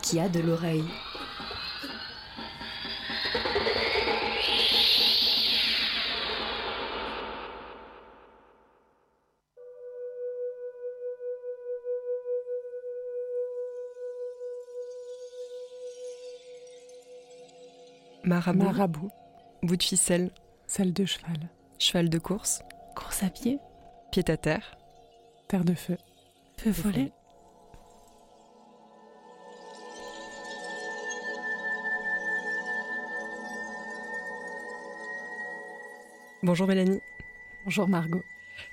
qui 0.00 0.20
a 0.20 0.28
de 0.28 0.40
l'oreille. 0.40 0.84
Marabout, 18.24 18.64
Marabout, 18.64 19.10
bout 19.62 19.76
de 19.76 19.82
ficelle, 19.82 20.30
selle 20.66 20.92
de 20.92 21.04
cheval, 21.04 21.50
cheval 21.78 22.08
de 22.08 22.18
course, 22.18 22.62
course 22.94 23.22
à 23.22 23.30
pied, 23.30 23.58
pied 24.10 24.24
à 24.30 24.36
terre. 24.36 24.76
terre 25.48 25.64
de 25.64 25.74
feu, 25.74 25.98
feu 26.56 26.72
follet, 26.72 27.12
Bonjour 36.44 36.66
Mélanie 36.66 37.00
bonjour 37.64 37.86
Margot. 37.86 38.24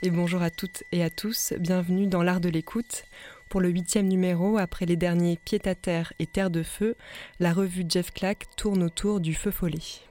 et 0.01 0.09
bonjour 0.09 0.41
à 0.41 0.49
toutes 0.49 0.83
et 0.91 1.03
à 1.03 1.11
tous. 1.11 1.53
Bienvenue 1.59 2.07
dans 2.07 2.23
l'art 2.23 2.39
de 2.39 2.49
l'écoute. 2.49 3.03
Pour 3.47 3.61
le 3.61 3.69
huitième 3.69 4.07
numéro, 4.07 4.57
après 4.57 4.87
les 4.87 4.95
derniers 4.95 5.37
Pied 5.45 5.61
à 5.65 5.75
terre 5.75 6.11
et 6.17 6.25
Terre 6.25 6.49
de 6.49 6.63
feu, 6.63 6.95
la 7.39 7.53
revue 7.53 7.85
Jeff 7.87 8.11
Clack 8.11 8.47
tourne 8.55 8.81
autour 8.81 9.19
du 9.19 9.35
feu 9.35 9.51
follet. 9.51 10.01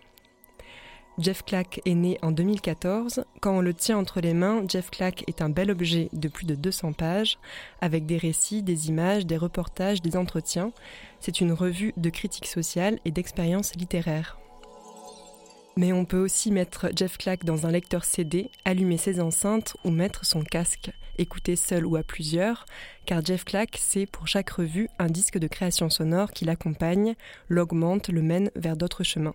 Jeff 1.19 1.45
Clack 1.45 1.81
est 1.85 1.97
né 1.97 2.17
en 2.23 2.31
2014. 2.31 3.25
Quand 3.41 3.57
on 3.57 3.61
le 3.61 3.75
tient 3.75 3.99
entre 3.99 4.21
les 4.21 4.35
mains, 4.35 4.63
Jeff 4.69 4.89
Clack 4.91 5.25
est 5.27 5.43
un 5.43 5.49
bel 5.49 5.73
objet 5.73 6.11
de 6.13 6.29
plus 6.29 6.47
de 6.47 6.55
200 6.55 6.93
pages, 6.93 7.41
avec 7.81 8.07
des 8.07 8.19
récits, 8.19 8.63
des 8.63 8.89
images, 8.89 9.27
des 9.27 9.37
reportages, 9.37 10.01
des 10.01 10.17
entretiens. 10.17 10.71
C'est 11.19 11.41
une 11.41 11.53
revue 11.53 11.93
de 11.97 12.09
critique 12.09 12.47
sociale 12.47 13.01
et 13.05 13.11
d'expérience 13.11 13.75
littéraire. 13.75 14.39
Mais 15.79 15.93
on 15.93 16.05
peut 16.05 16.19
aussi 16.19 16.51
mettre 16.51 16.89
Jeff 16.97 17.19
Clack 17.19 17.45
dans 17.45 17.65
un 17.65 17.71
lecteur 17.71 18.05
CD, 18.05 18.51
allumer 18.65 18.97
ses 18.97 19.21
enceintes 19.21 19.77
ou 19.85 19.93
mettre 19.93 20.27
son 20.27 20.43
casque, 20.43 20.91
écouter 21.19 21.55
seul 21.55 21.87
ou 21.87 21.95
à 21.95 22.03
plusieurs, 22.03 22.67
car 23.07 23.25
Jeff 23.25 23.45
Clack, 23.45 23.79
c'est 23.81 24.07
pour 24.07 24.27
chaque 24.27 24.51
revue 24.51 24.89
un 24.99 25.07
disque 25.07 25.39
de 25.39 25.47
création 25.47 25.89
sonore 25.89 26.33
qui 26.33 26.45
l'accompagne, 26.45 27.15
l'augmente, 27.49 28.09
le 28.09 28.23
mène 28.23 28.51
vers 28.57 28.77
d'autres 28.77 29.05
chemins. 29.05 29.35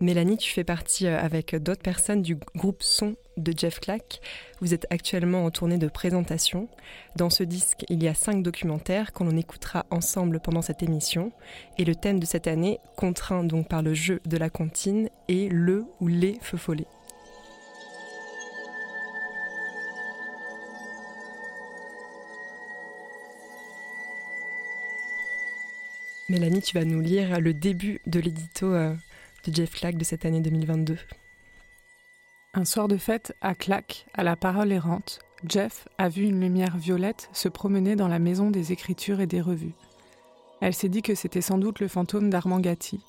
Mélanie, 0.00 0.36
tu 0.36 0.52
fais 0.52 0.64
partie 0.64 1.06
euh, 1.06 1.18
avec 1.18 1.56
d'autres 1.56 1.82
personnes 1.82 2.22
du 2.22 2.36
groupe 2.54 2.82
Son 2.82 3.16
de 3.36 3.52
Jeff 3.56 3.80
Clack. 3.80 4.20
Vous 4.60 4.72
êtes 4.72 4.86
actuellement 4.90 5.44
en 5.44 5.50
tournée 5.50 5.78
de 5.78 5.88
présentation. 5.88 6.68
Dans 7.16 7.30
ce 7.30 7.42
disque, 7.42 7.84
il 7.88 8.02
y 8.02 8.08
a 8.08 8.14
cinq 8.14 8.42
documentaires 8.42 9.12
qu'on 9.12 9.36
écoutera 9.36 9.86
ensemble 9.90 10.40
pendant 10.40 10.62
cette 10.62 10.82
émission. 10.82 11.32
Et 11.78 11.84
le 11.84 11.94
thème 11.94 12.20
de 12.20 12.26
cette 12.26 12.46
année, 12.46 12.78
contraint 12.96 13.44
donc 13.44 13.68
par 13.68 13.82
le 13.82 13.94
jeu 13.94 14.20
de 14.24 14.36
la 14.36 14.50
comptine, 14.50 15.08
est 15.28 15.52
le 15.52 15.84
ou 16.00 16.06
les 16.06 16.38
feux 16.42 16.58
follets. 16.58 16.86
Mélanie, 26.28 26.60
tu 26.60 26.74
vas 26.74 26.84
nous 26.84 27.00
lire 27.00 27.40
le 27.40 27.54
début 27.54 28.02
de 28.06 28.20
l'édito 28.20 28.66
euh, 28.66 28.94
Jeff 29.52 29.72
Clack 29.72 29.96
de 29.96 30.04
cette 30.04 30.24
année 30.24 30.40
2022. 30.40 30.98
Un 32.54 32.64
soir 32.64 32.88
de 32.88 32.96
fête, 32.96 33.34
à 33.40 33.54
Clac, 33.54 34.06
à 34.14 34.22
la 34.22 34.36
parole 34.36 34.72
errante, 34.72 35.20
Jeff 35.46 35.88
a 35.96 36.08
vu 36.08 36.24
une 36.24 36.40
lumière 36.40 36.76
violette 36.76 37.30
se 37.32 37.48
promener 37.48 37.96
dans 37.96 38.08
la 38.08 38.18
maison 38.18 38.50
des 38.50 38.72
écritures 38.72 39.20
et 39.20 39.26
des 39.26 39.40
revues. 39.40 39.74
Elle 40.60 40.74
s'est 40.74 40.88
dit 40.88 41.02
que 41.02 41.14
c'était 41.14 41.40
sans 41.40 41.58
doute 41.58 41.80
le 41.80 41.88
fantôme 41.88 42.30
d'Armand 42.30 42.60
Gatti, 42.60 43.00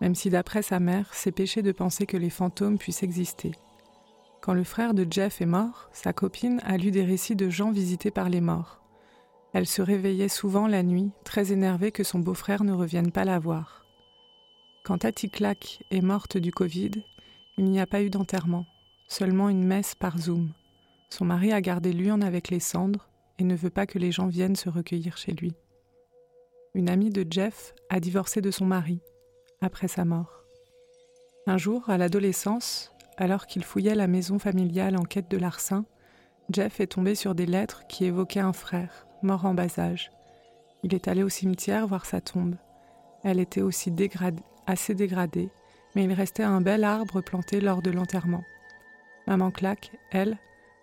même 0.00 0.14
si 0.14 0.28
d'après 0.28 0.62
sa 0.62 0.80
mère, 0.80 1.08
c'est 1.12 1.32
péché 1.32 1.62
de 1.62 1.72
penser 1.72 2.04
que 2.04 2.16
les 2.16 2.30
fantômes 2.30 2.78
puissent 2.78 3.02
exister. 3.02 3.52
Quand 4.40 4.54
le 4.54 4.64
frère 4.64 4.92
de 4.92 5.06
Jeff 5.08 5.40
est 5.40 5.46
mort, 5.46 5.88
sa 5.92 6.12
copine 6.12 6.60
a 6.64 6.76
lu 6.76 6.90
des 6.90 7.04
récits 7.04 7.36
de 7.36 7.48
gens 7.48 7.70
visités 7.70 8.10
par 8.10 8.28
les 8.28 8.40
morts. 8.40 8.80
Elle 9.52 9.66
se 9.66 9.82
réveillait 9.82 10.28
souvent 10.28 10.66
la 10.66 10.82
nuit, 10.82 11.10
très 11.24 11.52
énervée 11.52 11.92
que 11.92 12.04
son 12.04 12.18
beau-frère 12.18 12.64
ne 12.64 12.72
revienne 12.72 13.12
pas 13.12 13.24
la 13.24 13.38
voir. 13.38 13.85
Quand 14.86 14.98
Tati 14.98 15.28
Clack 15.28 15.82
est 15.90 16.00
morte 16.00 16.36
du 16.36 16.52
Covid, 16.52 16.92
il 17.58 17.64
n'y 17.64 17.80
a 17.80 17.88
pas 17.88 18.02
eu 18.02 18.08
d'enterrement, 18.08 18.66
seulement 19.08 19.48
une 19.48 19.64
messe 19.64 19.96
par 19.96 20.16
Zoom. 20.16 20.52
Son 21.10 21.24
mari 21.24 21.52
a 21.52 21.60
gardé 21.60 21.92
l'urne 21.92 22.22
avec 22.22 22.50
les 22.50 22.60
cendres 22.60 23.08
et 23.40 23.42
ne 23.42 23.56
veut 23.56 23.68
pas 23.68 23.86
que 23.86 23.98
les 23.98 24.12
gens 24.12 24.28
viennent 24.28 24.54
se 24.54 24.68
recueillir 24.68 25.16
chez 25.16 25.32
lui. 25.32 25.56
Une 26.74 26.88
amie 26.88 27.10
de 27.10 27.26
Jeff 27.28 27.74
a 27.90 27.98
divorcé 27.98 28.40
de 28.40 28.52
son 28.52 28.64
mari 28.64 29.00
après 29.60 29.88
sa 29.88 30.04
mort. 30.04 30.44
Un 31.48 31.58
jour, 31.58 31.90
à 31.90 31.98
l'adolescence, 31.98 32.92
alors 33.16 33.48
qu'il 33.48 33.64
fouillait 33.64 33.96
la 33.96 34.06
maison 34.06 34.38
familiale 34.38 34.96
en 34.96 35.02
quête 35.02 35.28
de 35.28 35.36
larcin, 35.36 35.84
Jeff 36.48 36.78
est 36.78 36.92
tombé 36.92 37.16
sur 37.16 37.34
des 37.34 37.46
lettres 37.46 37.88
qui 37.88 38.04
évoquaient 38.04 38.38
un 38.38 38.52
frère, 38.52 39.08
mort 39.20 39.46
en 39.46 39.54
bas 39.54 39.80
âge. 39.80 40.12
Il 40.84 40.94
est 40.94 41.08
allé 41.08 41.24
au 41.24 41.28
cimetière 41.28 41.88
voir 41.88 42.06
sa 42.06 42.20
tombe. 42.20 42.54
Elle 43.24 43.40
était 43.40 43.62
aussi 43.62 43.90
dégradée, 43.90 44.44
assez 44.66 44.94
dégradée, 44.94 45.48
mais 45.94 46.04
il 46.04 46.12
restait 46.12 46.42
un 46.42 46.60
bel 46.60 46.84
arbre 46.84 47.20
planté 47.20 47.60
lors 47.60 47.82
de 47.82 47.90
l'enterrement. 47.90 48.44
Maman 49.26 49.50
Clack, 49.50 49.92
elle, 50.10 50.38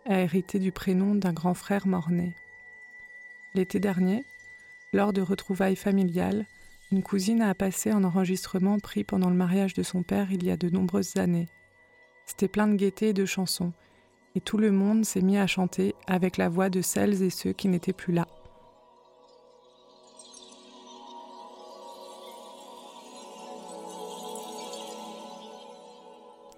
a 0.05 0.19
hérité 0.19 0.59
du 0.59 0.71
prénom 0.71 1.15
d'un 1.15 1.33
grand 1.33 1.53
frère 1.53 1.87
mort-né. 1.87 2.35
L'été 3.53 3.79
dernier, 3.79 4.25
lors 4.91 5.13
de 5.13 5.21
retrouvailles 5.21 5.75
familiales, 5.75 6.45
une 6.91 7.03
cousine 7.03 7.41
a 7.41 7.55
passé 7.55 7.89
un 7.89 8.03
enregistrement 8.03 8.79
pris 8.79 9.03
pendant 9.03 9.29
le 9.29 9.35
mariage 9.35 9.73
de 9.73 9.83
son 9.83 10.03
père 10.03 10.31
il 10.31 10.43
y 10.43 10.51
a 10.51 10.57
de 10.57 10.69
nombreuses 10.69 11.17
années. 11.17 11.47
C'était 12.25 12.47
plein 12.47 12.67
de 12.67 12.75
gaieté 12.75 13.09
et 13.09 13.13
de 13.13 13.25
chansons, 13.25 13.73
et 14.35 14.41
tout 14.41 14.57
le 14.57 14.71
monde 14.71 15.05
s'est 15.05 15.21
mis 15.21 15.37
à 15.37 15.47
chanter 15.47 15.95
avec 16.07 16.37
la 16.37 16.49
voix 16.49 16.69
de 16.69 16.81
celles 16.81 17.23
et 17.23 17.29
ceux 17.29 17.53
qui 17.53 17.67
n'étaient 17.67 17.93
plus 17.93 18.13
là. 18.13 18.27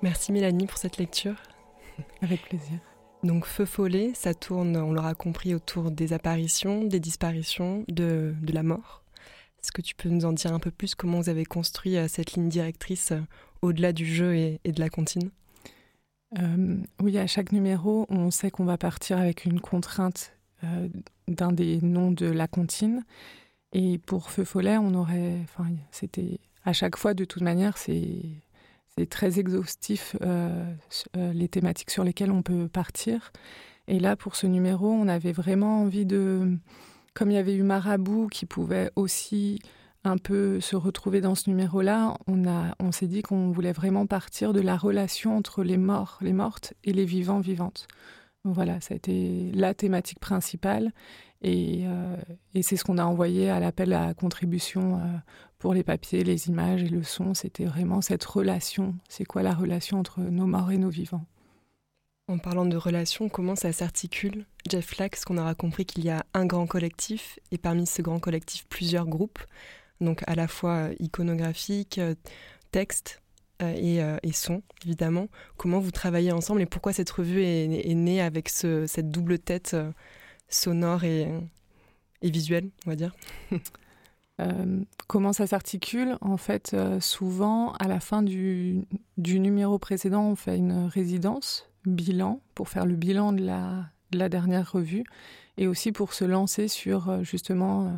Merci 0.02 0.32
Mélanie 0.32 0.68
pour 0.68 0.78
cette 0.78 0.98
lecture. 0.98 1.36
Avec 2.22 2.42
plaisir. 2.44 2.80
Donc 3.24 3.46
Feu 3.46 3.66
follet, 3.66 4.12
ça 4.14 4.34
tourne, 4.34 4.78
on 4.78 4.94
l'aura 4.94 5.16
compris, 5.16 5.56
autour 5.56 5.92
des 5.92 6.14
apparitions, 6.14 6.84
des 6.84 7.00
disparitions, 7.00 7.84
de, 7.88 8.36
de 8.42 8.54
la 8.54 8.64
mort. 8.64 9.04
Est-ce 9.62 9.72
que 9.72 9.82
tu 9.82 9.96
peux 9.96 10.10
nous 10.10 10.26
en 10.26 10.34
dire 10.34 10.54
un 10.54 10.60
peu 10.60 10.70
plus 10.72 10.94
comment 10.94 11.20
vous 11.20 11.30
avez 11.30 11.46
construit 11.46 11.98
euh, 11.98 12.08
cette 12.08 12.34
ligne 12.34 12.50
directrice 12.50 13.12
euh, 13.12 13.22
au-delà 13.64 13.94
du 13.94 14.06
jeu 14.06 14.36
et, 14.36 14.60
et 14.64 14.72
de 14.72 14.80
la 14.80 14.90
comptine? 14.90 15.32
Euh, 16.40 16.78
oui, 17.02 17.18
à 17.18 17.28
chaque 17.28 17.52
numéro, 17.52 18.06
on 18.10 18.32
sait 18.32 18.52
qu'on 18.52 18.66
va 18.66 18.78
partir 18.78 19.18
avec 19.18 19.46
une 19.46 19.62
contrainte 19.62 20.34
euh, 20.64 20.88
d'un 21.28 21.52
des 21.52 21.80
noms 21.82 22.12
de 22.12 22.26
la 22.26 22.48
comptine. 22.48 23.04
Et 23.74 23.98
pour 24.00 24.32
Feu 24.32 24.44
Follet, 24.44 24.78
on 24.78 24.94
aurait. 24.94 25.38
Enfin, 25.44 25.70
c'était. 25.92 26.40
À 26.64 26.74
chaque 26.74 26.98
fois, 26.98 27.14
de 27.14 27.26
toute 27.26 27.44
manière, 27.44 27.78
c'est. 27.78 28.22
C'est 28.98 29.10
très 29.10 29.40
exhaustif 29.40 30.16
euh, 30.22 30.74
euh, 31.18 31.34
les 31.34 31.50
thématiques 31.50 31.92
sur 31.92 32.06
lesquelles 32.06 32.32
on 32.32 32.42
peut 32.42 32.70
partir. 32.70 33.34
Et 33.88 34.00
là, 34.00 34.16
pour 34.16 34.38
ce 34.38 34.48
numéro, 34.48 34.90
on 34.90 35.10
avait 35.10 35.34
vraiment 35.34 35.82
envie 35.82 36.06
de, 36.06 36.58
comme 37.14 37.30
il 37.30 37.34
y 37.34 37.38
avait 37.38 37.56
eu 37.56 37.64
Marabout 37.64 38.28
qui 38.28 38.46
pouvait 38.46 38.92
aussi 38.96 39.60
un 40.06 40.18
peu 40.18 40.62
se 40.62 40.78
retrouver 40.78 41.20
dans 41.20 41.36
ce 41.36 41.50
numéro-là, 41.50 42.16
on, 42.28 42.44
on 42.80 42.92
s'est 42.92 43.08
dit 43.08 43.22
qu'on 43.22 43.52
voulait 43.52 43.74
vraiment 43.74 44.06
partir 44.06 44.54
de 44.54 44.62
la 44.62 44.78
relation 44.78 45.36
entre 45.36 45.64
les 45.64 45.78
morts, 45.78 46.20
les 46.22 46.34
mortes 46.34 46.74
et 46.84 46.94
les 46.94 47.06
vivants, 47.06 47.40
vivantes. 47.40 47.88
Voilà, 48.54 48.82
ça 48.82 48.94
a 48.94 48.98
été 48.98 49.52
la 49.54 49.74
thématique 49.74 50.20
principale. 50.20 50.92
Et, 51.42 51.84
euh, 51.86 52.16
et 52.54 52.62
c'est 52.64 52.76
ce 52.78 52.84
qu'on 52.84 52.98
a 52.98 53.06
envoyé 53.06 53.50
à 53.50 53.60
l'appel 53.60 53.94
à 53.94 54.14
contribution 54.14 54.98
euh, 54.98 55.02
pour 55.60 55.74
les 55.74 55.84
papiers, 55.84 56.24
les 56.24 56.48
images 56.48 56.84
et 56.84 56.90
le 56.90 57.04
son. 57.04 57.34
C'était 57.34 57.66
vraiment 57.66 58.02
cette 58.02 58.24
relation. 58.26 58.96
C'est 59.10 59.26
quoi 59.26 59.44
la 59.44 59.54
relation 59.54 60.00
entre 60.00 60.22
nos 60.22 60.48
morts 60.48 60.72
et 60.72 60.78
nos 60.78 60.90
vivants? 60.90 61.26
En 62.28 62.40
parlant 62.40 62.66
de 62.66 62.78
relation, 62.78 63.30
comment 63.30 63.56
ça 63.56 63.72
s'articule? 63.72 64.46
Jeff 64.68 64.86
Flax, 64.86 65.26
qu'on 65.26 65.38
aura 65.38 65.54
compris 65.54 65.86
qu'il 65.86 66.04
y 66.04 66.10
a 66.10 66.26
un 66.34 66.48
grand 66.48 66.66
collectif 66.66 67.40
et 67.52 67.60
parmi 67.60 67.86
ce 67.86 68.02
grand 68.02 68.20
collectif, 68.20 68.66
plusieurs 68.68 69.06
groupes 69.06 69.40
donc 70.02 70.24
à 70.28 70.36
la 70.36 70.48
fois 70.48 70.90
euh, 70.90 70.96
iconographique, 71.00 71.98
euh, 71.98 72.16
texte 72.72 73.22
euh, 73.22 73.25
et, 73.62 74.00
et, 74.24 74.31
son, 74.34 74.62
évidemment. 74.86 75.28
Comment 75.57 75.80
vous 75.80 75.92
travaillez 75.92 76.31
ensemble 76.31 76.62
et 76.62 76.66
pourquoi 76.66 76.94
cette 76.94 77.10
revue 77.10 77.42
est, 77.42 77.96
née 77.96 78.22
avec 78.22 78.50
ce, 78.50 78.86
cette 78.86 79.10
double 79.12 79.40
tête 79.40 79.75
sonore 80.50 81.04
et, 81.04 81.28
et, 82.22 82.30
visuelle, 82.30 82.69
on 82.86 82.90
va 82.90 82.96
dire 82.96 83.16
comment 85.07 85.31
ça 85.31 85.48
s'articule 85.48 86.18
En 86.22 86.38
fait, 86.38 86.75
souvent, 87.00 87.72
à 87.74 87.88
la 87.88 88.00
fin 88.00 88.22
du, 88.22 88.86
numéro 89.18 89.80
précédent, 89.80 90.24
on 90.24 90.36
fait 90.36 90.58
une 90.58 90.88
résidence, 90.88 91.69
bilan, 91.86 92.42
pour 92.54 92.68
faire 92.68 92.86
le 92.86 92.96
bilan 92.96 93.31
de 93.31 93.46
la, 93.46 93.86
de 94.12 94.19
la 94.19 94.30
dernière 94.30 94.72
revue 94.72 95.06
et 95.57 95.68
aussi 95.68 95.92
pour 95.92 96.13
se 96.13 96.25
lancer 96.25 96.68
sur 96.68 97.10
euh, 97.10 97.24
justement 97.24 97.86
euh, 97.86 97.90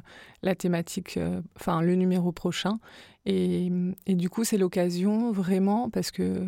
la 0.43 0.55
thématique, 0.55 1.17
euh, 1.17 1.41
enfin 1.55 1.81
le 1.81 1.95
numéro 1.95 2.31
prochain. 2.31 2.79
Et, 3.25 3.69
du 4.07 4.29
coup, 4.29 4.45
c'est 4.45 4.57
l'occasion 4.57 5.33
vraiment, 5.33 5.89
parce 5.89 6.11
que 6.11 6.47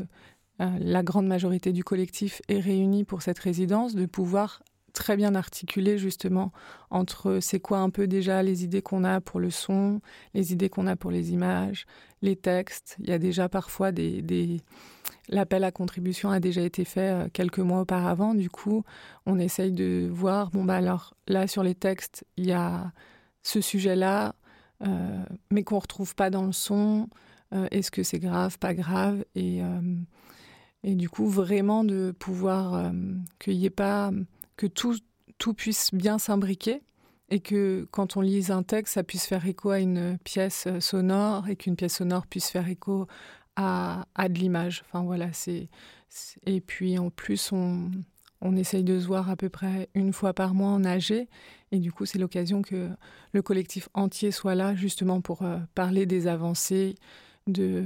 la 0.59 1.03
grande 1.03 1.27
majorité 1.27 1.73
du 1.73 1.83
collectif 1.83 2.41
est 2.47 2.61
réunie 2.61 3.03
pour 3.03 3.21
cette 3.21 3.39
résidence, 3.39 3.95
de 3.95 4.05
pouvoir 4.05 4.63
très 4.93 5.17
bien 5.17 5.35
articuler 5.35 5.97
justement 5.97 6.53
entre 6.89 7.39
c'est 7.41 7.59
quoi 7.59 7.79
un 7.79 7.89
peu 7.89 8.07
déjà 8.07 8.43
les 8.43 8.63
idées 8.63 8.81
qu'on 8.81 9.03
a 9.03 9.19
pour 9.19 9.41
le 9.41 9.49
son, 9.49 9.99
les 10.33 10.53
idées 10.53 10.69
qu'on 10.69 10.87
a 10.87 10.95
pour 10.95 11.11
les 11.11 11.33
images, 11.33 11.85
les 12.21 12.37
textes. 12.37 12.95
Il 12.99 13.09
y 13.09 13.13
a 13.13 13.19
déjà 13.19 13.49
parfois 13.49 13.91
des... 13.91 14.61
l'appel 15.29 15.63
à 15.63 15.71
contribution 15.71 16.29
a 16.29 16.39
déjà 16.39 16.61
été 16.61 16.83
fait 16.83 17.11
euh, 17.11 17.27
quelques 17.31 17.59
mois 17.59 17.81
auparavant. 17.81 18.33
Du 18.33 18.49
coup, 18.49 18.83
on 19.25 19.39
essaye 19.39 19.71
de 19.71 20.09
voir 20.11 20.49
bon 20.49 20.65
bah 20.65 20.75
alors 20.75 21.13
là 21.27 21.47
sur 21.47 21.63
les 21.63 21.75
textes 21.75 22.25
il 22.37 22.47
y 22.47 22.51
a 22.51 22.91
ce 23.43 23.61
sujet-là, 23.61 24.35
euh, 24.85 25.23
mais 25.49 25.63
qu'on 25.63 25.79
retrouve 25.79 26.15
pas 26.15 26.29
dans 26.29 26.45
le 26.45 26.51
son. 26.51 27.07
Euh, 27.53 27.67
est-ce 27.71 27.89
que 27.91 28.03
c'est 28.03 28.19
grave, 28.19 28.59
pas 28.59 28.73
grave? 28.73 29.23
Et 29.35 29.61
et 30.83 30.95
du 30.95 31.09
coup 31.09 31.27
vraiment 31.27 31.83
de 31.83 32.13
pouvoir 32.17 32.91
qu'il 33.37 33.57
n'y 33.57 33.65
ait 33.65 33.69
pas 33.69 34.11
que 34.55 34.65
tout, 34.65 34.95
tout 35.37 35.53
puisse 35.53 35.93
bien 35.93 36.19
s'imbriquer 36.19 36.81
et 37.29 37.39
que 37.41 37.87
quand 37.91 38.17
on 38.17 38.21
lise 38.21 38.49
un 38.49 38.63
texte, 38.63 38.95
ça 38.95 39.03
puisse 39.03 39.25
faire 39.25 39.45
écho 39.45 39.71
à 39.71 39.79
une 39.79 40.17
pièce 40.23 40.67
sonore 40.79 41.49
et 41.49 41.55
qu'une 41.55 41.75
pièce 41.75 41.97
sonore 41.97 42.27
puisse 42.27 42.49
faire 42.49 42.67
écho 42.67 43.07
à, 43.59 44.05
à 44.15 44.29
de 44.29 44.39
l'image. 44.39 44.83
Enfin 44.85 45.03
voilà, 45.03 45.31
c'est 45.33 45.67
et 46.45 46.61
puis 46.61 46.97
en 46.97 47.09
plus 47.09 47.51
on, 47.51 47.91
on 48.41 48.55
essaye 48.55 48.83
de 48.83 48.99
se 48.99 49.05
voir 49.05 49.29
à 49.29 49.35
peu 49.35 49.49
près 49.49 49.89
une 49.93 50.13
fois 50.13 50.33
par 50.33 50.53
mois 50.55 50.69
en 50.69 50.83
AG 50.83 51.27
et 51.71 51.77
du 51.77 51.91
coup 51.91 52.05
c'est 52.05 52.17
l'occasion 52.17 52.61
que 52.61 52.89
le 53.33 53.41
collectif 53.41 53.89
entier 53.93 54.31
soit 54.31 54.55
là 54.55 54.73
justement 54.75 55.21
pour 55.21 55.43
euh, 55.43 55.59
parler 55.75 56.05
des 56.05 56.27
avancées, 56.27 56.95
de 57.47 57.83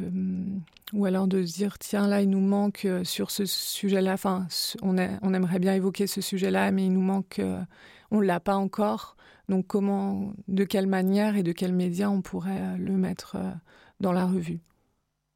ou 0.94 1.06
alors 1.06 1.28
de 1.28 1.44
se 1.44 1.54
dire 1.56 1.80
tiens 1.80 2.08
là 2.08 2.22
il 2.22 2.30
nous 2.30 2.40
manque 2.40 2.86
euh, 2.86 3.04
sur 3.04 3.32
ce 3.32 3.46
sujet-là. 3.46 4.14
Enfin 4.14 4.48
on, 4.84 4.96
on 5.22 5.34
aimerait 5.34 5.60
bien 5.60 5.74
évoquer 5.74 6.06
ce 6.08 6.22
sujet-là 6.22 6.72
mais 6.72 6.86
il 6.86 6.94
nous 6.94 7.02
manque 7.02 7.40
euh, 7.40 7.60
on 8.12 8.22
l'a 8.22 8.40
pas 8.40 8.56
encore. 8.56 9.18
Donc 9.50 9.68
comment 9.68 10.34
de 10.48 10.64
quelle 10.64 10.88
manière 10.88 11.36
et 11.36 11.44
de 11.44 11.52
quels 11.52 11.74
médias 11.74 12.10
on 12.10 12.22
pourrait 12.22 12.78
le 12.78 12.94
mettre 12.94 13.38
dans 14.00 14.14
la 14.14 14.26
revue? 14.26 14.62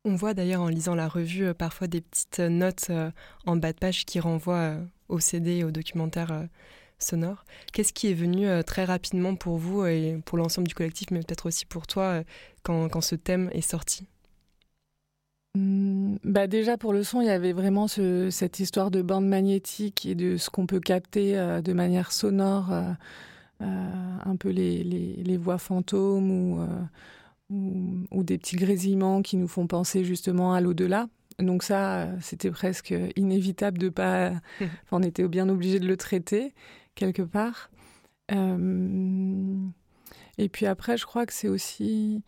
On 0.08 0.16
voit 0.16 0.34
d'ailleurs 0.34 0.62
en 0.62 0.70
lisant 0.70 0.96
la 0.96 1.08
revue 1.08 1.54
parfois 1.54 1.88
des 1.88 2.02
petites 2.02 2.40
notes 2.40 2.92
en 3.46 3.56
bas 3.56 3.74
de 3.74 3.78
page 3.78 4.06
qui 4.06 4.20
renvoient 4.20 4.76
au 5.10 5.20
CD 5.20 5.58
et 5.58 5.64
au 5.64 5.72
documentaire 5.72 6.48
sonore. 7.00 7.46
Qu'est-ce 7.74 7.94
qui 7.94 8.10
est 8.10 8.14
venu 8.14 8.48
très 8.66 8.86
rapidement 8.86 9.36
pour 9.36 9.58
vous 9.58 9.86
et 9.86 10.20
pour 10.26 10.38
l'ensemble 10.38 10.68
du 10.68 10.76
collectif, 10.76 11.12
mais 11.12 11.20
peut-être 11.20 11.46
aussi 11.46 11.66
pour 11.66 11.88
toi, 11.88 12.24
quand, 12.64 12.90
quand 12.90 13.02
ce 13.02 13.16
thème 13.16 13.50
est 13.54 13.62
sorti? 13.62 14.08
Mmh, 15.58 16.18
bah 16.24 16.46
déjà 16.48 16.78
pour 16.78 16.94
le 16.94 17.04
son, 17.04 17.22
il 17.22 17.28
y 17.28 17.32
avait 17.32 17.54
vraiment 17.54 17.88
ce, 17.88 18.30
cette 18.30 18.60
histoire 18.60 18.92
de 18.92 19.02
bande 19.02 19.28
magnétique 19.28 20.06
et 20.06 20.14
de 20.14 20.38
ce 20.38 20.50
qu'on 20.52 20.68
peut 20.68 20.80
capter 20.80 21.38
euh, 21.38 21.62
de 21.62 21.74
manière 21.74 22.12
sonore, 22.12 22.72
euh, 22.72 22.92
euh, 23.64 24.18
un 24.26 24.36
peu 24.36 24.50
les, 24.50 24.84
les, 24.84 25.16
les, 25.24 25.38
voix 25.38 25.58
fantômes 25.58 26.30
ou, 26.30 26.62
euh, 26.62 26.68
ou, 27.50 28.06
ou, 28.12 28.24
des 28.24 28.38
petits 28.38 28.56
grésillements 28.56 29.22
qui 29.22 29.38
nous 29.38 29.48
font 29.48 29.68
penser 29.68 30.04
justement 30.04 30.54
à 30.54 30.62
l'au-delà. 30.62 31.08
Donc 31.40 31.64
ça, 31.64 32.10
c'était 32.20 32.52
presque 32.52 32.94
inévitable 33.16 33.78
de 33.78 33.90
pas... 33.90 34.32
enfin, 34.62 34.72
on 34.92 35.04
était 35.04 35.28
bien 35.28 35.48
obligé 35.50 35.80
de 35.80 35.88
le 35.88 35.98
traiter 35.98 36.54
quelque 36.96 37.22
part. 37.22 37.70
Euh, 38.32 39.56
et 40.38 40.50
puis 40.50 40.66
après, 40.66 40.98
je 40.98 41.06
crois 41.06 41.26
que 41.26 41.34
c'est 41.34 41.48
aussi 41.48 42.24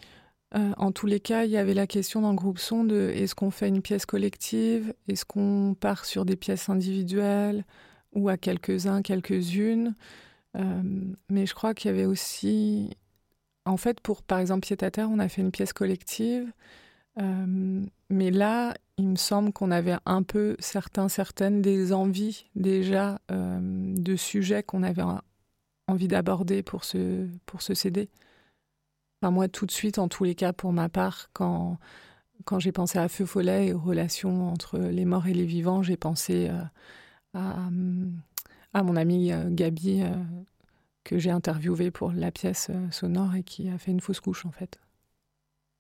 euh, 0.56 0.72
en 0.78 0.92
tous 0.92 1.06
les 1.06 1.20
cas, 1.20 1.46
il 1.46 1.52
y 1.52 1.58
avait 1.58 1.76
la 1.76 1.86
question 1.86 2.22
dans 2.22 2.32
le 2.32 2.36
groupe 2.36 2.58
son 2.58 2.84
de 2.84 3.12
est-ce 3.14 3.36
qu'on 3.36 3.52
fait 3.52 3.68
une 3.68 3.82
pièce 3.82 4.06
collective? 4.06 4.94
Est-ce 5.08 5.26
qu'on 5.26 5.76
part 5.80 6.06
sur 6.06 6.26
des 6.26 6.36
pièces 6.36 6.70
individuelles 6.70 7.66
ou 8.14 8.30
à 8.30 8.38
quelques-uns, 8.38 9.02
quelques-unes? 9.04 9.96
Euh, 10.58 10.82
Mais 11.30 11.46
je 11.46 11.54
crois 11.54 11.74
qu'il 11.74 11.92
y 11.92 11.94
avait 11.94 12.06
aussi... 12.06 12.98
En 13.66 13.78
fait, 13.78 14.00
pour 14.00 14.24
par 14.24 14.40
exemple 14.40 14.62
Pied 14.66 14.78
à 14.84 14.92
Terre, 14.92 15.10
on 15.12 15.20
a 15.20 15.30
fait 15.30 15.42
une 15.42 15.52
pièce 15.52 15.74
collective. 15.74 16.52
Euh, 17.20 17.86
mais 18.10 18.32
là, 18.32 18.74
il 18.98 19.08
me 19.08 19.16
semble 19.16 19.52
qu'on 19.52 19.72
avait 19.72 19.98
un 20.06 20.24
peu 20.24 20.56
certains, 20.60 21.10
certaines 21.10 21.62
des 21.62 21.94
envies 21.94 22.46
déjà 22.56 23.20
euh, 23.32 23.60
de 23.62 24.16
sujets 24.16 24.64
qu'on 24.64 24.84
avait 24.84 25.04
envie 25.88 26.08
d'aborder 26.08 26.64
pour 26.64 26.84
ce, 26.86 27.28
pour 27.46 27.62
ce 27.62 27.74
CD. 27.74 28.10
Enfin, 29.22 29.32
moi, 29.32 29.48
tout 29.48 29.66
de 29.66 29.72
suite, 29.72 30.00
en 30.00 30.08
tous 30.08 30.24
les 30.24 30.36
cas, 30.36 30.54
pour 30.54 30.72
ma 30.72 30.88
part, 30.88 31.30
quand, 31.34 31.78
quand 32.46 32.60
j'ai 32.60 32.72
pensé 32.72 33.00
à 33.00 33.10
Feu 33.10 33.26
Follet 33.26 33.68
et 33.68 33.74
aux 33.74 33.80
relations 33.80 34.50
entre 34.50 34.80
les 34.80 35.06
morts 35.06 35.28
et 35.28 35.34
les 35.34 35.46
vivants, 35.46 35.84
j'ai 35.84 35.98
pensé 35.98 36.50
euh, 36.50 36.62
à, 37.34 37.68
à, 38.74 38.84
mon 38.84 38.96
amie 38.96 39.32
Gabi, 39.50 40.04
que 41.04 41.18
j'ai 41.18 41.32
interviewée 41.32 41.92
pour 41.92 42.12
la 42.12 42.32
pièce 42.32 42.68
euh, 42.70 42.92
sonore 42.92 43.36
et 43.36 43.44
qui 43.44 43.70
a 43.70 43.78
fait 43.78 43.92
une 43.92 44.02
fausse 44.02 44.20
couche, 44.20 44.46
en 44.46 44.52
fait. 44.52 44.80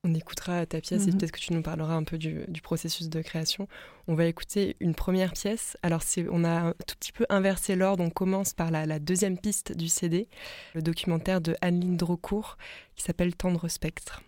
On 0.05 0.13
écoutera 0.13 0.65
ta 0.65 0.79
pièce 0.79 1.05
mmh. 1.05 1.09
et 1.09 1.11
peut-être 1.11 1.31
que 1.31 1.39
tu 1.39 1.53
nous 1.53 1.61
parleras 1.61 1.93
un 1.93 2.05
peu 2.05 2.17
du, 2.17 2.45
du, 2.47 2.61
processus 2.61 3.09
de 3.09 3.21
création. 3.21 3.67
On 4.07 4.15
va 4.15 4.25
écouter 4.25 4.77
une 4.79 4.95
première 4.95 5.33
pièce. 5.33 5.75
Alors, 5.83 6.01
on 6.31 6.45
a 6.45 6.69
un 6.69 6.71
tout 6.87 6.95
petit 6.97 7.11
peu 7.11 7.25
inversé 7.29 7.75
l'ordre. 7.75 8.01
On 8.01 8.09
commence 8.09 8.53
par 8.53 8.71
la, 8.71 8.85
la, 8.85 8.99
deuxième 8.99 9.37
piste 9.37 9.75
du 9.75 9.89
CD, 9.89 10.29
le 10.73 10.81
documentaire 10.81 11.41
de 11.41 11.55
Anne-Lyne 11.59 11.97
Drocourt 11.97 12.57
qui 12.95 13.03
s'appelle 13.03 13.35
Tendre 13.35 13.67
Spectre. 13.67 14.21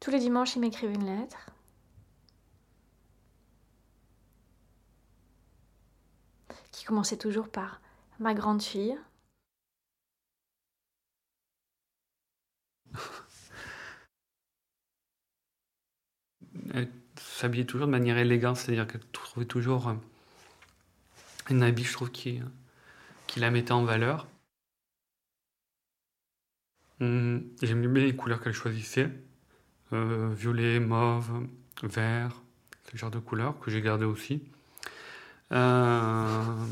Tous 0.00 0.10
les 0.10 0.18
dimanches, 0.18 0.56
il 0.56 0.60
m'écrivait 0.60 0.94
une 0.94 1.20
lettre. 1.20 1.50
Qui 6.76 6.84
commençait 6.84 7.16
toujours 7.16 7.48
par 7.48 7.80
ma 8.20 8.34
grande 8.34 8.60
fille. 8.60 8.98
Elle 16.74 16.90
s'habillait 17.18 17.64
toujours 17.64 17.86
de 17.86 17.92
manière 17.92 18.18
élégante, 18.18 18.58
c'est-à-dire 18.58 18.86
qu'elle 18.86 19.00
trouvait 19.12 19.46
toujours 19.46 19.88
un 21.48 21.62
habit, 21.62 21.84
je 21.84 21.92
trouve, 21.92 22.10
qui, 22.10 22.40
qui 23.26 23.40
la 23.40 23.50
mettait 23.50 23.72
en 23.72 23.84
valeur. 23.84 24.26
Hum, 27.00 27.42
J'aimais 27.62 27.88
bien 27.88 28.04
les 28.04 28.14
couleurs 28.16 28.40
qu'elle 28.42 28.52
choisissait. 28.52 29.10
Euh, 29.92 30.30
violet, 30.34 30.80
mauve, 30.80 31.46
vert, 31.82 32.42
ce 32.90 32.96
genre 32.96 33.10
de 33.10 33.18
couleurs 33.20 33.58
que 33.60 33.70
j'ai 33.70 33.82
gardé 33.82 34.04
aussi. 34.06 34.42
Euh... 35.52 36.66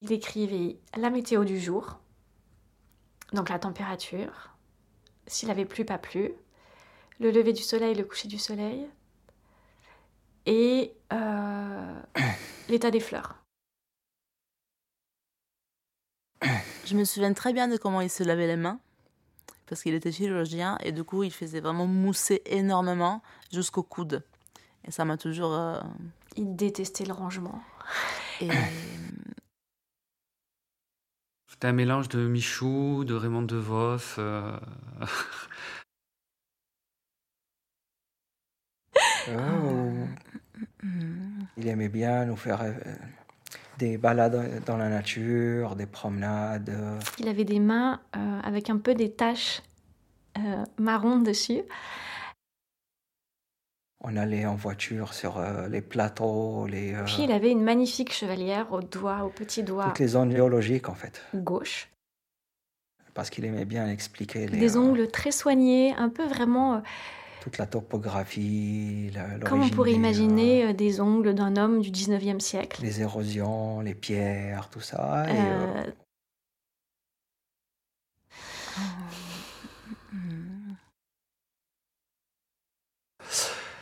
Il 0.00 0.10
écrivait 0.10 0.80
la 0.96 1.10
météo 1.10 1.44
du 1.44 1.60
jour, 1.60 2.00
donc 3.32 3.48
la 3.48 3.60
température, 3.60 4.50
s'il 5.28 5.48
avait 5.50 5.64
plu, 5.64 5.84
pas 5.84 5.98
plu, 5.98 6.32
le 7.20 7.30
lever 7.30 7.52
du 7.52 7.62
soleil, 7.62 7.94
le 7.94 8.04
coucher 8.04 8.26
du 8.26 8.38
soleil, 8.38 8.88
et 10.46 10.92
euh, 11.12 12.02
l'état 12.68 12.90
des 12.90 12.98
fleurs. 12.98 13.36
Je 16.84 16.96
me 16.96 17.04
souviens 17.04 17.32
très 17.32 17.52
bien 17.52 17.68
de 17.68 17.76
comment 17.76 18.00
il 18.00 18.10
se 18.10 18.24
lavait 18.24 18.48
les 18.48 18.56
mains, 18.56 18.80
parce 19.66 19.84
qu'il 19.84 19.94
était 19.94 20.10
chirurgien, 20.10 20.78
et 20.82 20.90
du 20.90 21.04
coup, 21.04 21.22
il 21.22 21.32
faisait 21.32 21.60
vraiment 21.60 21.86
mousser 21.86 22.42
énormément 22.46 23.22
jusqu'au 23.52 23.84
coude. 23.84 24.24
Et 24.86 24.90
ça 24.90 25.04
m'a 25.04 25.16
toujours. 25.16 25.52
euh, 25.54 25.80
Il 26.36 26.56
détestait 26.56 27.04
le 27.04 27.12
rangement. 27.12 27.62
et- 28.40 28.48
C'était 31.48 31.68
un 31.68 31.72
mélange 31.72 32.08
de 32.08 32.26
Michou, 32.26 33.04
de 33.04 33.14
Raymond 33.14 33.42
DeVos. 33.42 34.18
euh, 34.18 34.56
Oh, 39.28 39.92
il 41.56 41.68
aimait 41.68 41.88
bien 41.88 42.24
nous 42.24 42.36
faire 42.36 42.60
euh, 42.62 42.72
des 43.78 43.96
balades 43.98 44.62
dans 44.64 44.76
la 44.76 44.88
nature, 44.88 45.76
des 45.76 45.86
promenades. 45.86 46.76
Il 47.18 47.28
avait 47.28 47.44
des 47.44 47.60
mains 47.60 48.00
euh, 48.16 48.40
avec 48.42 48.68
un 48.70 48.78
peu 48.78 48.94
des 48.94 49.12
taches 49.12 49.62
euh, 50.38 50.64
marron 50.78 51.18
dessus. 51.20 51.62
On 54.04 54.16
allait 54.16 54.46
en 54.46 54.56
voiture 54.56 55.14
sur 55.14 55.38
euh, 55.38 55.68
les 55.68 55.80
plateaux, 55.80 56.66
les, 56.66 56.92
euh, 56.92 57.04
Puis 57.04 57.18
il 57.20 57.30
avait 57.32 57.50
une 57.52 57.62
magnifique 57.62 58.12
chevalière 58.12 58.72
au 58.72 58.80
doigt, 58.80 59.22
au 59.24 59.28
petit 59.28 59.62
doigt 59.62 59.84
toutes 59.86 60.00
les 60.00 60.08
zones 60.08 60.32
géologiques 60.32 60.88
en 60.88 60.94
fait. 60.94 61.22
gauche. 61.34 61.88
Parce 63.14 63.30
qu'il 63.30 63.44
aimait 63.44 63.64
bien 63.66 63.88
expliquer 63.88 64.46
les, 64.48 64.58
Des 64.58 64.76
euh, 64.76 64.80
ongles 64.80 65.08
très 65.10 65.30
soignés, 65.30 65.94
un 65.96 66.08
peu 66.08 66.24
vraiment 66.26 66.74
euh, 66.76 66.78
toute 67.42 67.58
la 67.58 67.66
topographie, 67.66 69.10
la- 69.14 69.38
comme 69.40 69.58
on 69.58 69.68
l'origine 69.68 69.74
pourrait 69.76 69.90
des, 69.90 69.94
euh, 69.96 69.98
imaginer 69.98 70.64
euh, 70.64 70.72
des 70.72 71.00
ongles 71.00 71.34
d'un 71.34 71.56
homme 71.56 71.80
du 71.80 71.90
19e 71.90 72.40
siècle. 72.40 72.80
les 72.82 73.02
érosions, 73.02 73.80
les 73.80 73.94
pierres, 73.94 74.68
tout 74.70 74.80
ça. 74.80 75.26
et, 75.28 75.92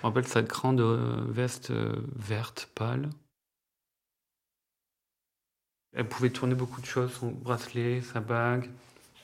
Je 0.01 0.07
me 0.07 0.09
rappelle 0.09 0.27
cette 0.27 0.49
grande 0.49 0.81
euh, 0.81 1.25
veste 1.29 1.71
euh, 1.71 1.95
verte, 2.17 2.69
pâle. 2.75 3.09
Elle 5.93 6.09
pouvait 6.09 6.31
tourner 6.31 6.57
beaucoup 6.57 6.81
de 6.81 6.87
choses, 6.87 7.13
son 7.13 7.31
bracelet, 7.31 8.01
sa 8.03 8.19
bague, 8.19 8.69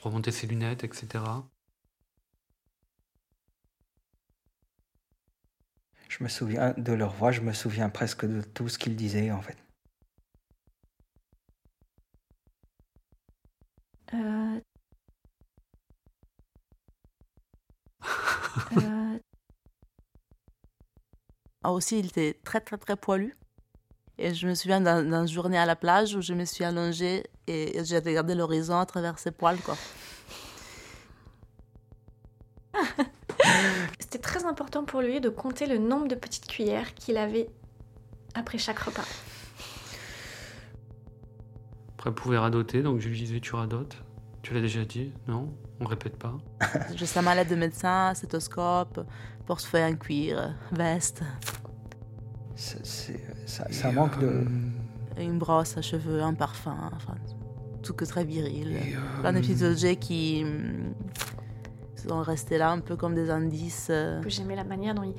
remonter 0.01 0.31
ses 0.31 0.47
lunettes, 0.47 0.85
etc. 0.85 1.45
je 6.09 6.21
me 6.21 6.27
souviens 6.27 6.73
de 6.75 6.91
leur 6.91 7.13
voix, 7.13 7.31
je 7.31 7.39
me 7.39 7.53
souviens 7.53 7.87
presque 7.87 8.25
de 8.25 8.41
tout 8.41 8.67
ce 8.67 8.77
qu'ils 8.77 8.97
disaient 8.97 9.31
en 9.31 9.41
fait. 9.41 9.55
euh, 14.13 14.59
euh, 18.71 18.75
Ah, 18.75 19.06
aussi, 21.65 21.99
il 21.99 22.07
était 22.07 22.39
très, 22.43 22.61
très, 22.61 22.77
très 22.77 22.95
poilu. 22.95 23.35
Et 24.19 24.33
je 24.33 24.47
me 24.47 24.55
souviens 24.55 24.81
d'un 24.81 25.03
d'une 25.03 25.27
journée 25.27 25.59
à 25.59 25.65
la 25.65 25.75
plage 25.75 26.15
où 26.15 26.21
je 26.21 26.33
me 26.33 26.45
suis 26.45 26.63
allongée 26.63 27.23
et 27.45 27.83
j'ai 27.83 27.99
regardé 27.99 28.33
l'horizon 28.33 28.79
à 28.79 28.85
travers 28.85 29.19
ses 29.19 29.31
poils, 29.31 29.59
quoi. 29.59 29.77
C'était 33.99 34.19
très 34.19 34.45
important 34.45 34.85
pour 34.85 35.01
lui 35.01 35.19
de 35.21 35.29
compter 35.29 35.67
le 35.67 35.77
nombre 35.77 36.07
de 36.07 36.15
petites 36.15 36.47
cuillères 36.47 36.95
qu'il 36.95 37.17
avait 37.17 37.49
après 38.33 38.57
chaque 38.57 38.79
repas. 38.79 39.05
Après, 41.97 42.11
pouvait 42.11 42.37
radoter, 42.37 42.81
donc 42.81 42.99
je 42.99 43.09
lui 43.09 43.19
disais 43.19 43.39
Tu 43.39 43.55
radotes 43.55 43.97
Tu 44.41 44.53
l'as 44.53 44.61
déjà 44.61 44.83
dit 44.85 45.11
Non? 45.27 45.53
On 45.79 45.85
répète 45.85 46.17
pas 46.17 46.37
J'ai 46.95 47.05
sa 47.05 47.21
mallette 47.21 47.49
de 47.49 47.55
médecin, 47.55 48.13
stéthoscope, 48.15 49.05
portefeuille 49.47 49.85
en 49.93 49.95
cuir, 49.95 50.53
veste, 50.71 51.23
ça, 52.55 53.65
ça 53.71 53.91
manque 53.91 54.19
de. 54.19 54.45
une 55.19 55.39
brosse 55.39 55.77
à 55.77 55.81
cheveux, 55.81 56.21
un 56.21 56.33
parfum, 56.33 56.75
enfin, 56.93 57.15
tout 57.81 57.93
que 57.93 58.05
très 58.05 58.25
viril. 58.25 58.77
Plein 59.21 59.33
de 59.33 59.39
petits 59.39 59.63
objets 59.63 59.95
qui 59.95 60.43
hum, 60.43 60.93
sont 61.95 62.21
restés 62.21 62.57
là 62.57 62.71
un 62.71 62.79
peu 62.79 62.95
comme 62.95 63.15
des 63.15 63.29
indices. 63.29 63.87
euh, 63.89 64.21
j'aimais 64.27 64.55
la 64.55 64.63
manière 64.63 64.93
dont 64.95 65.03
il... 65.03 65.13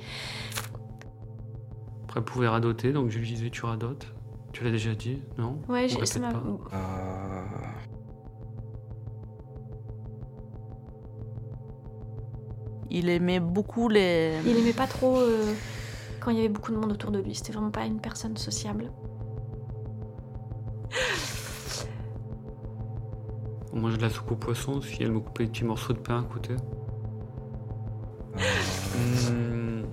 Après, 2.03 2.21
pouvait 2.23 2.47
radoter, 2.47 2.91
donc 2.93 3.09
je 3.09 3.19
lui 3.19 3.27
disais 3.27 3.49
Tu 3.49 3.65
radotes 3.65 4.07
Tu 4.51 4.63
l'as 4.63 4.71
déjà 4.71 4.93
dit 4.95 5.19
Non? 5.37 5.59
Ouais, 5.67 5.87
j'ai- 5.87 6.05
ça 6.05 6.19
m'a... 6.19 6.31
pas? 6.31 6.43
euh, 6.73 7.41
Il 12.91 13.09
aimait 13.09 13.39
beaucoup 13.39 13.87
les. 13.89 14.33
Il 14.45 14.57
aimait 14.57 14.73
pas 14.73 14.87
trop 14.87 15.17
euh, 15.17 15.53
quand 16.19 16.31
il 16.31 16.37
y 16.37 16.39
avait 16.39 16.49
beaucoup 16.49 16.71
de 16.71 16.77
monde 16.77 16.91
autour 16.91 17.11
de 17.11 17.19
lui. 17.19 17.35
C'était 17.35 17.51
vraiment 17.53 17.71
pas 17.71 17.85
une 17.85 17.99
personne 18.01 18.35
sociable. 18.37 18.91
On 23.71 23.79
mange 23.81 23.97
de 23.97 24.01
la 24.01 24.09
soupe 24.09 24.31
au 24.31 24.35
poisson, 24.35 24.81
si 24.81 25.03
elle 25.03 25.11
me 25.11 25.19
coupait 25.19 25.45
des 25.45 25.51
petits 25.51 25.63
morceaux 25.65 25.93
de 25.93 25.99
pain 25.99 26.19
à 26.21 26.23
côté. 26.23 26.55
Hmm, 28.95 29.83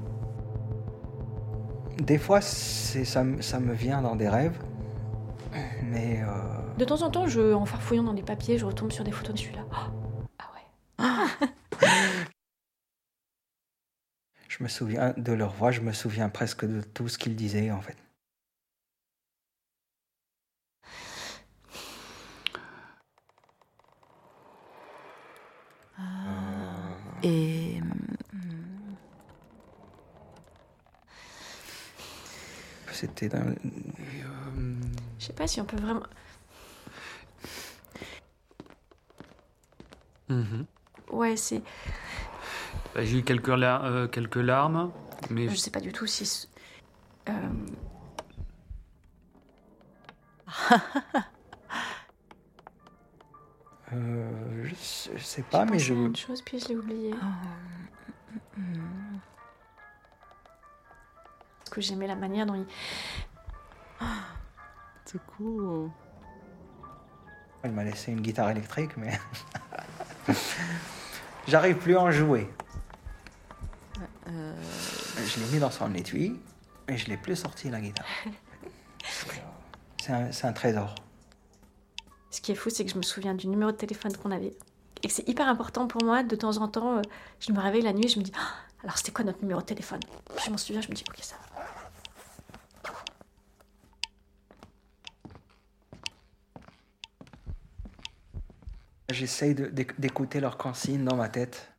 Des 2.02 2.18
fois, 2.18 2.40
c'est- 2.40 3.04
ça, 3.04 3.24
me- 3.24 3.42
ça 3.42 3.58
me 3.58 3.72
vient 3.74 4.00
dans 4.02 4.14
des 4.16 4.28
rêves, 4.28 4.58
mais 5.82 6.22
euh, 6.22 6.76
De 6.78 6.84
temps 6.84 7.02
en 7.02 7.10
temps, 7.10 7.26
je, 7.26 7.52
en 7.52 7.64
farfouillant 7.66 8.04
dans 8.04 8.14
des 8.14 8.22
papiers, 8.22 8.58
je 8.58 8.64
retombe 8.66 8.92
sur 8.92 9.02
des 9.02 9.10
photos 9.12 9.34
de 9.34 9.38
celui-là. 9.40 9.64
Oh, 9.72 9.90
ah 10.38 10.44
ouais. 10.54 11.46
je 14.58 14.62
me 14.64 14.68
souviens 14.68 15.12
de 15.16 15.32
leur 15.32 15.52
voix, 15.52 15.70
je 15.70 15.80
me 15.80 15.92
souviens 15.92 16.28
presque 16.28 16.64
de 16.64 16.80
tout 16.80 17.08
ce 17.08 17.18
qu'ils 17.18 17.36
disaient 17.36 17.70
en 17.70 17.80
fait. 17.80 17.96
Et. 27.22 27.80
hum, 28.32 28.96
C'était 32.92 33.28
dans- 33.28 33.38
euh, 33.46 33.54
Je 35.18 35.25
sais 35.26 35.32
pas 35.32 35.46
si 35.46 35.60
on 35.60 35.64
peut 35.64 35.76
vraiment... 35.76 36.02
mhm. 40.28 40.66
Ouais, 41.12 41.36
c'est... 41.36 41.62
Bah, 42.96 43.04
J'ai 43.04 43.18
eu 43.18 43.22
quelques, 43.22 43.48
lar- 43.48 43.84
euh, 43.84 44.06
quelques 44.08 44.36
larmes, 44.36 44.90
mais 45.28 45.50
Je 45.50 45.54
sais 45.54 45.70
pas 45.70 45.80
du 45.80 45.92
tout 45.92 46.06
si... 46.06 46.48
euh, 47.28 47.32
euh, 53.92 54.64
je, 54.64 54.74
sais- 54.74 55.10
je 55.14 55.22
sais 55.22 55.42
j'ai 55.42 55.42
pas, 55.50 55.66
mais 55.66 55.78
je. 55.78 55.92
à 55.92 55.96
une 55.98 56.16
chose, 56.16 56.40
puis 56.40 56.58
je 56.58 56.68
l'ai 56.68 56.76
oublié. 56.76 57.14
Parce 61.58 61.70
que 61.70 61.80
j'aimais 61.82 62.06
la 62.06 62.16
manière 62.16 62.46
dont 62.46 62.54
il... 62.54 62.66
Du 65.12 65.18
coup. 65.18 65.90
Elle 67.62 67.72
m'a 67.72 67.84
laissé 67.84 68.10
une 68.12 68.22
guitare 68.22 68.48
électrique, 68.50 68.96
mais 68.96 69.18
j'arrive 71.46 71.76
plus 71.76 71.94
à 71.96 72.00
en 72.00 72.10
jouer. 72.10 72.48
Je 75.26 75.40
l'ai 75.40 75.47
mis 75.52 75.59
dans 75.59 75.71
son 75.71 75.92
étui 75.95 76.38
et 76.88 76.97
je 76.97 77.06
l'ai 77.09 77.16
plus 77.16 77.37
sorti 77.37 77.68
la 77.68 77.80
guitare. 77.80 78.06
C'est 80.30 80.47
un, 80.47 80.52
trésor. 80.52 80.95
Ce 82.30 82.40
qui 82.40 82.52
est 82.52 82.54
fou, 82.54 82.71
c'est 82.71 82.85
que 82.85 82.92
je 82.92 82.97
me 82.97 83.02
souviens 83.02 83.35
du 83.35 83.49
numéro 83.49 83.73
de 83.73 83.76
téléphone 83.76 84.16
qu'on 84.16 84.30
avait. 84.30 84.56
Et 85.02 85.09
c'est 85.09 85.28
hyper 85.28 85.49
important 85.49 85.88
pour 85.88 86.04
moi, 86.04 86.23
de 86.23 86.37
temps 86.37 86.59
en 86.59 86.68
temps, 86.68 86.99
euh, 86.99 87.02
je 87.40 87.50
me 87.50 87.59
réveille 87.59 87.83
la 87.83 87.92
nuit 87.92 88.04
et 88.04 88.09
je 88.09 88.21
me 88.21 88.23
dis 88.23 88.30
Ah, 88.38 88.54
alors 88.85 88.97
c'était 88.99 89.11
quoi 89.11 89.25
notre 89.25 89.40
numéro 89.40 89.61
de 89.61 89.66
téléphone? 89.66 89.99
Je 90.45 90.50
m'en 90.50 90.56
souviens, 90.56 90.80
je 90.80 90.88
me 90.88 90.95
dis 90.95 91.02
Ok, 91.09 91.18
ça 91.23 91.35
va. 91.56 91.62
J'essaye 99.11 99.54
d'écouter 99.54 100.38
leurs 100.38 100.56
consignes 100.56 101.04
dans 101.04 101.16
ma 101.16 101.28
tête. 101.28 101.73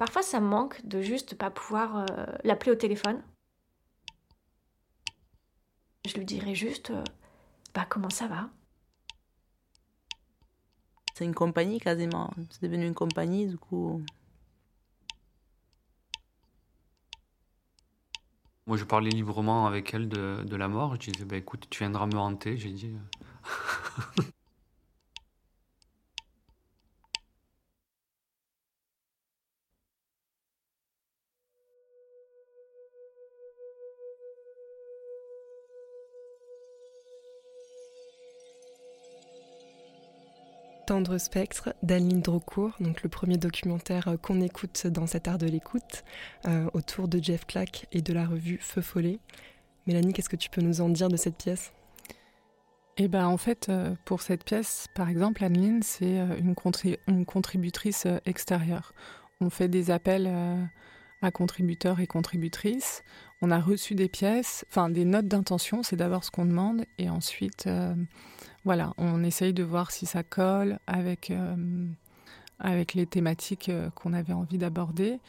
Parfois, 0.00 0.22
ça 0.22 0.40
me 0.40 0.46
manque 0.46 0.80
de 0.86 1.02
juste 1.02 1.34
pas 1.34 1.50
pouvoir 1.50 1.98
euh, 1.98 2.24
l'appeler 2.42 2.72
au 2.72 2.74
téléphone. 2.74 3.22
Je 6.06 6.16
lui 6.16 6.24
dirais 6.24 6.54
juste 6.54 6.90
euh, 6.90 7.04
Bah, 7.74 7.84
comment 7.86 8.08
ça 8.08 8.26
va? 8.26 8.48
C'est 11.12 11.26
une 11.26 11.34
compagnie 11.34 11.80
quasiment. 11.80 12.30
C'est 12.48 12.62
devenu 12.62 12.86
une 12.86 12.94
compagnie, 12.94 13.46
du 13.46 13.58
coup. 13.58 14.02
Moi, 18.66 18.78
je 18.78 18.84
parlais 18.84 19.10
librement 19.10 19.66
avec 19.66 19.92
elle 19.92 20.08
de, 20.08 20.42
de 20.44 20.56
la 20.56 20.68
mort. 20.68 20.94
Je 20.94 21.10
disais, 21.10 21.26
bah, 21.26 21.36
écoute, 21.36 21.66
tu 21.68 21.80
viendras 21.80 22.06
me 22.06 22.16
hanter. 22.16 22.56
J'ai 22.56 22.72
dit. 22.72 22.94
Tendre 40.90 41.18
spectre 41.18 41.72
d'Aline 41.84 42.20
Drocourt, 42.20 42.72
donc 42.80 43.04
le 43.04 43.08
premier 43.08 43.36
documentaire 43.36 44.08
euh, 44.08 44.16
qu'on 44.16 44.40
écoute 44.40 44.88
dans 44.88 45.06
cet 45.06 45.28
art 45.28 45.38
de 45.38 45.46
l'écoute, 45.46 46.02
euh, 46.46 46.68
autour 46.74 47.06
de 47.06 47.22
Jeff 47.22 47.46
Clack 47.46 47.86
et 47.92 48.02
de 48.02 48.12
la 48.12 48.26
revue 48.26 48.58
Feu 48.60 48.80
Follet. 48.80 49.20
Mélanie, 49.86 50.12
qu'est-ce 50.12 50.28
que 50.28 50.34
tu 50.34 50.50
peux 50.50 50.62
nous 50.62 50.80
en 50.80 50.88
dire 50.88 51.06
de 51.06 51.16
cette 51.16 51.36
pièce? 51.36 51.72
Eh 52.96 53.06
ben, 53.06 53.24
en 53.28 53.36
fait, 53.36 53.68
euh, 53.68 53.94
pour 54.04 54.20
cette 54.20 54.42
pièce, 54.42 54.88
par 54.96 55.08
exemple, 55.08 55.44
Anne-Lyne, 55.44 55.84
c'est 55.84 56.16
une, 56.40 56.54
contri- 56.54 56.98
une 57.06 57.24
contributrice 57.24 58.08
extérieure. 58.26 58.92
On 59.40 59.48
fait 59.48 59.68
des 59.68 59.92
appels 59.92 60.28
à 61.22 61.30
contributeurs 61.30 62.00
et 62.00 62.06
contributrices. 62.06 63.02
On 63.42 63.50
a 63.50 63.60
reçu 63.60 63.94
des 63.94 64.08
pièces, 64.08 64.64
enfin 64.68 64.90
des 64.90 65.04
notes 65.04 65.28
d'intention, 65.28 65.82
c'est 65.82 65.96
d'abord 65.96 66.24
ce 66.24 66.30
qu'on 66.30 66.44
demande, 66.44 66.84
et 66.98 67.08
ensuite, 67.08 67.66
euh, 67.66 67.94
voilà, 68.64 68.92
on 68.98 69.22
essaye 69.22 69.54
de 69.54 69.62
voir 69.62 69.90
si 69.90 70.06
ça 70.06 70.22
colle 70.22 70.78
avec, 70.86 71.30
euh, 71.30 71.86
avec 72.58 72.94
les 72.94 73.06
thématiques 73.06 73.70
euh, 73.70 73.90
qu'on 73.90 74.12
avait 74.12 74.32
envie 74.32 74.58
d'aborder. 74.58 75.20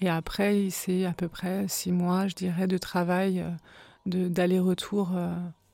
Et 0.00 0.08
après, 0.08 0.68
c'est 0.70 1.04
à 1.04 1.12
peu 1.12 1.28
près 1.28 1.66
six 1.68 1.92
mois, 1.92 2.26
je 2.26 2.34
dirais, 2.34 2.66
de 2.66 2.78
travail, 2.78 3.44
d'aller-retour, 4.06 5.10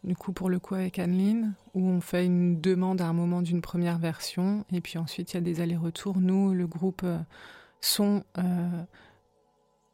du 0.03 0.17
coup, 0.17 0.33
pour 0.33 0.51
le 0.51 0.59
coup, 0.59 0.75
avec 0.75 0.99
Anne-Lyne, 0.99 1.55
où 1.75 1.89
on 1.89 2.01
fait 2.01 2.27
une 2.27 2.61
demande 2.61 3.01
à 3.01 3.07
un 3.07 3.13
moment 3.13 3.41
d'une 3.41 3.61
première 3.61 3.99
version, 3.99 4.65
et 4.73 4.81
puis 4.81 4.99
ensuite, 4.99 5.33
il 5.33 5.37
y 5.37 5.39
a 5.39 5.43
des 5.43 5.61
allers-retours. 5.61 6.19
Nous, 6.19 6.55
le 6.55 6.67
groupe 6.67 7.07
son 7.81 8.25
euh, 8.39 8.83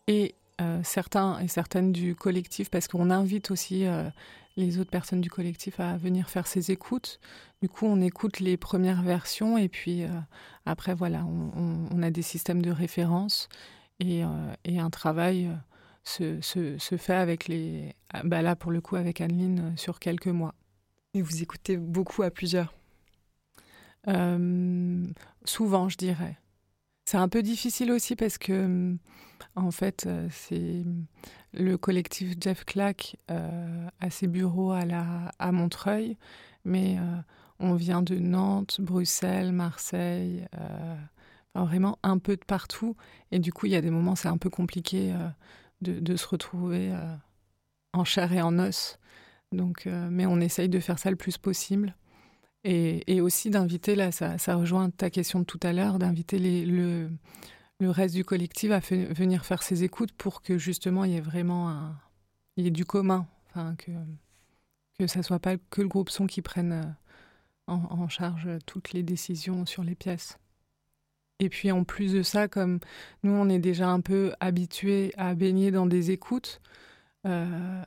et 0.07 0.35
euh, 0.61 0.81
certains 0.85 1.39
et 1.41 1.49
certaines 1.49 1.93
du 1.93 2.15
collectif, 2.15 2.71
parce 2.71 2.89
qu'on 2.89 3.11
invite 3.11 3.51
aussi 3.51 3.87
euh, 3.87 4.09
les 4.57 4.79
autres 4.79 4.91
personnes 4.91 5.21
du 5.21 5.31
collectif 5.31 5.81
à 5.81 5.97
venir 5.97 6.29
faire 6.29 6.47
ces 6.47 6.71
écoutes. 6.71 7.21
Du 7.63 7.69
coup, 7.69 7.87
on 7.87 8.01
écoute 8.01 8.41
les 8.41 8.57
premières 8.57 9.03
versions, 9.03 9.57
et 9.59 9.69
puis 9.69 10.05
euh, 10.05 10.09
après, 10.67 10.95
voilà, 10.95 11.25
on, 11.25 11.53
on- 11.57 11.89
on 11.93 12.03
a 12.03 12.11
des 12.11 12.23
systèmes 12.23 12.63
de 12.63 12.71
référence, 12.71 13.49
et, 14.01 14.23
et 14.65 14.79
un 14.81 14.91
travail 14.91 15.51
se, 16.05 16.41
se- 16.41 16.77
se 16.79 16.97
fait 16.97 17.15
avec 17.15 17.49
les... 17.49 17.95
ah, 18.13 18.23
Bah 18.25 18.43
là, 18.43 18.57
pour 18.57 18.73
le 18.73 18.81
coup, 18.81 18.97
avec 18.97 19.21
Anne-Lyne, 19.21 19.73
euh, 19.75 19.77
sur 19.77 20.01
quelques 20.01 20.27
mois. 20.29 20.55
Et 21.15 21.23
vous 21.23 21.43
écoutez 21.43 21.77
beaucoup 21.77 22.23
à 22.23 22.31
plusieurs? 22.31 22.75
Souvent, 25.45 25.89
je 25.89 25.97
dirais. 25.97 26.39
C'est 27.13 27.19
un 27.19 27.29
peu 27.29 27.43
difficile 27.43 27.93
aussi 27.93 28.17
parce 28.17 28.39
que, 28.39 28.97
en 29.55 29.71
fait, 29.71 30.07
euh, 30.07 30.29
c'est 30.31 30.83
le 31.53 31.77
collectif 31.77 32.37
Jeff 32.41 32.65
Clack 32.65 33.19
euh, 33.31 33.87
a 34.01 34.09
ses 34.09 34.29
bureaux 34.29 34.73
à, 34.73 34.87
la, 34.87 35.31
à 35.39 35.53
Montreuil, 35.53 36.17
mais 36.65 36.97
euh, 36.99 37.03
on 37.61 37.75
vient 37.75 38.01
de 38.01 38.15
Nantes, 38.15 38.81
Bruxelles, 38.81 39.53
Marseille, 39.53 40.47
euh, 40.59 40.97
vraiment 41.55 41.99
un 42.03 42.17
peu 42.17 42.35
de 42.35 42.45
partout. 42.47 42.97
Et 43.31 43.41
du 43.41 43.53
coup, 43.53 43.67
il 43.67 43.73
y 43.73 43.77
a 43.77 43.83
des 43.83 43.91
moments, 43.91 44.17
c'est 44.17 44.29
un 44.29 44.39
peu 44.39 44.49
compliqué 44.49 45.15
de, 45.83 46.01
de 46.01 46.17
se 46.17 46.27
retrouver 46.27 46.95
en 47.93 48.05
chair 48.05 48.33
et 48.33 48.41
en 48.41 48.59
os. 48.59 48.99
Donc, 49.53 49.85
mais 49.85 50.25
on 50.25 50.41
essaye 50.41 50.71
de 50.71 50.81
faire 50.81 50.99
ça 50.99 51.11
le 51.11 51.17
plus 51.17 51.37
possible. 51.37 51.95
Et, 52.65 53.21
aussi 53.21 53.51
d'inviter, 53.51 53.97
là, 53.97 54.13
ça, 54.13 54.39
ça 54.39 54.55
rejoint 54.55 54.91
ta 54.91 55.11
question 55.11 55.41
de 55.41 55.45
tout 55.45 55.59
à 55.63 55.73
l'heure, 55.73 55.99
d'inviter 55.99 56.39
le, 56.39 57.11
le 57.83 57.91
reste 57.91 58.15
du 58.15 58.25
collectif 58.25 58.71
à 58.71 58.79
venir 58.79 59.45
faire 59.45 59.63
ses 59.63 59.83
écoutes 59.83 60.13
pour 60.13 60.43
que 60.43 60.57
justement 60.57 61.05
il 61.05 61.13
y 61.13 61.17
ait 61.17 61.21
vraiment 61.21 61.69
un, 61.69 61.99
il 62.57 62.65
y 62.65 62.69
ait 62.69 62.71
du 62.71 62.85
commun, 62.85 63.27
enfin 63.51 63.75
que 63.77 63.91
que 64.99 65.07
ça 65.07 65.23
soit 65.23 65.41
pas 65.41 65.57
que 65.57 65.83
le 65.83 65.89
groupe 65.89 66.11
son 66.11 66.27
qui 66.27 66.43
prenne 66.43 66.73
euh, 66.73 66.85
en, 67.67 68.09
charge 68.09 68.49
toutes 68.67 68.93
les 68.93 69.03
décisions 69.03 69.67
sur 69.67 69.83
les 69.83 69.95
pièces. 69.95 70.39
Et 71.39 71.49
puis 71.49 71.73
en 71.73 71.83
plus 71.85 72.13
de 72.13 72.23
ça, 72.23 72.47
comme 72.47 72.79
nous 73.23 73.33
on 73.33 73.49
est 73.49 73.59
déjà 73.59 73.89
un 73.89 74.01
peu 74.01 74.33
habitués 74.39 75.13
à 75.17 75.35
baigner 75.35 75.71
dans 75.71 75.87
des 75.87 76.11
écoutes, 76.11 76.61
euh, 77.27 77.83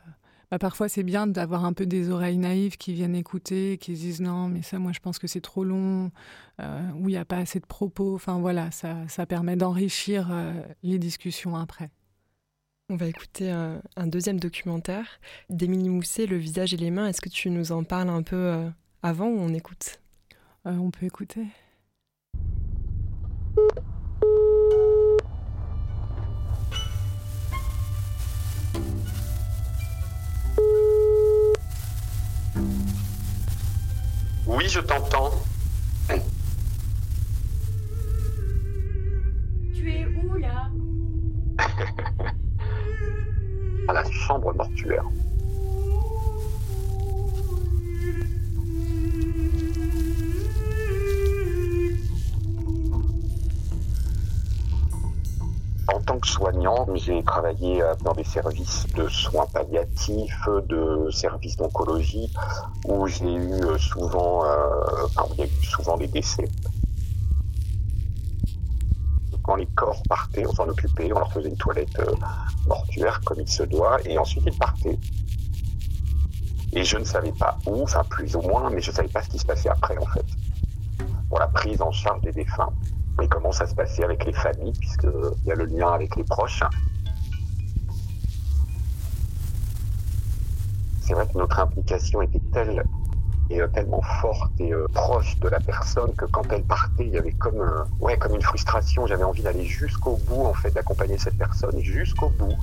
bah, 0.56 0.60
parfois 0.60 0.88
c'est 0.88 1.04
bien 1.04 1.28
d'avoir 1.28 1.66
un 1.66 1.74
peu 1.74 1.86
des 1.86 2.10
oreilles 2.10 2.38
naïves 2.38 2.78
qui 2.78 2.94
viennent 2.94 3.14
écouter, 3.14 3.78
qui 3.78 3.98
se 3.98 4.02
disent 4.02 4.22
non 4.22 4.48
mais 4.48 4.62
ça 4.62 4.80
moi 4.80 4.94
je 4.94 5.02
pense 5.02 5.20
que 5.20 5.28
c'est 5.28 5.42
trop 5.42 5.66
long, 5.66 6.12
euh, 6.62 6.92
ou 6.94 7.10
il 7.10 7.12
n'y 7.12 7.18
a 7.18 7.26
pas 7.26 7.40
assez 7.40 7.60
de 7.60 7.66
propos. 7.66 8.16
Enfin 8.16 8.40
voilà, 8.40 8.72
ça, 8.72 9.06
ça 9.10 9.26
permet 9.26 9.58
d'enrichir 9.58 10.30
euh, 10.32 10.54
les 10.82 10.98
discussions 10.98 11.58
après. 11.58 11.90
On 12.90 12.96
va 12.96 13.08
écouter 13.08 13.52
un, 13.52 13.82
un 13.98 14.08
deuxième 14.08 14.40
documentaire 14.40 15.20
d'Émilie 15.50 15.90
Mousset, 15.90 16.26
Le 16.26 16.38
visage 16.38 16.74
et 16.74 16.78
les 16.78 16.90
mains. 16.90 17.08
Est-ce 17.08 17.20
que 17.20 17.28
tu 17.28 17.50
nous 17.50 17.74
en 17.74 17.84
parles 17.84 18.10
un 18.10 18.24
peu 18.24 18.38
euh, 18.38 18.70
avant 19.04 19.28
ou 19.28 19.38
on 19.38 19.54
écoute? 19.54 20.00
Euh, 20.68 20.78
on 20.78 20.90
peut 20.90 21.06
écouter. 21.06 21.48
Oui, 34.56 34.70
je 34.70 34.80
t'entends. 34.80 35.32
Tu 39.74 39.92
es 39.92 40.06
où 40.06 40.38
là? 40.38 40.70
À 43.90 43.94
la 43.94 44.10
chambre 44.10 44.54
mortuaire. 44.54 45.04
En 55.94 56.02
tant 56.02 56.18
que 56.18 56.28
soignant, 56.28 56.88
j'ai 56.96 57.22
travaillé 57.24 57.82
euh, 57.82 57.94
dans 58.04 58.14
des 58.14 58.24
services 58.24 58.88
de 58.96 59.08
soins 59.08 59.46
palliatifs, 59.54 60.48
de 60.68 61.10
services 61.12 61.58
d'oncologie, 61.58 62.32
où 62.86 63.06
j'ai 63.08 63.34
eu 63.34 63.54
euh, 63.64 63.78
souvent, 63.78 64.44
euh, 64.46 65.06
enfin, 65.06 65.26
il 65.34 65.40
y 65.40 65.44
a 65.44 65.46
eu 65.46 65.64
souvent 65.64 65.96
des 65.98 66.08
décès. 66.08 66.48
Quand 69.44 69.56
les 69.58 69.68
corps 69.68 70.02
partaient, 70.10 70.46
on 70.48 70.54
s'en 70.54 70.68
occupait, 70.68 71.12
on 71.14 71.20
leur 71.20 71.32
faisait 71.32 71.50
une 71.50 71.58
toilette 71.58 72.00
euh, 72.00 72.12
mortuaire 72.66 73.22
comme 73.24 73.42
il 73.42 73.48
se 73.48 73.62
doit, 73.62 74.00
et 74.06 74.18
ensuite 74.18 74.44
ils 74.48 74.58
partaient. 74.58 74.98
Et 76.74 76.84
je 76.84 76.98
ne 76.98 77.04
savais 77.04 77.32
pas 77.32 77.58
où, 77.68 77.84
enfin 77.84 78.04
plus 78.10 78.36
ou 78.36 78.42
moins, 78.42 78.72
mais 78.72 78.82
je 78.82 78.90
ne 78.90 78.96
savais 78.96 79.08
pas 79.08 79.22
ce 79.22 79.30
qui 79.30 79.38
se 79.38 79.46
passait 79.46 79.70
après 79.70 79.98
en 80.00 80.06
fait, 80.08 80.26
pour 81.30 81.38
la 81.38 81.48
prise 81.48 81.80
en 81.80 81.92
charge 81.92 82.22
des 82.22 82.32
défunts. 82.32 82.74
Et 83.22 83.28
comment 83.28 83.52
ça 83.52 83.66
se 83.66 83.76
passait 83.76 84.04
avec 84.04 84.26
les 84.26 84.34
familles, 84.34 84.74
puisqu'il 84.80 85.48
y 85.48 85.52
a 85.52 85.56
le 85.56 85.66
lien 85.66 85.94
avec 85.94 86.16
les 86.16 86.24
proches? 86.24 86.64
C'est 91.02 91.14
vrai 91.14 91.28
que 91.28 91.38
notre 91.38 91.60
implication 91.60 92.22
était 92.22 92.42
telle 92.52 92.84
et 93.50 93.62
euh, 93.62 93.68
tellement 93.68 94.02
forte 94.02 94.52
et 94.60 94.74
euh, 94.74 94.88
proche 94.94 95.38
de 95.40 95.48
la 95.48 95.60
personne 95.60 96.14
que 96.16 96.26
quand 96.26 96.52
elle 96.52 96.64
partait, 96.64 97.06
il 97.06 97.14
y 97.14 97.18
avait 97.18 97.32
comme, 97.34 97.62
euh, 97.62 97.84
ouais, 98.00 98.18
comme 98.18 98.34
une 98.34 98.42
frustration. 98.42 99.06
J'avais 99.06 99.24
envie 99.24 99.44
d'aller 99.44 99.66
jusqu'au 99.66 100.18
bout, 100.28 100.46
en 100.46 100.54
fait, 100.54 100.72
d'accompagner 100.72 101.18
cette 101.18 101.38
personne 101.38 101.80
jusqu'au 101.80 102.30
bout. 102.30 102.56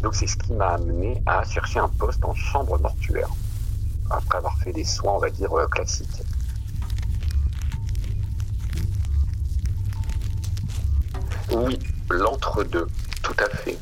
Donc 0.00 0.14
c'est 0.14 0.26
ce 0.26 0.36
qui 0.36 0.52
m'a 0.52 0.74
amené 0.74 1.22
à 1.26 1.42
chercher 1.44 1.78
un 1.78 1.88
poste 1.88 2.24
en 2.24 2.34
chambre 2.34 2.78
mortuaire, 2.78 3.30
après 4.10 4.38
avoir 4.38 4.58
fait 4.58 4.72
des 4.72 4.84
soins, 4.84 5.14
on 5.14 5.18
va 5.18 5.30
dire, 5.30 5.52
euh, 5.58 5.66
classiques. 5.66 6.22
Oui, 11.52 11.78
l'entre-deux, 12.10 12.86
tout 13.22 13.34
à 13.38 13.48
fait. 13.56 13.78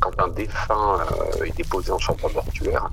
Quand 0.00 0.18
un 0.18 0.28
défunt 0.28 0.98
euh, 1.00 1.44
est 1.44 1.56
déposé 1.56 1.92
en 1.92 1.98
chambre 1.98 2.30
mortuaire, 2.32 2.90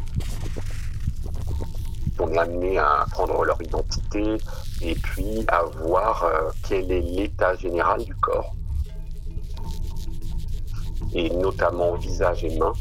on 2.19 2.31
est 2.31 2.37
amené 2.37 2.77
à 2.77 3.05
prendre 3.11 3.43
leur 3.43 3.61
identité 3.61 4.37
et 4.81 4.95
puis 4.95 5.43
à 5.47 5.63
voir 5.63 6.23
euh, 6.23 6.51
quel 6.67 6.91
est 6.91 7.01
l'état 7.01 7.55
général 7.55 8.03
du 8.03 8.15
corps, 8.15 8.55
et 11.13 11.29
notamment 11.29 11.95
visage 11.95 12.43
et 12.43 12.57
main, 12.57 12.73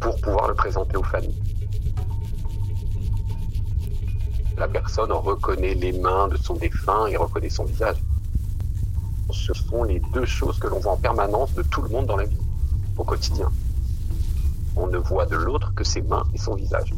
pour 0.00 0.20
pouvoir 0.20 0.48
le 0.48 0.54
présenter 0.54 0.96
aux 0.96 1.02
familles. 1.02 1.45
La 4.56 4.68
personne 4.68 5.12
reconnaît 5.12 5.74
les 5.74 5.92
mains 5.92 6.28
de 6.28 6.36
son 6.38 6.54
défunt 6.54 7.06
et 7.08 7.16
reconnaît 7.16 7.50
son 7.50 7.64
visage. 7.64 7.96
Ce 9.30 9.52
sont 9.52 9.82
les 9.84 10.00
deux 10.14 10.24
choses 10.24 10.58
que 10.58 10.66
l'on 10.66 10.78
voit 10.78 10.92
en 10.92 10.96
permanence 10.96 11.52
de 11.54 11.62
tout 11.62 11.82
le 11.82 11.90
monde 11.90 12.06
dans 12.06 12.16
la 12.16 12.24
vie, 12.24 12.38
au 12.96 13.04
quotidien. 13.04 13.50
On 14.74 14.86
ne 14.86 14.96
voit 14.96 15.26
de 15.26 15.36
l'autre 15.36 15.74
que 15.74 15.84
ses 15.84 16.00
mains 16.00 16.24
et 16.32 16.38
son 16.38 16.54
visage. 16.54 16.94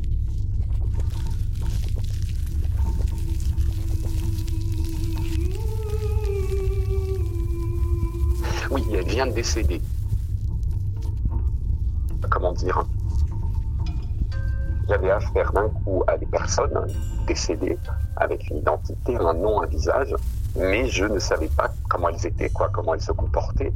Oui, 8.71 8.85
elle 8.93 9.09
vient 9.09 9.27
de 9.27 9.33
décéder. 9.33 9.81
Comment 12.31 12.53
dire 12.53 12.85
J'avais 14.89 15.11
affaire 15.11 15.53
d'un 15.53 15.69
coup 15.69 16.03
à 16.07 16.17
des 16.17 16.27
personnes 16.27 16.87
décédées 17.27 17.79
avec 18.17 18.49
une 18.49 18.59
identité, 18.59 19.17
un 19.17 19.35
nom, 19.35 19.63
un 19.63 19.67
visage, 19.67 20.15
mais 20.57 20.87
je 20.89 21.05
ne 21.05 21.19
savais 21.19 21.49
pas 21.49 21.71
comment 21.89 22.09
elles 22.09 22.27
étaient, 22.27 22.49
quoi, 22.51 22.71
comment 22.73 22.95
elles 22.95 23.03
se 23.03 23.13
comportaient. 23.13 23.73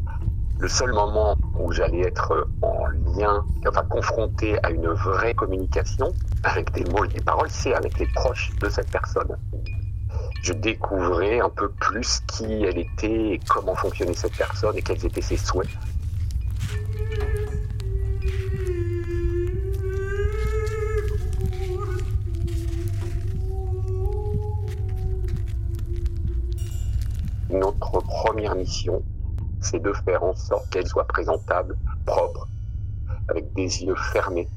Le 0.59 0.68
seul 0.68 0.92
moment 0.92 1.37
où 1.59 1.72
j'allais 1.72 2.01
être 2.01 2.46
en 2.62 2.87
lien, 3.16 3.44
enfin 3.68 3.83
confronté 3.90 4.57
à 4.62 4.70
une 4.70 4.88
vraie 4.88 5.35
communication 5.35 6.12
avec 6.44 6.72
des 6.72 6.85
mots 6.90 7.05
et 7.05 7.09
des 7.09 7.20
paroles, 7.20 7.51
c'est 7.51 7.75
avec 7.75 7.98
les 7.98 8.07
proches 8.14 8.51
de 8.61 8.68
cette 8.68 8.90
personne 8.90 9.37
je 10.42 10.53
découvrais 10.53 11.40
un 11.40 11.48
peu 11.48 11.68
plus 11.68 12.20
qui 12.27 12.64
elle 12.64 12.79
était 12.79 13.35
et 13.35 13.40
comment 13.48 13.75
fonctionnait 13.75 14.14
cette 14.14 14.37
personne 14.37 14.77
et 14.77 14.83
quels 14.83 15.05
étaient 15.07 15.22
ses 15.22 15.37
souhaits. 15.37 15.68
C'est 28.64 29.81
de 29.81 29.92
faire 29.92 30.22
en 30.22 30.35
sorte 30.35 30.68
qu'elle 30.70 30.87
soit 30.87 31.07
présentable, 31.07 31.77
propre, 32.05 32.48
avec 33.29 33.53
des 33.55 33.85
yeux 33.85 33.94
fermés. 33.96 34.48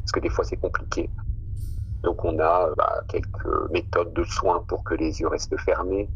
Parce 0.00 0.12
que 0.12 0.20
des 0.20 0.28
fois 0.28 0.44
c'est 0.44 0.56
compliqué. 0.56 1.10
Donc 2.02 2.24
on 2.24 2.38
a 2.38 2.72
bah, 2.76 3.02
quelques 3.08 3.70
méthodes 3.70 4.12
de 4.12 4.24
soins 4.24 4.64
pour 4.68 4.84
que 4.84 4.94
les 4.94 5.20
yeux 5.20 5.28
restent 5.28 5.58
fermés, 5.58 6.08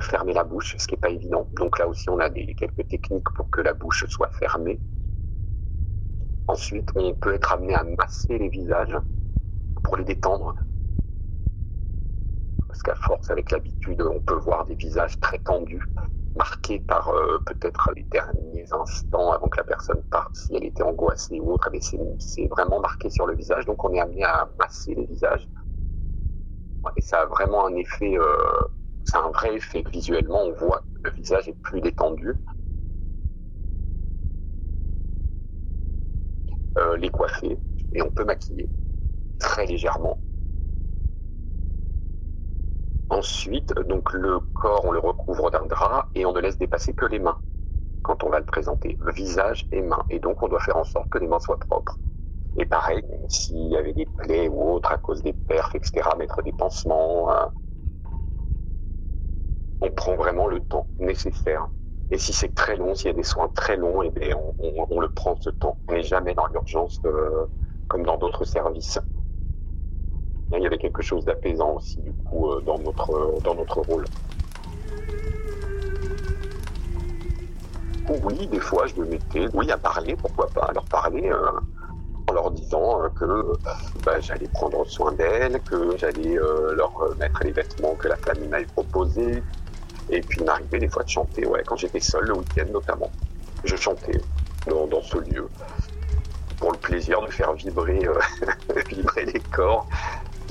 fermer 0.00 0.32
la 0.32 0.44
bouche, 0.44 0.76
ce 0.78 0.86
qui 0.86 0.94
n'est 0.94 1.00
pas 1.00 1.10
évident. 1.10 1.48
Donc 1.52 1.78
là 1.78 1.86
aussi 1.86 2.08
on 2.10 2.18
a 2.18 2.30
quelques 2.30 2.88
techniques 2.88 3.30
pour 3.34 3.50
que 3.50 3.60
la 3.60 3.74
bouche 3.74 4.04
soit 4.08 4.30
fermée. 4.30 4.80
Ensuite, 6.48 6.90
on 6.96 7.14
peut 7.14 7.34
être 7.34 7.52
amené 7.52 7.74
à 7.74 7.84
masser 7.84 8.38
les 8.38 8.48
visages 8.48 8.96
pour 9.84 9.98
les 9.98 10.04
détendre. 10.04 10.54
Parce 12.78 12.96
qu'à 12.96 13.06
force, 13.06 13.28
avec 13.30 13.50
l'habitude, 13.50 14.00
on 14.02 14.20
peut 14.20 14.36
voir 14.36 14.64
des 14.64 14.76
visages 14.76 15.18
très 15.18 15.38
tendus 15.40 15.82
marquée 16.36 16.78
par 16.78 17.08
euh, 17.08 17.42
peut-être 17.44 17.90
les 17.96 18.04
derniers 18.04 18.72
instants 18.72 19.32
avant 19.32 19.48
que 19.48 19.56
la 19.56 19.64
personne 19.64 20.00
parte, 20.04 20.36
si 20.36 20.54
elle 20.54 20.62
était 20.62 20.84
angoissée 20.84 21.40
ou 21.40 21.54
autre, 21.54 21.68
mais 21.72 21.80
c'est 21.80 22.46
vraiment 22.46 22.78
marqué 22.78 23.10
sur 23.10 23.26
le 23.26 23.34
visage, 23.34 23.66
donc 23.66 23.82
on 23.82 23.92
est 23.94 24.00
amené 24.00 24.22
à 24.22 24.48
masser 24.60 24.94
les 24.94 25.06
visages. 25.06 25.48
Et 26.96 27.00
ça 27.00 27.22
a 27.22 27.26
vraiment 27.26 27.66
un 27.66 27.74
effet, 27.74 28.16
euh, 28.16 28.36
c'est 29.02 29.16
un 29.18 29.30
vrai 29.30 29.56
effet. 29.56 29.82
Visuellement, 29.92 30.44
on 30.44 30.52
voit 30.52 30.84
que 31.02 31.10
le 31.10 31.16
visage 31.16 31.48
est 31.48 31.60
plus 31.62 31.80
détendu. 31.80 32.36
Euh, 36.78 36.96
les 36.96 37.10
coiffer, 37.10 37.58
et 37.92 38.02
on 38.02 38.10
peut 38.10 38.24
maquiller 38.24 38.70
très 39.40 39.66
légèrement. 39.66 40.20
Ensuite, 43.10 43.72
donc 43.74 44.12
le 44.12 44.40
corps, 44.52 44.84
on 44.84 44.92
le 44.92 44.98
recouvre 44.98 45.50
d'un 45.50 45.64
drap 45.64 46.08
et 46.14 46.26
on 46.26 46.32
ne 46.32 46.40
laisse 46.40 46.58
dépasser 46.58 46.92
que 46.92 47.06
les 47.06 47.18
mains 47.18 47.38
quand 48.02 48.24
on 48.24 48.30
va 48.30 48.38
le 48.38 48.46
présenter, 48.46 48.96
le 49.00 49.12
visage 49.12 49.66
et 49.70 49.82
mains. 49.82 50.04
Et 50.08 50.18
donc, 50.18 50.42
on 50.42 50.48
doit 50.48 50.60
faire 50.60 50.76
en 50.76 50.84
sorte 50.84 51.10
que 51.10 51.18
les 51.18 51.26
mains 51.26 51.40
soient 51.40 51.58
propres. 51.58 51.98
Et 52.56 52.64
pareil, 52.64 53.04
s'il 53.28 53.68
y 53.68 53.76
avait 53.76 53.92
des 53.92 54.06
plaies 54.06 54.48
ou 54.48 54.72
autres 54.72 54.90
à 54.90 54.96
cause 54.96 55.22
des 55.22 55.34
perfs, 55.34 55.74
etc., 55.74 56.08
mettre 56.16 56.42
des 56.42 56.52
pansements, 56.52 57.30
hein. 57.30 57.52
on 59.82 59.90
prend 59.90 60.16
vraiment 60.16 60.46
le 60.46 60.60
temps 60.60 60.86
nécessaire. 60.98 61.68
Et 62.10 62.16
si 62.16 62.32
c'est 62.32 62.54
très 62.54 62.76
long, 62.76 62.94
s'il 62.94 63.08
y 63.08 63.10
a 63.10 63.16
des 63.16 63.22
soins 63.22 63.48
très 63.48 63.76
longs, 63.76 64.02
eh 64.02 64.10
bien, 64.10 64.36
on, 64.58 65.00
le 65.00 65.10
prend 65.10 65.36
ce 65.36 65.50
temps. 65.50 65.76
On 65.88 65.92
n'est 65.92 66.02
jamais 66.02 66.34
dans 66.34 66.46
l'urgence 66.46 67.00
euh, 67.04 67.46
comme 67.86 68.04
dans 68.04 68.16
d'autres 68.16 68.44
services. 68.44 68.98
Il 70.56 70.62
y 70.62 70.66
avait 70.66 70.78
quelque 70.78 71.02
chose 71.02 71.24
d'apaisant 71.24 71.74
aussi, 71.74 71.98
du 71.98 72.12
coup, 72.24 72.50
euh, 72.50 72.60
dans 72.62 72.78
notre, 72.78 73.14
euh, 73.14 73.38
dans 73.44 73.54
notre 73.54 73.80
rôle. 73.80 74.04
Oui, 78.22 78.46
des 78.46 78.60
fois, 78.60 78.86
je 78.86 78.94
me 78.96 79.04
mettais, 79.06 79.46
oui, 79.52 79.70
à 79.70 79.76
parler, 79.76 80.16
pourquoi 80.16 80.46
pas, 80.48 80.64
à 80.64 80.72
leur 80.72 80.84
parler, 80.84 81.28
euh, 81.30 81.50
en 82.28 82.32
leur 82.32 82.50
disant 82.50 83.02
que 83.14 83.52
bah, 84.04 84.18
j'allais 84.20 84.48
prendre 84.48 84.86
soin 84.86 85.12
d'elles, 85.12 85.60
que 85.60 85.94
j'allais 85.98 86.36
leur 86.74 87.14
mettre 87.18 87.44
les 87.44 87.52
vêtements 87.52 87.94
que 87.94 88.08
la 88.08 88.16
famille 88.16 88.48
m'avait 88.48 88.64
proposés, 88.64 89.42
et 90.08 90.20
puis 90.22 90.42
m'arrivait 90.42 90.78
des 90.78 90.88
fois 90.88 91.02
de 91.02 91.08
chanter, 91.10 91.46
ouais, 91.46 91.62
quand 91.66 91.76
j'étais 91.76 92.00
seul, 92.00 92.24
le 92.24 92.38
week-end 92.38 92.66
notamment. 92.72 93.10
Je 93.64 93.76
chantais 93.76 94.20
dans, 94.66 94.86
dans, 94.86 95.02
ce 95.02 95.18
lieu 95.18 95.48
pour 96.58 96.72
le 96.72 96.78
plaisir 96.78 97.20
de 97.20 97.30
faire 97.30 97.52
vibrer, 97.52 98.08
vibrer 98.88 99.26
les 99.26 99.40
corps 99.40 99.86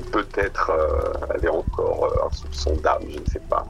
peut-être 0.04 0.70
euh, 0.70 1.34
avait 1.34 1.50
encore 1.50 2.06
euh, 2.06 2.28
un 2.28 2.32
soupçon 2.32 2.76
d'âme, 2.78 3.04
je 3.10 3.20
ne 3.20 3.26
sais 3.26 3.40
pas. 3.40 3.66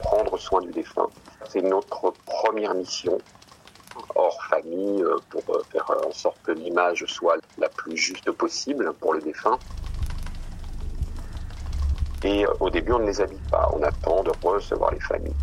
Prendre 0.00 0.38
soin 0.38 0.60
du 0.62 0.70
défunt, 0.70 1.08
c'est 1.48 1.62
notre 1.62 2.12
première 2.26 2.74
mission 2.74 3.18
hors 4.14 4.42
famille 4.44 5.02
euh, 5.02 5.16
pour 5.30 5.42
faire 5.70 5.90
en 6.06 6.12
sorte 6.12 6.38
que 6.42 6.52
l'image 6.52 7.04
soit 7.06 7.36
la 7.58 7.68
plus 7.68 7.96
juste 7.96 8.30
possible 8.32 8.92
pour 8.94 9.14
le 9.14 9.20
défunt. 9.20 9.58
Et 12.24 12.44
euh, 12.44 12.52
au 12.60 12.70
début, 12.70 12.92
on 12.92 12.98
ne 12.98 13.06
les 13.06 13.20
habille 13.20 13.38
pas, 13.50 13.70
on 13.72 13.82
attend 13.82 14.22
de 14.22 14.32
recevoir 14.42 14.92
les 14.92 15.00
familles. 15.00 15.34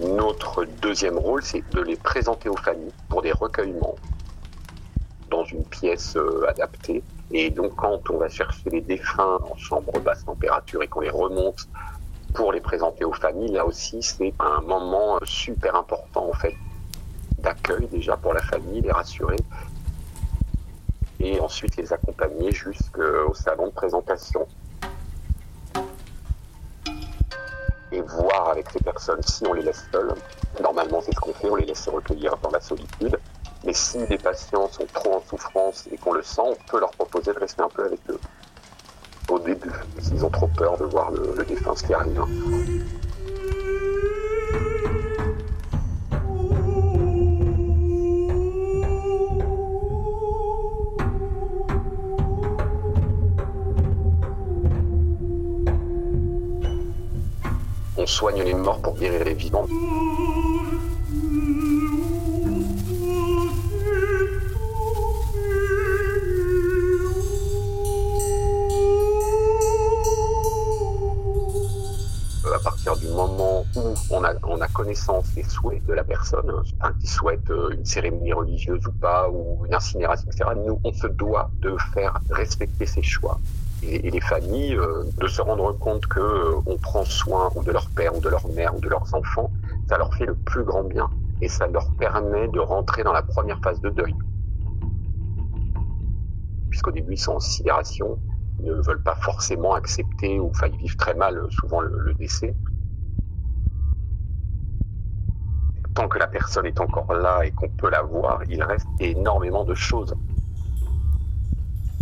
Notre 0.00 0.64
deuxième 0.64 1.18
rôle, 1.18 1.42
c'est 1.42 1.64
de 1.70 1.80
les 1.80 1.96
présenter 1.96 2.48
aux 2.48 2.56
familles 2.56 2.92
pour 3.08 3.22
des 3.22 3.32
recueillements 3.32 3.96
dans 5.30 5.44
une 5.44 5.64
pièce 5.64 6.16
euh, 6.16 6.48
adaptée. 6.48 7.02
Et 7.32 7.50
donc, 7.50 7.74
quand 7.76 8.08
on 8.10 8.18
va 8.18 8.28
chercher 8.28 8.70
les 8.70 8.80
défunts 8.80 9.38
en 9.50 9.56
chambre 9.56 9.98
basse 10.00 10.24
température 10.24 10.82
et 10.82 10.88
qu'on 10.88 11.00
les 11.00 11.10
remonte 11.10 11.66
pour 12.34 12.52
les 12.52 12.60
présenter 12.60 13.04
aux 13.04 13.12
familles, 13.12 13.52
là 13.52 13.66
aussi, 13.66 14.02
c'est 14.02 14.34
un 14.38 14.60
moment 14.60 15.16
euh, 15.16 15.24
super 15.24 15.74
important, 15.74 16.28
en 16.28 16.34
fait, 16.34 16.54
d'accueil 17.38 17.86
déjà 17.88 18.16
pour 18.16 18.34
la 18.34 18.42
famille, 18.42 18.82
les 18.82 18.92
rassurer, 18.92 19.36
et 21.20 21.40
ensuite 21.40 21.76
les 21.76 21.92
accompagner 21.92 22.52
jusqu'au 22.52 23.34
salon 23.34 23.66
de 23.66 23.72
présentation. 23.72 24.46
Et 27.92 28.00
voir 28.00 28.50
avec 28.50 28.68
ces 28.70 28.80
personnes 28.80 29.22
si 29.22 29.46
on 29.46 29.52
les 29.54 29.62
laisse 29.62 29.86
seules. 29.92 30.14
Normalement, 30.60 31.00
c'est 31.00 31.14
ce 31.14 31.20
qu'on 31.20 31.32
fait, 31.32 31.48
on 31.48 31.56
les 31.56 31.66
laisse 31.66 31.84
se 31.84 31.90
recueillir 31.90 32.36
dans 32.38 32.50
la 32.50 32.60
solitude. 32.60 33.18
Mais 33.64 33.72
si 33.72 33.98
les 34.06 34.18
patients 34.18 34.68
sont 34.68 34.86
trop 34.92 35.14
en 35.14 35.20
souffrance 35.20 35.88
et 35.90 35.96
qu'on 35.96 36.12
le 36.12 36.22
sent, 36.22 36.42
on 36.44 36.56
peut 36.70 36.80
leur 36.80 36.90
proposer 36.90 37.32
de 37.32 37.38
rester 37.38 37.62
un 37.62 37.68
peu 37.68 37.84
avec 37.84 38.00
eux. 38.10 38.20
Au 39.28 39.38
début, 39.38 39.72
s'ils 40.00 40.24
ont 40.24 40.30
trop 40.30 40.46
peur 40.46 40.76
de 40.78 40.84
voir 40.84 41.10
le, 41.10 41.34
le 41.36 41.44
défunt, 41.44 41.74
ce 41.74 41.84
qui 41.84 41.94
arrive. 41.94 42.22
On 58.06 58.08
soigne 58.08 58.42
les 58.44 58.54
morts 58.54 58.80
pour 58.80 58.94
guérir 58.94 59.24
les 59.24 59.34
vivants. 59.34 59.66
à 72.54 72.58
partir 72.60 72.96
du 72.96 73.08
moment 73.08 73.64
où 73.74 73.94
on 74.10 74.22
a, 74.22 74.34
on 74.44 74.60
a 74.60 74.68
connaissance 74.68 75.26
des 75.34 75.42
souhaits 75.42 75.84
de 75.86 75.92
la 75.92 76.04
personne, 76.04 76.50
un 76.80 76.92
qui 76.92 77.08
souhaite 77.08 77.50
euh, 77.50 77.70
une 77.70 77.84
cérémonie 77.84 78.32
religieuse 78.32 78.86
ou 78.86 78.92
pas, 78.92 79.28
ou 79.28 79.66
une 79.66 79.74
incinération, 79.74 80.28
etc., 80.30 80.50
nous, 80.64 80.80
on 80.84 80.92
se 80.92 81.08
doit 81.08 81.50
de 81.60 81.76
faire 81.92 82.20
respecter 82.30 82.86
ses 82.86 83.02
choix 83.02 83.40
et, 83.88 84.10
les 84.10 84.20
familles 84.20 84.76
euh, 84.76 85.04
de 85.18 85.26
se 85.26 85.40
rendre 85.40 85.72
compte 85.78 86.06
que 86.06 86.20
euh, 86.20 86.60
on 86.66 86.76
prend 86.76 87.04
soin 87.04 87.50
de 87.64 87.70
leur 87.70 87.88
père 87.90 88.14
ou 88.16 88.20
de 88.20 88.28
leur 88.28 88.48
mère 88.48 88.74
ou 88.76 88.80
de 88.80 88.88
leurs 88.88 89.14
enfants, 89.14 89.50
ça 89.88 89.98
leur 89.98 90.12
fait 90.14 90.26
le 90.26 90.34
plus 90.34 90.64
grand 90.64 90.84
bien 90.84 91.08
et 91.40 91.48
ça 91.48 91.66
leur 91.66 91.90
permet 91.96 92.48
de 92.48 92.60
rentrer 92.60 93.04
dans 93.04 93.12
la 93.12 93.22
première 93.22 93.60
phase 93.60 93.80
de 93.80 93.90
deuil. 93.90 94.14
Puisqu'au 96.70 96.90
début 96.90 97.14
ils 97.14 97.18
sont 97.18 97.34
en 97.34 97.40
sidération, 97.40 98.18
ils 98.60 98.66
ne 98.66 98.74
veulent 98.74 99.02
pas 99.02 99.16
forcément 99.16 99.74
accepter 99.74 100.40
ou 100.40 100.48
enfin 100.48 100.68
ils 100.68 100.78
vivent 100.78 100.96
très 100.96 101.14
mal 101.14 101.40
souvent 101.50 101.80
le 101.80 102.14
décès. 102.14 102.54
Tant 105.94 106.08
que 106.08 106.18
la 106.18 106.26
personne 106.26 106.66
est 106.66 106.78
encore 106.80 107.14
là 107.14 107.42
et 107.44 107.52
qu'on 107.52 107.70
peut 107.70 107.88
la 107.88 108.02
voir, 108.02 108.42
il 108.50 108.62
reste 108.62 108.86
énormément 109.00 109.64
de 109.64 109.74
choses. 109.74 110.14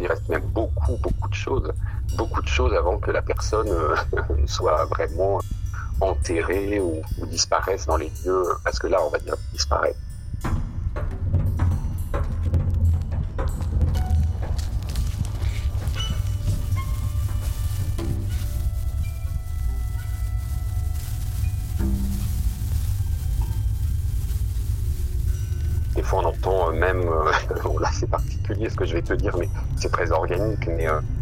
Il 0.04 0.08
reste 0.08 0.28
même 0.28 0.42
beaucoup, 0.42 0.98
beaucoup 0.98 1.28
de 1.30 1.34
choses. 1.34 1.72
Beaucoup 2.18 2.42
de 2.42 2.46
choses 2.46 2.74
avant 2.74 2.98
que 2.98 3.10
la 3.10 3.22
personne 3.22 3.70
euh, 3.70 3.96
soit 4.46 4.84
vraiment 4.84 5.40
enterrée 5.98 6.78
ou, 6.78 7.00
ou, 7.18 7.26
disparaisse 7.26 7.86
dans 7.86 7.96
les 7.96 8.12
lieux. 8.22 8.44
Parce 8.64 8.78
que 8.78 8.86
là, 8.86 8.98
on 9.02 9.08
va 9.08 9.18
dire 9.18 9.34
disparaître. 9.54 9.98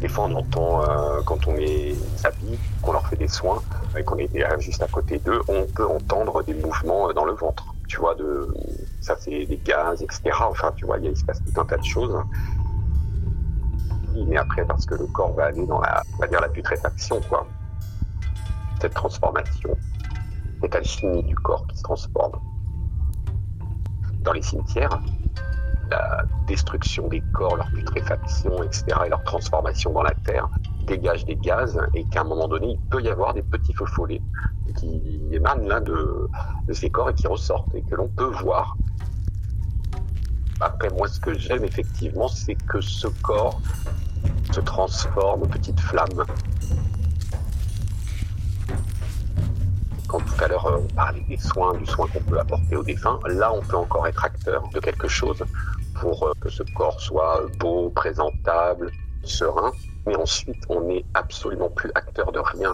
Des 0.02 0.08
fois 0.08 0.24
on 0.24 0.34
entend 0.34 0.82
quand 1.24 1.46
on 1.46 1.54
les 1.54 1.96
habille, 2.24 2.58
qu'on 2.82 2.92
leur 2.92 3.06
fait 3.06 3.16
des 3.16 3.28
soins, 3.28 3.62
et 3.96 4.02
qu'on 4.02 4.18
est 4.18 4.30
juste 4.58 4.82
à 4.82 4.88
côté 4.88 5.18
d'eux, 5.18 5.40
on 5.48 5.64
peut 5.64 5.86
entendre 5.86 6.42
des 6.42 6.54
mouvements 6.54 7.12
dans 7.12 7.24
le 7.24 7.32
ventre. 7.32 7.72
Tu 7.88 7.98
vois, 7.98 8.14
de, 8.16 8.48
ça 9.00 9.14
c'est 9.18 9.46
des 9.46 9.60
gaz, 9.64 10.02
etc. 10.02 10.22
Enfin, 10.40 10.72
tu 10.76 10.86
vois, 10.86 10.98
il, 10.98 11.16
se 11.16 11.24
passe 11.24 11.40
tout 11.44 11.60
un 11.60 11.64
tas 11.64 11.76
de 11.76 11.84
choses. 11.84 12.16
Mais 14.26 14.36
après, 14.36 14.64
parce 14.64 14.84
que 14.86 14.94
le 14.94 15.06
corps 15.06 15.32
va 15.34 15.46
aller 15.46 15.66
dans 15.66 15.80
la 15.80 16.48
putréfaction, 16.48 17.20
quoi. 17.28 17.46
Cette 18.80 18.94
transformation, 18.94 19.76
cette 20.60 20.74
alchimie 20.74 21.22
du 21.22 21.36
corps 21.36 21.66
qui 21.68 21.78
se 21.78 21.82
transforme 21.82 22.32
dans 24.22 24.32
les 24.32 24.42
cimetières, 24.42 25.00
la 25.92 26.24
destruction 26.46 27.08
des 27.08 27.22
corps, 27.32 27.56
leur 27.56 27.70
putréfaction, 27.70 28.62
etc., 28.62 28.84
et 29.06 29.08
leur 29.08 29.22
transformation 29.24 29.92
dans 29.92 30.02
la 30.02 30.14
terre 30.24 30.48
dégage 30.86 31.24
des 31.24 31.36
gaz 31.36 31.78
et 31.94 32.04
qu'à 32.06 32.22
un 32.22 32.24
moment 32.24 32.48
donné, 32.48 32.72
il 32.72 32.80
peut 32.90 33.02
y 33.02 33.08
avoir 33.08 33.34
des 33.34 33.42
petits 33.42 33.72
feux 33.72 33.86
follets 33.86 34.22
qui 34.76 35.20
émanent 35.30 35.66
là 35.68 35.80
de, 35.80 36.28
de 36.66 36.72
ces 36.72 36.90
corps 36.90 37.10
et 37.10 37.14
qui 37.14 37.26
ressortent 37.26 37.74
et 37.74 37.82
que 37.82 37.94
l'on 37.94 38.08
peut 38.08 38.32
voir. 38.42 38.76
Après, 40.60 40.88
moi, 40.90 41.08
ce 41.08 41.20
que 41.20 41.34
j'aime 41.34 41.64
effectivement, 41.64 42.28
c'est 42.28 42.54
que 42.54 42.80
ce 42.80 43.08
corps 43.08 43.60
se 44.52 44.60
transforme 44.60 45.42
en 45.42 45.46
petite 45.46 45.80
flamme 45.80 46.24
quand 50.12 50.20
tout 50.20 50.44
à 50.44 50.48
l'heure 50.48 50.78
on 50.78 50.94
parlait 50.94 51.24
des 51.26 51.38
soins, 51.38 51.74
du 51.74 51.86
soin 51.86 52.06
qu'on 52.08 52.20
peut 52.20 52.38
apporter 52.38 52.76
aux 52.76 52.82
défunts, 52.82 53.18
là 53.28 53.50
on 53.50 53.62
peut 53.62 53.78
encore 53.78 54.06
être 54.06 54.22
acteur 54.22 54.62
de 54.68 54.78
quelque 54.78 55.08
chose 55.08 55.42
pour 56.02 56.24
euh, 56.24 56.32
que 56.40 56.48
ce 56.48 56.64
corps 56.64 57.00
soit 57.00 57.42
beau, 57.60 57.88
présentable, 57.90 58.90
serein. 59.22 59.72
Mais 60.04 60.16
ensuite, 60.16 60.58
on 60.68 60.80
n'est 60.80 61.04
absolument 61.14 61.70
plus 61.70 61.92
acteur 61.94 62.32
de 62.32 62.40
rien. 62.40 62.72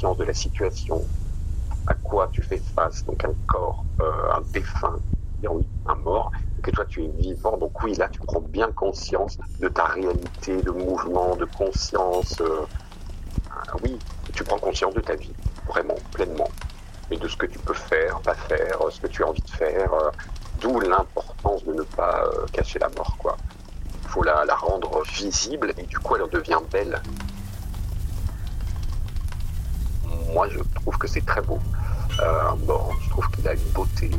De 0.00 0.24
la 0.24 0.32
situation, 0.32 1.02
à 1.86 1.92
quoi 1.94 2.30
tu 2.32 2.42
fais 2.42 2.60
face, 2.74 3.04
donc 3.04 3.22
un 3.22 3.34
corps, 3.46 3.84
euh, 4.00 4.32
un 4.34 4.40
défunt, 4.52 4.96
un 5.86 5.94
mort, 5.96 6.30
que 6.62 6.70
toi 6.70 6.86
tu 6.86 7.04
es 7.04 7.08
vivant, 7.08 7.58
donc 7.58 7.82
oui, 7.82 7.94
là 7.94 8.08
tu 8.08 8.18
prends 8.20 8.40
bien 8.40 8.70
conscience 8.72 9.36
de 9.60 9.68
ta 9.68 9.84
réalité, 9.84 10.56
de 10.62 10.70
mouvement, 10.70 11.36
de 11.36 11.44
conscience. 11.44 12.40
Euh, 12.40 12.64
oui, 13.82 13.98
tu 14.32 14.42
prends 14.42 14.58
conscience 14.58 14.94
de 14.94 15.00
ta 15.00 15.16
vie, 15.16 15.34
vraiment, 15.66 15.96
pleinement, 16.12 16.48
et 17.10 17.18
de 17.18 17.28
ce 17.28 17.36
que 17.36 17.46
tu 17.46 17.58
peux 17.58 17.74
faire, 17.74 18.20
pas 18.20 18.34
faire, 18.34 18.78
ce 18.90 19.00
que 19.00 19.06
tu 19.06 19.22
as 19.22 19.28
envie 19.28 19.42
de 19.42 19.50
faire, 19.50 19.92
euh, 19.92 20.10
d'où 20.60 20.80
l'importance 20.80 21.62
de 21.64 21.74
ne 21.74 21.82
pas 21.82 22.24
cacher 22.52 22.78
la 22.78 22.88
mort, 22.96 23.16
quoi. 23.18 23.36
Il 24.04 24.08
faut 24.08 24.22
la, 24.22 24.46
la 24.46 24.54
rendre 24.54 25.02
visible 25.04 25.74
et 25.76 25.84
du 25.84 25.98
coup 25.98 26.16
elle 26.16 26.28
devient 26.30 26.58
belle 26.72 27.00
moi, 30.32 30.48
je 30.48 30.58
trouve 30.74 30.96
que 30.98 31.06
c'est 31.06 31.24
très 31.24 31.40
beau. 31.42 31.58
Euh, 32.20 32.50
bon, 32.66 32.80
je 33.02 33.10
trouve 33.10 33.28
qu'il 33.30 33.46
a 33.48 33.54
une 33.54 33.70
beauté. 33.74 34.10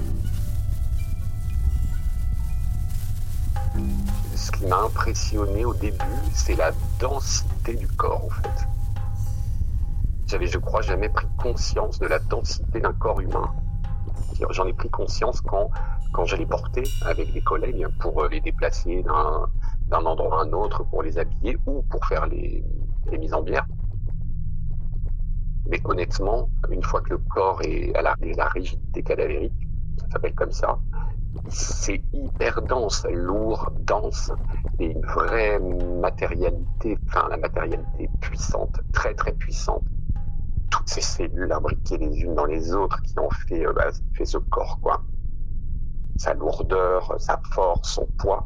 Ce 4.35 4.51
qui 4.51 4.65
m'a 4.65 4.81
impressionné 4.81 5.65
au 5.65 5.73
début, 5.73 5.97
c'est 6.33 6.55
la 6.55 6.71
densité 6.99 7.75
du 7.75 7.87
corps, 7.87 8.25
en 8.25 8.29
fait. 8.29 8.67
J'avais, 10.27 10.47
je 10.47 10.57
crois, 10.57 10.81
jamais 10.81 11.09
pris 11.09 11.27
conscience 11.37 11.99
de 11.99 12.07
la 12.07 12.19
densité 12.19 12.79
d'un 12.79 12.93
corps 12.93 13.19
humain. 13.19 13.51
J'en 14.49 14.65
ai 14.65 14.73
pris 14.73 14.89
conscience 14.89 15.41
quand, 15.41 15.69
quand 16.13 16.25
je 16.25 16.35
l'ai 16.35 16.45
porté 16.45 16.83
avec 17.05 17.31
des 17.33 17.41
collègues 17.41 17.87
pour 17.99 18.25
les 18.25 18.41
déplacer 18.41 19.03
d'un 19.03 20.05
endroit 20.05 20.39
à 20.39 20.43
un 20.45 20.51
autre, 20.53 20.83
pour 20.85 21.03
les 21.03 21.17
habiller 21.17 21.57
ou 21.67 21.83
pour 21.83 22.05
faire 22.05 22.25
les, 22.25 22.63
les 23.11 23.17
mises 23.17 23.33
en 23.33 23.41
bière. 23.41 23.65
Mais 25.71 25.79
honnêtement, 25.85 26.49
une 26.69 26.83
fois 26.83 26.99
que 26.99 27.11
le 27.11 27.17
corps 27.17 27.61
est 27.61 27.95
à 27.95 28.01
la, 28.01 28.47
rigidité 28.49 29.03
cadavérique, 29.03 29.53
ça 29.97 30.05
s'appelle 30.11 30.35
comme 30.35 30.51
ça, 30.51 30.77
c'est 31.47 32.01
hyper 32.11 32.61
dense, 32.63 33.07
lourd, 33.09 33.71
dense, 33.79 34.33
et 34.79 34.87
une 34.87 35.05
vraie 35.05 35.59
matérialité, 35.59 36.97
enfin 37.07 37.29
la 37.29 37.37
matérialité 37.37 38.09
puissante, 38.19 38.81
très 38.91 39.13
très 39.13 39.31
puissante. 39.31 39.85
Toutes 40.71 40.89
ces 40.89 40.99
cellules 40.99 41.53
imbriquées 41.53 41.97
les 41.97 42.19
unes 42.19 42.35
dans 42.35 42.45
les 42.45 42.73
autres 42.73 43.01
qui 43.03 43.17
ont 43.17 43.29
fait, 43.29 43.65
euh, 43.65 43.71
bah, 43.71 43.91
fait 44.13 44.25
ce 44.25 44.39
corps, 44.39 44.77
quoi. 44.81 45.01
Sa 46.17 46.33
lourdeur, 46.33 47.15
sa 47.17 47.41
force, 47.53 47.93
son 47.93 48.07
poids. 48.17 48.45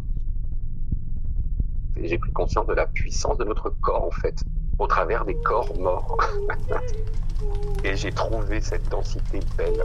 J'ai 1.96 2.20
pris 2.20 2.32
conscience 2.34 2.68
de 2.68 2.74
la 2.74 2.86
puissance 2.86 3.40
de 3.40 3.46
notre 3.46 3.72
corps, 3.82 4.04
en 4.04 4.12
fait 4.12 4.44
au 4.80 4.88
travers 4.88 5.26
des 5.26 5.36
corps 5.36 5.78
morts. 5.78 6.18
Et 7.84 7.96
j'ai 7.96 8.12
trouvé 8.12 8.62
cette 8.62 8.88
densité 8.90 9.40
belle. 9.58 9.84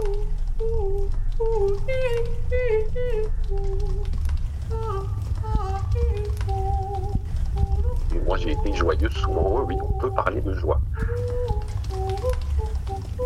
Moi 8.26 8.36
j'ai 8.38 8.52
été 8.52 8.72
joyeux 8.74 9.10
souvent, 9.10 9.62
oui, 9.62 9.76
on 9.82 9.98
peut 9.98 10.10
parler 10.10 10.40
de 10.40 10.54
joie. 10.54 10.80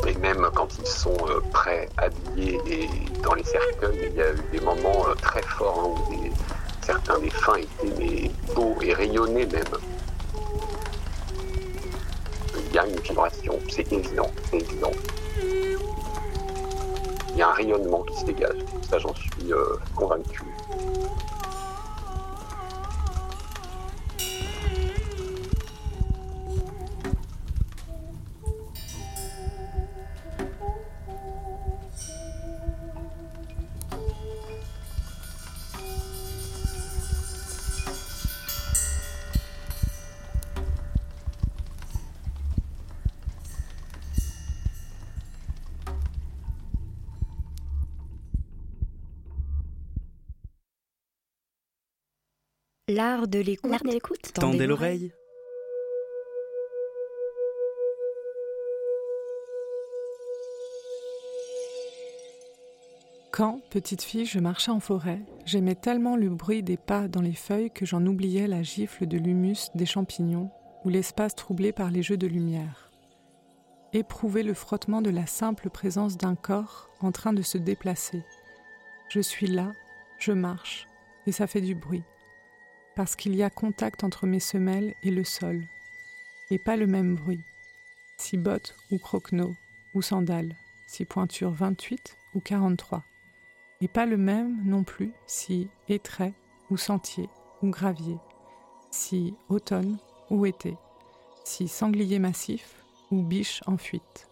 Et 0.07 0.14
même 0.14 0.48
quand 0.55 0.68
ils 0.79 0.87
sont 0.87 1.16
euh, 1.29 1.40
prêts, 1.53 1.88
habillés 1.96 2.61
et 2.66 2.88
dans 3.22 3.35
les 3.35 3.44
cercueils, 3.44 4.11
il 4.11 4.16
y 4.16 4.22
a 4.22 4.33
eu 4.33 4.42
des 4.53 4.61
moments 4.61 5.07
euh, 5.09 5.14
très 5.14 5.42
forts 5.42 5.96
hein, 5.96 6.12
où 6.12 6.31
certains 6.83 7.18
des 7.20 7.31
fins 7.31 7.57
étaient 7.57 8.31
beaux 8.55 8.77
et 8.83 8.92
rayonnaient 8.92 9.46
même 9.46 9.64
y 12.74 12.78
a 12.78 12.87
une 12.87 12.98
vibration, 13.00 13.58
c'est 13.68 13.92
évident, 13.92 14.30
c'est 14.50 14.56
évident. 14.56 14.90
Il 17.30 17.37
y 17.37 17.42
a 17.42 17.50
un 17.50 17.52
rayonnement 17.52 18.02
qui 18.02 18.18
se 18.18 18.24
dégage, 18.24 18.58
ça 18.90 18.98
j'en 18.98 19.14
suis 19.14 19.52
euh, 19.52 19.76
convaincu. 19.94 20.42
L'art 52.94 53.26
de 53.26 53.40
l'écoute. 53.40 53.72
L'art 53.72 53.83
de 53.83 53.90
l'écoute. 53.90 54.33
Tendez 54.35 54.68
l'oreille. 54.68 55.11
Quand, 63.33 63.59
petite 63.70 64.02
fille, 64.02 64.26
je 64.26 64.38
marchais 64.38 64.70
en 64.70 64.78
forêt, 64.78 65.18
j'aimais 65.44 65.74
tellement 65.74 66.14
le 66.14 66.28
bruit 66.28 66.62
des 66.62 66.76
pas 66.76 67.09
dans 67.09 67.20
les 67.20 67.33
feuilles 67.33 67.72
que 67.72 67.85
j'en 67.85 68.07
oubliais 68.07 68.46
la 68.46 68.62
gifle 68.62 69.07
de 69.07 69.18
l'humus 69.18 69.70
des 69.74 69.87
champignons 69.87 70.50
ou 70.85 70.88
l'espace 70.88 71.35
troublé 71.35 71.72
par 71.72 71.90
les 71.90 72.04
jeux 72.04 72.16
de 72.16 72.28
lumière. 72.28 72.92
Éprouver 73.92 74.44
le 74.44 74.54
frottement 74.54 75.02
de 75.02 75.11
la 75.11 75.26
simple 75.26 75.68
présence 75.68 76.16
d'un 76.16 76.37
corps 76.37 76.90
en 77.00 77.11
train 77.11 77.33
de 77.33 77.42
se 77.42 77.59
déplacer. 77.59 78.22
Je 79.09 79.18
suis 79.18 79.48
là, 79.48 79.72
je 80.20 80.30
marche, 80.30 80.87
et 81.26 81.33
ça 81.33 81.48
fait 81.48 81.61
du 81.61 81.74
bruit. 81.74 82.04
Parce 82.96 83.16
qu'il 83.16 83.35
y 83.35 83.42
a 83.42 83.50
contact 83.50 84.04
entre 84.04 84.26
mes 84.26 84.40
semelles 84.40 84.94
et 85.02 85.11
le 85.11 85.24
sol, 85.24 85.62
et 86.50 86.59
pas 86.59 86.76
le 86.76 86.87
même 86.87 87.14
bruit. 87.14 87.42
Si 88.16 88.37
bottes 88.37 88.76
ou 88.90 88.98
croquenot, 88.98 89.54
ou 89.94 90.02
sandales, 90.02 90.54
si 90.87 91.04
pointure 91.04 91.50
28 91.50 92.16
ou 92.35 92.40
43 92.40 93.02
et 93.80 93.88
pas 93.88 94.07
le 94.07 94.16
même 94.16 94.64
non 94.64 94.83
plus 94.83 95.12
si 95.26 95.68
étrait 95.88 96.33
ou 96.70 96.76
sentier 96.76 97.28
ou 97.62 97.68
gravier, 97.68 98.18
si 98.90 99.35
automne 99.48 99.98
ou 100.30 100.46
été, 100.46 100.76
si 101.44 101.68
sanglier 101.68 102.18
massif 102.18 102.85
ou 103.11 103.22
biche 103.22 103.62
en 103.66 103.76
fuite. 103.76 104.28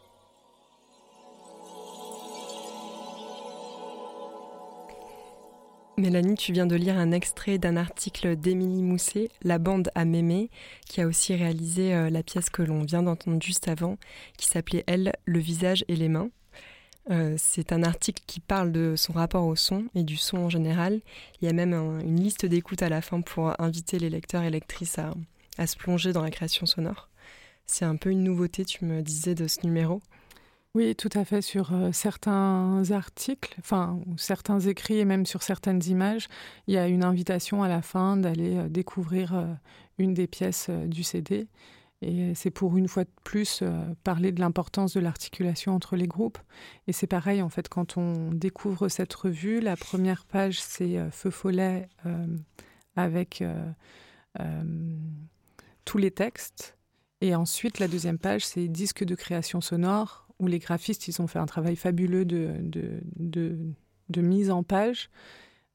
Mélanie, 5.98 6.36
tu 6.36 6.52
viens 6.52 6.66
de 6.66 6.74
lire 6.74 6.96
un 6.96 7.12
extrait 7.12 7.58
d'un 7.58 7.76
article 7.76 8.34
d'Émilie 8.34 8.82
Mousset, 8.82 9.28
La 9.42 9.58
bande 9.58 9.90
à 9.94 10.06
Mémé, 10.06 10.48
qui 10.86 11.02
a 11.02 11.06
aussi 11.06 11.34
réalisé 11.34 11.94
euh, 11.94 12.08
la 12.08 12.22
pièce 12.22 12.48
que 12.48 12.62
l'on 12.62 12.82
vient 12.82 13.02
d'entendre 13.02 13.42
juste 13.42 13.68
avant, 13.68 13.98
qui 14.38 14.46
s'appelait 14.46 14.84
Elle, 14.86 15.12
le 15.26 15.38
visage 15.38 15.84
et 15.88 15.96
les 15.96 16.08
mains. 16.08 16.30
Euh, 17.10 17.34
c'est 17.36 17.72
un 17.72 17.82
article 17.82 18.22
qui 18.26 18.40
parle 18.40 18.72
de 18.72 18.94
son 18.96 19.12
rapport 19.12 19.44
au 19.44 19.54
son 19.54 19.84
et 19.94 20.02
du 20.02 20.16
son 20.16 20.38
en 20.38 20.48
général. 20.48 21.02
Il 21.40 21.44
y 21.44 21.48
a 21.48 21.52
même 21.52 21.74
une 21.74 22.20
liste 22.20 22.46
d'écoute 22.46 22.82
à 22.82 22.88
la 22.88 23.02
fin 23.02 23.20
pour 23.20 23.60
inviter 23.60 23.98
les 23.98 24.08
lecteurs 24.08 24.44
et 24.44 24.50
lectrices 24.50 24.98
à, 24.98 25.66
se 25.66 25.76
plonger 25.76 26.14
dans 26.14 26.22
la 26.22 26.30
création 26.30 26.64
sonore. 26.64 27.10
C'est 27.66 27.84
un 27.84 27.96
peu 27.96 28.10
une 28.10 28.24
nouveauté, 28.24 28.64
tu 28.64 28.86
me 28.86 29.02
disais, 29.02 29.34
de 29.34 29.46
ce 29.46 29.60
numéro. 29.64 30.00
Oui, 30.74 30.96
tout 30.96 31.10
à 31.14 31.24
fait. 31.24 31.42
Sur 31.42 31.74
euh, 31.74 31.92
certains 31.92 32.82
articles, 32.92 33.54
enfin, 33.58 34.00
certains 34.16 34.60
écrits 34.60 34.98
et 34.98 35.04
même 35.04 35.26
sur 35.26 35.42
certaines 35.42 35.84
images, 35.84 36.28
il 36.66 36.74
y 36.74 36.78
a 36.78 36.88
une 36.88 37.04
invitation 37.04 37.62
à 37.62 37.68
la 37.68 37.82
fin 37.82 38.16
d'aller 38.16 38.56
euh, 38.56 38.68
découvrir 38.68 39.58
une 39.98 40.14
des 40.14 40.26
pièces 40.26 40.70
du 40.70 41.02
CD. 41.02 41.46
Et 42.02 42.34
c'est 42.34 42.50
pour 42.50 42.76
une 42.76 42.88
fois 42.88 43.04
de 43.04 43.10
plus 43.22 43.60
euh, 43.62 43.70
parler 44.02 44.32
de 44.32 44.40
l'importance 44.40 44.92
de 44.94 45.00
l'articulation 45.00 45.72
entre 45.72 45.94
les 45.94 46.08
groupes. 46.08 46.38
Et 46.88 46.92
c'est 46.92 47.06
pareil, 47.06 47.40
en 47.42 47.48
fait, 47.48 47.68
quand 47.68 47.96
on 47.96 48.32
découvre 48.32 48.88
cette 48.88 49.14
revue, 49.14 49.60
la 49.60 49.76
première 49.76 50.24
page, 50.24 50.60
c'est 50.60 50.98
euh, 50.98 51.12
Feu 51.12 51.30
Follet 51.30 51.88
euh, 52.04 52.26
avec 52.96 53.42
tous 55.84 55.98
les 55.98 56.10
textes. 56.10 56.76
Et 57.20 57.34
ensuite, 57.36 57.78
la 57.78 57.86
deuxième 57.86 58.18
page, 58.18 58.44
c'est 58.44 58.66
Disque 58.66 59.04
de 59.04 59.14
création 59.14 59.60
sonore, 59.60 60.26
où 60.38 60.46
les 60.46 60.58
graphistes, 60.58 61.08
ils 61.08 61.20
ont 61.22 61.26
fait 61.26 61.38
un 61.38 61.46
travail 61.46 61.76
fabuleux 61.76 62.24
de, 62.24 62.56
de, 62.60 63.56
de, 64.08 64.20
mise 64.20 64.50
en 64.50 64.62
page. 64.62 65.10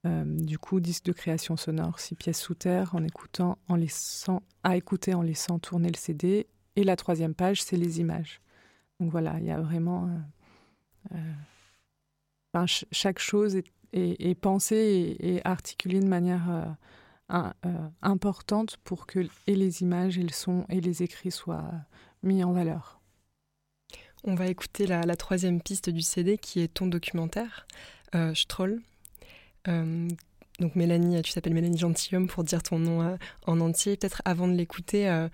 Euh, 0.05 0.23
du 0.25 0.57
coup, 0.59 0.79
disque 0.79 1.05
de 1.05 1.11
création 1.11 1.57
sonore, 1.57 1.99
six 1.99 2.15
pièces 2.15 2.39
sous 2.39 2.55
terre, 2.55 2.95
en 2.95 3.03
écoutant, 3.03 3.57
en 3.67 3.75
laissant, 3.75 4.41
à 4.63 4.77
écouter 4.77 5.13
en 5.13 5.21
laissant 5.21 5.59
tourner 5.59 5.89
le 5.89 5.97
CD. 5.97 6.47
Et 6.75 6.83
la 6.83 6.95
troisième 6.95 7.33
page, 7.33 7.61
c'est 7.61 7.77
les 7.77 7.99
images. 7.99 8.41
Donc 8.99 9.11
voilà, 9.11 9.35
il 9.39 9.45
y 9.45 9.51
a 9.51 9.59
vraiment. 9.59 10.07
Euh, 11.13 11.15
euh, 11.15 12.65
chaque 12.91 13.19
chose 13.19 13.61
est, 13.93 14.35
pensée 14.35 15.15
et, 15.19 15.45
articulée 15.45 15.99
de 15.99 16.07
manière 16.07 16.75
importante 18.01 18.77
pour 18.83 19.05
que 19.05 19.27
et 19.45 19.55
les 19.55 19.83
images 19.83 20.17
et 20.17 20.23
le 20.23 20.31
son 20.33 20.65
et 20.69 20.81
les 20.81 21.03
écrits 21.03 21.29
soient 21.29 21.71
mis 22.23 22.43
en 22.43 22.53
valeur. 22.53 22.96
On 24.23 24.35
va 24.35 24.47
écouter 24.47 24.87
la, 24.87 25.15
troisième 25.15 25.61
piste 25.61 25.89
du 25.89 26.01
CD 26.01 26.37
qui 26.37 26.59
est 26.59 26.73
ton 26.73 26.87
documentaire, 26.87 27.67
Stroll, 28.33 28.81
euh, 29.67 30.07
donc 30.59 30.75
Mélanie, 30.75 31.21
tu 31.21 31.33
t'appelles 31.33 31.53
Mélanie 31.53 31.77
Gentilhomme 31.77 32.27
pour 32.27 32.43
dire 32.43 32.63
ton 32.63 32.79
nom 32.79 33.01
euh, 33.01 33.17
en 33.45 33.59
entier. 33.59 33.95
Peut-être 33.97 34.21
avant 34.25 34.47
de 34.47 34.53
l'écouter, 34.53 35.09
euh, 35.09 35.29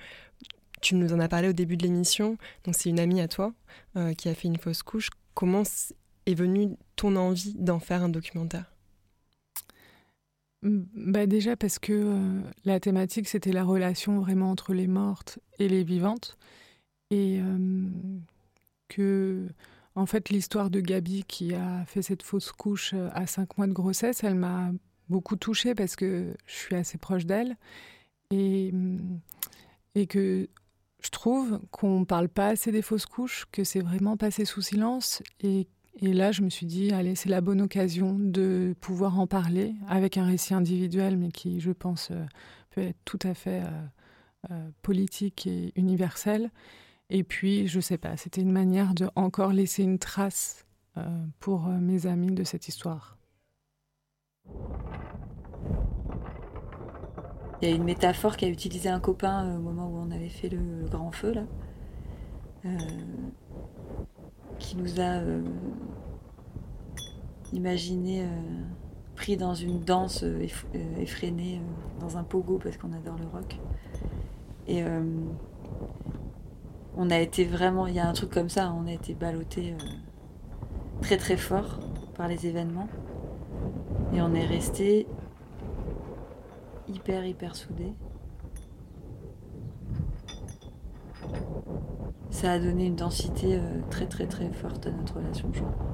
tu 0.81 0.95
nous 0.95 1.13
en 1.13 1.19
as 1.19 1.27
parlé 1.27 1.49
au 1.49 1.53
début 1.53 1.77
de 1.77 1.83
l'émission. 1.83 2.37
Donc 2.65 2.75
c'est 2.75 2.89
une 2.89 2.99
amie 2.99 3.21
à 3.21 3.27
toi 3.27 3.53
qui 4.17 4.27
a 4.27 4.33
fait 4.33 4.47
une 4.47 4.57
fausse 4.57 4.83
couche. 4.83 5.09
Comment 5.35 5.63
est 6.25 6.33
venue 6.33 6.75
ton 6.95 7.15
envie 7.15 7.53
d'en 7.53 7.79
faire 7.79 8.03
un 8.03 8.09
documentaire? 8.09 8.65
Bah 10.63 11.25
déjà 11.25 11.55
parce 11.55 11.77
que 11.77 12.41
la 12.65 12.79
thématique 12.79 13.27
c'était 13.27 13.51
la 13.51 13.63
relation 13.63 14.19
vraiment 14.19 14.49
entre 14.49 14.73
les 14.73 14.87
mortes 14.87 15.39
et 15.59 15.67
les 15.67 15.83
vivantes 15.83 16.37
et 17.11 17.39
que 18.95 19.47
en 19.95 20.05
fait, 20.05 20.29
l'histoire 20.29 20.69
de 20.69 20.79
Gabi 20.79 21.23
qui 21.23 21.53
a 21.53 21.85
fait 21.85 22.01
cette 22.01 22.23
fausse 22.23 22.51
couche 22.51 22.93
euh, 22.93 23.09
à 23.13 23.27
cinq 23.27 23.57
mois 23.57 23.67
de 23.67 23.73
grossesse, 23.73 24.23
elle 24.23 24.35
m'a 24.35 24.71
beaucoup 25.09 25.35
touchée 25.35 25.75
parce 25.75 25.95
que 25.95 26.33
je 26.47 26.53
suis 26.53 26.75
assez 26.75 26.97
proche 26.97 27.25
d'elle 27.25 27.57
et, 28.31 28.71
mm, 28.71 29.19
que 30.09 30.49
je 31.03 31.09
trouve 31.09 31.59
qu'on 31.69 31.99
ne 32.01 32.05
parle 32.05 32.29
pas 32.29 32.47
assez 32.47 32.71
des 32.71 32.81
fausses 32.81 33.05
couches, 33.05 33.45
que 33.51 33.63
c'est 33.63 33.81
vraiment 33.81 34.17
passé 34.17 34.45
sous 34.45 34.61
silence. 34.61 35.21
Et, 35.41 35.67
et, 36.01 36.13
là, 36.13 36.31
je 36.31 36.41
me 36.41 36.49
suis 36.49 36.65
dit, 36.65 36.91
allez, 36.91 37.13
c'est 37.13 37.29
la 37.29 37.41
bonne 37.41 37.61
occasion 37.61 38.17
de 38.17 38.73
pouvoir 38.81 39.19
en 39.19 39.27
parler 39.27 39.75
avec 39.87 40.17
un 40.17 40.25
récit 40.25 40.53
individuel, 40.53 41.17
mais 41.17 41.29
qui, 41.29 41.59
je 41.59 41.71
pense, 41.71 42.09
euh, 42.09 42.25
peut 42.71 42.81
être 42.81 42.97
tout 43.05 43.19
à 43.23 43.33
fait 43.33 43.61
euh, 44.49 44.69
politique 44.81 45.45
et 45.45 45.71
universel. 45.75 46.49
Et 47.15 47.23
puis, 47.23 47.67
je 47.67 47.79
sais 47.79 47.99
pas, 47.99 48.17
c'était 48.17 48.41
une 48.41 48.51
manière 48.51 48.95
de 48.95 49.07
encore 49.15 49.53
laisser 49.53 49.83
une 49.83 49.99
trace 49.99 50.65
euh, 50.97 51.05
pour 51.39 51.67
euh, 51.67 51.77
mes 51.79 52.07
amis 52.07 52.33
de 52.33 52.43
cette 52.43 52.67
histoire. 52.67 53.19
Il 57.61 57.69
y 57.69 57.71
a 57.71 57.75
une 57.75 57.83
métaphore 57.83 58.35
qu'a 58.35 58.47
utilisé 58.47 58.89
un 58.89 58.99
copain 58.99 59.45
euh, 59.45 59.57
au 59.57 59.59
moment 59.59 59.89
où 59.89 59.97
on 59.97 60.09
avait 60.09 60.27
fait 60.27 60.49
le 60.49 60.87
grand 60.89 61.11
feu, 61.11 61.33
là, 61.33 61.43
qui 64.57 64.75
nous 64.75 64.99
a 64.99 65.21
imaginé 67.51 68.25
pris 69.15 69.35
dans 69.35 69.53
une 69.53 69.81
danse 69.81 70.23
effrénée, 70.97 71.61
dans 71.99 72.17
un 72.17 72.23
pogo 72.23 72.57
parce 72.57 72.77
qu'on 72.77 72.93
adore 72.93 73.17
le 73.17 73.27
rock. 73.27 73.59
Et 74.65 74.81
on 76.95 77.09
a 77.09 77.19
été 77.19 77.45
vraiment, 77.45 77.87
il 77.87 77.95
y 77.95 77.99
a 77.99 78.07
un 78.07 78.13
truc 78.13 78.29
comme 78.29 78.49
ça, 78.49 78.73
on 78.73 78.87
a 78.87 78.91
été 78.91 79.13
ballotté 79.13 79.73
euh, 79.73 79.83
très 81.01 81.17
très 81.17 81.37
fort 81.37 81.79
par 82.15 82.27
les 82.27 82.47
événements. 82.47 82.87
Et 84.13 84.21
on 84.21 84.33
est 84.33 84.45
resté 84.45 85.07
hyper 86.87 87.25
hyper 87.25 87.55
soudés. 87.55 87.93
Ça 92.29 92.53
a 92.53 92.59
donné 92.59 92.87
une 92.87 92.95
densité 92.95 93.55
euh, 93.55 93.81
très 93.89 94.05
très 94.05 94.27
très 94.27 94.51
forte 94.51 94.85
à 94.87 94.91
notre 94.91 95.15
relation, 95.15 95.49
je 95.53 95.61
crois. 95.61 95.93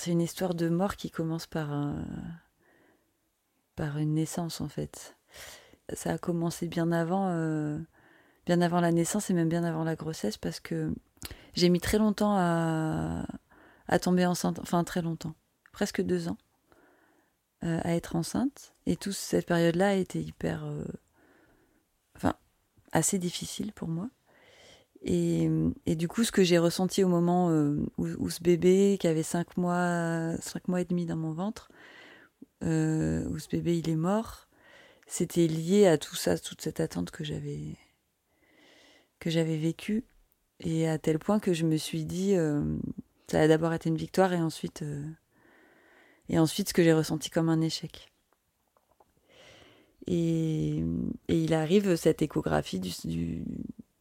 C'est 0.00 0.12
une 0.12 0.22
histoire 0.22 0.54
de 0.54 0.70
mort 0.70 0.96
qui 0.96 1.10
commence 1.10 1.46
par, 1.46 1.68
par 3.76 3.98
une 3.98 4.14
naissance 4.14 4.62
en 4.62 4.68
fait. 4.70 5.14
Ça 5.92 6.12
a 6.12 6.16
commencé 6.16 6.68
bien 6.68 6.90
avant, 6.90 7.28
euh, 7.28 7.78
bien 8.46 8.62
avant 8.62 8.80
la 8.80 8.92
naissance 8.92 9.28
et 9.28 9.34
même 9.34 9.50
bien 9.50 9.62
avant 9.62 9.84
la 9.84 9.96
grossesse 9.96 10.38
parce 10.38 10.58
que 10.58 10.90
j'ai 11.52 11.68
mis 11.68 11.80
très 11.80 11.98
longtemps 11.98 12.34
à, 12.34 13.26
à, 13.88 13.98
tomber 13.98 14.24
enceinte, 14.24 14.58
enfin 14.60 14.84
très 14.84 15.02
longtemps, 15.02 15.34
presque 15.70 16.00
deux 16.00 16.28
ans, 16.28 16.38
euh, 17.64 17.78
à 17.84 17.94
être 17.94 18.16
enceinte. 18.16 18.72
Et 18.86 18.96
toute 18.96 19.12
cette 19.12 19.44
période-là 19.44 19.88
a 19.88 19.94
été 19.96 20.18
hyper, 20.22 20.64
euh, 20.64 20.82
enfin 22.16 22.32
assez 22.92 23.18
difficile 23.18 23.74
pour 23.74 23.88
moi. 23.88 24.08
Et, 25.02 25.48
du 25.96 26.08
coup, 26.08 26.24
ce 26.24 26.32
que 26.32 26.42
j'ai 26.42 26.58
ressenti 26.58 27.02
au 27.02 27.08
moment 27.08 27.50
euh, 27.50 27.76
où, 27.96 28.28
ce 28.28 28.42
bébé, 28.42 28.98
qui 29.00 29.06
avait 29.06 29.22
5 29.22 29.56
mois, 29.56 30.36
cinq 30.40 30.68
mois 30.68 30.80
et 30.80 30.84
demi 30.84 31.06
dans 31.06 31.16
mon 31.16 31.32
ventre, 31.32 31.70
euh, 32.62 33.26
où 33.28 33.38
ce 33.38 33.48
bébé 33.48 33.78
il 33.78 33.88
est 33.88 33.96
mort, 33.96 34.46
c'était 35.06 35.46
lié 35.46 35.86
à 35.86 35.98
tout 35.98 36.16
ça, 36.16 36.38
toute 36.38 36.60
cette 36.60 36.80
attente 36.80 37.10
que 37.10 37.24
j'avais 37.24 37.76
que 39.18 39.30
j'avais 39.30 39.58
vécue, 39.58 40.04
et 40.60 40.88
à 40.88 40.98
tel 40.98 41.18
point 41.18 41.40
que 41.40 41.52
je 41.52 41.66
me 41.66 41.76
suis 41.76 42.04
dit, 42.06 42.34
euh, 42.36 42.78
ça 43.30 43.40
a 43.42 43.48
d'abord 43.48 43.74
été 43.74 43.90
une 43.90 43.96
victoire 43.96 44.32
et 44.32 44.40
ensuite 44.40 44.82
et 46.30 46.38
ensuite 46.38 46.68
ce 46.68 46.74
que 46.74 46.82
j'ai 46.82 46.92
ressenti 46.94 47.28
comme 47.30 47.48
un 47.50 47.60
échec. 47.60 48.10
Et, 50.06 50.78
et, 51.28 51.44
il 51.44 51.52
arrive 51.54 51.96
cette 51.96 52.22
échographie 52.22 52.80
du, 52.80 52.90
du, 53.04 53.44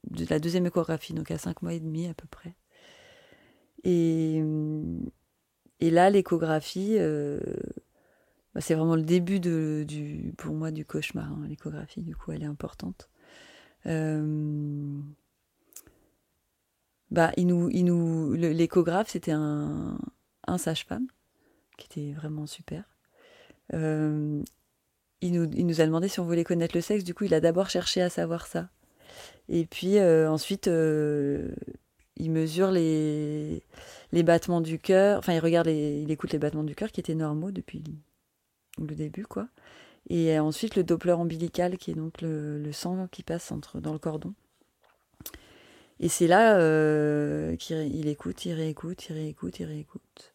de 0.10 0.26
la 0.30 0.40
deuxième 0.40 0.66
échographie, 0.66 1.14
donc 1.14 1.32
à 1.32 1.38
cinq 1.38 1.62
mois 1.62 1.74
et 1.74 1.80
demi 1.80 2.08
à 2.08 2.14
peu 2.14 2.28
près. 2.28 2.56
Et, 3.84 4.42
et 5.80 5.90
là, 5.90 6.10
l'échographie, 6.10 6.96
euh, 6.98 7.40
bah, 8.54 8.62
c'est 8.62 8.76
vraiment 8.76 8.96
le 8.96 9.04
début 9.04 9.40
pour 10.38 10.54
moi 10.54 10.72
du 10.72 10.86
cauchemar. 10.86 11.32
Hein, 11.32 11.46
l'échographie, 11.48 12.02
du 12.02 12.16
coup, 12.16 12.32
elle 12.32 12.44
est 12.44 12.48
importante. 12.48 13.10
Euh, 13.86 15.00
bah, 17.12 17.32
il 17.38 17.48
nous, 17.48 18.34
l'échographe, 18.34 19.10
c'était 19.10 19.32
un, 19.32 19.98
sage-femme 20.58 21.08
qui 21.78 21.86
était 21.86 22.14
vraiment 22.14 22.48
super. 22.48 22.84
Euh, 23.74 24.42
il 25.22 25.34
nous 25.34 25.82
a 25.82 25.86
demandé 25.86 26.08
si 26.08 26.20
on 26.20 26.26
voulait 26.26 26.44
connaître 26.44 26.76
le 26.76 26.82
sexe. 26.82 27.04
Du 27.04 27.14
coup, 27.14 27.26
il 27.26 27.34
a 27.34 27.40
d'abord 27.40 27.70
cherché 27.70 28.02
à 28.02 28.10
savoir 28.10 28.48
ça. 28.48 28.70
Et 29.48 29.66
puis 29.66 29.98
euh, 29.98 30.30
ensuite, 30.30 30.68
euh, 30.68 31.50
il 32.18 32.32
mesure 32.32 32.72
les, 32.72 33.64
les 34.12 34.24
battements 34.24 34.62
du 34.62 34.80
cœur. 34.80 35.20
Enfin, 35.20 35.34
il 35.34 35.40
regarde, 35.40 35.68
il 35.68 36.10
écoute 36.12 36.34
les 36.34 36.40
battements 36.40 36.64
du 36.64 36.76
cœur 36.76 36.92
qui 36.92 37.00
étaient 37.00 37.16
normaux 37.16 37.52
depuis 37.52 37.84
le 38.78 38.96
début, 38.96 39.26
quoi. 39.26 39.48
Et 40.10 40.40
ensuite, 40.40 40.76
le 40.76 40.84
Doppler 40.84 41.14
ombilical, 41.14 41.78
qui 41.78 41.92
est 41.92 41.96
donc 41.96 42.22
le, 42.22 42.58
le 42.58 42.72
sang 42.72 43.08
qui 43.12 43.24
passe 43.24 43.52
entre, 43.52 43.80
dans 43.80 43.94
le 43.94 44.00
cordon. 44.00 44.34
Et 46.00 46.08
c'est 46.08 46.28
là 46.28 46.58
euh, 46.58 47.56
qu'il 47.58 48.08
écoute, 48.08 48.46
il 48.46 48.54
réécoute, 48.54 49.10
il 49.10 49.14
réécoute, 49.14 49.60
il 49.60 49.66
réécoute. 49.66 50.34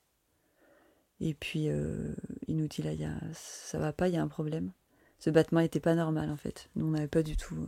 Et 1.20 1.34
puis, 1.34 1.68
euh, 1.68 2.14
il 2.48 2.56
nous 2.56 2.68
dit 2.68 2.82
là, 2.82 2.92
y 2.92 3.04
a, 3.04 3.14
ça 3.32 3.78
va 3.78 3.92
pas, 3.92 4.08
il 4.08 4.14
y 4.14 4.18
a 4.18 4.22
un 4.22 4.28
problème. 4.28 4.72
Ce 5.18 5.30
battement 5.30 5.60
n'était 5.60 5.80
pas 5.80 5.94
normal, 5.94 6.30
en 6.30 6.36
fait. 6.36 6.68
Nous, 6.76 6.86
on 6.86 6.90
n'avait 6.90 7.08
pas 7.08 7.22
du 7.22 7.36
tout 7.36 7.66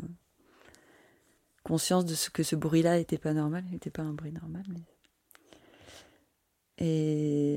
conscience 1.66 2.04
de 2.04 2.14
ce 2.14 2.30
que 2.30 2.44
ce 2.44 2.54
bruit-là 2.54 2.96
n'était 2.96 3.18
pas 3.18 3.32
normal. 3.32 3.64
N'était 3.72 3.90
pas 3.90 4.02
un 4.02 4.12
bruit 4.12 4.32
normal. 4.32 4.62
Et 6.78 7.54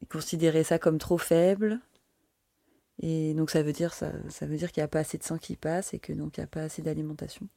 il 0.00 0.08
considérait 0.08 0.62
ça 0.62 0.78
comme 0.78 0.98
trop 0.98 1.18
faible. 1.18 1.80
Et 3.02 3.34
donc, 3.34 3.50
ça 3.50 3.62
veut 3.62 3.72
dire, 3.72 3.92
ça, 3.92 4.12
veut 4.42 4.56
dire 4.56 4.70
qu'il 4.70 4.80
n'y 4.82 4.84
a 4.84 4.88
pas 4.88 5.00
assez 5.00 5.18
de 5.18 5.24
sang 5.24 5.36
qui 5.38 5.56
passe 5.56 5.94
et 5.94 5.98
que 5.98 6.12
donc 6.12 6.36
il 6.36 6.40
n'y 6.40 6.44
a 6.44 6.46
pas 6.46 6.62
assez 6.62 6.82
d'alimentation. 6.82 7.48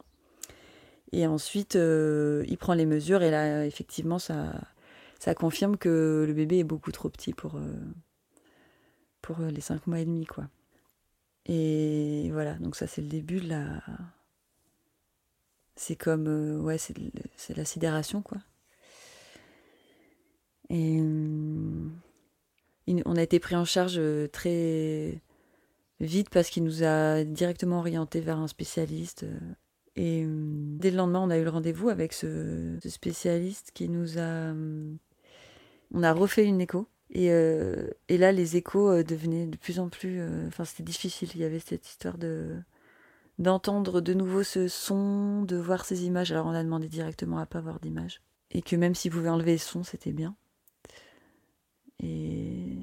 Et 1.12 1.26
ensuite, 1.26 1.76
euh, 1.76 2.44
il 2.48 2.58
prend 2.58 2.74
les 2.74 2.86
mesures 2.86 3.22
et 3.22 3.30
là, 3.30 3.64
effectivement, 3.64 4.18
ça, 4.18 4.52
confirme 5.36 5.76
que 5.76 6.24
le 6.26 6.32
bébé 6.32 6.58
est 6.58 6.64
beaucoup 6.64 6.90
trop 6.90 7.08
petit 7.08 7.34
pour, 7.34 7.56
euh, 7.56 7.76
pour 9.22 9.38
les 9.38 9.60
cinq 9.60 9.86
mois 9.86 10.00
et 10.00 10.04
demi, 10.04 10.26
quoi. 10.26 10.48
Et 11.46 12.30
voilà, 12.32 12.54
donc 12.54 12.74
ça, 12.74 12.86
c'est 12.86 13.02
le 13.02 13.08
début 13.08 13.40
de 13.40 13.48
la. 13.48 13.82
C'est 15.76 15.96
comme. 15.96 16.26
Euh, 16.28 16.60
ouais, 16.60 16.78
c'est, 16.78 16.94
la 17.56 17.64
sidération, 17.64 18.22
quoi. 18.22 18.38
Et. 20.70 21.00
on 21.00 23.16
a 23.16 23.22
été 23.22 23.40
pris 23.40 23.56
en 23.56 23.64
charge 23.64 24.00
très 24.32 25.22
vite 26.00 26.30
parce 26.30 26.50
qu'il 26.50 26.64
nous 26.64 26.84
a 26.84 27.24
directement 27.24 27.78
orienté 27.78 28.20
vers 28.20 28.38
un 28.38 28.48
spécialiste. 28.48 29.24
Et 29.96 30.24
dès 30.26 30.90
le 30.90 30.96
lendemain, 30.96 31.20
on 31.20 31.30
a 31.30 31.38
eu 31.38 31.44
le 31.44 31.50
rendez-vous 31.50 31.88
avec 31.88 32.12
ce, 32.12 32.78
spécialiste 32.86 33.70
qui 33.74 33.88
nous 33.88 34.18
a. 34.18 34.52
On 35.92 36.02
a 36.02 36.12
refait 36.12 36.44
une 36.44 36.60
écho. 36.60 36.88
Et, 37.10 37.30
euh, 37.30 37.90
et 38.08 38.18
là, 38.18 38.32
les 38.32 38.56
échos 38.56 39.02
devenaient 39.02 39.46
de 39.46 39.56
plus 39.56 39.78
en 39.78 39.88
plus. 39.88 40.20
Enfin, 40.46 40.64
c'était 40.64 40.82
difficile. 40.82 41.28
Il 41.34 41.40
y 41.40 41.44
avait 41.44 41.60
cette 41.60 41.86
histoire 41.86 42.18
de 42.18 42.56
d'entendre 43.38 44.00
de 44.00 44.14
nouveau 44.14 44.42
ce 44.42 44.68
son, 44.68 45.42
de 45.42 45.56
voir 45.56 45.84
ces 45.84 46.04
images. 46.04 46.32
Alors, 46.32 46.46
on 46.46 46.54
a 46.54 46.62
demandé 46.62 46.88
directement 46.88 47.38
à 47.38 47.46
pas 47.46 47.60
voir 47.60 47.80
d'image. 47.80 48.20
Et 48.50 48.62
que 48.62 48.76
même 48.76 48.94
s'il 48.94 49.10
pouvait 49.10 49.28
enlever 49.28 49.52
le 49.52 49.58
son, 49.58 49.82
c'était 49.82 50.12
bien. 50.12 50.36
Et, 52.00 52.76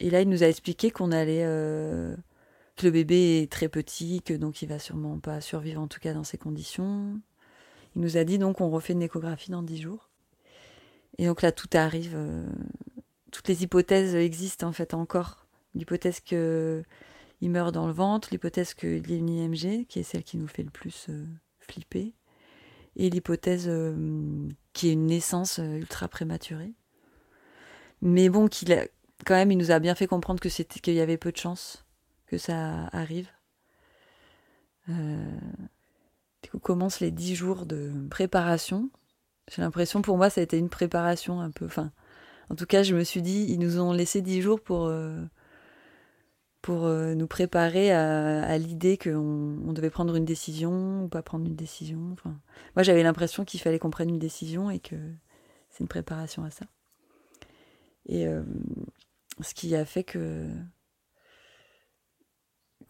là, 0.00 0.20
il 0.20 0.28
nous 0.28 0.42
a 0.42 0.48
expliqué 0.48 0.90
qu'on 0.90 1.12
allait. 1.12 1.44
Euh, 1.44 2.16
que 2.76 2.86
le 2.86 2.92
bébé 2.92 3.42
est 3.42 3.52
très 3.52 3.68
petit, 3.68 4.22
que 4.22 4.32
donc 4.32 4.62
il 4.62 4.68
va 4.68 4.78
sûrement 4.78 5.18
pas 5.18 5.42
survivre, 5.42 5.82
en 5.82 5.86
tout 5.86 6.00
cas 6.00 6.14
dans 6.14 6.24
ces 6.24 6.38
conditions. 6.38 7.20
Il 7.94 8.00
nous 8.00 8.16
a 8.16 8.24
dit 8.24 8.38
donc 8.38 8.60
on 8.60 8.70
refait 8.70 8.94
une 8.94 9.02
échographie 9.02 9.50
dans 9.50 9.62
10 9.62 9.82
jours. 9.82 10.08
Et 11.18 11.26
donc 11.26 11.42
là, 11.42 11.52
tout 11.52 11.68
arrive. 11.74 12.14
Euh, 12.14 12.46
toutes 13.32 13.48
les 13.48 13.62
hypothèses 13.62 14.14
existent 14.14 14.66
en 14.66 14.72
fait 14.72 14.94
encore. 14.94 15.46
L'hypothèse 15.74 16.20
qu'il 17.40 17.50
meurt 17.50 17.72
dans 17.72 17.86
le 17.86 17.92
ventre, 17.92 18.28
l'hypothèse 18.30 18.74
qu'il 18.74 19.10
y 19.10 19.14
ait 19.14 19.18
une 19.18 19.30
IMG, 19.30 19.86
qui 19.86 19.98
est 19.98 20.02
celle 20.02 20.22
qui 20.22 20.36
nous 20.36 20.46
fait 20.46 20.62
le 20.62 20.70
plus 20.70 21.06
euh, 21.08 21.24
flipper, 21.58 22.12
et 22.96 23.08
l'hypothèse 23.08 23.66
euh, 23.66 24.48
qui 24.74 24.88
est 24.88 24.92
une 24.92 25.06
naissance 25.06 25.58
ultra 25.58 26.06
prématurée. 26.06 26.74
Mais 28.02 28.28
bon, 28.28 28.46
qu'il 28.46 28.72
a, 28.72 28.84
quand 29.24 29.34
même, 29.34 29.50
il 29.50 29.58
nous 29.58 29.70
a 29.70 29.78
bien 29.78 29.94
fait 29.94 30.06
comprendre 30.06 30.40
que 30.40 30.48
c'était 30.48 30.80
qu'il 30.80 30.94
y 30.94 31.00
avait 31.00 31.16
peu 31.16 31.32
de 31.32 31.36
chance 31.36 31.86
que 32.26 32.38
ça 32.38 32.88
arrive. 32.92 33.28
Euh, 34.88 35.38
du 36.42 36.50
coup, 36.50 36.58
commencent 36.58 37.00
les 37.00 37.10
dix 37.10 37.34
jours 37.34 37.64
de 37.66 37.90
préparation. 38.10 38.90
J'ai 39.50 39.62
l'impression, 39.62 40.02
pour 40.02 40.16
moi, 40.16 40.30
ça 40.30 40.40
a 40.40 40.44
été 40.44 40.58
une 40.58 40.68
préparation 40.68 41.40
un 41.40 41.50
peu. 41.50 41.68
En 42.50 42.54
tout 42.54 42.66
cas, 42.66 42.82
je 42.82 42.94
me 42.94 43.02
suis 43.02 43.22
dit, 43.22 43.46
ils 43.48 43.58
nous 43.58 43.80
ont 43.80 43.92
laissé 43.92 44.20
dix 44.20 44.42
jours 44.42 44.60
pour, 44.60 44.86
euh, 44.86 45.22
pour 46.62 46.84
euh, 46.84 47.14
nous 47.14 47.26
préparer 47.26 47.90
à, 47.90 48.58
l'idée 48.58 48.98
qu'on 48.98 49.58
on 49.66 49.72
devait 49.72 49.90
prendre 49.90 50.14
une 50.14 50.24
décision 50.24 51.04
ou 51.04 51.08
pas 51.08 51.22
prendre 51.22 51.46
une 51.46 51.56
décision. 51.56 52.10
Enfin, 52.12 52.38
moi, 52.76 52.82
j'avais 52.82 53.02
l'impression 53.02 53.44
qu'il 53.44 53.60
fallait 53.60 53.78
qu'on 53.78 53.90
prenne 53.90 54.10
une 54.10 54.18
décision 54.18 54.70
et 54.70 54.78
que 54.78 54.96
c'est 55.70 55.80
une 55.80 55.88
préparation 55.88 56.44
à 56.44 56.50
ça. 56.50 56.66
Et 58.06 58.26
euh, 58.26 58.42
ce 59.40 59.54
qui 59.54 59.74
a 59.74 59.84
fait 59.84 60.04
que 60.04 60.48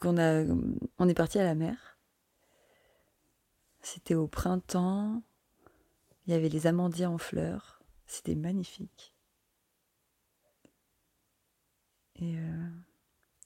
qu'on 0.00 0.16
a, 0.18 0.44
on 0.98 1.08
est 1.08 1.14
parti 1.14 1.38
à 1.38 1.44
la 1.44 1.54
mer. 1.54 1.98
C'était 3.82 4.14
au 4.14 4.26
printemps. 4.26 5.22
Il 6.26 6.32
y 6.32 6.36
avait 6.36 6.48
les 6.48 6.66
amandiers 6.66 7.06
en 7.06 7.18
fleurs. 7.18 7.82
C'était 8.06 8.34
magnifique. 8.34 9.14
Et 12.16 12.36
euh... 12.38 12.68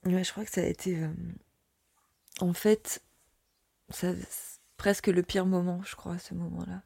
je 0.07 0.31
crois 0.31 0.45
que 0.45 0.51
ça 0.51 0.61
a 0.61 0.65
été, 0.65 1.03
euh... 1.03 1.13
en 2.41 2.53
fait, 2.53 3.03
ça, 3.91 4.13
presque 4.77 5.07
le 5.09 5.23
pire 5.23 5.47
moment, 5.47 5.83
je 5.83 5.97
crois, 5.97 6.15
à 6.15 6.19
ce 6.19 6.35
moment-là. 6.35 6.83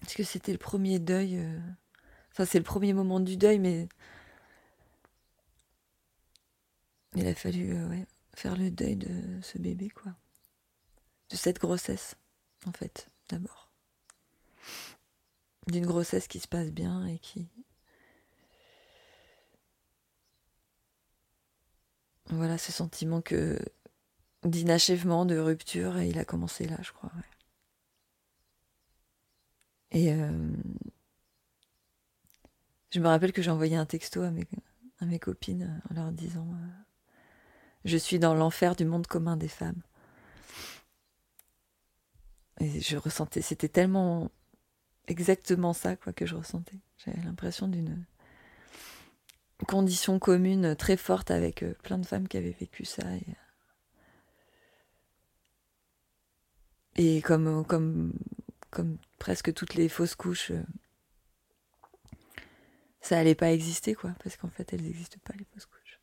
Parce 0.00 0.14
que 0.14 0.24
c'était 0.24 0.52
le 0.52 0.58
premier 0.58 0.98
deuil. 0.98 1.38
Euh... 1.38 1.58
C'est 2.46 2.58
le 2.58 2.64
premier 2.64 2.94
moment 2.94 3.20
du 3.20 3.36
deuil, 3.36 3.58
mais 3.58 3.86
il 7.14 7.26
a 7.26 7.34
fallu 7.34 7.74
euh, 7.74 8.02
faire 8.34 8.56
le 8.56 8.70
deuil 8.70 8.96
de 8.96 9.40
ce 9.42 9.58
bébé, 9.58 9.90
quoi. 9.90 10.12
De 11.30 11.36
cette 11.36 11.58
grossesse, 11.58 12.16
en 12.66 12.72
fait, 12.72 13.08
d'abord. 13.28 13.70
D'une 15.66 15.86
grossesse 15.86 16.28
qui 16.28 16.40
se 16.40 16.48
passe 16.48 16.70
bien 16.70 17.04
et 17.06 17.18
qui. 17.18 17.48
Voilà, 22.30 22.58
ce 22.58 22.72
sentiment 22.72 23.20
que 23.20 23.58
d'inachèvement, 24.44 25.26
de 25.26 25.36
rupture, 25.38 25.98
et 25.98 26.08
il 26.08 26.18
a 26.18 26.24
commencé 26.24 26.66
là, 26.66 26.76
je 26.82 26.92
crois. 26.92 27.12
Et 29.90 30.12
euh, 30.12 30.48
je 32.90 33.00
me 33.00 33.08
rappelle 33.08 33.32
que 33.32 33.42
j'ai 33.42 33.50
envoyé 33.50 33.76
un 33.76 33.86
texto 33.86 34.22
à 34.22 34.30
mes, 34.30 34.46
à 35.00 35.06
mes 35.06 35.18
copines 35.18 35.82
en 35.90 35.94
leur 35.94 36.12
disant 36.12 36.46
euh, 36.46 36.66
je 37.84 37.96
suis 37.96 38.18
dans 38.18 38.34
l'enfer 38.34 38.76
du 38.76 38.84
monde 38.84 39.06
commun 39.06 39.36
des 39.36 39.48
femmes. 39.48 39.82
Et 42.60 42.80
je 42.80 42.96
ressentais, 42.96 43.42
c'était 43.42 43.68
tellement 43.68 44.30
exactement 45.08 45.72
ça 45.72 45.96
quoi 45.96 46.12
que 46.12 46.26
je 46.26 46.36
ressentais. 46.36 46.78
J'avais 46.98 47.22
l'impression 47.22 47.68
d'une 47.68 48.04
condition 49.66 50.18
commune 50.18 50.74
très 50.76 50.96
forte 50.96 51.30
avec 51.30 51.62
euh, 51.62 51.74
plein 51.82 51.98
de 51.98 52.06
femmes 52.06 52.28
qui 52.28 52.36
avaient 52.36 52.56
vécu 52.58 52.84
ça. 52.84 53.02
Et, 56.96 57.16
et 57.16 57.22
comme, 57.22 57.64
comme, 57.64 58.12
comme 58.70 58.98
presque 59.18 59.52
toutes 59.54 59.74
les 59.74 59.88
fausses 59.88 60.14
couches, 60.14 60.50
euh, 60.50 60.62
ça 63.00 63.18
allait 63.18 63.34
pas 63.34 63.52
exister, 63.52 63.94
quoi, 63.94 64.10
parce 64.22 64.36
qu'en 64.36 64.50
fait, 64.50 64.72
elles 64.72 64.82
n'existent 64.82 65.20
pas, 65.24 65.34
les 65.38 65.46
fausses 65.52 65.66
couches. 65.66 66.00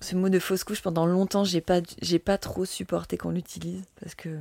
Ce 0.00 0.14
mot 0.14 0.28
de 0.28 0.38
fausse 0.38 0.62
couche, 0.62 0.80
pendant 0.80 1.06
longtemps, 1.06 1.42
j'ai 1.42 1.60
pas, 1.60 1.80
j'ai 2.00 2.20
pas 2.20 2.38
trop 2.38 2.64
supporté 2.64 3.16
qu'on 3.16 3.30
l'utilise, 3.30 3.82
parce 4.00 4.14
que 4.14 4.38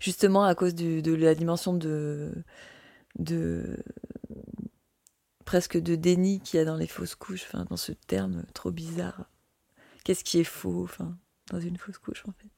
justement, 0.00 0.44
à 0.44 0.56
cause 0.56 0.74
de 0.74 1.14
la 1.14 1.36
dimension 1.36 1.74
de, 1.74 2.32
de 3.18 3.84
presque 5.46 5.78
de 5.78 5.94
déni 5.94 6.40
qu'il 6.40 6.58
y 6.58 6.60
a 6.60 6.66
dans 6.66 6.76
les 6.76 6.86
fausses 6.86 7.14
couches, 7.14 7.50
dans 7.70 7.78
ce 7.78 7.92
terme 7.92 8.44
trop 8.52 8.70
bizarre. 8.70 9.30
Qu'est-ce 10.04 10.24
qui 10.24 10.38
est 10.38 10.44
faux, 10.44 10.86
dans 11.50 11.60
une 11.60 11.78
fausse 11.78 11.96
couche, 11.96 12.22
en 12.28 12.32
fait? 12.32 12.50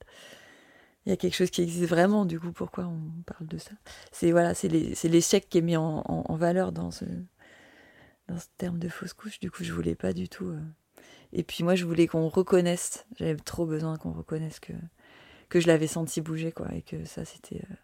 Il 1.07 1.11
y 1.11 1.13
a 1.13 1.17
quelque 1.17 1.37
chose 1.37 1.51
qui 1.51 1.63
existe 1.63 1.89
vraiment, 1.89 2.25
du 2.25 2.41
coup, 2.41 2.51
pourquoi 2.51 2.87
on 2.87 3.23
parle 3.25 3.47
de 3.47 3.59
ça? 3.59 3.71
C'est 4.11 4.33
voilà, 4.33 4.55
l'échec 5.05 5.49
qui 5.49 5.59
est 5.59 5.63
mis 5.63 5.77
en 5.77 6.37
valeur 6.37 6.73
dans 6.73 6.91
ce, 6.91 7.05
dans 8.27 8.39
ce 8.39 8.47
terme 8.57 8.79
de 8.79 8.89
fausse 8.89 9.15
couche. 9.15 9.39
Du 9.39 9.51
coup, 9.51 9.63
je 9.63 9.73
voulais 9.73 9.95
pas 9.95 10.13
du 10.13 10.29
tout. 10.29 10.49
euh. 10.49 10.61
Et 11.33 11.45
puis 11.45 11.65
moi, 11.65 11.77
je 11.77 11.85
voulais 11.85 12.07
qu'on 12.07 12.29
reconnaisse. 12.29 13.07
J'avais 13.19 13.37
trop 13.37 13.65
besoin 13.65 13.97
qu'on 13.97 14.13
reconnaisse 14.13 14.59
que 14.61 14.73
que 15.49 15.61
je 15.61 15.67
l'avais 15.67 15.87
senti 15.87 16.21
bouger, 16.21 16.53
quoi, 16.53 16.75
et 16.75 16.83
que 16.83 17.07
ça, 17.07 17.25
c'était 17.25 17.63
euh, 17.71 17.75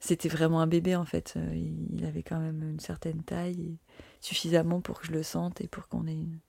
c'était 0.00 0.28
vraiment 0.28 0.60
un 0.60 0.66
bébé 0.66 0.96
en 0.96 1.04
fait. 1.04 1.34
Euh, 1.36 1.54
Il, 1.54 2.04
avait 2.04 2.22
quand 2.22 2.40
même 2.40 2.62
une 2.68 2.80
certaine 2.80 3.22
taille, 3.22 3.78
suffisamment 4.20 4.80
pour 4.80 5.00
que 5.00 5.06
je 5.06 5.12
le 5.12 5.22
sente 5.22 5.60
et 5.60 5.68
pour 5.68 5.86
qu'on 5.88 6.06
ait 6.06 6.14
une, 6.14 6.40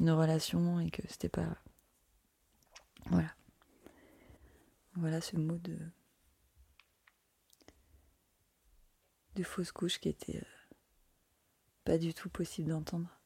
une 0.00 0.10
relation 0.10 0.80
et 0.80 0.90
que 0.90 1.02
c'était 1.08 1.28
pas 1.28 1.56
voilà. 3.06 3.34
Voilà 4.94 5.20
ce 5.20 5.36
mot 5.36 5.58
de 5.58 5.76
de 9.36 9.42
fausse 9.42 9.72
couche 9.72 10.00
qui 10.00 10.08
était 10.08 10.38
euh, 10.38 10.74
pas 11.84 11.98
du 11.98 12.12
tout 12.14 12.28
possible 12.28 12.70
d'entendre. 12.70 13.17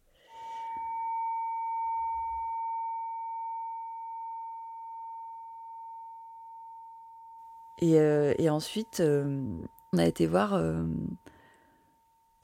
Et, 7.83 7.99
euh, 7.99 8.33
et 8.39 8.49
ensuite, 8.49 9.01
euh, 9.01 9.45
on 9.93 9.99
a 9.99 10.07
été 10.07 10.29
voir 10.29 10.55
euh, 10.55 10.87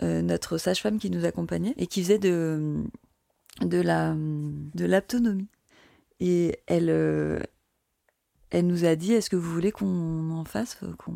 notre 0.03 0.59
sage-femme 0.59 0.99
qui 0.99 1.11
nous 1.11 1.25
accompagnait 1.25 1.75
et 1.77 1.87
qui 1.87 2.03
faisait 2.03 2.19
de, 2.19 2.83
la 3.63 4.17
de 4.17 4.85
l'aptonomie. 4.85 5.49
Et 6.19 6.59
elle, 6.67 6.91
elle 8.51 8.67
nous 8.67 8.85
a 8.85 8.97
dit 8.97 9.13
est-ce 9.13 9.31
que 9.31 9.37
vous 9.37 9.53
voulez 9.53 9.71
qu'on 9.71 10.31
en 10.33 10.45
fasse, 10.45 10.81
qu'on 10.99 11.15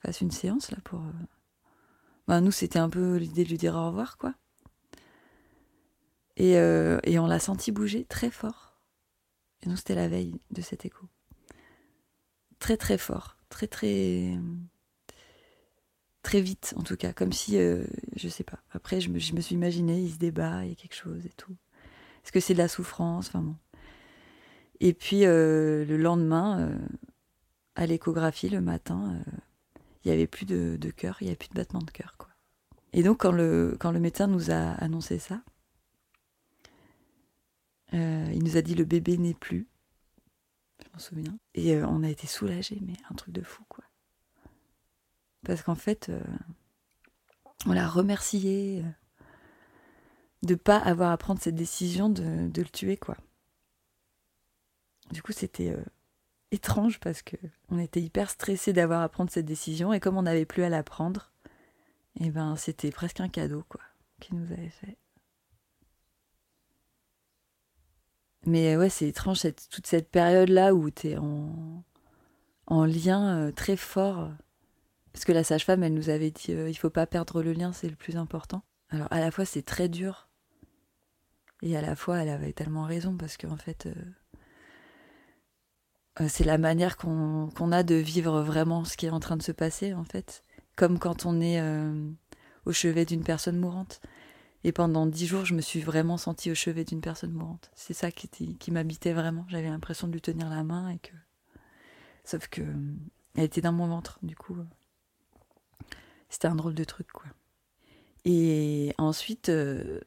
fasse 0.00 0.20
une 0.20 0.30
séance 0.30 0.70
là 0.70 0.76
pour. 0.84 1.00
Ben, 2.28 2.42
nous, 2.42 2.52
c'était 2.52 2.78
un 2.78 2.90
peu 2.90 3.16
l'idée 3.16 3.44
de 3.44 3.48
lui 3.48 3.56
dire 3.56 3.76
au 3.76 3.86
revoir, 3.86 4.18
quoi. 4.18 4.34
Et, 6.36 6.58
euh, 6.58 7.00
et 7.04 7.18
on 7.18 7.26
l'a 7.26 7.40
senti 7.40 7.72
bouger 7.72 8.04
très 8.04 8.30
fort. 8.30 8.78
Et 9.62 9.70
nous, 9.70 9.76
c'était 9.76 9.94
la 9.94 10.06
veille 10.06 10.38
de 10.50 10.60
cet 10.60 10.84
écho. 10.84 11.06
Très, 12.60 12.76
très 12.76 12.98
fort. 12.98 13.36
Très, 13.48 13.66
très. 13.66 14.38
Très 16.22 16.40
vite, 16.40 16.74
en 16.76 16.82
tout 16.82 16.96
cas. 16.96 17.12
Comme 17.12 17.32
si. 17.32 17.58
euh, 17.58 17.84
je 18.14 18.28
sais 18.28 18.44
pas. 18.44 18.60
Après, 18.70 19.00
je 19.00 19.10
me, 19.10 19.18
je 19.18 19.34
me 19.34 19.40
suis 19.40 19.56
imaginé, 19.56 20.00
il 20.00 20.12
se 20.12 20.18
débat, 20.18 20.64
il 20.64 20.68
y 20.68 20.72
a 20.72 20.76
quelque 20.76 20.94
chose 20.94 21.26
et 21.26 21.32
tout. 21.36 21.56
Est-ce 22.24 22.32
que 22.32 22.40
c'est 22.40 22.54
de 22.54 22.58
la 22.58 22.68
souffrance? 22.68 23.28
Enfin 23.28 23.40
bon. 23.40 23.56
Et 24.80 24.94
puis 24.94 25.26
euh, 25.26 25.84
le 25.84 25.96
lendemain, 25.96 26.60
euh, 26.60 26.78
à 27.76 27.86
l'échographie, 27.86 28.48
le 28.48 28.60
matin, 28.60 29.14
euh, 29.14 29.32
il 30.04 30.08
n'y 30.08 30.14
avait 30.14 30.26
plus 30.26 30.46
de, 30.46 30.76
cœur, 30.96 31.18
il 31.20 31.24
n'y 31.24 31.30
avait 31.30 31.36
plus 31.36 31.50
de 31.50 31.54
battement 31.54 31.82
de 31.82 31.90
cœur. 31.90 32.16
Quoi. 32.18 32.28
Et 32.92 33.02
donc 33.02 33.20
quand 33.20 33.32
le, 33.32 33.76
quand 33.78 33.92
le 33.92 34.00
médecin 34.00 34.26
nous 34.26 34.50
a 34.50 34.70
annoncé 34.82 35.18
ça, 35.18 35.42
il 37.92 38.44
nous 38.44 38.56
a 38.56 38.62
dit 38.62 38.76
le 38.76 38.84
bébé 38.84 39.18
n'est 39.18 39.34
plus. 39.34 39.66
Je 40.90 40.96
m'en 40.96 40.98
souviens. 40.98 41.38
Et 41.54 41.74
euh, 41.74 41.86
on 41.86 42.02
a 42.02 42.08
été 42.08 42.26
soulagés, 42.26 42.78
mais 42.82 42.94
un 43.10 43.14
truc 43.14 43.32
de 43.32 43.42
fou, 43.42 43.64
quoi. 43.68 43.84
Parce 45.44 45.62
qu'en 45.62 45.74
fait, 45.74 46.08
euh, 46.08 46.22
on 47.66 47.72
l'a 47.72 47.88
remercié 47.88 48.82
euh, 48.84 48.90
de 50.42 50.54
pas 50.54 50.78
avoir 50.78 51.12
à 51.12 51.16
prendre 51.16 51.40
cette 51.40 51.54
décision 51.54 52.08
de, 52.08 52.50
le 52.54 52.68
tuer, 52.68 52.96
quoi. 52.96 53.16
Du 55.12 55.22
coup, 55.22 55.32
c'était 55.32 55.76
étrange 56.52 57.00
parce 57.00 57.22
que 57.22 57.36
on 57.68 57.78
était 57.78 58.00
hyper 58.00 58.30
stressés 58.30 58.72
d'avoir 58.72 59.02
à 59.02 59.08
prendre 59.08 59.30
cette 59.30 59.46
décision 59.46 59.92
et 59.92 59.98
comme 59.98 60.16
on 60.16 60.22
n'avait 60.22 60.44
plus 60.44 60.62
à 60.62 60.68
la 60.68 60.84
prendre, 60.84 61.32
et 62.20 62.30
ben 62.30 62.54
c'était 62.54 62.90
presque 62.90 63.18
un 63.20 63.28
cadeau 63.28 63.64
quoi 63.68 63.80
qu'il 64.20 64.36
nous 64.36 64.52
avait 64.52 64.68
fait. 64.68 64.96
Mais 68.46 68.74
euh, 68.74 68.78
ouais, 68.78 68.90
c'est 68.90 69.08
étrange 69.08 69.38
cette, 69.38 69.68
toute 69.70 69.86
cette 69.86 70.10
période 70.10 70.48
là 70.48 70.74
où 70.74 70.90
tu 70.90 71.08
es 71.08 71.16
en, 71.18 71.84
en 72.70 72.84
lien 72.84 73.36
euh, 73.36 73.52
très 73.52 73.76
fort 73.76 74.30
parce 75.12 75.24
que 75.24 75.32
la 75.32 75.44
sage-femme 75.44 75.82
elle 75.82 75.94
nous 75.94 76.08
avait 76.08 76.30
dit 76.30 76.52
euh, 76.52 76.70
il 76.70 76.74
faut 76.74 76.88
pas 76.88 77.06
perdre 77.06 77.42
le 77.42 77.52
lien, 77.52 77.72
c'est 77.72 77.88
le 77.88 77.96
plus 77.96 78.16
important. 78.16 78.62
Alors 78.88 79.08
à 79.10 79.20
la 79.20 79.30
fois 79.30 79.44
c'est 79.44 79.62
très 79.62 79.88
dur 79.88 80.28
et 81.62 81.76
à 81.76 81.82
la 81.82 81.96
fois 81.96 82.18
elle 82.18 82.28
avait 82.28 82.52
tellement 82.52 82.84
raison 82.84 83.16
parce 83.16 83.36
qu'en 83.36 83.56
fait 83.56 83.86
euh, 86.20 86.28
c'est 86.28 86.44
la 86.44 86.58
manière 86.58 86.96
qu'on 86.96 87.72
a 87.72 87.82
de 87.82 87.94
vivre 87.94 88.40
vraiment 88.42 88.84
ce 88.84 88.96
qui 88.96 89.06
est 89.06 89.10
en 89.10 89.20
train 89.20 89.36
de 89.36 89.42
se 89.42 89.52
passer, 89.52 89.94
en 89.94 90.04
fait. 90.04 90.42
Comme 90.76 90.98
quand 90.98 91.24
on 91.24 91.40
est 91.40 91.62
au 92.66 92.72
chevet 92.72 93.06
d'une 93.06 93.22
personne 93.22 93.58
mourante. 93.58 94.02
Et 94.62 94.72
pendant 94.72 95.06
dix 95.06 95.26
jours, 95.26 95.44
je 95.44 95.54
me 95.54 95.60
suis 95.60 95.80
vraiment 95.80 96.16
sentie 96.18 96.50
au 96.50 96.54
chevet 96.54 96.84
d'une 96.84 97.00
personne 97.00 97.32
mourante. 97.32 97.70
C'est 97.74 97.94
ça 97.94 98.10
qui, 98.10 98.58
m'habitait 98.70 99.12
vraiment. 99.12 99.46
J'avais 99.48 99.68
l'impression 99.68 100.06
de 100.06 100.12
lui 100.12 100.20
tenir 100.20 100.50
la 100.50 100.62
main 100.62 100.90
et 100.90 100.98
que. 100.98 101.12
Sauf 102.24 102.48
que. 102.48 102.62
Elle 103.36 103.44
était 103.44 103.60
dans 103.60 103.72
mon 103.72 103.88
ventre, 103.88 104.18
du 104.22 104.36
coup. 104.36 104.56
C'était 106.28 106.48
un 106.48 106.56
drôle 106.56 106.74
de 106.74 106.84
truc, 106.84 107.10
quoi. 107.10 107.28
Et 108.24 108.92
ensuite, 108.98 109.48
euh, 109.48 110.00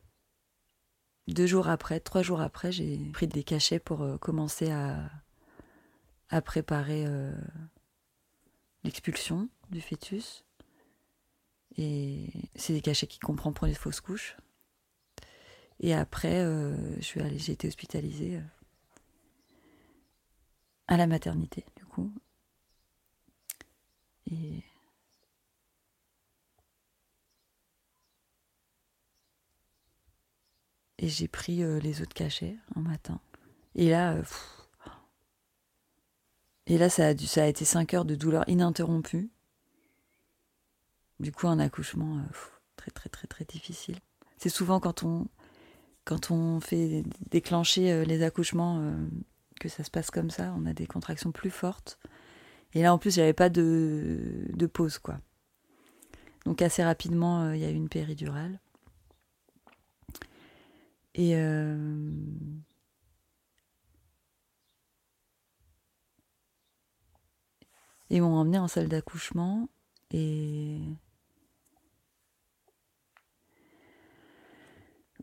deux 1.28 1.48
jours 1.48 1.68
après, 1.68 2.00
trois 2.00 2.22
jours 2.22 2.42
après, 2.42 2.72
j'ai 2.72 2.98
pris 3.12 3.28
des 3.28 3.44
cachets 3.44 3.80
pour 3.80 4.04
euh, 4.04 4.18
commencer 4.18 4.70
à 4.70 5.10
à 6.34 6.42
préparer 6.42 7.06
euh, 7.06 7.32
l'expulsion 8.84 9.50
du 9.70 9.82
fœtus. 9.82 10.44
Et 11.78 12.30
c'est 12.56 12.74
des 12.74 12.82
cachets 12.82 13.08
qui 13.08 13.20
comprend 13.20 13.54
pour 13.54 13.68
les 13.68 13.76
fausses 13.76 14.02
couches. 14.02 14.36
Et 15.84 15.94
après, 15.94 16.40
euh, 16.40 16.96
je 16.96 17.02
suis 17.02 17.20
allée, 17.20 17.38
j'ai 17.38 17.52
été 17.52 17.68
hospitalisée 17.68 18.38
euh, 18.38 18.42
à 20.88 20.96
la 20.96 21.08
maternité, 21.08 21.66
du 21.76 21.84
coup. 21.86 22.10
Et 24.32 24.64
j'ai 31.10 31.28
pris 31.28 31.64
euh, 31.64 31.80
les 31.80 32.02
autres 32.02 32.14
cachets 32.14 32.58
un 32.78 32.82
matin. 32.82 33.20
Et 33.76 33.90
là, 33.90 34.14
euh, 34.14 34.24
et 36.66 36.78
là, 36.78 36.90
ça 36.90 37.08
a, 37.08 37.48
été 37.48 37.66
5 37.66 37.94
heures 37.94 38.06
de 38.06 38.16
douleur 38.16 38.48
ininterrompue. 38.48 39.30
Du 41.20 41.34
coup, 41.34 41.50
un 41.50 41.60
accouchement 41.60 42.24
très, 42.78 42.92
très, 42.92 43.10
très, 43.10 43.28
très 43.28 43.44
difficile. 43.44 44.00
C'est 44.38 44.48
souvent 44.48 44.80
quand 44.80 45.04
on, 45.04 45.28
quand 46.06 46.32
on 46.32 46.60
fait 46.60 47.04
déclencher 47.30 47.92
euh, 47.92 48.04
les 48.04 48.24
accouchements 48.24 48.80
euh, 48.82 48.94
que 49.60 49.70
ça 49.70 49.84
se 49.84 49.92
passe 49.92 50.12
comme 50.12 50.30
ça. 50.30 50.54
On 50.58 50.66
a 50.66 50.74
des 50.74 50.86
contractions 50.88 51.32
plus 51.32 51.52
fortes. 51.52 52.00
Et 52.74 52.82
là, 52.82 52.94
en 52.94 52.98
plus, 52.98 53.16
j'avais 53.16 53.34
pas 53.34 53.50
de, 53.50 54.68
pause, 54.74 54.98
quoi. 54.98 55.20
Donc, 56.46 56.62
assez 56.62 56.84
rapidement, 56.84 57.44
euh, 57.44 57.56
il 57.56 57.62
y 57.62 57.66
a 57.66 57.70
eu 57.70 57.76
une 57.76 57.90
péridurale. 57.90 58.60
Et. 61.16 61.36
euh, 61.36 62.12
Ils 68.14 68.22
m'ont 68.22 68.36
emmené 68.36 68.60
en 68.60 68.68
salle 68.68 68.90
d'accouchement 68.90 69.70
et 70.12 70.80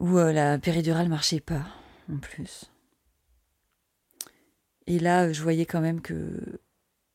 où 0.00 0.18
euh, 0.18 0.32
la 0.32 0.58
péridurale 0.58 1.08
marchait 1.08 1.40
pas 1.40 1.66
en 2.12 2.18
plus. 2.18 2.70
Et 4.86 4.98
là, 4.98 5.26
euh, 5.26 5.32
je 5.32 5.42
voyais 5.42 5.66
quand 5.66 5.80
même 5.80 6.00
que 6.00 6.60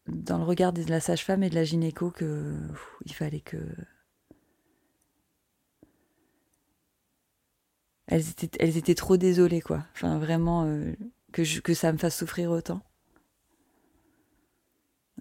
dans 0.08 0.38
le 0.38 0.44
regard 0.44 0.72
de 0.72 0.84
la 0.84 1.00
sage-femme 1.00 1.44
et 1.44 1.50
de 1.50 1.56
la 1.56 1.64
gynéco 1.64 2.12
que 2.12 2.56
il 3.06 3.14
fallait 3.14 3.42
que 3.42 3.58
elles 8.08 8.30
étaient, 8.78 8.96
trop 8.96 9.18
désolées 9.18 9.62
quoi. 9.62 9.84
Enfin 9.94 10.20
vraiment 10.20 10.66
euh, 10.66 10.94
que 11.34 11.60
que 11.60 11.74
ça 11.74 11.92
me 11.92 11.98
fasse 11.98 12.18
souffrir 12.18 12.52
autant. 12.52 12.82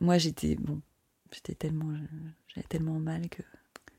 Moi, 0.01 0.19
j'étais 0.19 0.57
bon, 0.57 0.83
j'étais 1.33 1.55
tellement, 1.55 1.95
j'avais 2.49 2.67
tellement 2.67 2.99
mal 2.99 3.29
que 3.29 3.43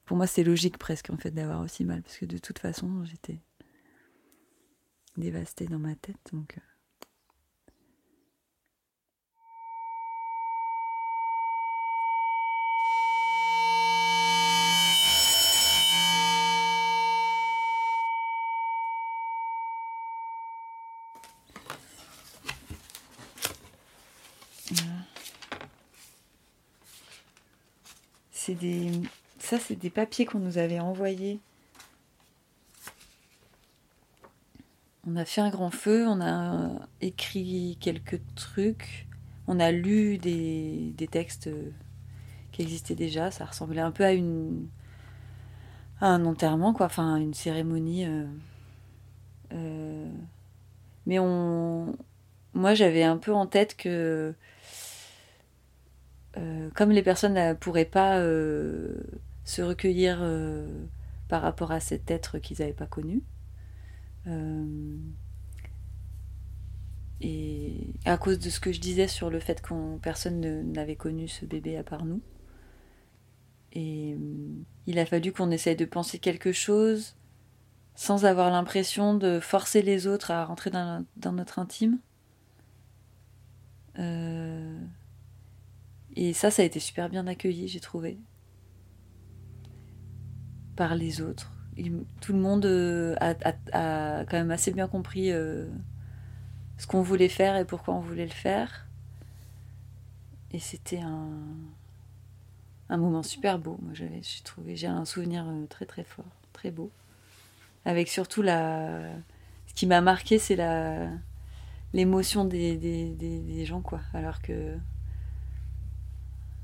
pour 0.06 0.18
moi, 0.18 0.28
c'est 0.28 0.44
logique 0.44 0.78
presque 0.78 1.10
en 1.10 1.18
fait 1.18 1.32
d'avoir 1.32 1.62
aussi 1.62 1.84
mal, 1.84 2.04
parce 2.04 2.18
que 2.18 2.26
de 2.26 2.38
toute 2.38 2.60
façon, 2.60 3.04
j'étais 3.06 3.40
dévastée 5.18 5.66
dans 5.66 5.80
ma 5.80 5.96
tête. 5.96 6.18
Donc. 6.32 6.58
C'est 28.32 28.54
des 28.54 28.92
ça, 29.40 29.58
c'est 29.60 29.76
des 29.76 29.90
papiers 29.90 30.26
qu'on 30.26 30.38
nous 30.38 30.60
avait 30.60 30.80
envoyés. 30.80 31.40
On 35.16 35.18
a 35.18 35.24
fait 35.24 35.40
un 35.40 35.50
grand 35.50 35.70
feu, 35.70 36.06
on 36.10 36.20
a 36.20 36.90
écrit 37.00 37.78
quelques 37.80 38.20
trucs, 38.36 39.08
on 39.48 39.62
a 39.62 39.72
lu 39.72 40.18
des, 40.18 40.94
textes 41.10 41.50
qui 42.52 42.64
existaient 42.64 42.96
déjà. 42.96 43.32
Ça 43.32 43.46
ressemblait 43.46 43.80
un 43.80 43.92
peu 43.92 44.04
à 44.04 44.12
un 46.02 46.26
enterrement, 46.26 46.74
quoi, 46.74 46.88
enfin 46.88 47.16
une 47.16 47.34
cérémonie. 47.34 48.06
Euh, 48.06 48.26
euh, 49.54 50.12
mais 51.06 51.18
moi, 52.54 52.74
j'avais 52.74 53.04
un 53.04 53.16
peu 53.16 53.34
en 53.34 53.46
tête 53.46 53.78
que 53.78 54.34
euh, 56.36 56.70
comme 56.76 56.92
les 56.92 57.04
personnes 57.04 57.36
ne 57.36 57.54
pourraient 57.54 57.86
pas 57.86 58.20
se 58.20 59.62
recueillir 59.62 60.18
euh, 60.20 60.68
par 61.30 61.42
rapport 61.42 61.72
à 61.72 61.80
cet 61.80 62.12
être 62.12 62.38
qu'ils 62.38 62.58
n'avaient 62.60 62.74
pas 62.74 62.86
connu. 62.86 63.24
Euh, 64.28 64.98
et 67.22 67.94
à 68.06 68.18
cause 68.18 68.40
de 68.40 68.50
ce 68.50 68.60
que 68.60 68.72
je 68.72 68.80
disais 68.80 69.08
sur 69.08 69.30
le 69.30 69.40
fait 69.40 69.62
que 69.62 69.98
personne 70.00 70.72
n'avait 70.72 70.96
connu 70.96 71.28
ce 71.28 71.46
bébé 71.46 71.78
à 71.78 71.84
part 71.84 72.06
nous. 72.06 72.22
Et 73.74 74.16
euh, 74.16 74.54
il 74.88 75.00
a 75.00 75.06
fallu 75.06 75.32
qu'on 75.32 75.52
essaye 75.52 75.76
de 75.76 75.86
penser 75.86 76.20
quelque 76.20 76.52
chose 76.52 77.16
sans 77.96 78.26
avoir 78.26 78.52
l'impression 78.52 79.14
de 79.16 79.40
forcer 79.40 79.82
les 79.82 80.08
autres 80.08 80.32
à 80.32 80.44
rentrer 80.46 80.70
dans, 80.70 81.06
notre 81.32 81.60
intime. 81.60 82.00
et 86.16 86.34
ça, 86.34 86.52
ça 86.52 86.62
a 86.62 86.66
été 86.66 86.82
super 86.82 87.10
bien 87.10 87.26
accueilli, 87.28 87.70
j'ai 87.70 87.80
trouvé 87.80 88.20
par 90.76 90.96
les 90.96 91.22
autres. 91.22 91.55
Tout 92.22 92.34
le 92.34 92.40
monde 92.40 92.66
euh, 92.66 93.16
a, 93.20 94.24
quand 94.26 94.38
même 94.38 94.52
assez 94.52 94.72
bien 94.72 94.88
compris 94.88 95.32
euh, 95.32 95.68
ce 96.78 96.88
qu'on 96.88 97.02
voulait 97.02 97.30
faire 97.30 97.58
et 97.58 97.66
pourquoi 97.66 97.94
on 97.94 98.00
voulait 98.00 98.26
le 98.26 98.32
faire. 98.32 98.88
Et 100.52 100.60
c'était 100.60 101.02
un, 101.02 101.38
moment 102.90 103.24
super 103.24 103.60
beau. 103.60 103.78
Moi, 103.82 103.94
j'avais, 103.94 104.22
j'ai 104.22 104.44
trouvé, 104.44 104.76
j'ai 104.76 104.88
un 104.88 105.06
souvenir 105.06 105.46
euh, 105.48 105.66
très 105.68 105.86
très 105.86 106.04
fort, 106.04 106.26
très 106.54 106.72
beau. 106.72 106.92
Avec 107.84 108.08
surtout 108.08 108.42
la, 108.42 109.02
ce 109.68 109.74
qui 109.74 109.86
m'a 109.86 110.02
marqué, 110.02 110.40
c'est 110.40 110.56
la, 110.56 111.10
l'émotion 111.94 112.46
des, 112.46 113.66
gens, 113.66 113.82
quoi. 113.82 114.00
Alors 114.14 114.42
que, 114.42 114.78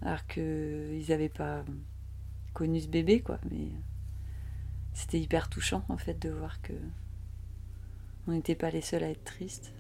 alors 0.01 0.26
que 0.26 0.89
ils 0.93 1.09
n'avaient 1.09 1.30
pas 1.30 1.64
connu 2.53 2.80
ce 2.80 2.88
bébé, 2.88 3.20
quoi. 3.20 3.39
Mais 3.51 3.68
c'était 4.94 5.20
hyper 5.20 5.50
touchant 5.50 5.84
en 5.89 5.98
fait 5.98 6.20
de 6.20 6.30
voir 6.30 6.62
que 6.62 6.74
on 8.28 8.32
n'était 8.32 8.56
pas 8.56 8.70
les 8.70 8.82
seuls 8.82 9.04
à 9.04 9.10
être 9.10 9.24
tristes. 9.24 9.74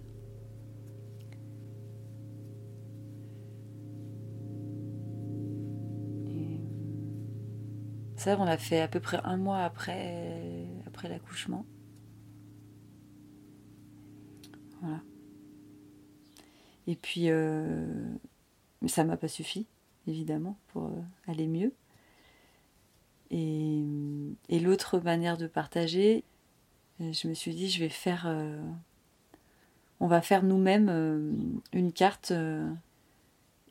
ça, 8.21 8.37
on 8.39 8.45
l'a 8.45 8.57
fait 8.57 8.79
à 8.79 8.87
peu 8.87 8.99
près 8.99 9.19
un 9.23 9.35
mois 9.35 9.63
après, 9.63 10.67
après 10.85 11.09
l'accouchement. 11.09 11.65
Voilà. 14.79 15.01
Et 16.85 16.95
puis, 16.95 17.29
euh, 17.29 18.13
ça 18.85 19.03
m'a 19.03 19.17
pas 19.17 19.27
suffi, 19.27 19.65
évidemment, 20.05 20.55
pour 20.67 20.85
euh, 20.85 21.01
aller 21.27 21.47
mieux. 21.47 21.73
Et, 23.31 24.59
l'autre 24.59 24.99
manière 24.99 25.37
de 25.37 25.47
partager, 25.47 26.23
euh, 26.99 27.13
je 27.13 27.27
me 27.27 27.33
suis 27.33 27.55
dit, 27.55 27.69
je 27.69 27.79
vais 27.79 27.89
faire. 27.89 28.25
Euh, 28.27 28.61
on 29.99 30.07
va 30.07 30.21
faire 30.21 30.43
nous-mêmes 30.43 30.89
euh, 30.89 31.31
une 31.73 31.93
carte. 31.93 32.33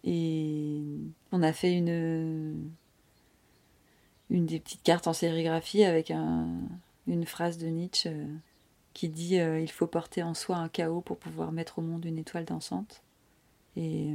et 0.04 0.82
on 1.32 1.42
a 1.42 1.52
fait 1.52 1.74
une. 1.74 2.70
Une 4.30 4.46
des 4.46 4.60
petites 4.60 4.84
cartes 4.84 5.08
en 5.08 5.12
sérigraphie 5.12 5.82
avec 5.82 6.10
une 6.12 7.26
phrase 7.26 7.58
de 7.58 7.66
Nietzsche 7.66 8.10
qui 8.94 9.08
dit 9.08 9.34
Il 9.34 9.70
faut 9.70 9.88
porter 9.88 10.22
en 10.22 10.34
soi 10.34 10.56
un 10.56 10.68
chaos 10.68 11.00
pour 11.00 11.18
pouvoir 11.18 11.50
mettre 11.50 11.80
au 11.80 11.82
monde 11.82 12.04
une 12.04 12.18
étoile 12.18 12.44
dansante. 12.44 13.02
Et 13.76 14.14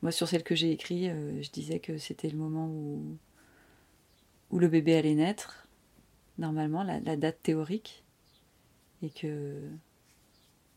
moi, 0.00 0.12
sur 0.12 0.28
celle 0.28 0.44
que 0.44 0.54
j'ai 0.54 0.70
écrite, 0.70 1.10
je 1.42 1.50
disais 1.50 1.80
que 1.80 1.98
c'était 1.98 2.30
le 2.30 2.38
moment 2.38 2.68
où 2.68 3.18
où 4.50 4.58
le 4.58 4.68
bébé 4.68 4.96
allait 4.96 5.14
naître, 5.14 5.68
normalement, 6.38 6.82
la, 6.82 7.16
date 7.16 7.42
théorique, 7.42 8.04
et 9.02 9.10
que 9.10 9.60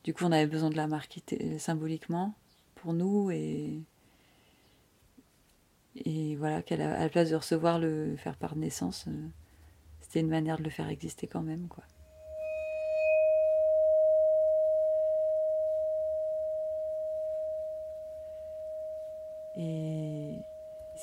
du 0.04 0.14
coup 0.14 0.26
on 0.26 0.32
avait 0.32 0.48
besoin 0.48 0.70
de 0.70 0.76
la 0.76 0.88
marquer 0.88 1.22
symboliquement 1.58 2.34
pour 2.76 2.94
nous, 2.94 3.32
et, 3.32 3.82
voilà, 6.38 6.62
qu'à 6.62 6.78
la, 6.78 7.10
place 7.10 7.30
de 7.30 7.36
recevoir 7.36 7.80
le 7.80 8.16
faire 8.18 8.36
par 8.36 8.56
naissance, 8.56 9.06
euh, 9.08 9.28
c'était 10.02 10.22
une 10.22 10.30
manière 10.30 10.58
de 10.58 10.64
le 10.64 10.70
faire 10.70 10.90
exister 10.90 11.28
quand 11.28 11.42
même, 11.42 11.68
quoi. 11.68 11.84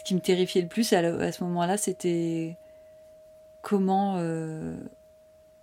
Qui 0.09 0.15
me 0.15 0.21
terrifiait 0.21 0.63
le 0.63 0.69
plus 0.69 0.95
à, 0.95 1.33
ce 1.33 1.45
moment-là, 1.45 1.77
c'était 1.77 2.57
comment 3.63 4.15
euh, 4.17 4.75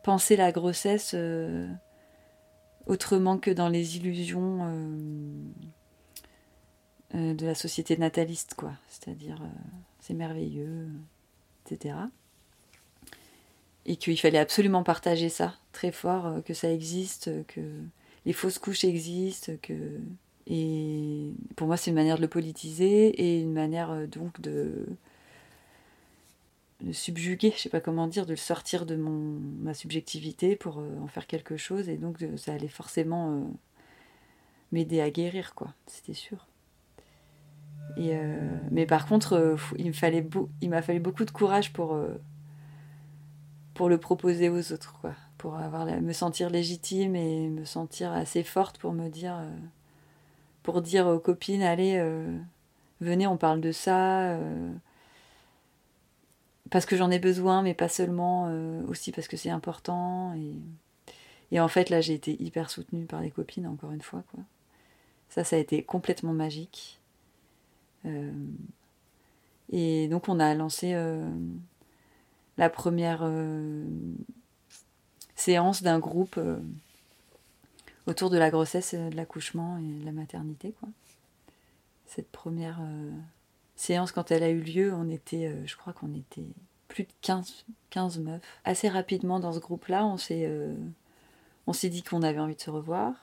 penser 0.04 0.36
la 0.36 0.52
grossesse 0.52 1.14
euh, 1.16 1.68
autrement 2.86 3.40
que 3.40 3.50
dans 3.50 3.70
les 3.70 3.98
illusions 3.98 4.60
euh, 7.16 7.34
de 7.34 7.44
la 7.44 7.56
société 7.56 7.98
nataliste, 7.98 8.54
quoi. 8.54 8.74
C'est-à-dire, 8.88 9.42
c'est 10.00 10.14
merveilleux, 10.14 10.90
etc. 11.66 11.96
Et 13.88 13.96
qu'il 13.96 14.20
fallait 14.20 14.38
absolument 14.38 14.84
partager 14.84 15.30
ça 15.30 15.56
très 15.72 15.92
fort, 15.92 16.44
que 16.46 16.54
ça 16.54 16.72
existe, 16.72 17.32
que 17.48 17.62
les 18.28 18.34
fausses 18.34 18.60
couches 18.60 18.84
existent, 18.84 19.54
que 19.64 20.02
et 20.48 21.34
pour 21.56 21.68
moi, 21.68 21.78
c'est 21.78 21.90
une 21.90 21.96
manière 21.96 22.18
de 22.18 22.22
le 22.22 22.28
politiser 22.28 23.08
et 23.08 23.42
une 23.42 23.54
manière 23.54 23.92
euh, 23.92 24.06
donc 24.06 24.40
de, 24.42 24.86
subjuguer, 26.92 27.52
je 27.56 27.64
sais 27.64 27.70
pas 27.70 27.82
comment 27.82 28.08
dire, 28.08 28.26
de 28.26 28.32
le 28.32 28.38
sortir 28.38 28.86
de 28.86 28.96
mon, 28.96 29.40
ma 29.62 29.74
subjectivité 29.74 30.56
pour 30.56 30.80
euh, 30.80 31.00
en 31.02 31.08
faire 31.08 31.26
quelque 31.26 31.58
chose. 31.58 31.90
Et 31.90 31.98
donc, 31.98 32.24
ça 32.38 32.54
allait 32.54 32.68
forcément 32.68 33.32
euh, 33.32 33.42
m'aider 34.72 35.02
à 35.02 35.10
guérir, 35.10 35.56
quoi, 35.56 35.74
c'était 35.88 36.14
sûr. 36.14 36.48
Mais 37.98 38.86
par 38.88 39.06
contre, 39.06 39.58
il, 39.78 39.94
fallait 39.94 40.28
m'a 40.64 40.82
fallu 40.82 41.00
beaucoup 41.00 41.24
de 41.24 41.32
courage 41.32 41.72
pour, 41.72 41.98
pour 43.74 43.90
le 43.90 43.98
proposer 44.00 44.50
aux 44.50 44.74
autres, 44.74 45.00
quoi, 45.00 45.14
pour 45.38 45.56
avoir 45.56 45.86
me 45.86 46.12
sentir 46.12 46.50
légitime 46.50 47.16
et 47.16 47.48
me 47.48 47.64
sentir 47.64 48.12
assez 48.12 48.44
forte 48.44 48.80
pour 48.80 48.92
me 48.92 49.08
dire 49.08 49.40
pour 50.66 50.82
dire 50.82 51.06
aux 51.06 51.20
copines, 51.20 51.62
allez, 51.62 51.96
euh, 51.98 52.36
venez, 53.00 53.28
on 53.28 53.38
parle 53.38 53.62
de 53.62 53.72
ça. 53.72 54.32
Euh, 54.32 54.74
parce 56.72 56.88
que 56.88 56.98
j'en 56.98 57.12
ai 57.12 57.20
besoin, 57.20 57.62
mais 57.62 57.76
pas 57.76 57.88
seulement, 57.88 58.48
euh, 58.50 58.82
aussi 58.88 59.12
parce 59.12 59.28
que 59.28 59.38
c'est 59.38 59.52
important. 59.52 60.34
Et, 61.52 61.60
en 61.60 61.68
fait, 61.68 61.92
là, 61.92 62.02
j'ai 62.02 62.16
été 62.16 62.42
hyper 62.42 62.72
soutenue 62.72 63.06
par 63.06 63.22
les 63.22 63.30
copines, 63.30 63.68
encore 63.68 63.92
une 63.92 64.02
fois. 64.02 64.24
Ça, 65.30 65.44
ça 65.44 65.56
a 65.56 65.60
été 65.60 65.84
complètement 65.84 66.34
magique. 66.34 67.00
et 69.72 70.08
donc, 70.08 70.28
on 70.28 70.40
a 70.40 70.54
lancé 70.56 70.96
la 72.58 72.70
première 72.70 73.30
séance 75.36 75.84
d'un 75.84 76.00
groupe 76.00 76.40
autour 78.08 78.30
de 78.30 78.38
la 78.38 78.52
grossesse, 78.52 78.94
de 78.94 79.16
l'accouchement 79.16 79.78
et 79.78 80.00
de 80.00 80.06
la 80.06 80.12
maternité. 80.12 80.74
Quoi. 80.80 80.90
Cette 82.06 82.32
première 82.32 82.80
euh, 82.82 83.12
séance, 83.76 84.12
quand 84.12 84.32
elle 84.32 84.44
a 84.44 84.50
eu 84.50 84.62
lieu, 84.62 84.94
on 84.94 85.10
était, 85.10 85.48
euh, 85.48 85.66
je 85.66 85.76
crois 85.76 85.94
qu'on 85.94 86.14
était 86.14 86.48
plus 86.88 87.04
de 87.04 87.12
15, 87.22 87.66
15 87.90 88.20
meufs. 88.20 88.42
Assez 88.64 88.90
rapidement 88.90 89.40
dans 89.40 89.54
ce 89.54 89.60
groupe-là, 89.60 90.06
on 90.06 90.18
s'est 90.18 90.46
euh, 90.46 90.76
on 91.68 91.74
s'est 91.74 91.90
dit 91.90 92.04
qu'on 92.04 92.22
avait 92.22 92.40
envie 92.40 92.56
de 92.56 92.62
se 92.62 92.70
revoir. 92.70 93.14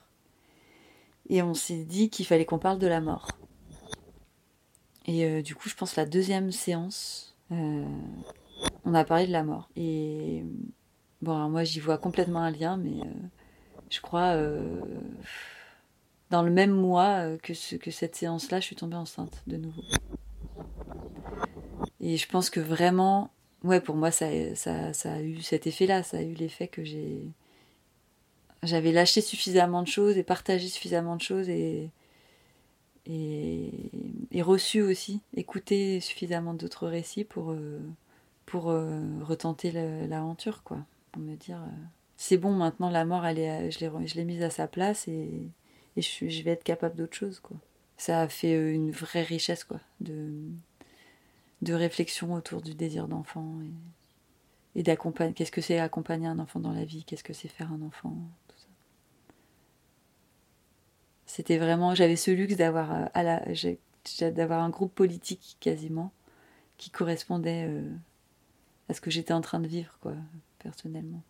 Et 1.29 1.41
on 1.41 1.53
s'est 1.53 1.85
dit 1.85 2.09
qu'il 2.09 2.25
fallait 2.25 2.45
qu'on 2.45 2.59
parle 2.59 2.79
de 2.79 2.87
la 2.87 2.99
mort. 2.99 3.29
Et 5.05 5.41
du 5.41 5.55
coup, 5.55 5.69
je 5.69 5.75
pense 5.75 5.95
la 5.95 6.05
deuxième 6.05 6.51
séance, 6.51 7.35
on 7.49 8.93
a 8.93 9.05
parlé 9.05 9.27
de 9.27 9.31
la 9.31 9.43
mort. 9.43 9.69
Et 9.77 10.43
bon, 11.21 11.35
alors 11.35 11.49
moi, 11.49 11.63
j'y 11.63 11.79
vois 11.79 11.97
complètement 11.97 12.39
un 12.39 12.51
lien, 12.51 12.75
mais 12.75 12.99
je 13.93 14.01
crois 14.01 14.35
dans 16.29 16.41
le 16.41 16.51
même 16.51 16.71
mois 16.71 17.37
que, 17.43 17.53
ce, 17.53 17.75
que 17.75 17.91
cette 17.91 18.15
séance-là, 18.15 18.59
je 18.59 18.65
suis 18.65 18.75
tombée 18.75 18.95
enceinte 18.95 19.43
de 19.47 19.57
nouveau. 19.57 19.83
Et 22.03 22.17
je 22.17 22.27
pense 22.27 22.49
que 22.49 22.59
vraiment, 22.59 23.31
ouais, 23.63 23.79
pour 23.79 23.95
moi, 23.95 24.11
ça, 24.11 24.27
a 24.27 25.21
eu 25.21 25.41
cet 25.41 25.67
effet-là. 25.67 26.03
Ça 26.03 26.17
a 26.17 26.21
eu 26.21 26.33
l'effet 26.33 26.67
que 26.67 26.83
j'ai. 26.83 27.21
J'avais 28.61 28.91
lâché 28.91 29.21
suffisamment 29.21 29.81
de 29.81 29.87
choses 29.87 30.17
et 30.17 30.23
partagé 30.23 30.67
suffisamment 30.67 31.15
de 31.15 31.21
choses 31.21 31.49
et, 31.49 31.89
reçu 34.41 34.81
aussi, 34.81 35.21
écouté 35.35 36.01
suffisamment 36.01 36.53
d'autres 36.53 36.87
récits 36.87 37.23
pour, 37.23 37.51
euh, 37.51 37.79
pour 38.45 38.69
euh, 38.69 38.99
retenter 39.21 39.71
l'aventure, 39.71 40.63
quoi. 40.63 40.79
Pour 41.11 41.21
me 41.21 41.35
dire, 41.35 41.57
euh, 41.57 41.85
c'est 42.23 42.37
bon, 42.37 42.53
maintenant 42.53 42.89
la 42.89 43.03
mort, 43.03 43.25
à- 43.25 43.33
je 43.33 44.15
l'ai 44.15 44.23
mise 44.23 44.43
à 44.43 44.49
sa 44.49 44.65
place 44.65 45.09
et, 45.09 45.49
je, 45.97 46.29
je 46.29 46.43
vais 46.43 46.51
être 46.51 46.63
capable 46.63 46.95
d'autre 46.95 47.15
chose, 47.17 47.41
quoi. 47.41 47.57
Ça 47.97 48.21
a 48.21 48.29
fait 48.29 48.55
euh, 48.55 48.73
une 48.73 48.91
vraie 48.91 49.23
richesse, 49.23 49.65
quoi, 49.65 49.81
de, 49.99 50.53
réflexion 51.67 52.33
autour 52.33 52.61
du 52.61 52.75
désir 52.75 53.09
d'enfant 53.09 53.57
et, 54.75 54.83
d'accompagner. 54.83 55.33
Qu'est-ce 55.33 55.51
que 55.51 55.59
c'est 55.59 55.79
accompagner 55.79 56.27
un 56.27 56.39
enfant 56.39 56.61
dans 56.61 56.71
la 56.71 56.85
vie 56.85 57.03
Qu'est-ce 57.03 57.25
que 57.25 57.33
c'est 57.33 57.49
faire 57.49 57.73
un 57.73 57.81
enfant. 57.81 58.15
C'était 61.25 61.57
vraiment. 61.57 61.93
J'avais 61.93 62.15
ce 62.15 62.31
luxe 62.31 62.55
d'avoir 62.55 62.93
euh, 62.93 63.05
à 63.13 64.31
d'avoir 64.31 64.63
un 64.63 64.69
groupe 64.69 64.95
politique 64.95 65.57
quasiment 65.59 66.13
qui 66.77 66.89
correspondait 66.89 67.65
euh, 67.67 67.81
à 68.87 68.93
ce 68.93 69.01
que 69.01 69.11
j'étais 69.11 69.33
en 69.33 69.41
train 69.41 69.59
de 69.59 69.67
vivre, 69.67 69.97
quoi, 70.01 70.13
personnellement. 70.59 71.21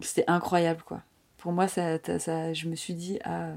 C'était- 0.00 0.24
incroyable, 0.28 0.82
quoi. 0.84 1.02
Pour 1.38 1.52
moi, 1.52 1.68
ça, 1.68 1.98
ça, 2.04 2.18
ça- 2.18 2.52
je 2.52 2.68
me 2.68 2.76
suis 2.76 2.94
dit, 2.94 3.18
ah, 3.24 3.48
euh, 3.50 3.56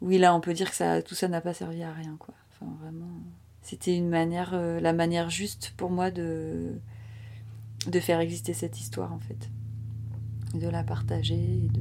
oui, 0.00 0.18
là, 0.18 0.34
on 0.34 0.40
peut 0.40 0.52
dire 0.54 0.70
que 0.70 0.76
ça, 0.76 1.02
tout 1.02 1.14
ça 1.14 1.28
n'a 1.28 1.40
pas 1.40 1.54
servi 1.54 1.82
à 1.82 1.92
rien, 1.92 2.16
quoi. 2.18 2.34
Enfin, 2.52 2.72
vraiment, 2.82 3.10
c'était 3.62 3.96
une 3.96 4.08
manière, 4.08 4.50
euh, 4.54 4.80
la 4.80 4.92
manière 4.92 5.30
juste 5.30 5.72
pour 5.76 5.90
moi 5.90 6.10
de, 6.10 6.72
de 7.86 8.00
faire 8.00 8.20
exister 8.20 8.52
cette 8.54 8.80
histoire, 8.80 9.12
en 9.12 9.18
fait, 9.20 9.48
de 10.58 10.68
la 10.68 10.82
partager 10.82 11.34
et 11.64 11.68
de 11.68 11.80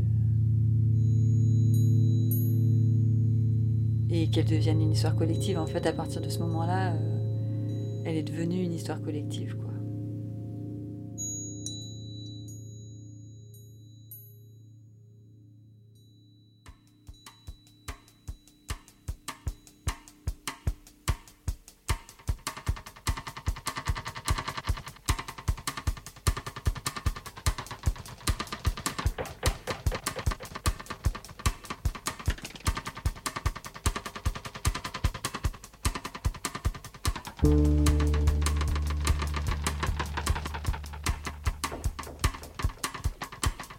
et 4.14 4.30
qu'elle 4.30 4.46
devienne 4.46 4.82
une 4.82 4.92
histoire 4.92 5.16
collective. 5.16 5.58
En 5.58 5.66
fait, 5.66 5.86
à 5.86 5.94
partir 5.94 6.22
de 6.22 6.30
ce 6.30 6.40
moment-là, 6.40 6.94
euh, 6.94 8.02
elle 8.06 8.18
est 8.18 8.24
devenue 8.24 8.62
une 8.62 8.74
histoire 8.74 9.02
collective, 9.02 9.56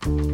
quoi. 0.05 0.32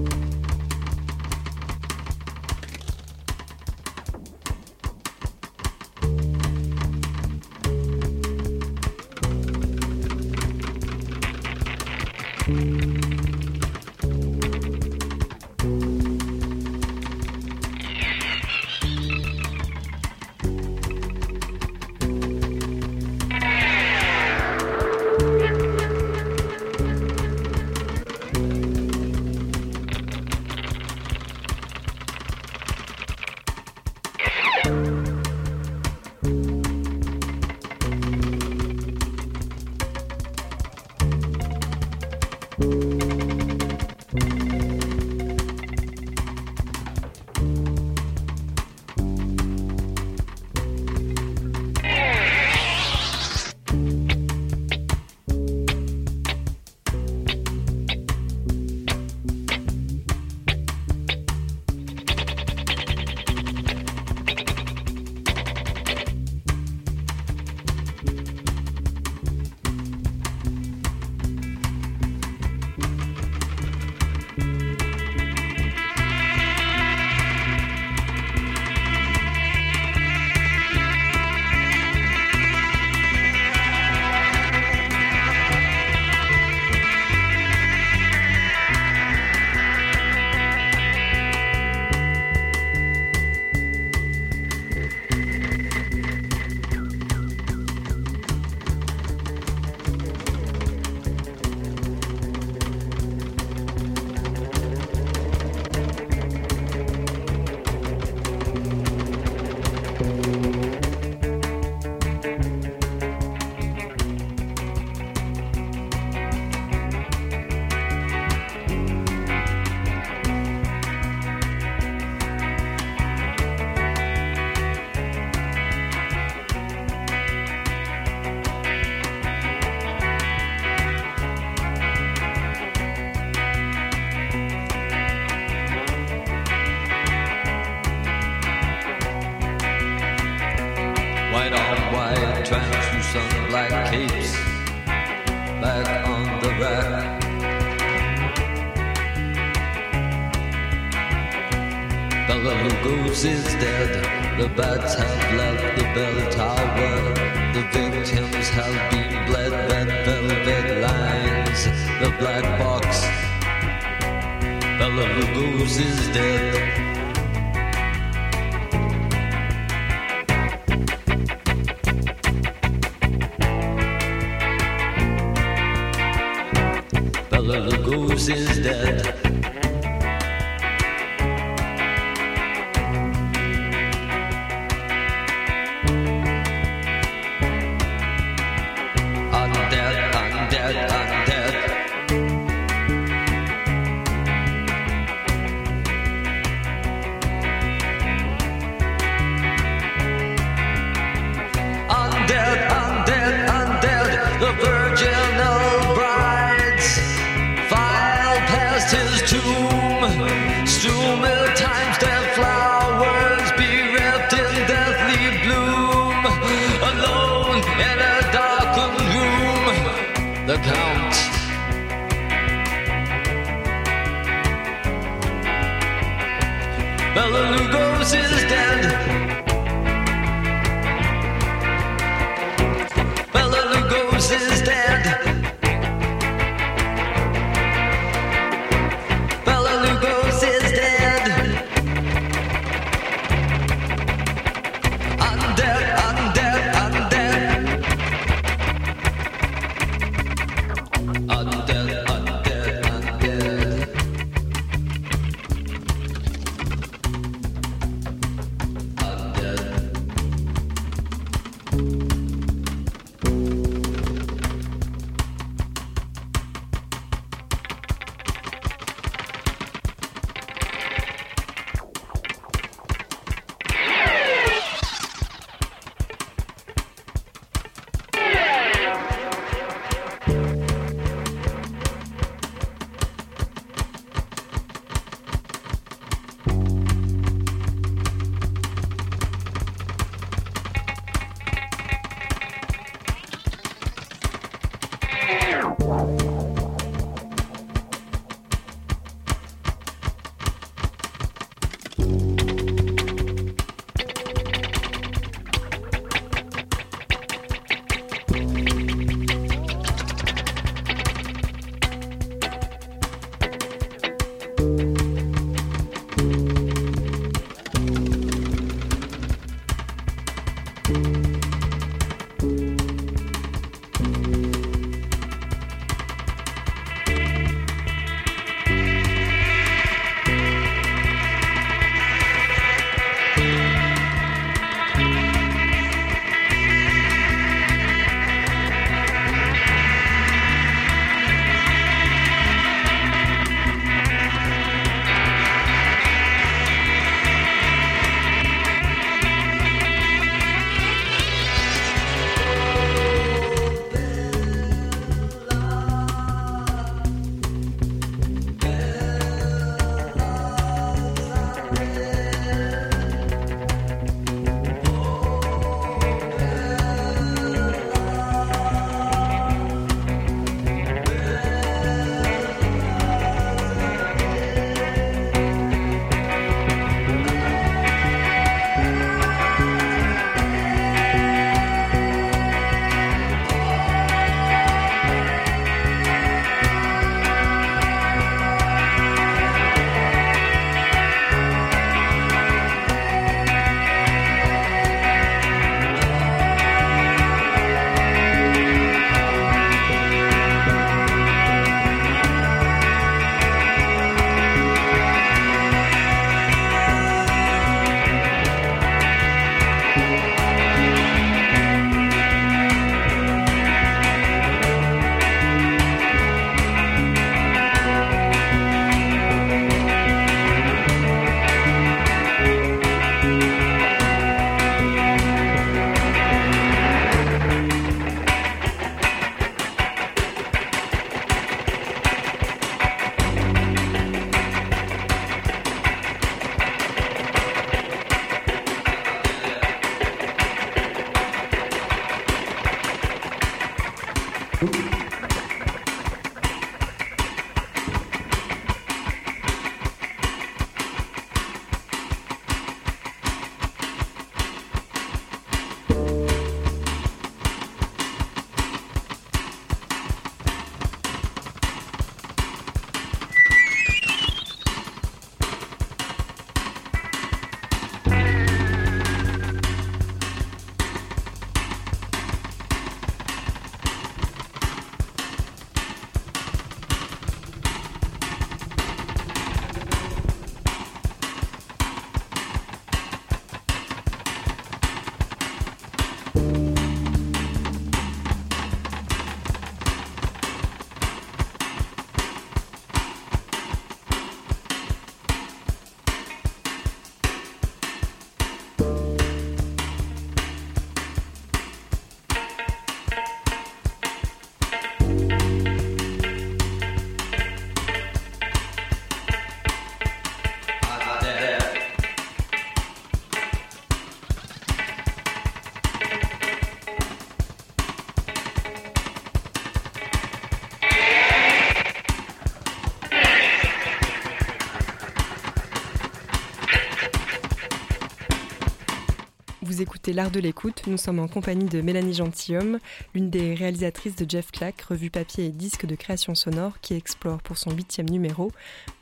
Écoutez 530.09 530.17
L'Art 530.17 530.31
de 530.31 530.41
l'écoute. 530.41 530.85
Nous 530.87 530.97
sommes 530.97 531.19
en 531.19 531.29
compagnie 531.29 531.67
de 531.67 531.83
Mélanie 531.83 532.15
Gentilhomme, 532.15 532.79
l'une 533.15 533.29
des 533.29 533.53
réalisatrices 533.53 534.17
de 534.17 534.25
Jeff 534.27 534.51
Clack, 534.51 534.81
revue 534.81 535.11
papier 535.11 535.45
et 535.45 535.51
disque 535.51 535.85
de 535.85 535.97
création 535.97 536.35
sonore, 536.35 536.81
qui 536.81 536.95
explore 536.95 537.43
pour 537.43 537.59
son 537.59 537.73
huitième 537.73 538.09
numéro 538.09 538.51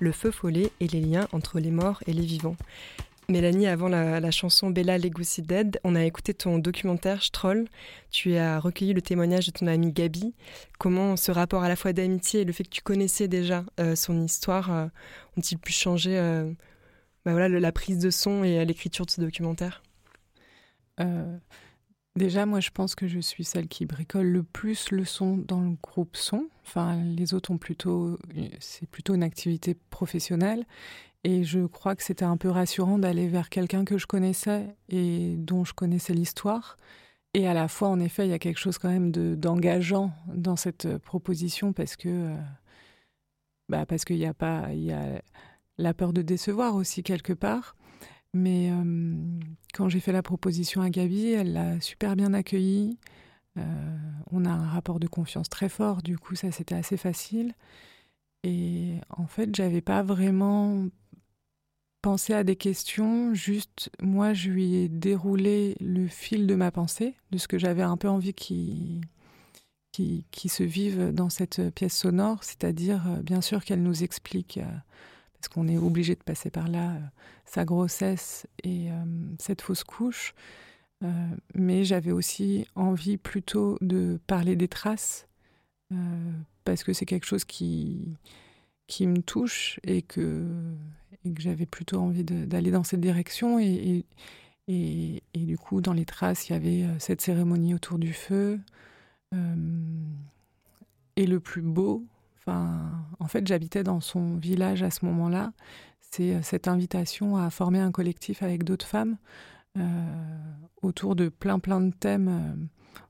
le 0.00 0.10
feu 0.10 0.32
follet 0.32 0.72
et 0.80 0.88
les 0.88 1.00
liens 1.00 1.28
entre 1.30 1.60
les 1.60 1.70
morts 1.70 2.02
et 2.08 2.12
les 2.12 2.24
vivants. 2.24 2.56
Mélanie, 3.28 3.68
avant 3.68 3.88
la, 3.88 4.30
chanson 4.32 4.70
Bella 4.70 4.98
Legacy 4.98 5.42
Dead, 5.42 5.78
on 5.84 5.94
a 5.94 6.04
écouté 6.04 6.34
ton 6.34 6.58
documentaire 6.58 7.22
Stroll. 7.22 7.68
Tu 8.10 8.36
as 8.36 8.58
recueilli 8.58 8.92
le 8.92 9.02
témoignage 9.02 9.46
de 9.46 9.52
ton 9.52 9.68
amie 9.68 9.92
Gabi. 9.92 10.34
Comment 10.80 11.16
ce 11.16 11.30
rapport 11.30 11.62
à 11.62 11.68
la 11.68 11.76
fois 11.76 11.92
d'amitié 11.92 12.40
et 12.40 12.44
le 12.44 12.52
fait 12.52 12.64
que 12.64 12.70
tu 12.70 12.82
connaissais 12.82 13.28
déjà 13.28 13.64
euh, 13.78 13.94
son 13.94 14.24
histoire 14.24 14.72
euh, 14.72 14.86
ont-ils 15.36 15.58
pu 15.58 15.72
changer 15.72 16.18
euh, 16.18 16.50
bah 17.24 17.48
la 17.48 17.72
prise 17.72 17.98
de 17.98 18.10
son 18.10 18.42
et 18.42 18.64
l'écriture 18.64 19.06
de 19.06 19.10
ce 19.12 19.20
documentaire? 19.20 19.82
Euh, 21.00 21.38
déjà, 22.16 22.46
moi, 22.46 22.60
je 22.60 22.70
pense 22.70 22.94
que 22.94 23.06
je 23.06 23.18
suis 23.20 23.44
celle 23.44 23.68
qui 23.68 23.86
bricole 23.86 24.26
le 24.26 24.42
plus 24.42 24.90
le 24.90 25.04
son 25.04 25.36
dans 25.36 25.60
le 25.60 25.76
groupe 25.82 26.16
son. 26.16 26.48
Enfin, 26.64 26.96
les 27.02 27.34
autres 27.34 27.50
ont 27.50 27.58
plutôt, 27.58 28.18
c'est 28.60 28.88
plutôt 28.88 29.14
une 29.14 29.22
activité 29.22 29.74
professionnelle. 29.90 30.64
Et 31.24 31.42
je 31.44 31.66
crois 31.66 31.96
que 31.96 32.02
c'était 32.04 32.24
un 32.24 32.36
peu 32.36 32.50
rassurant 32.50 32.98
d'aller 32.98 33.26
vers 33.26 33.48
quelqu'un 33.48 33.84
que 33.84 33.98
je 33.98 34.06
connaissais 34.06 34.76
et 34.88 35.34
dont 35.36 35.64
je 35.64 35.74
connaissais 35.74 36.14
l'histoire. 36.14 36.76
Et 37.34 37.48
à 37.48 37.54
la 37.54 37.68
fois, 37.68 37.88
en 37.88 38.00
effet, 38.00 38.26
il 38.26 38.30
y 38.30 38.34
a 38.34 38.38
quelque 38.38 38.60
chose 38.60 38.78
quand 38.78 38.88
même 38.88 39.10
de- 39.10 39.34
d'engageant 39.34 40.12
dans 40.28 40.56
cette 40.56 40.98
proposition 40.98 41.72
parce 41.72 41.96
que, 41.96 42.08
euh, 42.08 42.36
bah, 43.68 43.84
parce 43.86 44.04
qu'il 44.04 44.16
n'y 44.16 44.26
a 44.26 44.34
pas, 44.34 44.68
il 44.72 44.84
y 44.84 44.92
a 44.92 45.20
la 45.78 45.94
peur 45.94 46.12
de 46.12 46.22
décevoir 46.22 46.74
aussi 46.76 47.02
quelque 47.02 47.32
part. 47.32 47.76
Mais 48.36 48.70
euh, 48.70 49.14
quand 49.72 49.88
j'ai 49.88 50.00
fait 50.00 50.12
la 50.12 50.22
proposition 50.22 50.82
à 50.82 50.90
Gabi, 50.90 51.30
elle 51.30 51.54
l'a 51.54 51.80
super 51.80 52.16
bien 52.16 52.34
accueillie. 52.34 52.98
Euh, 53.56 53.96
on 54.30 54.44
a 54.44 54.50
un 54.50 54.68
rapport 54.68 55.00
de 55.00 55.06
confiance 55.06 55.48
très 55.48 55.70
fort, 55.70 56.02
du 56.02 56.18
coup 56.18 56.34
ça 56.34 56.52
c'était 56.52 56.74
assez 56.74 56.98
facile. 56.98 57.54
Et 58.44 58.96
en 59.08 59.26
fait, 59.26 59.54
j'avais 59.56 59.80
pas 59.80 60.02
vraiment 60.02 60.86
pensé 62.02 62.34
à 62.34 62.44
des 62.44 62.56
questions, 62.56 63.32
juste 63.34 63.90
moi 64.00 64.34
je 64.34 64.50
lui 64.50 64.74
ai 64.74 64.88
déroulé 64.88 65.74
le 65.80 66.06
fil 66.06 66.46
de 66.46 66.54
ma 66.54 66.70
pensée, 66.70 67.14
de 67.30 67.38
ce 67.38 67.48
que 67.48 67.58
j'avais 67.58 67.82
un 67.82 67.96
peu 67.96 68.08
envie 68.08 68.34
qui, 68.34 69.00
qui, 69.92 70.48
se 70.48 70.62
vive 70.62 71.10
dans 71.12 71.30
cette 71.30 71.70
pièce 71.74 71.96
sonore, 71.96 72.44
c'est-à-dire 72.44 73.02
euh, 73.08 73.22
bien 73.22 73.40
sûr 73.40 73.64
qu'elle 73.64 73.82
nous 73.82 74.04
explique, 74.04 74.60
parce 75.38 75.48
qu'on 75.48 75.68
est 75.68 75.78
obligé 75.78 76.14
de 76.14 76.22
passer 76.22 76.50
par 76.50 76.68
là, 76.68 76.92
euh, 76.92 77.00
sa 77.44 77.64
grossesse 77.64 78.46
et 78.64 78.90
euh, 78.90 78.94
cette 79.38 79.62
fausse 79.62 79.84
couche. 79.84 80.34
Euh, 81.04 81.08
mais 81.54 81.84
j'avais 81.84 82.12
aussi 82.12 82.66
envie 82.74 83.18
plutôt 83.18 83.76
de 83.82 84.18
parler 84.26 84.56
des 84.56 84.68
traces, 84.68 85.28
parce 86.64 86.82
que 86.82 86.92
c'est 86.92 87.06
quelque 87.06 87.26
chose 87.26 87.44
qui, 87.44 88.16
qui 88.88 89.06
me 89.06 89.22
touche 89.22 89.78
et 89.84 90.02
que, 90.02 90.44
et 91.24 91.32
que 91.32 91.40
j'avais 91.42 91.66
plutôt 91.66 91.98
envie 92.00 92.24
d'aller 92.24 92.70
dans 92.70 92.82
cette 92.84 93.00
direction. 93.00 93.58
Et, 93.60 94.04
et, 94.68 95.22
et- 95.34 95.44
du 95.44 95.58
coup, 95.58 95.80
dans 95.80 95.92
les 95.92 96.04
traces, 96.06 96.48
il 96.48 96.52
y 96.54 96.56
avait 96.56 96.86
cette 96.98 97.20
cérémonie 97.20 97.74
autour 97.74 97.98
du 97.98 98.12
feu. 98.12 98.58
et 101.16 101.26
le 101.26 101.40
plus 101.40 101.62
beau, 101.62 102.04
en 102.46 103.26
fait, 103.28 103.46
j'habitais 103.46 103.82
dans 103.82 104.00
son 104.00 104.36
village 104.36 104.82
à 104.82 104.90
ce 104.90 105.04
moment-là. 105.06 105.52
C'est 106.00 106.34
euh, 106.34 106.42
cette 106.42 106.68
invitation 106.68 107.36
à 107.36 107.50
former 107.50 107.80
un 107.80 107.90
collectif 107.90 108.42
avec 108.42 108.64
d'autres 108.64 108.86
femmes 108.86 109.16
euh, 109.76 109.82
autour 110.82 111.16
de 111.16 111.28
plein 111.28 111.58
plein 111.58 111.80
de 111.80 111.92
thèmes, 111.92 112.28
euh, 112.28 112.66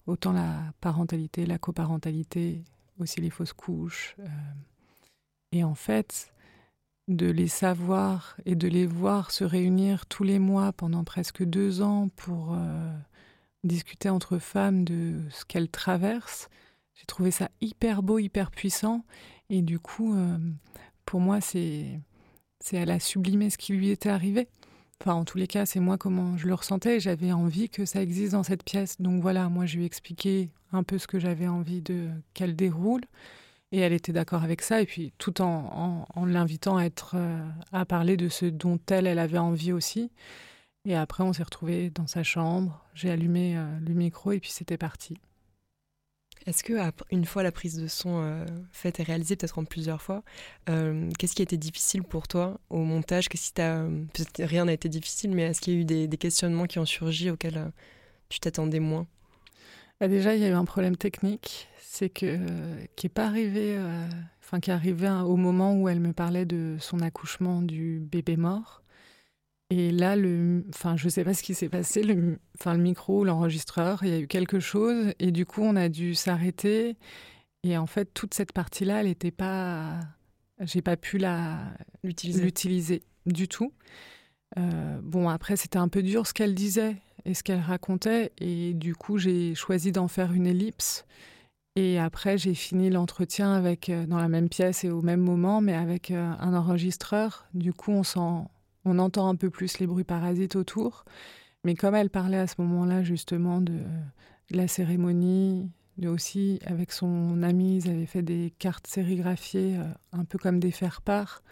autant 0.07 0.33
la 0.33 0.73
parentalité, 0.81 1.47
la 1.47 1.59
coparentalité, 1.59 2.65
aussi 2.99 3.21
les 3.21 3.31
fausses 3.31 3.53
couches. 3.53 4.17
et 5.53 5.63
en 5.63 5.75
fait, 5.75 6.33
de 7.09 7.31
les 7.31 7.49
savoir 7.49 8.37
et 8.47 8.57
de 8.57 8.67
les 8.67 8.87
voir 8.87 9.31
se 9.31 9.45
réunir 9.45 10.07
tous 10.07 10.25
les 10.25 10.39
mois 10.39 10.73
pendant 10.73 11.05
presque 11.05 11.45
deux 11.45 11.83
ans 11.83 12.09
pour 12.17 12.57
discuter 13.63 14.09
entre 14.09 14.39
femmes 14.39 14.85
de 14.85 15.21
ce 15.31 15.45
qu'elles 15.45 15.69
traversent, 15.69 16.49
j'ai 16.97 17.05
trouvé 17.07 17.31
ça 17.31 17.51
hyper 17.61 18.03
beau, 18.03 18.19
hyper 18.19 18.51
puissant. 18.51 19.05
Et 19.51 19.63
du 19.63 19.79
coup, 19.79 20.17
euh, 20.17 20.39
pour 21.05 21.21
moi, 21.21 21.41
c'est 21.41 22.01
c'est 22.61 22.77
elle 22.77 22.91
a 22.91 22.99
sublimé 22.99 23.51
ce 23.51 23.59
qui 23.59 23.75
lui 23.75 23.91
était 23.91 24.09
arrivé. 24.09 24.49
Enfin, 25.01 25.13
en 25.15 25.25
tous 25.25 25.39
les 25.39 25.47
cas, 25.47 25.67
c'est 25.67 25.79
moi 25.79 25.99
comment 25.99 26.37
je 26.39 26.47
le 26.49 26.55
ressentais. 26.55 27.01
J'avais 27.01 27.33
envie 27.33 27.69
que 27.69 27.85
ça 27.85 28.03
existe 28.03 28.33
dans 28.33 28.43
cette 28.43 28.65
pièce. 28.65 29.01
Donc 29.01 29.21
voilà, 29.23 29.49
moi, 29.49 29.67
je 29.67 29.77
lui 29.77 29.85
ai 29.85 29.87
expliqué 29.87 30.51
un 30.73 30.83
peu 30.83 30.99
ce 30.99 31.07
que 31.07 31.19
j'avais 31.19 31.49
envie 31.49 31.83
de 31.83 32.09
qu'elle 32.35 32.57
déroule. 32.57 33.03
Et 33.73 33.81
elle 33.81 33.93
était 33.93 34.13
d'accord 34.13 34.43
avec 34.43 34.63
ça. 34.63 34.81
Et 34.81 34.87
puis, 34.87 35.13
tout 35.19 35.43
en, 35.43 36.07
en, 36.15 36.21
en 36.21 36.25
l'invitant 36.25 36.79
à 36.79 36.85
être 36.85 37.15
euh, 37.17 37.47
à 37.73 37.85
parler 37.85 38.17
de 38.17 38.29
ce 38.29 38.47
dont 38.47 38.81
elle, 38.91 39.07
elle 39.07 39.19
avait 39.19 39.39
envie 39.39 39.73
aussi. 39.73 40.11
Et 40.87 40.97
après, 40.97 41.25
on 41.25 41.33
s'est 41.33 41.43
retrouvés 41.43 41.91
dans 41.91 42.07
sa 42.07 42.23
chambre. 42.23 42.85
J'ai 42.95 43.11
allumé 43.11 43.59
euh, 43.59 43.79
le 43.81 43.93
micro 43.93 44.33
et 44.33 44.41
puis 44.41 44.51
c'était 44.51 44.79
parti. 44.79 45.19
Est-ce 46.47 46.63
que 46.63 46.75
une 47.11 47.25
fois 47.25 47.43
la 47.43 47.51
prise 47.51 47.77
de 47.77 47.89
son 47.89 48.23
euh, 48.23 48.47
faite 48.71 49.01
et 49.01 49.03
réalisée, 49.03 49.35
peut-être 49.35 49.59
en 49.59 49.65
plusieurs 49.65 50.01
fois, 50.01 50.23
euh, 50.69 51.11
qu'est-ce 51.19 51.35
qui 51.35 51.43
a 51.43 51.45
été 51.45 51.57
difficile 51.57 52.05
pour 52.05 52.29
toi 52.29 52.61
au 52.71 52.85
montage? 52.85 53.29
Qu'est-ce 53.29 53.49
qui 53.49 53.55
t'a 53.55 53.81
peut-être 54.13 54.45
rien 54.45 54.67
n'a 54.67 54.73
été 54.73 54.89
difficile, 54.89 55.33
mais 55.33 55.43
est-ce 55.43 55.61
qu'il 55.61 55.75
y 55.75 55.77
a 55.77 55.81
eu 55.81 56.07
des, 56.07 56.17
questionnements 56.17 56.67
qui 56.67 56.79
ont 56.79 56.85
surgi 56.85 57.31
auxquels 57.31 57.59
euh, 57.59 57.69
tu 58.29 58.39
t'attendais 58.39 58.79
moins? 58.79 59.09
Bah 60.01 60.07
déjà, 60.07 60.37
il 60.37 60.43
y 60.43 60.45
a 60.45 60.49
eu 60.49 60.53
un 60.53 60.65
problème 60.65 60.97
technique, 60.97 61.69
c'est 61.81 62.11
que 62.11 62.39
qui 62.95 63.07
est 63.07 63.11
pas 63.11 63.27
arrivé, 63.27 63.75
euh, 63.77 64.07
enfin 64.45 64.61
qui 64.61 64.71
est 64.71 64.75
arrivé 64.75 65.09
au 65.09 65.37
moment 65.37 65.75
où 65.75 65.89
elle 65.89 66.01
me 66.01 66.13
parlait 66.13 66.45
de 66.45 66.77
son 66.79 67.01
accouchement 67.01 67.61
du 67.61 67.99
bébé 67.99 68.37
mort. 68.37 68.83
Et 69.71 69.91
là, 69.91 70.15
le, 70.15 70.65
enfin, 70.69 70.97
je 70.97 71.09
sais 71.09 71.25
pas 71.25 71.35
ce 71.35 71.43
qui 71.43 71.55
s'est 71.55 71.69
passé, 71.69 72.03
le, 72.03 72.39
enfin, 72.59 72.75
le 72.75 72.83
micro, 72.83 73.25
l'enregistreur, 73.25 74.05
il 74.05 74.09
y 74.11 74.13
a 74.13 74.21
eu 74.21 74.29
quelque 74.29 74.61
chose, 74.61 75.13
et 75.19 75.33
du 75.33 75.45
coup, 75.45 75.63
on 75.63 75.75
a 75.77 75.89
dû 75.89 76.15
s'arrêter. 76.15 76.97
Et 77.65 77.77
en 77.77 77.87
fait, 77.87 78.07
toute 78.15 78.35
cette 78.35 78.53
partie-là, 78.53 79.01
elle 79.01 79.07
n'était 79.07 79.33
pas, 79.33 79.99
j'ai 80.61 80.83
pas 80.83 80.97
pu 80.97 81.19
la 81.19 81.59
L'utiliser. 82.05 82.43
l'utiliser 82.45 83.03
du 83.27 83.49
tout. 83.49 83.73
Euh, 84.59 85.01
bon, 85.03 85.29
après, 85.29 85.57
c'était 85.57 85.79
un 85.79 85.89
peu 85.89 86.03
dur 86.03 86.27
ce 86.27 86.33
qu'elle 86.35 86.55
disait 86.55 86.97
et 87.25 87.35
ce 87.35 87.43
qu'elle 87.43 87.61
racontait, 87.61 88.33
et 88.39 88.73
du 88.73 88.95
coup, 88.95 89.19
j'ai 89.19 89.55
choisi 89.57 89.91
d'en 89.91 90.07
faire 90.07 90.33
une 90.33 90.47
ellipse. 90.47 91.05
Et 91.75 91.99
après, 91.99 92.39
j'ai 92.39 92.55
fini 92.55 92.89
l'entretien 92.89 93.53
avec 93.53 93.91
euh, 93.91 94.07
dans 94.07 94.19
la 94.19 94.29
même 94.29 94.49
pièce 94.49 94.85
et 94.85 94.91
au 94.91 95.03
même 95.03 95.21
moment, 95.21 95.61
mais 95.61 95.75
avec 95.75 96.11
euh, 96.11 96.33
un 96.39 96.55
enregistreur. 96.55 97.47
Du 97.53 97.73
coup, 97.75 97.91
on 97.93 98.03
sent, 98.05 98.49
on 98.87 98.99
entend 98.99 99.29
un 99.29 99.37
peu 99.37 99.51
plus 99.51 99.79
les 99.79 99.87
bruits 99.87 100.05
parasites 100.05 100.57
autour. 100.57 101.05
Mais 101.65 101.75
comme 101.75 101.95
elle 101.95 102.11
parlait 102.11 102.39
à 102.39 102.47
ce 102.47 102.55
moment-là 102.59 103.03
justement 103.03 103.61
de, 103.61 103.75
de 104.51 104.57
la 104.57 104.69
cérémonie, 104.69 105.69
de 105.99 106.09
aussi 106.09 106.61
avec 106.65 106.93
son 106.93 107.43
ami, 107.43 107.79
ils 107.79 107.91
avaient 107.91 108.07
fait 108.07 108.23
des 108.23 108.55
cartes 108.59 108.87
sérigraphiées, 108.87 109.77
euh, 109.79 109.85
un 110.13 110.25
peu 110.25 110.39
comme 110.39 110.61
des 110.61 110.71
faire-part, 110.71 111.43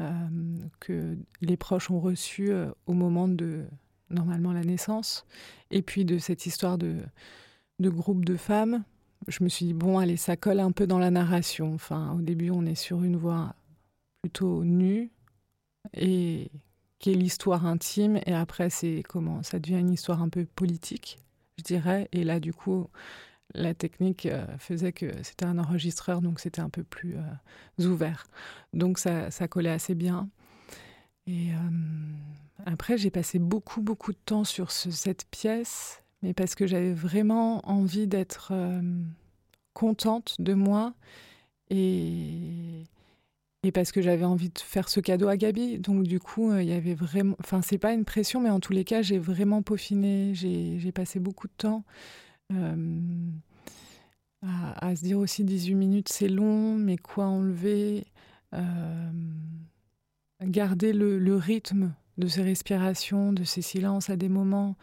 euh, 0.00 0.28
que 0.80 1.16
les 1.40 1.56
proches 1.56 1.90
ont 1.90 2.00
reçues 2.00 2.52
euh, 2.52 2.70
au 2.86 2.92
moment 2.92 3.28
de 3.28 3.64
normalement 4.10 4.52
la 4.52 4.64
naissance. 4.64 5.24
Et 5.70 5.80
puis 5.80 6.04
de 6.04 6.18
cette 6.18 6.44
histoire 6.46 6.76
de, 6.76 6.96
de 7.78 7.88
groupe 7.88 8.24
de 8.24 8.36
femmes, 8.36 8.84
je 9.28 9.42
me 9.42 9.48
suis 9.48 9.66
dit, 9.66 9.74
bon, 9.74 9.98
allez, 9.98 10.18
ça 10.18 10.36
colle 10.36 10.60
un 10.60 10.72
peu 10.72 10.86
dans 10.86 10.98
la 10.98 11.10
narration. 11.10 11.72
Enfin, 11.72 12.14
au 12.18 12.20
début, 12.20 12.50
on 12.50 12.66
est 12.66 12.74
sur 12.74 13.02
une 13.02 13.16
voix 13.16 13.54
plutôt 14.20 14.64
nue 14.64 15.10
et 15.94 16.50
l'histoire 17.12 17.66
intime. 17.66 18.18
Et 18.26 18.34
après, 18.34 18.70
c'est 18.70 19.02
comment 19.08 19.42
Ça 19.42 19.58
devient 19.58 19.78
une 19.80 19.90
histoire 19.92 20.22
un 20.22 20.28
peu 20.28 20.44
politique, 20.46 21.18
je 21.58 21.64
dirais. 21.64 22.08
Et 22.12 22.24
là, 22.24 22.40
du 22.40 22.52
coup, 22.54 22.88
la 23.54 23.74
technique 23.74 24.26
euh, 24.26 24.46
faisait 24.58 24.92
que 24.92 25.06
c'était 25.22 25.46
un 25.46 25.58
enregistreur, 25.58 26.22
donc 26.22 26.40
c'était 26.40 26.60
un 26.62 26.70
peu 26.70 26.84
plus 26.84 27.16
euh, 27.16 27.86
ouvert. 27.86 28.26
Donc 28.72 28.98
ça, 28.98 29.30
ça 29.30 29.48
collait 29.48 29.70
assez 29.70 29.94
bien. 29.94 30.28
Et 31.26 31.52
euh, 31.52 31.56
après, 32.66 32.98
j'ai 32.98 33.10
passé 33.10 33.38
beaucoup, 33.38 33.82
beaucoup 33.82 34.12
de 34.12 34.18
temps 34.24 34.44
sur 34.44 34.70
ce- 34.72 34.90
cette 34.90 35.26
pièce, 35.30 36.02
mais 36.22 36.34
parce 36.34 36.54
que 36.54 36.66
j'avais 36.66 36.92
vraiment 36.94 37.60
envie 37.68 38.06
d'être 38.06 38.52
contente 39.72 40.36
de 40.38 40.54
moi 40.54 40.94
et, 41.70 42.84
et 43.64 43.72
parce 43.72 43.92
que 43.92 44.02
j'avais 44.02 44.24
envie 44.24 44.50
de 44.50 44.58
faire 44.58 44.88
ce 44.88 45.00
cadeau 45.00 45.28
à 45.28 45.36
Gabi. 45.36 45.78
Donc 45.78 46.04
du 46.04 46.20
coup, 46.20 46.50
euh, 46.50 46.62
il 46.62 46.68
y 46.68 46.72
avait 46.72 46.94
vraiment... 46.94 47.34
Enfin, 47.40 47.62
c'est 47.62 47.78
pas 47.78 47.92
une 47.92 48.04
pression, 48.04 48.40
mais 48.40 48.50
en 48.50 48.60
tous 48.60 48.72
les 48.72 48.84
cas, 48.84 49.02
j'ai 49.02 49.18
vraiment 49.18 49.62
peaufiné, 49.62 50.32
j'ai 50.34 50.92
passé 50.92 51.18
beaucoup 51.18 51.48
de 51.48 51.54
temps. 51.56 51.84
euh, 52.52 52.76
à, 54.42 54.94
se 54.96 55.02
dire 55.02 55.18
aussi 55.18 55.44
18 55.44 55.74
minutes 55.74 56.08
c'est 56.08 56.28
long, 56.28 56.76
mais 56.76 56.96
quoi 56.96 57.26
enlever 57.26 58.06
euh, 58.54 59.10
Garder 60.42 60.92
le, 60.92 61.36
rythme 61.36 61.94
de 62.18 62.26
ces 62.26 62.42
respirations, 62.42 63.32
de 63.32 63.44
ces 63.44 63.62
silences 63.62 64.10
à 64.10 64.16
des 64.16 64.28
moments, 64.28 64.76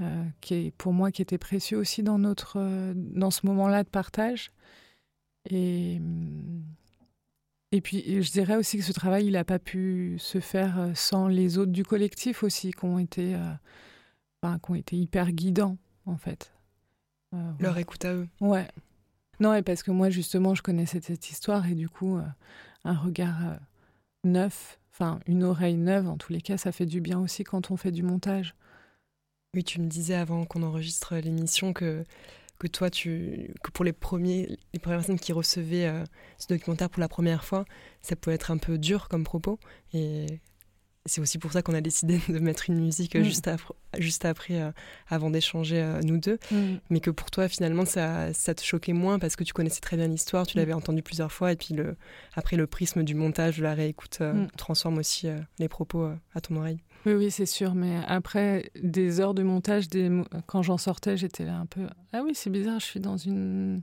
euh, 0.00 0.24
qui 0.40 0.72
pour 0.78 0.92
moi 0.92 1.10
qui 1.10 1.20
était 1.22 1.38
précieux 1.38 1.78
aussi 1.78 2.02
dans 2.02 2.18
notre 2.18 2.58
euh, 2.58 2.92
dans 2.94 3.30
ce 3.30 3.46
moment-là 3.46 3.82
de 3.82 3.88
partage. 3.88 4.52
Et 5.48 6.00
et 7.72 7.80
puis 7.80 8.22
je 8.22 8.30
dirais 8.30 8.56
aussi 8.56 8.78
que 8.78 8.84
ce 8.84 8.92
travail 8.92 9.26
il 9.26 9.32
n'a 9.32 9.44
pas 9.44 9.58
pu 9.58 10.16
se 10.18 10.40
faire 10.40 10.78
euh, 10.78 10.90
sans 10.94 11.28
les 11.28 11.58
autres 11.58 11.72
du 11.72 11.84
collectif 11.84 12.42
aussi 12.42 12.72
qui 12.72 12.84
ont 12.84 12.98
été 12.98 13.34
euh, 13.34 13.52
enfin, 14.42 14.58
qui 14.58 14.70
ont 14.70 14.74
été 14.74 14.96
hyper 14.96 15.32
guidants 15.32 15.76
en 16.06 16.16
fait. 16.16 16.52
Euh, 17.34 17.52
Leur 17.60 17.78
écoute 17.78 18.04
à 18.04 18.14
eux. 18.14 18.28
Ouais. 18.40 18.66
Non, 19.38 19.54
et 19.54 19.62
parce 19.62 19.82
que 19.82 19.90
moi, 19.90 20.10
justement, 20.10 20.54
je 20.54 20.62
connaissais 20.62 21.00
cette 21.00 21.30
histoire 21.30 21.66
et 21.66 21.74
du 21.74 21.88
coup, 21.88 22.18
euh, 22.18 22.24
un 22.84 22.94
regard 22.94 23.58
neuf, 24.24 24.78
enfin, 24.92 25.20
une 25.26 25.44
oreille 25.44 25.76
neuve, 25.76 26.08
en 26.08 26.18
tous 26.18 26.32
les 26.32 26.42
cas, 26.42 26.58
ça 26.58 26.72
fait 26.72 26.86
du 26.86 27.00
bien 27.00 27.18
aussi 27.18 27.44
quand 27.44 27.70
on 27.70 27.76
fait 27.76 27.92
du 27.92 28.02
montage. 28.02 28.54
Oui, 29.54 29.64
tu 29.64 29.80
me 29.80 29.86
disais 29.86 30.14
avant 30.14 30.44
qu'on 30.44 30.62
enregistre 30.62 31.16
l'émission 31.16 31.72
que, 31.72 32.04
que 32.60 32.68
toi, 32.68 32.90
tu, 32.90 33.50
que 33.64 33.70
pour 33.72 33.84
les, 33.84 33.92
premiers, 33.92 34.58
les 34.72 34.78
premières 34.78 35.00
personnes 35.00 35.18
qui 35.18 35.32
recevaient 35.32 35.86
euh, 35.86 36.04
ce 36.38 36.46
documentaire 36.46 36.90
pour 36.90 37.00
la 37.00 37.08
première 37.08 37.42
fois, 37.42 37.64
ça 38.02 38.14
pouvait 38.14 38.36
être 38.36 38.52
un 38.52 38.58
peu 38.58 38.78
dur 38.78 39.08
comme 39.08 39.24
propos. 39.24 39.58
Et 39.94 40.26
c'est 41.06 41.22
aussi 41.22 41.38
pour 41.38 41.50
ça 41.52 41.62
qu'on 41.62 41.72
a 41.72 41.80
décidé 41.80 42.20
de 42.28 42.38
mettre 42.38 42.68
une 42.68 42.78
musique 42.78 43.16
euh, 43.16 43.20
Mm. 43.20 43.24
juste, 43.24 43.48
après, 43.48 43.74
juste 43.98 44.24
après, 44.26 44.60
euh, 44.60 44.70
avant 45.08 45.30
d'échanger 45.30 45.80
euh, 45.80 46.00
nous 46.02 46.18
deux. 46.18 46.38
Mm. 46.50 46.74
Mais 46.90 47.00
que 47.00 47.10
pour 47.10 47.30
toi, 47.30 47.48
finalement, 47.48 47.86
ça, 47.86 48.32
ça 48.34 48.54
te 48.54 48.62
choquait 48.62 48.92
moins 48.92 49.18
parce 49.18 49.36
que 49.36 49.42
tu 49.44 49.54
connaissais 49.54 49.80
très 49.80 49.96
bien 49.96 50.06
l'histoire, 50.08 50.46
tu 50.46 50.58
Mm. 50.58 50.60
l'avais 50.60 50.72
entendu 50.74 51.02
plusieurs 51.02 51.32
fois. 51.32 51.52
Et 51.52 51.56
puis 51.56 51.72
le, 51.72 51.96
après, 52.34 52.56
le 52.58 52.66
prisme 52.66 53.02
du 53.04 53.14
montage, 53.14 53.56
de 53.56 53.62
la 53.62 53.72
réécoute, 53.72 54.18
transforme 54.58 54.98
aussi 54.98 55.28
les 55.58 55.68
propos 55.68 56.10
à 56.34 56.40
ton 56.42 56.56
oreille. 56.56 56.82
Oui, 57.06 57.14
oui, 57.14 57.30
c'est 57.30 57.46
sûr. 57.46 57.74
Mais 57.74 58.00
après 58.06 58.70
des 58.82 59.20
heures 59.20 59.34
de 59.34 59.42
montage, 59.42 59.86
quand 60.46 60.62
j'en 60.62 60.78
sortais, 60.78 61.16
j'étais 61.16 61.44
là 61.44 61.56
un 61.58 61.66
peu. 61.66 61.86
Ah 62.12 62.22
oui, 62.24 62.32
c'est 62.34 62.50
bizarre, 62.50 62.80
je 62.80 62.86
suis 62.86 63.00
dans 63.00 63.16
une... 63.16 63.82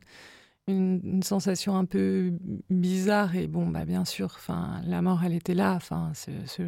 sensation 1.24 1.78
un 1.78 1.86
peu 1.86 2.34
bizarre. 2.70 3.36
Et 3.36 3.48
bon, 3.48 3.68
bah, 3.68 3.86
bien 3.86 4.06
sûr, 4.06 4.38
la 4.86 5.02
mort, 5.02 5.24
elle 5.24 5.34
était 5.34 5.56
là. 5.56 5.74
Enfin, 5.76 6.12
ce, 6.14 6.32
ce 6.46 6.64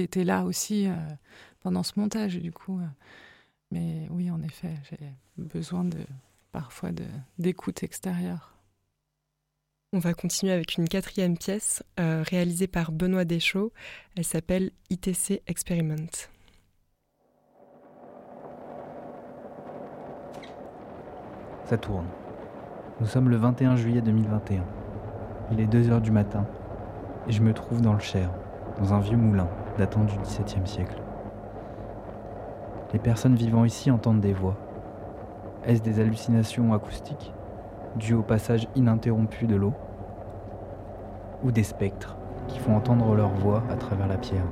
était 0.00 0.24
là 0.24 0.44
aussi 0.44 0.86
euh, 0.86 0.94
pendant 1.60 1.82
ce 1.82 1.92
montage, 1.98 2.36
du 2.38 2.52
coup. 2.52 2.78
euh. 2.78 2.86
Mais 3.70 4.06
oui, 4.10 4.30
en 4.30 4.42
effet, 4.42 4.74
j'ai 4.90 4.98
besoin 5.38 5.84
de 5.84 5.98
parfois 6.52 6.90
d'écoute 7.38 7.82
extérieure. 7.82 8.54
On 9.94 9.98
va 9.98 10.14
continuer 10.14 10.54
avec 10.54 10.78
une 10.78 10.88
quatrième 10.88 11.36
pièce 11.36 11.82
euh, 12.00 12.24
réalisée 12.26 12.66
par 12.66 12.92
Benoît 12.92 13.26
Deschaux. 13.26 13.74
Elle 14.16 14.24
s'appelle 14.24 14.70
ITC 14.88 15.42
Experiment. 15.46 16.08
Ça 21.66 21.76
tourne. 21.76 22.06
Nous 23.00 23.06
sommes 23.06 23.28
le 23.28 23.36
21 23.36 23.76
juillet 23.76 24.00
2021. 24.00 24.64
Il 25.50 25.60
est 25.60 25.66
2 25.66 25.90
heures 25.90 26.00
du 26.00 26.10
matin 26.10 26.46
et 27.28 27.32
je 27.32 27.42
me 27.42 27.52
trouve 27.52 27.82
dans 27.82 27.92
le 27.92 28.00
Cher, 28.00 28.30
dans 28.78 28.94
un 28.94 29.00
vieux 29.00 29.18
moulin 29.18 29.50
datant 29.76 30.04
du 30.04 30.16
XVIIe 30.20 30.66
siècle. 30.66 31.02
Les 32.94 32.98
personnes 32.98 33.34
vivant 33.34 33.66
ici 33.66 33.90
entendent 33.90 34.22
des 34.22 34.32
voix. 34.32 34.56
Est-ce 35.66 35.82
des 35.82 36.00
hallucinations 36.00 36.72
acoustiques? 36.72 37.34
Dues 37.96 38.14
au 38.14 38.22
passage 38.22 38.68
ininterrompu 38.74 39.46
de 39.46 39.56
l'eau 39.56 39.72
Ou 41.44 41.50
des 41.50 41.62
spectres 41.62 42.16
qui 42.48 42.58
font 42.58 42.76
entendre 42.76 43.14
leur 43.14 43.30
voix 43.30 43.62
à 43.70 43.76
travers 43.76 44.06
la 44.06 44.16
pierre 44.16 44.46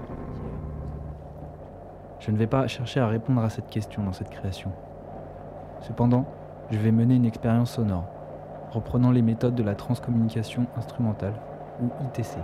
Je 2.19 2.31
ne 2.31 2.37
vais 2.37 2.47
pas 2.47 2.67
chercher 2.67 3.01
à 3.01 3.09
répondre 3.09 3.43
à 3.43 3.51
cette 3.51 3.69
question 3.69 4.03
dans 4.03 4.13
cette 4.13 4.31
création. 4.31 4.73
Cependant, 5.81 6.27
je 6.71 6.79
vais 6.79 6.93
mener 6.93 7.17
une 7.17 7.25
expérience 7.25 7.73
sonore, 7.73 8.07
reprenant 8.71 9.11
les 9.11 9.23
méthodes 9.23 9.55
de 9.55 9.63
la 9.63 9.75
transcommunication 9.75 10.67
instrumentale, 10.77 11.35
ou 11.83 11.87
ITC. 12.07 12.39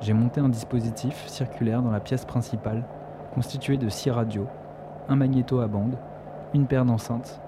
J'ai 0.00 0.12
monté 0.12 0.40
un 0.40 0.48
dispositif 0.48 1.26
circulaire 1.28 1.82
dans 1.82 1.90
la 1.90 2.00
pièce 2.00 2.24
principale, 2.24 2.84
constitué 3.34 3.76
de 3.76 3.88
six 3.88 4.10
radios, 4.10 4.48
un 5.08 5.16
magnéto 5.16 5.60
à 5.60 5.66
bande, 5.66 5.96
une 6.52 6.66
paire 6.66 6.84
d'enceintes, 6.84 7.40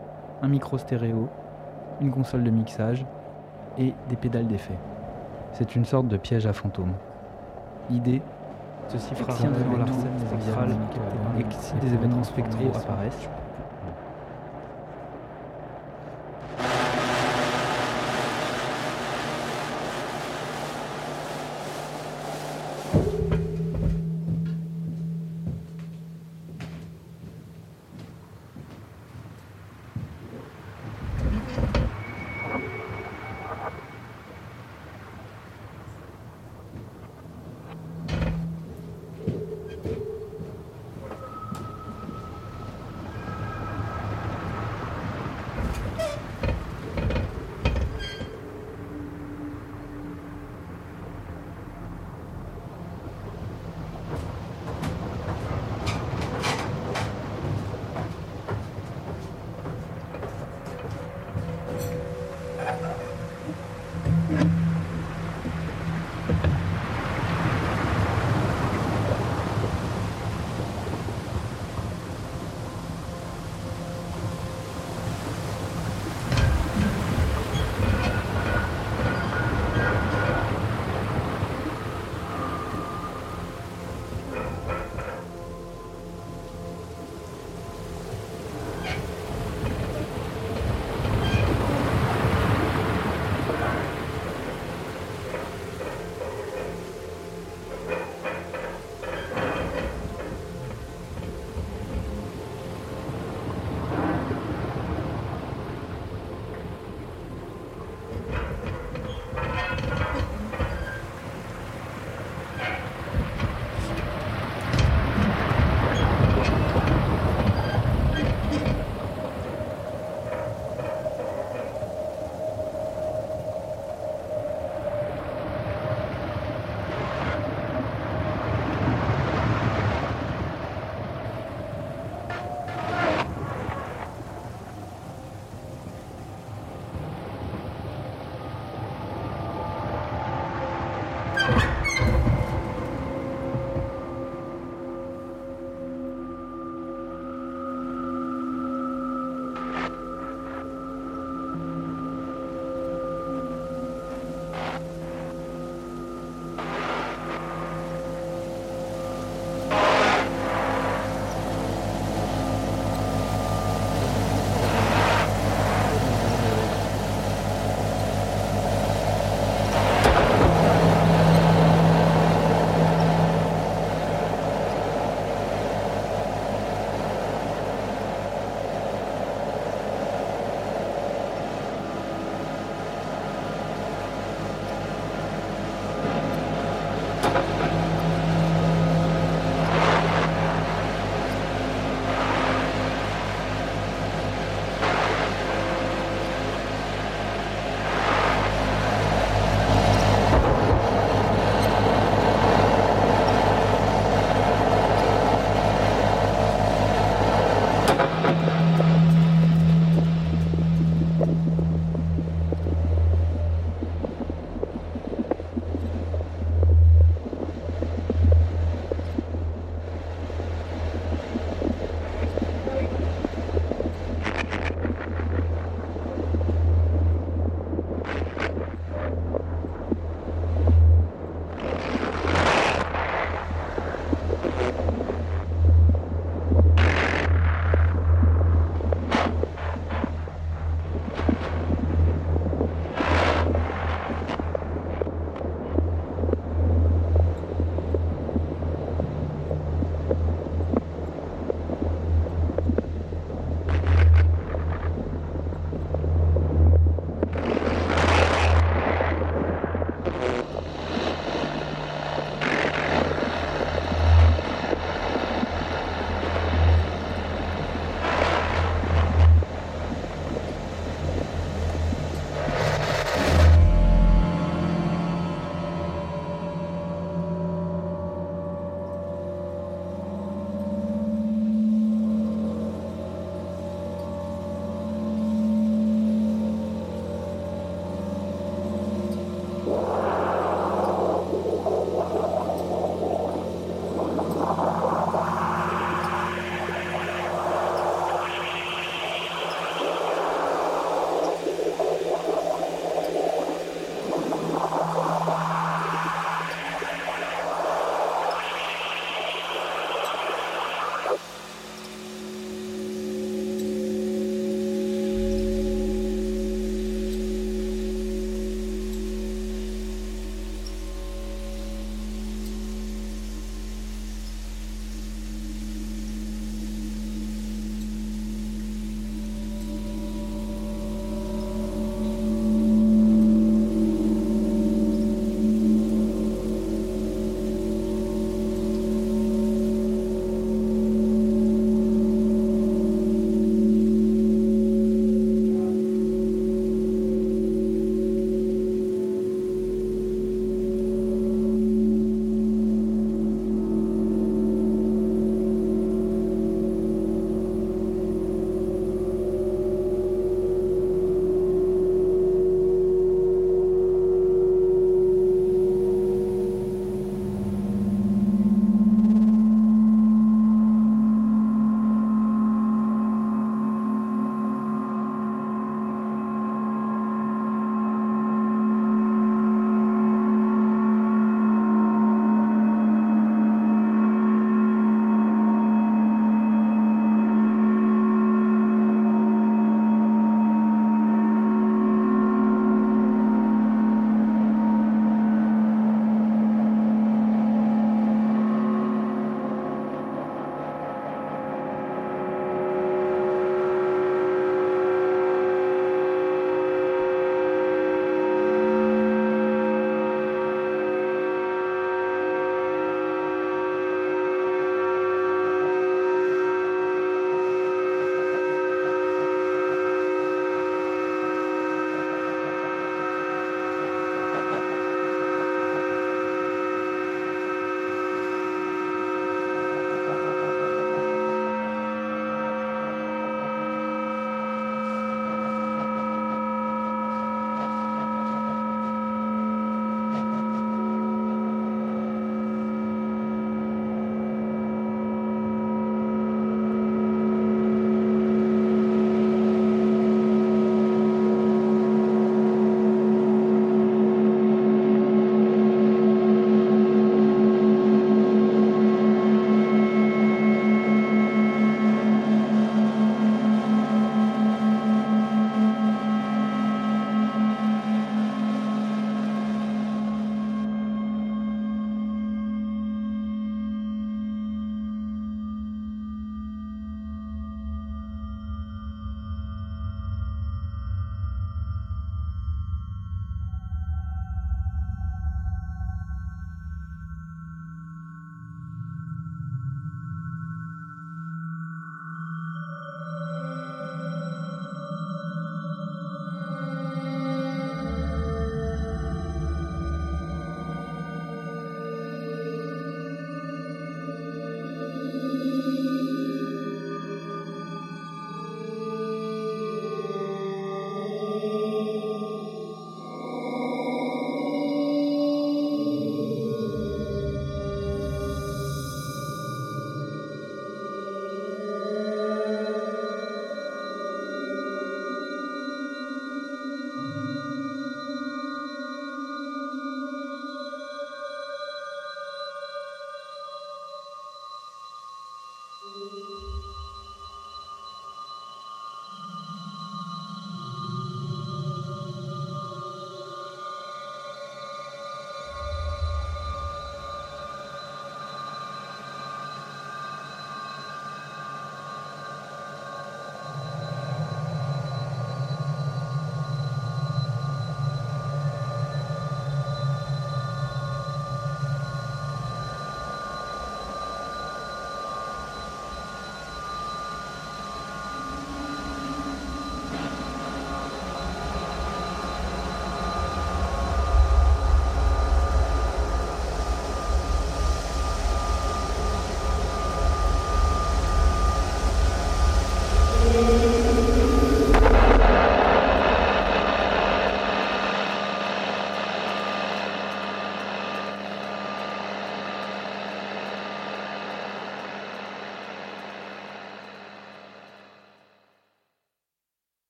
un 0.42 0.48
micro 0.48 0.78
stéréo, 0.78 1.28
une 2.00 2.10
console 2.10 2.44
de 2.44 2.50
mixage 2.50 3.04
et 3.78 3.94
des 4.08 4.16
pédales 4.16 4.46
d'effet. 4.46 4.78
C'est 5.52 5.76
une 5.76 5.84
sorte 5.84 6.08
de 6.08 6.16
piège 6.16 6.46
à 6.46 6.52
fantômes. 6.52 6.92
L'idée, 7.90 8.20
ceci 8.88 9.14
fera 9.14 9.32
et 11.38 11.42
que 11.42 11.54
si 11.54 11.74
des 11.76 11.94
événements 11.94 12.24
spectraux 12.24 12.70
apparaissent, 12.74 13.28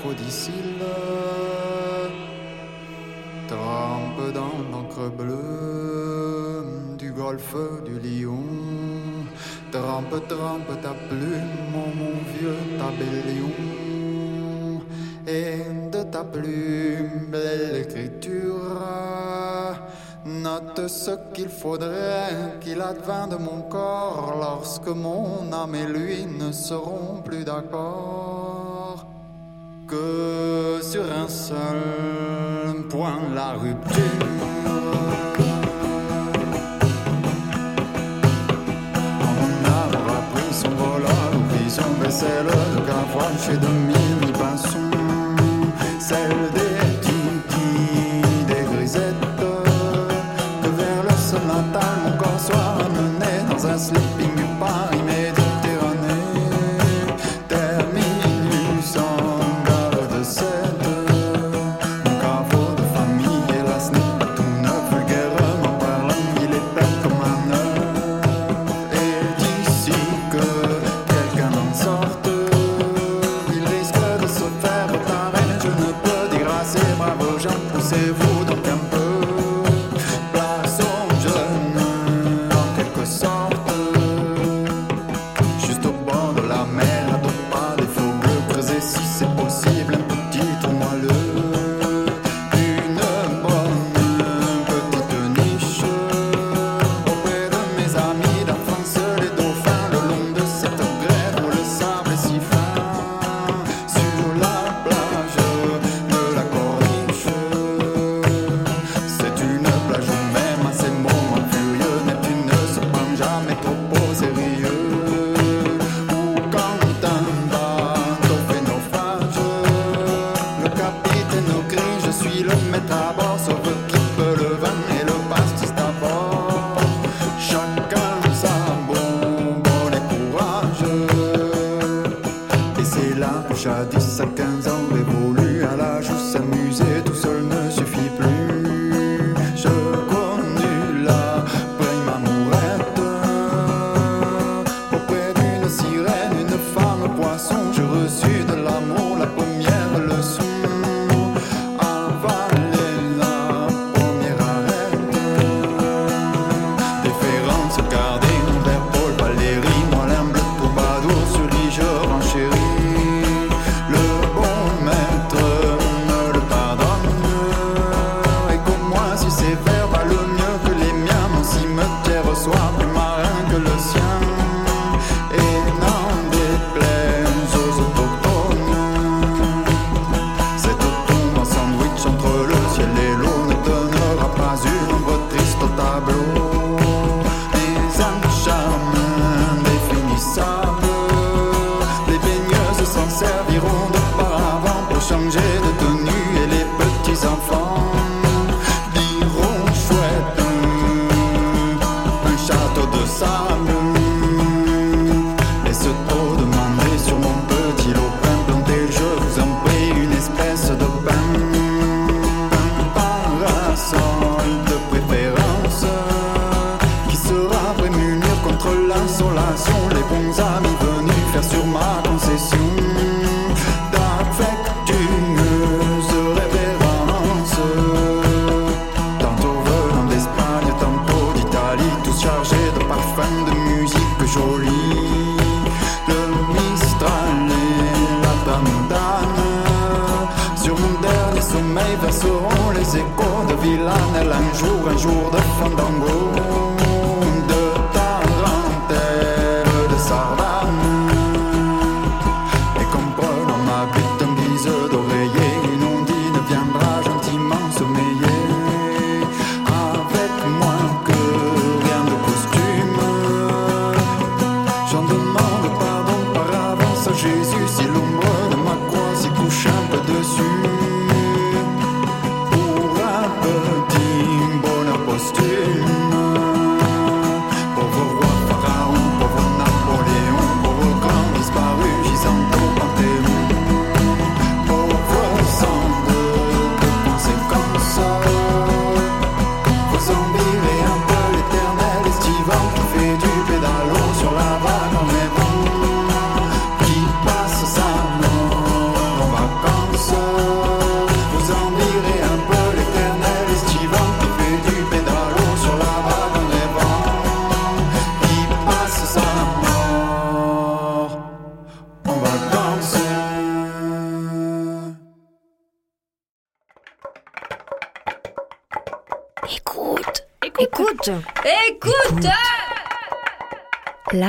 crocodile 0.00 0.84
trempe 3.46 4.32
dans 4.34 4.58
l'encre 4.70 5.08
bleue 5.10 6.64
du 6.98 7.12
golfe 7.12 7.56
du 7.84 7.98
lion. 7.98 8.44
Trempe, 9.70 10.26
trempe 10.28 10.80
ta 10.82 10.94
plume, 11.08 11.56
mon, 11.72 12.14
vieux 12.34 12.56
tabellion. 12.78 13.52
Et 15.26 15.90
de 15.90 16.02
ta 16.04 16.24
plume, 16.24 17.26
belle 17.30 17.76
écriture, 17.82 18.80
note 20.24 20.88
ce 20.88 21.10
qu'il 21.34 21.48
faudrait 21.48 22.56
qu'il 22.60 22.80
advint 22.80 23.26
de 23.26 23.36
mon 23.36 23.62
corps 23.62 24.34
lorsque 24.40 24.88
mon 24.88 25.52
âme 25.52 25.74
et 25.74 25.86
lui 25.86 26.26
ne 26.26 26.50
seront 26.50 27.20
plus 27.22 27.44
d'accord 27.44 28.37
que 29.88 30.80
sur 30.82 31.04
un 31.04 31.28
seul 31.28 32.82
point, 32.90 33.20
la 33.34 33.52
rupture. 33.52 34.02
On 39.22 39.64
a 39.66 40.20
pris 40.32 40.52
son 40.52 40.68
vol, 40.70 41.00
volant, 41.00 41.30
oublie 41.36 41.70
son 41.70 41.92
vaisselle, 42.02 42.46
de 42.46 42.80
cafouache 42.86 43.48
et 43.54 43.56
de 43.56 43.87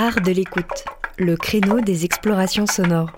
L'art 0.09 0.21
de 0.21 0.31
l'écoute, 0.31 0.85
le 1.19 1.37
créneau 1.37 1.81
des 1.81 2.03
explorations 2.03 2.65
sonores. 2.65 3.11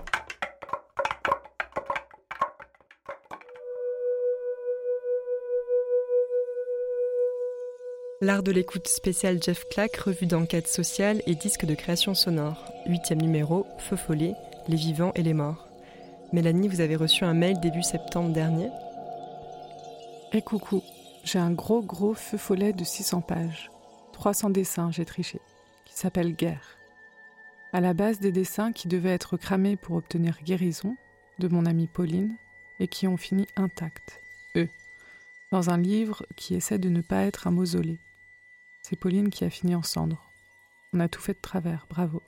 L'art 8.20 8.42
de 8.42 8.52
l'écoute 8.52 8.88
spécial 8.88 9.42
Jeff 9.42 9.64
Clack, 9.70 9.96
revue 9.96 10.26
d'enquête 10.26 10.68
sociale 10.68 11.22
et 11.26 11.34
disque 11.34 11.64
de 11.64 11.74
création 11.74 12.14
sonore. 12.14 12.62
Huitième 12.84 13.22
numéro, 13.22 13.66
Feu 13.78 13.96
follet, 13.96 14.34
les 14.68 14.76
vivants 14.76 15.12
et 15.14 15.22
les 15.22 15.32
morts. 15.32 15.66
Mélanie, 16.34 16.68
vous 16.68 16.82
avez 16.82 16.96
reçu 16.96 17.24
un 17.24 17.32
mail 17.32 17.58
début 17.60 17.82
septembre 17.82 18.34
dernier. 18.34 18.68
Et 20.34 20.42
coucou, 20.42 20.82
j'ai 21.24 21.38
un 21.38 21.52
gros 21.52 21.80
gros 21.80 22.12
feu 22.12 22.36
follet 22.36 22.74
de 22.74 22.84
600 22.84 23.22
pages. 23.22 23.70
300 24.12 24.50
dessins, 24.50 24.90
j'ai 24.90 25.06
triché, 25.06 25.40
qui 25.86 25.94
s'appelle 25.94 26.34
Guerre. 26.34 26.81
À 27.74 27.80
la 27.80 27.94
base 27.94 28.20
des 28.20 28.32
dessins 28.32 28.72
qui 28.72 28.86
devaient 28.86 29.14
être 29.14 29.38
cramés 29.38 29.76
pour 29.76 29.96
obtenir 29.96 30.38
guérison, 30.42 30.96
de 31.38 31.48
mon 31.48 31.64
amie 31.64 31.86
Pauline, 31.86 32.36
et 32.80 32.86
qui 32.86 33.08
ont 33.08 33.16
fini 33.16 33.46
intacts, 33.56 34.20
eux, 34.56 34.68
dans 35.50 35.70
un 35.70 35.78
livre 35.78 36.26
qui 36.36 36.54
essaie 36.54 36.78
de 36.78 36.90
ne 36.90 37.00
pas 37.00 37.22
être 37.22 37.46
un 37.46 37.50
mausolée. 37.50 37.98
C'est 38.82 38.96
Pauline 38.96 39.30
qui 39.30 39.44
a 39.44 39.50
fini 39.50 39.74
en 39.74 39.82
cendres. 39.82 40.22
On 40.92 41.00
a 41.00 41.08
tout 41.08 41.22
fait 41.22 41.32
de 41.32 41.40
travers, 41.40 41.86
bravo. 41.88 42.20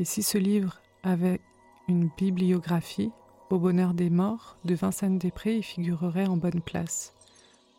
Et 0.00 0.04
si 0.04 0.24
ce 0.24 0.38
livre 0.38 0.80
avait 1.04 1.40
une 1.86 2.08
bibliographie, 2.16 3.12
au 3.50 3.58
bonheur 3.58 3.94
des 3.94 4.10
morts, 4.10 4.56
de 4.64 4.74
Vincennes 4.74 5.18
Després 5.18 5.58
y 5.58 5.62
figurerait 5.62 6.26
en 6.26 6.36
bonne 6.36 6.60
place. 6.60 7.12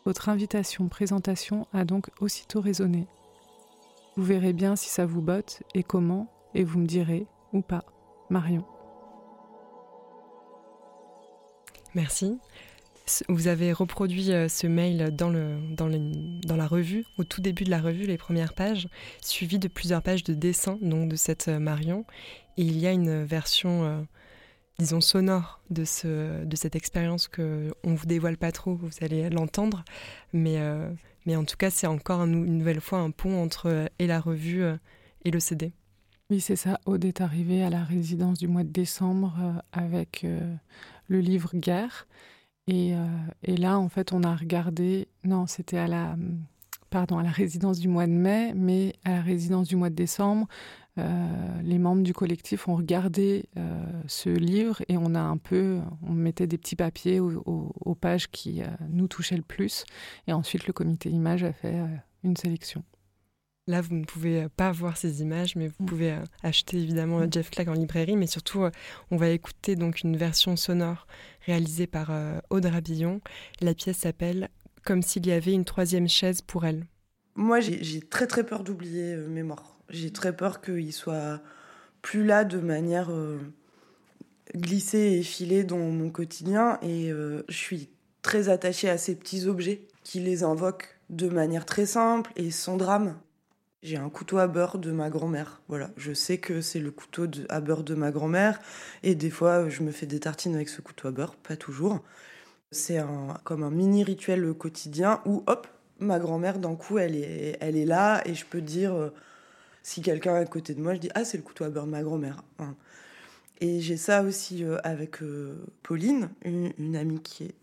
Votre 0.06 0.30
invitation 0.30 0.88
présentation 0.88 1.66
a 1.74 1.84
donc 1.84 2.08
aussitôt 2.20 2.62
résonné. 2.62 3.06
Vous 4.16 4.22
verrez 4.22 4.54
bien 4.54 4.76
si 4.76 4.88
ça 4.88 5.04
vous 5.04 5.20
botte 5.20 5.62
et 5.74 5.82
comment, 5.82 6.28
et 6.56 6.64
vous 6.64 6.78
me 6.78 6.86
direz, 6.86 7.26
ou 7.52 7.60
pas, 7.60 7.84
Marion. 8.30 8.64
Merci. 11.94 12.38
Vous 13.28 13.46
avez 13.46 13.72
reproduit 13.72 14.32
euh, 14.32 14.48
ce 14.48 14.66
mail 14.66 15.14
dans, 15.14 15.28
le, 15.28 15.58
dans, 15.76 16.56
la 16.56 16.66
revue, 16.66 17.04
au 17.18 17.24
tout 17.24 17.40
début 17.40 17.62
de 17.62 17.70
la 17.70 17.80
revue, 17.80 18.06
les 18.06 18.16
premières 18.16 18.54
pages, 18.54 18.88
suivi 19.20 19.60
de 19.60 19.68
plusieurs 19.68 20.02
pages 20.02 20.24
de 20.24 20.34
dessins 20.34 20.78
donc, 20.80 21.08
de 21.10 21.14
cette 21.14 21.48
euh, 21.48 21.60
Marion. 21.60 22.04
Et 22.56 22.62
il 22.62 22.78
y 22.78 22.86
a 22.86 22.90
une 22.90 23.22
version, 23.22 23.84
euh, 23.84 24.02
disons, 24.78 25.00
sonore 25.00 25.60
de, 25.70 25.84
ce, 25.84 26.42
de 26.42 26.56
cette 26.56 26.74
expérience 26.74 27.28
que 27.28 27.70
on 27.84 27.94
vous 27.94 28.06
dévoile 28.06 28.38
pas 28.38 28.50
trop, 28.50 28.74
vous 28.74 28.90
allez 29.02 29.28
l'entendre. 29.28 29.84
Mais, 30.32 30.58
en 30.58 31.44
tout 31.44 31.56
cas, 31.56 31.70
c'est 31.70 31.86
encore 31.86 32.22
une 32.22 32.58
nouvelle 32.58 32.80
fois 32.80 32.98
un 32.98 33.10
pont 33.10 33.40
entre 33.40 33.90
et 33.98 34.06
la 34.06 34.20
revue 34.20 34.64
et 35.24 35.30
le 35.30 35.38
CD. 35.38 35.72
Oui, 36.28 36.40
c'est 36.40 36.56
ça. 36.56 36.80
Aude 36.86 37.04
est 37.04 37.20
arrivée 37.20 37.62
à 37.62 37.70
la 37.70 37.84
résidence 37.84 38.38
du 38.38 38.48
mois 38.48 38.64
de 38.64 38.68
décembre 38.68 39.36
euh, 39.40 39.52
avec 39.70 40.24
euh, 40.24 40.56
le 41.06 41.20
livre 41.20 41.50
Guerre. 41.54 42.08
Et, 42.66 42.96
euh, 42.96 43.06
et 43.44 43.56
là, 43.56 43.78
en 43.78 43.88
fait, 43.88 44.12
on 44.12 44.24
a 44.24 44.34
regardé. 44.34 45.06
Non, 45.22 45.46
c'était 45.46 45.78
à 45.78 45.86
la, 45.86 46.16
pardon, 46.90 47.18
à 47.18 47.22
la 47.22 47.30
résidence 47.30 47.78
du 47.78 47.86
mois 47.86 48.08
de 48.08 48.12
mai, 48.12 48.54
mais 48.56 48.94
à 49.04 49.12
la 49.12 49.20
résidence 49.22 49.68
du 49.68 49.76
mois 49.76 49.90
de 49.90 49.94
décembre, 49.94 50.48
les 51.62 51.78
membres 51.78 52.02
du 52.02 52.14
collectif 52.14 52.68
ont 52.68 52.74
regardé 52.74 53.50
ce 54.06 54.30
livre 54.30 54.80
et 54.88 54.96
on 54.96 55.14
a 55.14 55.20
un 55.20 55.36
peu, 55.36 55.78
on 56.02 56.12
mettait 56.12 56.46
des 56.46 56.56
petits 56.56 56.74
papiers 56.74 57.20
aux, 57.20 57.94
pages 58.00 58.30
qui 58.30 58.62
nous 58.88 59.06
touchaient 59.06 59.36
le 59.36 59.42
plus. 59.42 59.84
Et 60.26 60.32
ensuite, 60.32 60.66
le 60.66 60.72
comité 60.72 61.10
image 61.10 61.44
a 61.44 61.52
fait 61.52 61.78
une 62.24 62.34
sélection. 62.34 62.82
Là, 63.68 63.80
vous 63.80 63.94
ne 63.94 64.04
pouvez 64.04 64.42
euh, 64.44 64.48
pas 64.56 64.70
voir 64.70 64.96
ces 64.96 65.22
images, 65.22 65.56
mais 65.56 65.66
vous 65.66 65.74
Mm. 65.80 65.86
pouvez 65.86 66.12
euh, 66.12 66.22
acheter 66.42 66.76
évidemment 66.78 67.20
euh, 67.20 67.26
Jeff 67.30 67.50
Clack 67.50 67.68
en 67.68 67.72
librairie. 67.72 68.16
Mais 68.16 68.26
surtout, 68.28 68.64
on 69.10 69.16
va 69.16 69.28
écouter 69.30 69.74
donc 69.74 70.02
une 70.02 70.16
version 70.16 70.56
sonore 70.56 71.06
réalisée 71.46 71.86
par 71.86 72.10
Aude 72.50 72.66
Rabillon. 72.66 73.20
La 73.60 73.74
pièce 73.74 73.98
s'appelle 73.98 74.48
Comme 74.84 75.02
s'il 75.02 75.26
y 75.26 75.32
avait 75.32 75.52
une 75.52 75.64
troisième 75.64 76.08
chaise 76.08 76.42
pour 76.42 76.64
elle. 76.64 76.84
Moi, 77.34 77.60
j'ai 77.60 77.82
j'ai 77.84 78.00
très 78.00 78.26
très 78.26 78.44
peur 78.44 78.62
d'oublier 78.64 79.14
euh, 79.14 79.28
mes 79.28 79.42
morts. 79.42 79.78
J'ai 79.90 80.10
très 80.12 80.34
peur 80.34 80.60
qu'ils 80.60 80.92
soient 80.92 81.40
plus 82.02 82.24
là 82.24 82.44
de 82.44 82.58
manière 82.58 83.10
euh, 83.10 83.38
glissée 84.54 85.18
et 85.18 85.22
filée 85.22 85.64
dans 85.64 85.78
mon 85.78 86.10
quotidien. 86.10 86.78
Et 86.82 87.10
euh, 87.12 87.42
je 87.48 87.56
suis 87.56 87.90
très 88.22 88.48
attachée 88.48 88.88
à 88.88 88.96
ces 88.96 89.16
petits 89.16 89.46
objets 89.46 89.86
qui 90.04 90.20
les 90.20 90.44
invoquent 90.44 90.98
de 91.10 91.28
manière 91.28 91.66
très 91.66 91.86
simple 91.86 92.32
et 92.36 92.50
sans 92.50 92.76
drame. 92.76 93.16
J'ai 93.86 93.98
un 93.98 94.10
couteau 94.10 94.38
à 94.38 94.48
beurre 94.48 94.78
de 94.78 94.90
ma 94.90 95.10
grand-mère. 95.10 95.60
Voilà, 95.68 95.90
je 95.96 96.12
sais 96.12 96.38
que 96.38 96.60
c'est 96.60 96.80
le 96.80 96.90
couteau 96.90 97.28
à 97.48 97.60
beurre 97.60 97.84
de 97.84 97.94
ma 97.94 98.10
grand-mère. 98.10 98.60
Et 99.04 99.14
des 99.14 99.30
fois, 99.30 99.68
je 99.68 99.84
me 99.84 99.92
fais 99.92 100.06
des 100.06 100.18
tartines 100.18 100.56
avec 100.56 100.68
ce 100.68 100.80
couteau 100.80 101.06
à 101.06 101.12
beurre, 101.12 101.36
pas 101.36 101.54
toujours. 101.56 102.02
C'est 102.72 102.98
comme 103.44 103.62
un 103.62 103.70
mini 103.70 104.02
rituel 104.02 104.52
quotidien 104.54 105.20
où, 105.24 105.44
hop, 105.46 105.68
ma 106.00 106.18
grand-mère, 106.18 106.58
d'un 106.58 106.74
coup, 106.74 106.98
elle 106.98 107.14
est, 107.14 107.84
là 107.84 108.26
et 108.26 108.34
je 108.34 108.44
peux 108.44 108.60
dire, 108.60 108.92
euh, 108.92 109.10
si 109.84 110.02
quelqu'un 110.02 110.34
est 110.34 110.40
à 110.40 110.46
côté 110.46 110.74
de 110.74 110.80
moi, 110.80 110.94
je 110.94 110.98
dis, 110.98 111.10
ah, 111.14 111.24
c'est 111.24 111.36
le 111.36 111.44
couteau 111.44 111.62
à 111.62 111.68
beurre 111.68 111.86
de 111.86 111.92
ma 111.92 112.02
grand-mère. 112.02 112.42
hein. 112.58 112.74
Et 113.60 113.80
j'ai 113.80 113.96
ça 113.96 114.24
aussi 114.24 114.64
euh, 114.64 114.78
avec 114.82 115.22
euh, 115.22 115.64
Pauline, 115.84 116.30
une, 116.42 116.96
amie 116.96 117.22
qui 117.22 117.44
est 117.44 117.54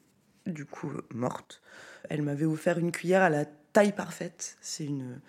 du 0.50 0.64
coup 0.64 0.90
morte. 1.14 1.62
Elle 2.10 2.22
m'avait 2.22 2.46
offert 2.46 2.80
une 2.80 2.94
cuillère 2.94 3.24
à 3.24 3.30
la 3.30 3.44
taille 3.74 3.92
parfaite. 3.92 4.56
C'est 4.62 4.86
une 4.86 5.20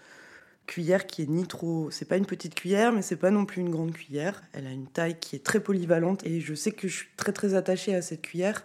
cuillère 0.66 1.06
qui 1.06 1.22
est 1.22 1.26
ni 1.26 1.46
trop. 1.46 1.90
C'est 1.90 2.04
pas 2.04 2.16
une 2.16 2.26
petite 2.26 2.54
cuillère, 2.54 2.92
mais 2.92 3.02
c'est 3.02 3.16
pas 3.16 3.30
non 3.30 3.44
plus 3.44 3.60
une 3.60 3.70
grande 3.70 3.92
cuillère. 3.92 4.42
Elle 4.52 4.66
a 4.66 4.70
une 4.70 4.86
taille 4.86 5.18
qui 5.18 5.36
est 5.36 5.44
très 5.44 5.60
polyvalente 5.60 6.24
et 6.26 6.40
je 6.40 6.54
sais 6.54 6.72
que 6.72 6.88
je 6.88 6.96
suis 6.96 7.08
très 7.16 7.32
très 7.32 7.54
attachée 7.54 7.94
à 7.94 8.02
cette 8.02 8.22
cuillère. 8.22 8.64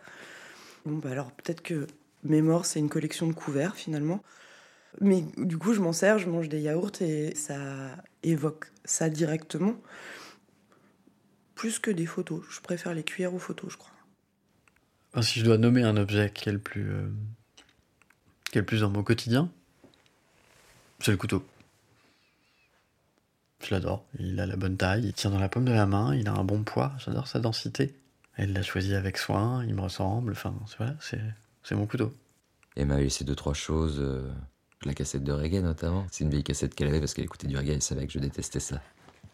Bon, 0.85 0.97
bah 0.97 1.11
alors 1.11 1.31
peut-être 1.31 1.61
que 1.61 1.87
mes 2.23 2.41
morts, 2.41 2.65
c'est 2.65 2.79
une 2.79 2.89
collection 2.89 3.27
de 3.27 3.33
couverts 3.33 3.75
finalement. 3.75 4.23
Mais 5.01 5.23
du 5.37 5.57
coup, 5.57 5.73
je 5.73 5.81
m'en 5.81 5.93
sers, 5.93 6.19
je 6.19 6.27
mange 6.27 6.49
des 6.49 6.61
yaourts 6.61 7.01
et 7.01 7.35
ça 7.35 7.95
évoque 8.23 8.71
ça 8.85 9.09
directement. 9.09 9.75
Plus 11.55 11.79
que 11.79 11.91
des 11.91 12.05
photos. 12.05 12.43
Je 12.49 12.61
préfère 12.61 12.93
les 12.93 13.03
cuillères 13.03 13.33
aux 13.33 13.39
photos, 13.39 13.71
je 13.71 13.77
crois. 13.77 13.91
Si 15.21 15.39
je 15.39 15.45
dois 15.45 15.57
nommer 15.57 15.83
un 15.83 15.97
objet 15.97 16.31
qui 16.33 16.49
est 16.49 16.51
le 16.51 16.59
plus, 16.59 16.89
euh, 16.89 17.09
qui 18.51 18.57
est 18.57 18.61
le 18.61 18.65
plus 18.65 18.81
dans 18.81 18.89
mon 18.89 19.03
quotidien, 19.03 19.51
c'est 20.99 21.11
le 21.11 21.17
couteau. 21.17 21.43
Je 23.63 23.73
l'adore. 23.73 24.05
Il 24.17 24.39
a 24.39 24.45
la 24.45 24.55
bonne 24.55 24.77
taille, 24.77 25.05
il 25.05 25.13
tient 25.13 25.31
dans 25.31 25.39
la 25.39 25.49
paume 25.49 25.65
de 25.65 25.71
la 25.71 25.85
main, 25.85 26.15
il 26.15 26.27
a 26.27 26.33
un 26.33 26.43
bon 26.43 26.63
poids. 26.63 26.93
J'adore 26.99 27.27
sa 27.27 27.39
densité. 27.39 27.95
Elle 28.35 28.53
l'a 28.53 28.63
choisi 28.63 28.95
avec 28.95 29.17
soin, 29.17 29.65
il 29.65 29.75
me 29.75 29.81
ressemble. 29.81 30.31
Enfin, 30.31 30.55
voilà, 30.77 30.95
c'est 31.01 31.75
mon 31.75 31.85
couteau. 31.85 32.13
Elle 32.75 32.87
m'a 32.87 32.97
laissé 32.97 33.25
deux, 33.25 33.35
trois 33.35 33.53
choses. 33.53 33.99
euh, 33.99 34.31
la 34.85 34.93
cassette 34.93 35.23
de 35.25 35.33
reggae, 35.33 35.61
notamment. 35.61 36.07
C'est 36.09 36.23
une 36.23 36.29
vieille 36.29 36.43
cassette 36.43 36.73
qu'elle 36.73 36.87
avait 36.87 36.99
parce 36.99 37.13
qu'elle 37.13 37.25
écoutait 37.25 37.47
du 37.47 37.57
reggae. 37.57 37.71
Elle 37.71 37.81
savait 37.81 38.07
que 38.07 38.13
je 38.13 38.19
détestais 38.19 38.61
ça. 38.61 38.81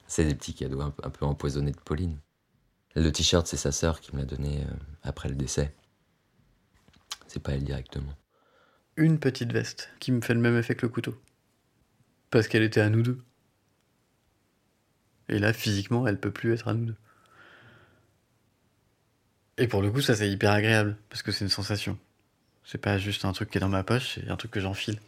C'est 0.08 0.26
des 0.26 0.34
petits 0.34 0.56
cadeaux 0.56 0.82
un, 0.82 0.94
un 1.04 1.10
peu 1.12 1.26
empoisonnés 1.26 1.72
de 1.72 1.80
Pauline. 1.80 2.18
Le 2.96 3.12
t-shirt, 3.12 3.46
c'est 3.46 3.58
sa 3.58 3.72
sœur 3.72 4.00
qui 4.02 4.16
me 4.16 4.22
l'a 4.22 4.26
donné 4.26 4.62
euh, 4.64 4.74
après 5.04 5.30
le 5.30 5.36
décès. 5.36 5.76
C'est 7.28 7.42
pas 7.44 7.52
elle 7.52 7.64
directement. 7.64 8.14
Une 8.98 9.20
petite 9.20 9.52
veste 9.52 9.90
qui 10.00 10.12
me 10.12 10.22
fait 10.22 10.34
le 10.34 10.40
même 10.40 10.58
effet 10.58 10.74
que 10.76 10.86
le 10.86 10.92
couteau. 10.92 11.16
Parce 12.32 12.48
qu'elle 12.48 12.64
était 12.64 12.82
à 12.82 12.90
nous 12.90 13.04
deux. 13.04 13.22
Et 15.30 15.40
là, 15.40 15.54
physiquement, 15.54 16.08
elle 16.08 16.20
peut 16.20 16.32
plus 16.32 16.54
être 16.54 16.68
à 16.68 16.74
nous 16.74 16.86
deux. 16.86 16.96
Et 19.58 19.68
pour 19.68 19.82
le 19.82 19.90
coup, 19.90 20.02
ça 20.02 20.16
c'est 20.16 20.30
hyper 20.30 20.52
agréable, 20.52 20.98
parce 21.10 21.22
que 21.22 21.32
c'est 21.32 21.46
une 21.46 21.50
sensation. 21.50 21.98
C'est 22.66 22.78
pas 22.78 22.98
juste 22.98 23.26
un 23.26 23.32
truc 23.32 23.50
qui 23.50 23.58
est 23.58 23.62
dans 23.62 23.70
ma 23.70 23.84
poche, 23.84 24.16
c'est 24.16 24.30
un 24.30 24.36
truc 24.36 24.52
que 24.52 24.60
j'enfile. 24.60 25.00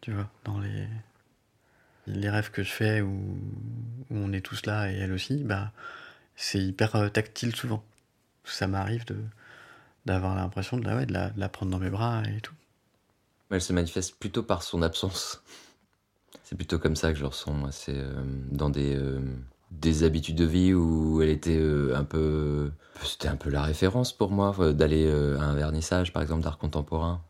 Tu 0.00 0.12
vois, 0.12 0.28
dans 0.44 0.58
les, 0.58 0.88
les 2.06 2.30
rêves 2.30 2.50
que 2.50 2.62
je 2.62 2.70
fais 2.70 3.00
où, 3.00 3.38
où 4.10 4.16
on 4.16 4.32
est 4.32 4.40
tous 4.40 4.66
là 4.66 4.90
et 4.90 4.96
elle 4.96 5.12
aussi, 5.12 5.44
bah, 5.44 5.70
c'est 6.34 6.58
hyper 6.58 6.96
euh, 6.96 7.08
tactile 7.08 7.54
souvent. 7.54 7.84
Ça 8.44 8.66
m'arrive 8.66 9.04
de 9.06 9.16
d'avoir 10.04 10.34
l'impression 10.34 10.76
de 10.76 10.84
la, 10.84 10.96
ouais, 10.96 11.06
de, 11.06 11.12
la, 11.12 11.30
de 11.30 11.38
la 11.38 11.48
prendre 11.48 11.70
dans 11.70 11.78
mes 11.78 11.90
bras 11.90 12.24
et 12.24 12.40
tout. 12.40 12.54
Elle 13.50 13.62
se 13.62 13.72
manifeste 13.72 14.18
plutôt 14.18 14.42
par 14.42 14.64
son 14.64 14.82
absence. 14.82 15.42
C'est 16.52 16.56
plutôt 16.56 16.78
comme 16.78 16.96
ça 16.96 17.12
que 17.12 17.16
je 17.16 17.22
le 17.22 17.28
ressens, 17.28 17.54
moi. 17.54 17.72
C'est 17.72 17.96
euh, 17.96 18.12
dans 18.50 18.68
des, 18.68 18.94
euh, 18.94 19.20
des 19.70 20.04
habitudes 20.04 20.36
de 20.36 20.44
vie 20.44 20.74
où 20.74 21.22
elle 21.22 21.30
était 21.30 21.56
euh, 21.56 21.96
un 21.96 22.04
peu. 22.04 22.70
C'était 23.02 23.28
un 23.28 23.36
peu 23.36 23.48
la 23.48 23.62
référence 23.62 24.12
pour 24.12 24.30
moi, 24.30 24.54
d'aller 24.74 25.10
à 25.10 25.44
un 25.44 25.54
vernissage, 25.54 26.12
par 26.12 26.20
exemple, 26.20 26.42
d'art 26.42 26.58
contemporain. 26.58 27.22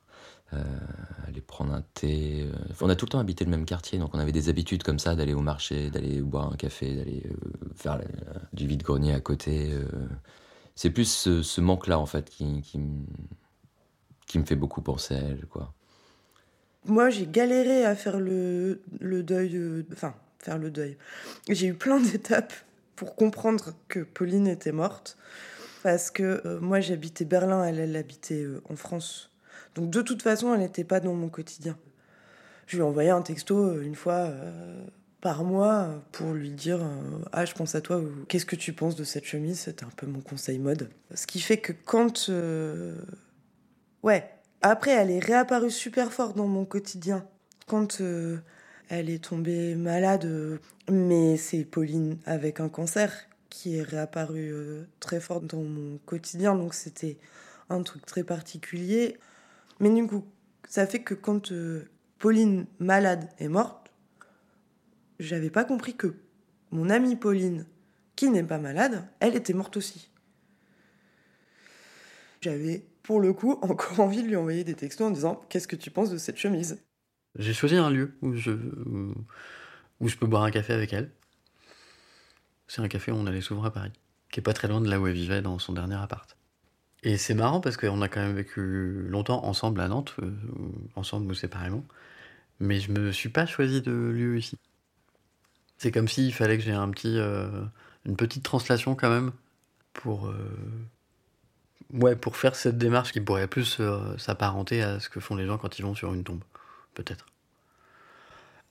Aller 1.28 1.40
prendre 1.40 1.73
un 1.73 1.85
thé. 1.94 2.51
On 2.81 2.90
a 2.90 2.97
tout 2.97 3.07
le 3.07 3.11
temps 3.11 3.20
habité 3.20 3.44
le 3.44 3.51
même 3.53 3.65
quartier, 3.65 4.01
donc 4.01 4.12
on 4.12 4.19
avait 4.19 4.32
des 4.32 4.49
habitudes 4.49 4.82
comme 4.82 4.99
ça, 4.99 5.15
d'aller 5.15 5.35
au 5.35 5.40
marché, 5.40 5.89
d'aller 5.89 6.20
boire 6.20 6.53
un 6.53 6.57
café, 6.57 6.97
d'aller 6.97 7.23
faire 7.77 8.01
du 8.53 8.66
vide-grenier 8.66 9.15
à 9.15 9.20
côté. 9.20 9.70
C'est 10.74 10.90
plus 10.90 11.09
ce, 11.43 11.61
manque-là, 11.61 11.99
en 12.01 12.07
fait, 12.07 12.28
qui, 12.28 12.61
qui, 12.61 12.81
qui 14.27 14.39
me 14.40 14.44
fait 14.44 14.57
beaucoup 14.57 14.82
penser 14.82 15.15
à 15.15 15.19
elle, 15.19 15.47
quoi. 15.47 15.73
Moi, 16.85 17.11
j'ai 17.11 17.27
galéré 17.27 17.85
à 17.85 17.95
faire 17.95 18.19
le, 18.19 18.81
deuil. 19.01 19.51
de- 19.51 19.85
Enfin, 19.93 20.15
faire 20.39 20.59
le 20.59 20.71
deuil. 20.71 20.97
J'ai 21.49 21.69
eu 21.69 21.75
plein 21.75 22.01
d'étapes 22.13 22.53
pour 22.97 23.15
comprendre 23.15 23.75
que 23.89 24.01
Pauline 24.01 24.49
était 24.49 24.73
morte. 24.73 25.17
Parce 25.83 26.11
que 26.11 26.43
euh, 26.45 26.61
moi, 26.61 26.81
j'habitais 26.81 27.25
Berlin, 27.25 27.65
elle, 27.65 27.97
habitait 27.97 28.43
euh, 28.43 28.63
en 28.69 28.77
France. 28.77 29.31
Donc, 29.75 29.91
de 29.91 30.01
toute 30.03 30.23
façon, 30.23 30.55
elle 30.55 30.61
n'était 30.61 30.85
pas 30.85 31.01
dans 31.01 31.15
mon 31.15 31.29
quotidien. 31.29 31.77
Je 32.67 32.77
lui 32.77 32.83
ai 32.83 32.87
envoyé 32.87 33.11
un 33.11 33.23
texto 33.23 33.59
euh, 33.59 33.83
une 33.83 33.97
fois 33.97 34.31
par 35.21 35.45
mois 35.45 36.03
pour 36.13 36.33
lui 36.33 36.51
dire 36.51 36.81
Ah, 37.33 37.45
je 37.45 37.53
pense 37.55 37.75
à 37.75 37.81
toi, 37.81 37.99
ou 37.99 38.11
qu'est-ce 38.29 38.47
que 38.47 38.57
tu 38.57 38.73
penses 38.73 38.97
de 38.97 39.05
cette 39.05 39.25
chemise? 39.25 39.61
C'était 39.61 39.85
un 39.85 39.91
peu 39.97 40.07
mon 40.07 40.21
conseil 40.21 40.59
mode. 40.59 40.89
Ce 41.15 41.27
qui 41.27 41.41
fait 41.41 41.59
que 41.59 41.73
quand. 41.73 42.29
Ouais, 44.03 44.32
après, 44.62 44.93
elle 44.93 45.10
est 45.10 45.18
réapparue 45.18 45.70
super 45.70 46.12
fort 46.12 46.34
dans 46.34 46.47
mon 46.47 46.64
quotidien. 46.64 47.26
Quand 47.66 48.01
euh, 48.01 48.39
elle 48.89 49.10
est 49.10 49.24
tombée 49.24 49.74
malade, 49.74 50.24
euh, 50.24 50.59
mais 50.90 51.36
c'est 51.36 51.64
Pauline 51.64 52.18
avec 52.26 52.60
un 52.60 52.68
cancer 52.68 53.12
qui 53.51 53.76
est 53.76 53.82
réapparue 53.82 54.52
euh, 54.52 54.84
très 55.01 55.20
fort 55.20 55.40
dans 55.40 55.62
mon 55.62 55.98
quotidien, 56.06 56.55
donc 56.55 56.74
c'était 56.74 57.18
un 57.70 57.82
truc 57.82 58.06
très 58.06 58.22
particulier. 58.22 59.18
Mais 59.80 59.90
du 59.90 60.06
coup, 60.06 60.24
ça 60.68 60.86
fait 60.86 61.02
que 61.02 61.14
quand 61.14 61.52
Pauline 62.18 62.66
malade 62.78 63.28
est 63.39 63.48
morte, 63.48 63.90
j'avais 65.18 65.51
pas 65.51 65.64
compris 65.64 65.97
que 65.97 66.14
mon 66.70 66.89
amie 66.89 67.16
Pauline, 67.16 67.66
qui 68.14 68.30
n'est 68.30 68.44
pas 68.44 68.59
malade, 68.59 69.05
elle 69.18 69.34
était 69.34 69.55
morte 69.55 69.76
aussi. 69.76 70.10
J'avais 72.40 72.84
pour 73.12 73.20
le 73.20 73.34
coup 73.34 73.59
encore 73.60 74.01
envie 74.01 74.22
de 74.22 74.28
lui 74.28 74.36
envoyer 74.36 74.64
des 74.64 74.74
textos 74.74 75.06
en 75.06 75.10
disant 75.10 75.39
Qu'est-ce 75.51 75.68
que 75.68 75.76
tu 75.76 75.90
penses 75.90 76.09
de 76.09 76.16
cette 76.16 76.39
chemise? 76.39 76.82
J'ai 77.39 77.52
choisi 77.52 77.76
un 77.76 77.90
lieu 77.90 78.16
où 78.22 78.34
je, 78.34 78.52
où, 80.01 80.09
je 80.09 80.16
peux 80.16 80.26
boire 80.26 80.44
un 80.44 80.51
café 80.51 80.72
avec 80.72 80.94
elle. 80.94 81.10
C'est 82.68 82.80
un 82.80 82.89
café 82.89 83.12
où 83.12 83.16
on 83.16 83.26
allait 83.26 83.43
souvent 83.43 83.64
à 83.64 83.70
Paris, 83.70 83.93
qui 84.30 84.40
est 84.40 84.43
pas 84.43 84.55
très 84.55 84.66
loin 84.66 84.80
de 84.80 84.89
là 84.89 84.98
où 84.98 85.06
elle 85.06 85.12
vivait 85.12 85.43
dans 85.43 85.59
son 85.59 85.74
dernier 85.74 85.97
appart. 85.97 86.39
Et 87.02 87.18
c'est 87.18 87.34
marrant 87.34 87.60
parce 87.60 87.76
qu'on 87.76 88.01
a 88.01 88.09
quand 88.09 88.20
même 88.20 88.34
vécu 88.34 89.06
longtemps 89.09 89.44
ensemble 89.44 89.82
à 89.82 89.89
Nantes, 89.89 90.14
euh, 90.22 90.32
ensemble 90.94 91.30
ou 91.30 91.34
séparément, 91.34 91.84
mais 92.60 92.80
je 92.80 92.93
me 92.93 93.12
suis 93.12 93.28
pas 93.28 93.44
choisi 93.44 93.82
de 93.82 93.93
lieu 93.93 94.39
ici. 94.39 94.56
C'est 95.76 95.93
comme 95.93 96.09
s'il 96.09 96.32
fallait 96.32 96.56
que 96.56 96.64
j'ai 96.64 96.72
un 96.72 96.89
petit, 96.90 97.18
euh, 97.18 97.62
une 98.06 98.16
petite 98.16 98.43
translation 98.43 98.94
quand 98.94 99.10
même 99.10 99.32
pour, 99.93 100.28
euh, 100.28 100.34
ouais, 101.93 102.16
pour 102.16 102.36
faire 102.36 102.55
cette 102.56 102.78
démarche 102.78 103.12
qui 103.12 103.20
pourrait 103.20 103.48
plus 103.48 103.78
euh, 103.81 104.16
s'apparenter 104.19 104.82
à 104.82 105.01
ce 105.01 105.09
que 105.09 105.20
font 105.20 105.36
les 105.36 105.47
gens 105.47 105.59
quand 105.59 105.78
ils 105.78 105.82
vont 105.82 105.94
sur 105.94 106.12
une 106.14 106.24
tombe, 106.24 106.43
peut-être. 106.94 107.27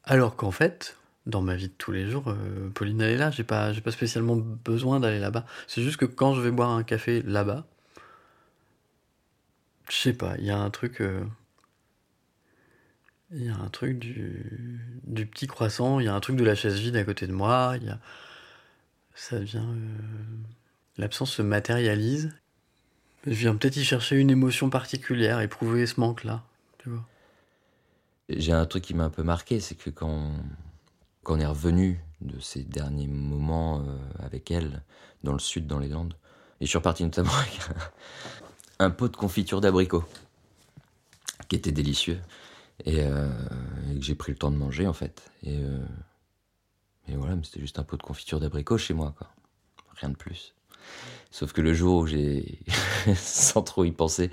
Alors 0.03 0.35
qu'en 0.35 0.52
fait, 0.52 0.98
dans 1.26 1.41
ma 1.41 1.56
vie 1.56 1.68
de 1.68 1.73
tous 1.77 1.91
les 1.91 2.10
jours, 2.10 2.26
euh, 2.30 2.69
Pauline 2.73 3.02
elle 3.02 3.11
est 3.11 3.18
là, 3.18 3.31
j'ai 3.31 3.43
pas, 3.43 3.73
pas 3.73 3.91
spécialement 3.91 4.35
besoin 4.38 4.99
d'aller 4.99 5.19
là-bas. 5.19 5.45
C'est 5.68 5.81
juste 5.84 5.98
que 5.98 6.06
quand 6.06 6.34
je 6.35 6.41
vais 6.41 6.52
boire 6.52 6.69
un 6.72 6.84
café 6.84 7.22
là-bas, 7.23 7.65
je 9.89 9.95
sais 9.95 10.14
pas, 10.14 10.35
il 10.39 10.45
y 10.45 10.49
a 10.52 10.57
un 10.57 10.69
truc. 10.72 11.02
euh, 11.02 11.23
Il 13.31 13.43
y 13.45 13.49
a 13.49 13.56
un 13.56 13.69
truc 13.69 13.98
du, 13.99 14.80
du 15.03 15.26
petit 15.26 15.48
croissant, 15.48 15.99
il 15.99 16.06
y 16.06 16.10
a 16.10 16.14
un 16.14 16.19
truc 16.19 16.35
de 16.35 16.43
la 16.43 16.56
chaise 16.56 16.80
vide 16.80 16.95
à 16.98 17.03
côté 17.03 17.27
de 17.27 17.31
moi, 17.34 17.76
il 17.77 17.88
y 17.88 17.89
a. 17.89 17.99
Ça 19.15 19.39
vient. 19.39 19.64
euh, 19.69 19.98
L'absence 20.98 21.31
se 21.34 21.41
matérialise. 21.41 22.31
Je 23.26 23.34
viens 23.34 23.56
peut-être 23.56 23.77
y 23.77 23.84
chercher 23.84 24.18
une 24.18 24.31
émotion 24.31 24.69
particulière, 24.69 25.41
éprouver 25.41 25.85
ce 25.85 25.99
manque-là. 25.99 26.43
J'ai 28.30 28.53
un 28.53 28.65
truc 28.65 28.84
qui 28.84 28.93
m'a 28.93 29.03
un 29.06 29.10
peu 29.10 29.23
marqué, 29.23 29.60
c'est 29.60 29.76
que 29.76 29.89
quand, 29.89 30.31
quand 31.23 31.35
on 31.35 31.39
est 31.39 31.45
revenu 31.45 32.03
de 32.22 32.39
ces 32.39 32.64
derniers 32.64 33.07
moments 33.07 33.81
euh, 33.81 33.98
avec 34.19 34.49
elle, 34.49 34.81
dans 35.23 35.34
le 35.34 35.39
sud, 35.39 35.68
dans 35.68 35.80
les 35.80 35.89
Landes, 35.89 36.15
et 36.60 36.65
je 36.65 36.69
suis 36.69 36.77
reparti 36.77 37.03
notamment 37.03 37.34
avec 37.34 37.60
un, 38.80 38.89
pot 38.89 39.07
de 39.07 39.15
confiture 39.15 39.61
d'abricot, 39.61 40.03
qui 41.48 41.56
était 41.56 41.72
délicieux, 41.72 42.19
et, 42.85 43.02
euh, 43.02 43.30
et 43.91 43.99
que 43.99 44.06
j'ai 44.06 44.15
pris 44.15 44.31
le 44.31 44.38
temps 44.38 44.52
de 44.52 44.57
manger 44.57 44.88
en 44.88 44.93
fait. 44.93 45.30
Et, 45.43 45.60
euh, 45.60 45.85
voilà, 47.10 47.35
c'était 47.43 47.60
juste 47.60 47.77
un 47.77 47.84
pot 47.84 47.98
de 47.98 48.03
confiture 48.03 48.39
d'abricot 48.39 48.77
chez 48.77 48.93
moi, 48.93 49.14
quoi. 49.18 49.27
Rien 49.95 50.10
de 50.10 50.15
plus. 50.15 50.56
Sauf 51.32 51.53
que 51.53 51.62
le 51.62 51.74
jour 51.74 52.02
où 52.02 52.08
j'ai, 52.08 52.60
sans 53.16 53.62
trop 53.62 53.86
y 53.86 53.91
penser, 53.91 54.30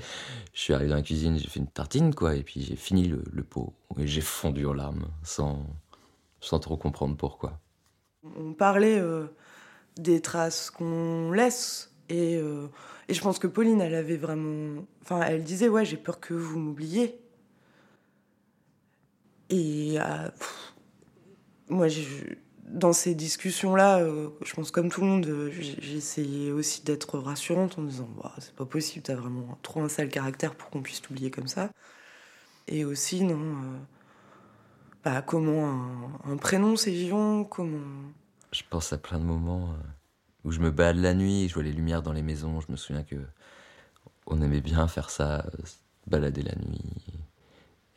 je 0.53 0.61
suis 0.61 0.75
arrivé 0.75 0.91
dans 0.91 0.97
la 0.97 1.03
cuisine, 1.03 1.39
j'ai 1.39 1.49
fait 1.49 1.61
une 1.61 1.69
tartine, 1.69 2.15
quoi, 2.15 2.35
et 2.35 2.43
puis 2.43 2.63
j'ai 2.63 2.77
fini 2.77 3.07
le, 3.07 3.45
pot, 3.45 3.73
et 3.99 4.07
j'ai 4.07 4.21
fondu 4.21 4.67
en 4.67 4.73
larmes, 4.73 5.07
sans, 5.23 5.65
sans 6.41 6.59
trop 6.59 6.77
comprendre 6.77 7.17
pourquoi. 7.17 7.61
On 8.37 8.53
parlait 8.53 8.99
euh, 8.99 9.27
des 9.97 10.21
traces 10.21 10.71
qu'on 10.71 11.31
laisse. 11.31 11.95
Et, 12.09 12.37
euh, 12.37 12.67
et 13.09 13.15
je 13.15 13.21
pense 13.21 13.39
que 13.39 13.47
Pauline, 13.47 13.81
elle 13.81 13.95
avait 13.95 14.17
vraiment. 14.17 14.85
Enfin, 15.03 15.21
elle 15.23 15.45
disait 15.45 15.69
Ouais, 15.69 15.85
j'ai 15.85 15.97
peur 15.97 16.19
que 16.21 16.35
vous 16.35 16.59
m'oubliez. 16.59 17.21
Et 19.51 19.97
euh, 20.01 20.29
moi, 21.69 21.89
j'ai- 21.89 22.39
dans 22.71 22.93
ces 22.93 23.15
discussions-là, 23.15 23.99
euh, 23.99 24.29
je 24.45 24.55
pense 24.55 24.71
comme 24.71 24.91
tout 24.91 25.01
le 25.01 25.07
monde, 25.07 25.27
euh, 25.27 25.51
essayé 25.95 26.53
aussi 26.53 26.83
d'être 26.83 27.19
rassurante 27.19 27.79
en 27.79 27.83
disant 27.83 28.09
Ouah, 28.17 28.35
C'est 28.39 28.55
pas 28.55 28.67
possible, 28.67 29.03
t'as 29.03 29.15
vraiment 29.15 29.59
trop 29.63 29.81
un 29.81 29.89
sale 29.89 30.09
caractère 30.09 30.55
pour 30.55 30.71
qu'on 30.71 30.83
puisse 30.83 31.01
t'oublier 31.01 31.31
comme 31.31 31.49
ça. 31.49 31.71
Et 32.67 32.85
aussi, 32.85 33.23
non. 33.23 33.39
euh, 33.39 33.79
bah, 35.05 35.23
comment 35.23 36.01
un, 36.25 36.37
prénom 36.37 36.77
c'est 36.77 36.91
vivant 36.91 37.45
Comment. 37.45 37.79
Je 38.53 38.63
pense 38.69 38.93
à 38.93 38.99
plein 38.99 39.19
de 39.19 39.25
moments 39.25 39.75
où 40.45 40.51
je 40.51 40.61
me 40.61 40.71
balade 40.71 40.97
la 40.97 41.15
nuit, 41.15 41.49
je 41.49 41.55
vois 41.55 41.63
les 41.63 41.73
lumières 41.73 42.03
dans 42.03 42.13
les 42.13 42.23
maisons. 42.23 42.61
Je 42.61 42.71
me 42.71 42.77
souviens 42.77 43.05
que 43.05 43.17
on 44.27 44.43
aimait 44.43 44.61
bien 44.61 44.89
faire 44.89 45.11
ça, 45.11 45.47
balader 46.07 46.43
la 46.43 46.55
nuit 46.57 46.83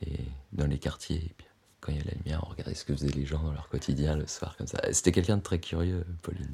et 0.01 0.19
dans 0.53 0.67
les 0.67 0.79
quartiers. 0.79 1.35
Quand 1.81 1.91
il 1.91 1.97
y 1.97 2.01
a 2.01 2.05
la 2.05 2.11
lumière, 2.13 2.43
on 2.45 2.49
regardait 2.49 2.75
ce 2.75 2.85
que 2.85 2.93
faisaient 2.93 3.09
les 3.09 3.25
gens 3.25 3.43
dans 3.43 3.51
leur 3.51 3.67
quotidien 3.67 4.15
le 4.15 4.27
soir 4.27 4.55
comme 4.55 4.67
ça. 4.67 4.79
C'était 4.93 5.11
quelqu'un 5.11 5.37
de 5.37 5.41
très 5.41 5.59
curieux, 5.59 6.05
Pauline. 6.21 6.53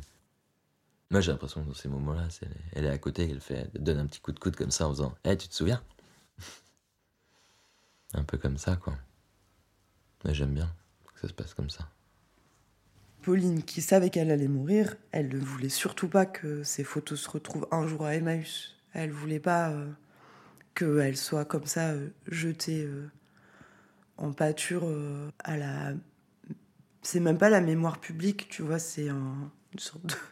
Moi, 1.12 1.22
j'ai 1.22 1.32
l'impression 1.32 1.62
que 1.62 1.68
dans 1.68 1.74
ces 1.74 1.90
moments-là, 1.90 2.28
elle 2.74 2.86
est 2.86 2.90
à 2.90 2.98
côté, 2.98 3.30
elle 3.30 3.40
fait, 3.40 3.70
elle 3.76 3.84
donne 3.84 4.00
un 4.00 4.08
petit 4.08 4.20
coup 4.20 4.32
de 4.32 4.40
coude 4.40 4.56
comme 4.56 4.72
ça 4.72 4.88
en 4.88 4.92
faisant, 4.92 5.16
"Eh, 5.24 5.38
tu 5.38 5.48
te 5.48 5.54
souviens? 5.54 5.82
Un 8.14 8.24
peu 8.24 8.38
comme 8.38 8.58
ça, 8.58 8.76
quoi. 8.78 8.96
Mais 10.26 10.34
j'aime 10.34 10.54
bien 10.54 10.70
que 11.14 11.20
ça 11.22 11.28
se 11.28 11.34
passe 11.34 11.54
comme 11.54 11.70
ça. 11.70 11.90
Pauline, 13.22 13.64
qui 13.64 13.82
savait 13.82 14.10
qu'elle 14.10 14.32
allait 14.32 14.48
mourir, 14.48 14.96
elle 15.12 15.28
ne 15.30 15.40
voulait 15.40 15.70
surtout 15.70 16.08
pas 16.08 16.26
que 16.26 16.64
ces 16.64 16.84
photos 16.84 17.20
se 17.20 17.30
retrouvent 17.30 17.68
un 17.72 17.86
jour 17.88 18.06
à 18.06 18.16
Emmaüs. 18.16 18.76
Elle 18.94 19.12
voulait 19.12 19.40
pas 19.40 19.70
euh, 19.72 19.92
qu'elle 20.76 21.18
soit 21.18 21.46
comme 21.46 21.66
ça 21.66 21.90
euh, 21.92 22.10
jetée 22.28 22.84
euh, 22.84 23.10
en 24.18 24.32
pâture 24.32 24.84
euh, 24.86 25.30
à 25.44 25.58
la. 25.58 25.94
C'est 27.02 27.20
même 27.20 27.38
pas 27.38 27.50
la 27.50 27.62
mémoire 27.62 28.00
publique, 28.00 28.50
tu 28.50 28.62
vois, 28.62 28.80
c'est 28.80 29.10
un, 29.10 29.52
une 29.74 29.80
sorte 29.80 30.06
de. 30.06 30.14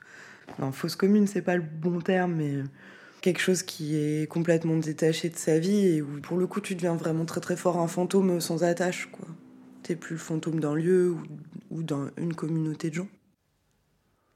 Non, 0.59 0.71
fausse 0.71 0.95
commune, 0.95 1.25
c'est 1.25 1.41
pas 1.41 1.55
le 1.55 1.63
bon 1.63 1.99
terme, 1.99 2.35
mais 2.35 2.61
quelque 3.21 3.39
chose 3.41 3.63
qui 3.63 3.95
est 3.95 4.29
complètement 4.29 4.77
détaché 4.77 5.29
de 5.29 5.35
sa 5.35 5.57
vie 5.57 5.87
et 5.87 6.01
où 6.03 6.21
pour 6.21 6.37
le 6.37 6.45
coup 6.45 6.61
tu 6.61 6.75
deviens 6.75 6.95
vraiment 6.95 7.25
très 7.25 7.41
très 7.41 7.55
fort 7.55 7.79
un 7.79 7.87
fantôme 7.87 8.39
sans 8.39 8.63
attache, 8.63 9.09
quoi. 9.11 9.27
T'es 9.81 9.95
plus 9.95 10.13
le 10.13 10.19
fantôme 10.19 10.59
d'un 10.59 10.75
lieu 10.75 11.09
ou, 11.09 11.23
ou 11.71 11.83
d'une 11.83 12.35
communauté 12.35 12.91
de 12.91 12.95
gens. 12.95 13.07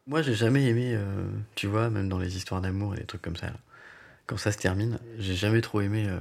Moi, 0.09 0.23
j'ai 0.23 0.33
jamais 0.33 0.65
aimé, 0.65 0.93
euh, 0.95 1.29
tu 1.53 1.67
vois, 1.67 1.91
même 1.91 2.09
dans 2.09 2.17
les 2.17 2.35
histoires 2.35 2.61
d'amour 2.61 2.95
et 2.95 2.97
des 2.97 3.05
trucs 3.05 3.21
comme 3.21 3.35
ça, 3.35 3.53
quand 4.25 4.37
ça 4.37 4.51
se 4.51 4.57
termine, 4.57 4.97
j'ai 5.19 5.35
jamais 5.35 5.61
trop 5.61 5.81
aimé 5.81 6.07
euh, 6.09 6.19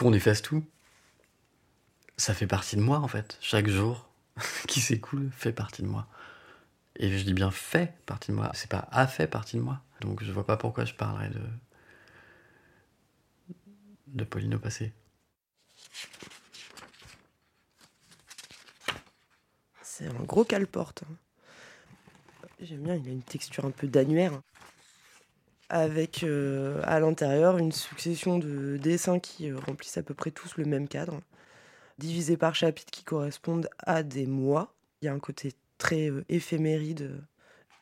qu'on 0.00 0.14
efface 0.14 0.40
tout. 0.40 0.64
Ça 2.16 2.32
fait 2.32 2.46
partie 2.46 2.76
de 2.76 2.80
moi, 2.80 3.00
en 3.00 3.08
fait. 3.08 3.36
Chaque 3.42 3.68
jour 3.68 4.08
qui 4.66 4.80
s'écoule 4.80 5.30
fait 5.30 5.52
partie 5.52 5.82
de 5.82 5.88
moi. 5.88 6.06
Et 6.96 7.18
je 7.18 7.22
dis 7.22 7.34
bien 7.34 7.50
fait 7.50 7.94
partie 8.06 8.30
de 8.30 8.36
moi, 8.36 8.50
c'est 8.54 8.70
pas 8.70 8.88
a 8.92 9.06
fait 9.06 9.26
partie 9.26 9.56
de 9.56 9.62
moi. 9.62 9.82
Donc 10.00 10.24
je 10.24 10.32
vois 10.32 10.46
pas 10.46 10.56
pourquoi 10.56 10.86
je 10.86 10.94
parlerais 10.94 11.28
de. 11.28 11.40
de 14.06 14.24
Pauline 14.24 14.54
au 14.54 14.58
passé. 14.58 14.92
C'est 19.82 20.06
un 20.06 20.22
gros 20.24 20.44
cale-porte. 20.44 21.02
hein. 21.02 21.14
J'aime 22.58 22.82
bien, 22.82 22.94
il 22.96 23.06
a 23.06 23.12
une 23.12 23.22
texture 23.22 23.66
un 23.66 23.70
peu 23.70 23.86
d'annuaire. 23.86 24.40
Avec 25.72 26.24
euh, 26.24 26.80
à 26.82 26.98
l'intérieur 26.98 27.56
une 27.56 27.70
succession 27.70 28.40
de 28.40 28.76
dessins 28.76 29.20
qui 29.20 29.48
euh, 29.48 29.56
remplissent 29.56 29.98
à 29.98 30.02
peu 30.02 30.14
près 30.14 30.32
tous 30.32 30.56
le 30.56 30.64
même 30.64 30.88
cadre, 30.88 31.20
divisés 31.96 32.36
par 32.36 32.56
chapitres 32.56 32.90
qui 32.90 33.04
correspondent 33.04 33.68
à 33.78 34.02
des 34.02 34.26
mois. 34.26 34.74
Il 35.00 35.04
y 35.04 35.08
a 35.08 35.12
un 35.12 35.20
côté 35.20 35.52
très 35.78 36.10
euh, 36.10 36.24
éphéméride 36.28 37.12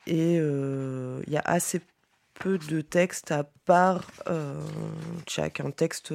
et 0.07 0.37
il 0.37 1.33
y 1.33 1.37
a 1.37 1.43
assez 1.45 1.81
peu 2.35 2.59
de 2.59 2.83
texte 2.83 3.31
à 3.31 3.45
part 3.65 4.11
un 4.27 5.71
texte 5.71 6.15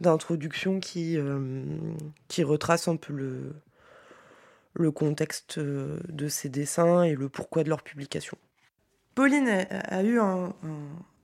d'introduction 0.00 0.80
qui, 0.80 1.18
retrace 2.42 2.88
un 2.88 2.96
peu 2.96 3.12
le, 4.74 4.90
contexte 4.90 5.58
de 5.58 6.28
ces 6.28 6.48
dessins 6.48 7.02
et 7.02 7.14
le 7.14 7.28
pourquoi 7.28 7.62
de 7.62 7.70
leur 7.70 7.82
publication. 7.82 8.38
Pauline 9.14 9.48
a, 9.48 10.02
eu 10.02 10.18
un, 10.18 10.54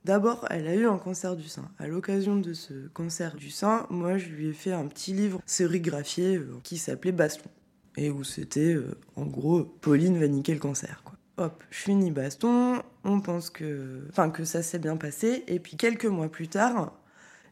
D'abord, 0.05 0.47
elle 0.51 0.67
a 0.67 0.75
eu 0.75 0.87
un 0.87 0.99
cancer 0.99 1.37
du 1.37 1.49
sein. 1.49 1.69
À 1.79 1.87
l'occasion 1.87 2.37
de 2.37 2.53
ce 2.53 2.89
cancer 2.89 3.37
du 3.37 3.51
sein, 3.51 3.87
moi, 3.91 4.17
je 4.17 4.29
lui 4.29 4.49
ai 4.49 4.53
fait 4.53 4.73
un 4.73 4.87
petit 4.87 5.13
livre 5.13 5.41
sérigraphié 5.45 6.37
euh, 6.37 6.59
qui 6.63 6.79
s'appelait 6.79 7.13
Baston. 7.13 7.51
Et 7.97 8.11
où 8.11 8.25
c'était, 8.25 8.75
euh, 8.75 8.97
en 9.17 9.27
gros, 9.27 9.65
Pauline 9.65 10.19
va 10.19 10.29
niquer 10.29 10.55
le 10.55 10.61
cancer. 10.61 11.03
Hop, 11.37 11.63
je 11.71 11.79
finis 11.79 12.11
Baston, 12.11 12.83
on 13.05 13.21
pense 13.21 13.51
que, 13.51 14.07
enfin, 14.11 14.31
que 14.31 14.45
ça 14.45 14.63
s'est 14.63 14.79
bien 14.79 14.97
passé. 14.97 15.45
Et 15.49 15.59
puis, 15.59 15.77
quelques 15.77 16.07
mois 16.07 16.29
plus 16.31 16.49
tard, 16.49 16.93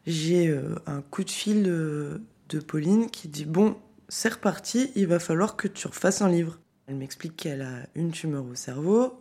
j'ai 0.05 0.47
euh, 0.47 0.75
un 0.85 1.01
coup 1.01 1.23
de 1.23 1.29
fil 1.29 1.65
euh, 1.67 2.19
de 2.49 2.59
Pauline 2.59 3.09
qui 3.09 3.27
dit 3.27 3.45
Bon, 3.45 3.77
c'est 4.07 4.33
reparti, 4.33 4.91
il 4.95 5.07
va 5.07 5.19
falloir 5.19 5.55
que 5.55 5.67
tu 5.67 5.87
refasses 5.87 6.21
un 6.21 6.29
livre. 6.29 6.59
Elle 6.87 6.95
m'explique 6.95 7.35
qu'elle 7.35 7.61
a 7.61 7.87
une 7.95 8.11
tumeur 8.11 8.45
au 8.45 8.55
cerveau, 8.55 9.13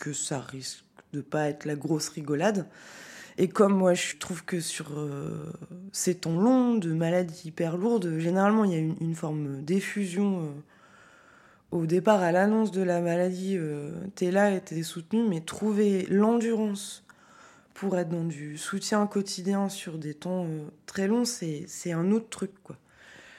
que 0.00 0.12
ça 0.12 0.40
risque 0.40 0.84
de 1.12 1.20
pas 1.20 1.48
être 1.48 1.64
la 1.64 1.76
grosse 1.76 2.08
rigolade. 2.08 2.66
Et 3.38 3.48
comme 3.48 3.76
moi, 3.76 3.94
je 3.94 4.16
trouve 4.16 4.44
que 4.44 4.58
sur 4.58 4.98
euh, 4.98 5.52
ces 5.92 6.16
temps 6.16 6.38
longs 6.38 6.74
de 6.74 6.92
maladies 6.92 7.48
hyper 7.48 7.76
lourdes, 7.76 8.18
généralement, 8.18 8.64
il 8.64 8.72
y 8.72 8.74
a 8.74 8.78
une, 8.78 9.14
forme 9.14 9.62
d'effusion. 9.62 10.40
euh, 10.40 10.50
au 11.70 11.86
départ, 11.86 12.20
à 12.20 12.32
l'annonce 12.32 12.72
de 12.72 12.82
la 12.82 13.00
maladie, 13.00 13.56
euh, 13.56 13.92
t'es 14.16 14.32
là 14.32 14.50
et 14.50 14.60
t'es 14.60 14.82
soutenu, 14.82 15.22
mais 15.28 15.40
trouver 15.40 16.06
l'endurance 16.10 17.04
pour 17.74 17.96
être 17.96 18.08
dans 18.08 18.24
du 18.24 18.58
soutien 18.58 19.06
quotidien 19.06 19.68
sur 19.68 19.96
des 19.96 20.14
temps 20.14 20.46
euh, 20.46 20.66
très 20.86 21.06
longs, 21.06 21.24
c'est 21.24 21.64
c'est 21.68 21.92
un 21.92 22.10
autre 22.10 22.28
truc, 22.28 22.50
quoi. 22.64 22.76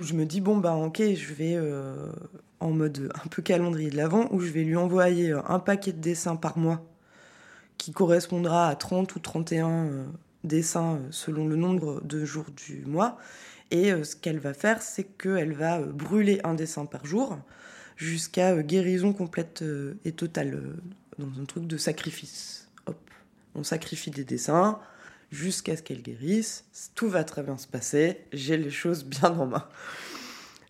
Je 0.01 0.15
me 0.15 0.25
dis, 0.25 0.41
bon, 0.41 0.57
bah, 0.57 0.73
ok, 0.73 0.97
je 1.13 1.33
vais 1.33 1.55
euh, 1.55 2.11
en 2.59 2.71
mode 2.71 3.11
un 3.23 3.27
peu 3.27 3.43
calendrier 3.43 3.91
de 3.91 3.97
l'avant, 3.97 4.27
où 4.31 4.39
je 4.39 4.49
vais 4.51 4.63
lui 4.63 4.75
envoyer 4.75 5.29
euh, 5.29 5.41
un 5.47 5.59
paquet 5.59 5.91
de 5.91 5.99
dessins 5.99 6.35
par 6.35 6.57
mois 6.57 6.83
qui 7.77 7.91
correspondra 7.91 8.67
à 8.67 8.75
30 8.75 9.15
ou 9.15 9.19
31 9.19 9.69
euh, 9.69 10.05
dessins 10.43 10.99
selon 11.11 11.47
le 11.47 11.55
nombre 11.55 12.01
de 12.01 12.25
jours 12.25 12.47
du 12.55 12.83
mois. 12.85 13.17
Et 13.69 13.91
ce 14.03 14.17
qu'elle 14.17 14.39
va 14.39 14.53
faire, 14.53 14.81
c'est 14.81 15.05
qu'elle 15.05 15.53
va 15.53 15.79
brûler 15.79 16.41
un 16.43 16.55
dessin 16.55 16.85
par 16.85 17.05
jour 17.05 17.37
jusqu'à 17.95 18.61
guérison 18.63 19.13
complète 19.13 19.63
et 20.03 20.11
totale, 20.11 20.61
dans 21.19 21.41
un 21.41 21.45
truc 21.45 21.67
de 21.67 21.77
sacrifice. 21.77 22.67
Hop, 22.85 22.97
on 23.55 23.63
sacrifie 23.63 24.11
des 24.11 24.25
dessins 24.25 24.77
jusqu'à 25.31 25.77
ce 25.77 25.81
qu'elle 25.81 26.01
guérisse. 26.01 26.65
Tout 26.93 27.09
va 27.09 27.23
très 27.23 27.43
bien 27.43 27.57
se 27.57 27.67
passer. 27.67 28.25
J'ai 28.33 28.57
les 28.57 28.69
choses 28.69 29.03
bien 29.03 29.31
en 29.31 29.47
main. 29.47 29.67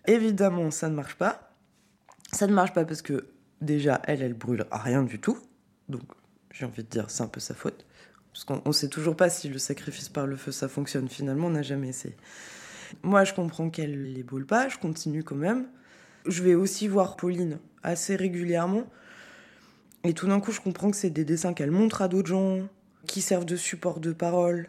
Évidemment, 0.08 0.72
ça 0.72 0.90
ne 0.90 0.96
marche 0.96 1.16
pas. 1.16 1.52
Ça 2.32 2.48
ne 2.48 2.54
marche 2.54 2.74
pas 2.74 2.86
parce 2.86 3.02
que 3.02 3.28
déjà, 3.60 4.02
elle, 4.06 4.22
elle 4.22 4.34
brûle 4.34 4.66
rien 4.72 5.04
du 5.04 5.20
tout. 5.20 5.38
Donc, 5.90 6.04
j'ai 6.52 6.66
envie 6.66 6.84
de 6.84 6.90
dire, 6.90 7.10
c'est 7.10 7.24
un 7.24 7.28
peu 7.28 7.40
sa 7.40 7.54
faute. 7.54 7.86
Parce 8.32 8.46
qu'on 8.46 8.62
ne 8.66 8.72
sait 8.72 8.88
toujours 8.88 9.18
pas 9.18 9.30
si 9.30 9.50
le 9.50 9.58
sacrifice 9.58 10.08
par 10.08 10.26
le 10.26 10.38
feu, 10.38 10.52
ça 10.52 10.70
fonctionne. 10.70 11.10
Finalement, 11.10 11.48
on 11.48 11.52
n'a 11.52 11.64
jamais 11.64 11.90
essayé. 11.90 12.16
Moi, 13.04 13.24
je 13.24 13.34
comprends 13.34 13.70
qu'elle 13.70 14.14
les 14.14 14.24
brûle 14.24 14.46
pas. 14.46 14.70
Je 14.70 14.78
continue 14.78 15.24
quand 15.24 15.36
même. 15.36 15.68
Je 16.26 16.44
vais 16.44 16.56
aussi 16.56 16.88
voir 16.88 17.18
Pauline 17.18 17.60
assez 17.84 18.16
régulièrement. 18.16 18.84
Et 20.04 20.14
tout 20.14 20.28
d'un 20.28 20.40
coup, 20.40 20.52
je 20.52 20.62
comprends 20.62 20.90
que 20.90 20.98
c'est 20.98 21.10
des 21.10 21.26
dessins 21.26 21.54
qu'elle 21.54 21.72
montre 21.72 22.02
à 22.02 22.08
d'autres 22.08 22.30
gens, 22.30 22.68
qui 23.08 23.22
servent 23.22 23.46
de 23.46 23.56
support 23.56 24.00
de 24.00 24.14
parole. 24.14 24.68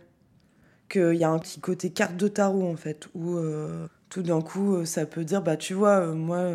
Qu'il 0.89 1.15
y 1.15 1.25
a 1.25 1.31
un 1.31 1.39
petit 1.39 1.61
côté 1.61 1.91
carte 1.91 2.17
de 2.17 2.29
tarot, 2.29 2.71
en 2.71 2.77
fait, 2.77 3.09
où 3.15 3.37
euh, 3.37 3.89
tout 4.11 4.23
d'un 4.23 4.43
coup, 4.43 4.75
euh, 4.75 4.85
ça 4.85 5.07
peut 5.07 5.25
dire, 5.25 5.41
bah 5.41 5.57
tu 5.57 5.73
vois, 5.73 6.01
euh, 6.01 6.15
moi, 6.15 6.53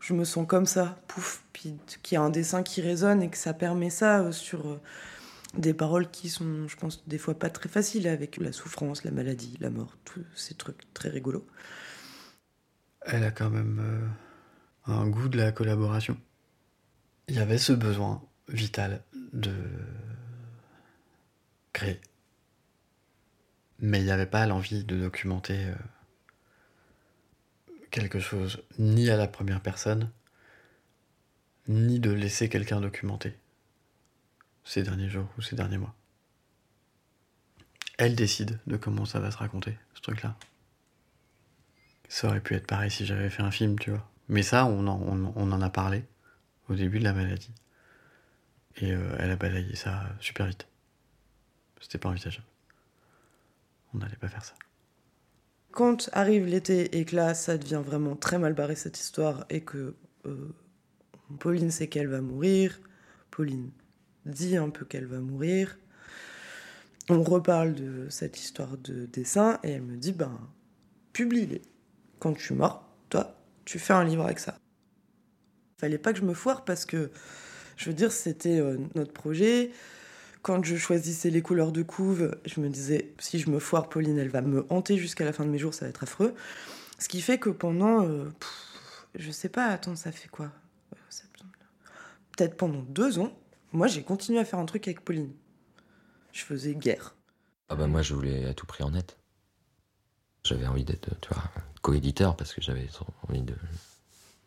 je 0.00 0.12
me 0.12 0.24
sens 0.24 0.46
comme 0.46 0.66
ça, 0.66 1.00
pouf. 1.08 1.44
Puis 1.52 1.78
qu'il 2.02 2.16
y 2.16 2.18
a 2.18 2.22
un 2.22 2.30
dessin 2.30 2.62
qui 2.62 2.80
résonne 2.82 3.22
et 3.22 3.30
que 3.30 3.38
ça 3.38 3.54
permet 3.54 3.90
ça 3.90 4.32
sur 4.32 4.80
des 5.56 5.72
paroles 5.72 6.10
qui 6.10 6.28
sont, 6.28 6.68
je 6.68 6.76
pense, 6.76 7.06
des 7.06 7.18
fois 7.18 7.38
pas 7.38 7.50
très 7.50 7.68
faciles 7.68 8.08
avec 8.08 8.36
la 8.38 8.52
souffrance, 8.52 9.04
la 9.04 9.10
maladie, 9.10 9.56
la 9.60 9.70
mort, 9.70 9.96
tous 10.04 10.24
ces 10.34 10.54
trucs 10.54 10.92
très 10.92 11.08
rigolos. 11.08 11.46
Elle 13.02 13.24
a 13.24 13.30
quand 13.30 13.50
même 13.50 14.10
un 14.86 15.06
goût 15.08 15.28
de 15.28 15.38
la 15.38 15.52
collaboration. 15.52 16.18
Il 17.28 17.36
y 17.36 17.38
avait 17.38 17.58
ce 17.58 17.72
besoin 17.72 18.22
vital 18.48 19.02
de 19.32 19.52
Mais 23.80 24.00
il 24.00 24.04
n'y 24.04 24.10
avait 24.10 24.26
pas 24.26 24.46
l'envie 24.46 24.84
de 24.84 24.96
documenter 24.98 25.66
euh, 25.66 25.74
quelque 27.90 28.20
chose, 28.20 28.62
ni 28.78 29.10
à 29.10 29.16
la 29.16 29.26
première 29.28 29.60
personne, 29.60 30.10
ni 31.68 32.00
de 32.00 32.10
laisser 32.10 32.48
quelqu'un 32.48 32.80
documenter 32.80 33.36
ces 34.64 34.82
derniers 34.82 35.08
jours 35.08 35.28
ou 35.38 35.42
ces 35.42 35.56
derniers 35.56 35.78
mois. 35.78 35.94
Elle 37.98 38.14
décide 38.16 38.58
de 38.66 38.76
comment 38.76 39.04
ça 39.04 39.20
va 39.20 39.30
se 39.30 39.36
raconter, 39.38 39.76
ce 39.94 40.00
truc-là. 40.00 40.36
Ça 42.08 42.28
aurait 42.28 42.40
pu 42.40 42.54
être 42.54 42.66
pareil 42.66 42.90
si 42.90 43.06
j'avais 43.06 43.30
fait 43.30 43.42
un 43.42 43.50
film, 43.50 43.78
tu 43.78 43.90
vois. 43.90 44.08
Mais 44.28 44.42
ça, 44.42 44.66
on 44.66 44.86
en, 44.86 45.00
on- 45.00 45.32
on 45.34 45.52
en 45.52 45.62
a 45.62 45.70
parlé 45.70 46.04
au 46.68 46.74
début 46.74 46.98
de 46.98 47.04
la 47.04 47.12
maladie. 47.12 47.52
Et 48.76 48.92
euh, 48.92 49.16
elle 49.18 49.30
a 49.30 49.36
balayé 49.36 49.74
ça 49.76 50.04
super 50.20 50.46
vite. 50.46 50.66
C'était 51.82 51.98
pas 51.98 52.08
envisageable. 52.08 52.46
On 53.92 53.98
n'allait 53.98 54.16
pas 54.16 54.28
faire 54.28 54.44
ça. 54.44 54.54
Quand 55.72 56.08
arrive 56.12 56.46
l'été 56.46 56.98
et 56.98 57.04
que 57.04 57.16
là, 57.16 57.34
ça 57.34 57.58
devient 57.58 57.82
vraiment 57.84 58.14
très 58.14 58.38
mal 58.38 58.54
barré 58.54 58.76
cette 58.76 58.98
histoire 58.98 59.44
et 59.50 59.62
que 59.62 59.96
euh, 60.26 60.54
Pauline 61.40 61.70
sait 61.70 61.88
qu'elle 61.88 62.06
va 62.08 62.20
mourir, 62.20 62.80
Pauline 63.30 63.70
dit 64.24 64.56
un 64.56 64.70
peu 64.70 64.84
qu'elle 64.84 65.06
va 65.06 65.18
mourir, 65.18 65.76
on 67.08 67.22
reparle 67.22 67.74
de 67.74 68.06
cette 68.10 68.38
histoire 68.38 68.76
de 68.78 69.06
dessin 69.06 69.58
et 69.64 69.70
elle 69.72 69.82
me 69.82 69.96
dit 69.96 70.12
ben, 70.12 70.38
publie-les. 71.12 71.62
Quand 72.20 72.34
tu 72.34 72.52
es 72.52 72.56
mort, 72.56 72.88
toi, 73.08 73.36
tu 73.64 73.80
fais 73.80 73.92
un 73.92 74.04
livre 74.04 74.24
avec 74.24 74.38
ça. 74.38 74.56
Fallait 75.78 75.98
pas 75.98 76.12
que 76.12 76.20
je 76.20 76.24
me 76.24 76.34
foire 76.34 76.64
parce 76.64 76.86
que, 76.86 77.10
je 77.76 77.90
veux 77.90 77.94
dire, 77.96 78.12
c'était 78.12 78.60
euh, 78.60 78.78
notre 78.94 79.12
projet. 79.12 79.72
Quand 80.42 80.64
je 80.64 80.76
choisissais 80.76 81.30
les 81.30 81.40
couleurs 81.40 81.70
de 81.70 81.82
couve, 81.82 82.36
je 82.44 82.60
me 82.60 82.68
disais, 82.68 83.14
si 83.18 83.38
je 83.38 83.48
me 83.48 83.60
foire, 83.60 83.88
Pauline, 83.88 84.18
elle 84.18 84.28
va 84.28 84.42
me 84.42 84.66
hanter 84.70 84.98
jusqu'à 84.98 85.24
la 85.24 85.32
fin 85.32 85.44
de 85.44 85.50
mes 85.50 85.58
jours, 85.58 85.72
ça 85.72 85.84
va 85.84 85.90
être 85.90 86.02
affreux. 86.02 86.34
Ce 86.98 87.08
qui 87.08 87.20
fait 87.20 87.38
que 87.38 87.50
pendant, 87.50 88.04
euh, 88.04 88.28
je 89.14 89.30
sais 89.30 89.48
pas, 89.48 89.66
attends, 89.66 89.96
ça 89.96 90.10
fait 90.12 90.28
quoi? 90.28 90.50
Peut-être 92.36 92.56
pendant 92.56 92.82
deux 92.82 93.18
ans, 93.18 93.30
moi 93.72 93.86
j'ai 93.86 94.02
continué 94.02 94.38
à 94.38 94.44
faire 94.44 94.58
un 94.58 94.64
truc 94.64 94.88
avec 94.88 95.04
Pauline. 95.04 95.32
Je 96.32 96.42
faisais 96.42 96.74
guerre. 96.74 97.14
Ah 97.68 97.74
bah 97.74 97.86
moi 97.86 98.00
je 98.00 98.14
voulais 98.14 98.46
à 98.46 98.54
tout 98.54 98.64
prix 98.66 98.82
en 98.82 98.90
net. 98.90 99.18
J'avais 100.42 100.66
envie 100.66 100.84
d'être, 100.84 101.20
tu 101.20 101.28
vois, 101.28 101.42
coéditeur 101.82 102.36
parce 102.36 102.54
que 102.54 102.62
j'avais 102.62 102.88
envie 103.28 103.42
de, 103.42 103.54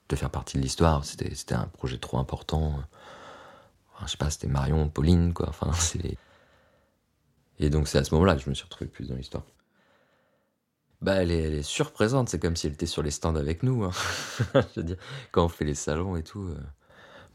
de 0.09 0.15
faire 0.15 0.31
partie 0.31 0.57
de 0.57 0.63
l'histoire. 0.63 1.05
C'était 1.05 1.53
un 1.53 1.67
projet 1.67 1.99
trop 1.99 2.17
important. 2.17 2.83
Je 4.05 4.11
sais 4.11 4.17
pas, 4.17 4.29
c'était 4.29 4.47
Marion, 4.47 4.89
Pauline, 4.89 5.33
quoi. 5.33 5.49
Enfin, 5.49 5.71
c'est... 5.79 6.17
Et 7.59 7.69
donc 7.69 7.87
c'est 7.87 7.97
à 7.97 8.03
ce 8.03 8.13
moment-là 8.15 8.35
que 8.35 8.41
je 8.41 8.49
me 8.49 8.55
suis 8.55 8.65
retrouvé 8.65 8.89
plus 8.89 9.07
dans 9.07 9.15
l'histoire. 9.15 9.43
Bah 11.01 11.15
elle 11.21 11.31
est, 11.31 11.41
elle 11.43 11.53
est 11.55 11.63
surprésente, 11.63 12.29
c'est 12.29 12.39
comme 12.39 12.55
si 12.55 12.67
elle 12.67 12.73
était 12.73 12.85
sur 12.85 13.03
les 13.03 13.11
stands 13.11 13.35
avec 13.35 13.63
nous. 13.63 13.83
hein. 13.85 13.91
je 14.55 14.59
veux 14.81 14.83
dire, 14.83 14.97
quand 15.31 15.45
on 15.45 15.49
fait 15.49 15.65
les 15.65 15.75
salons 15.75 16.15
et 16.17 16.23
tout, 16.23 16.41
euh, 16.43 16.57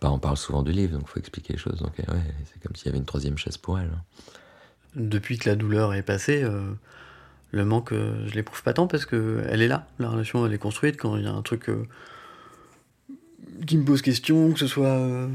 bah 0.01 0.11
on 0.11 0.19
parle 0.19 0.37
souvent 0.37 0.63
du 0.63 0.73
livre, 0.73 0.99
donc 0.99 1.09
faut 1.09 1.19
expliquer 1.21 1.55
les 1.55 1.59
choses. 1.59 1.79
Donc 1.79 1.99
euh, 2.01 2.13
ouais, 2.13 2.23
c'est 2.53 2.61
comme 2.63 2.75
s'il 2.77 2.87
y 2.87 2.89
avait 2.91 2.99
une 2.99 3.07
troisième 3.07 3.39
chaise 3.39 3.57
pour 3.57 3.79
elle. 3.79 3.91
hein. 3.95 4.03
Depuis 4.97 5.39
que 5.39 5.49
la 5.49 5.57
douleur 5.57 5.95
est 5.95 6.03
passée, 6.03 6.43
euh, 6.43 6.73
le 7.53 7.65
manque, 7.65 7.93
euh, 7.93 8.27
je 8.29 8.35
l'éprouve 8.35 8.63
pas 8.63 8.75
tant 8.75 8.87
parce 8.89 9.07
que 9.07 9.43
elle 9.49 9.63
est 9.63 9.69
là. 9.69 9.87
La 9.99 10.11
relation, 10.11 10.45
elle 10.45 10.53
est 10.53 10.59
construite. 10.59 10.97
Quand 10.99 11.17
il 11.17 11.25
y 11.25 11.27
a 11.29 11.33
un 11.33 11.43
truc 11.43 11.69
euh, 11.71 11.87
qui 13.67 13.79
me 13.79 13.85
pose 13.85 14.03
question, 14.03 14.53
que 14.53 14.59
ce 14.59 14.67
soit 14.67 15.29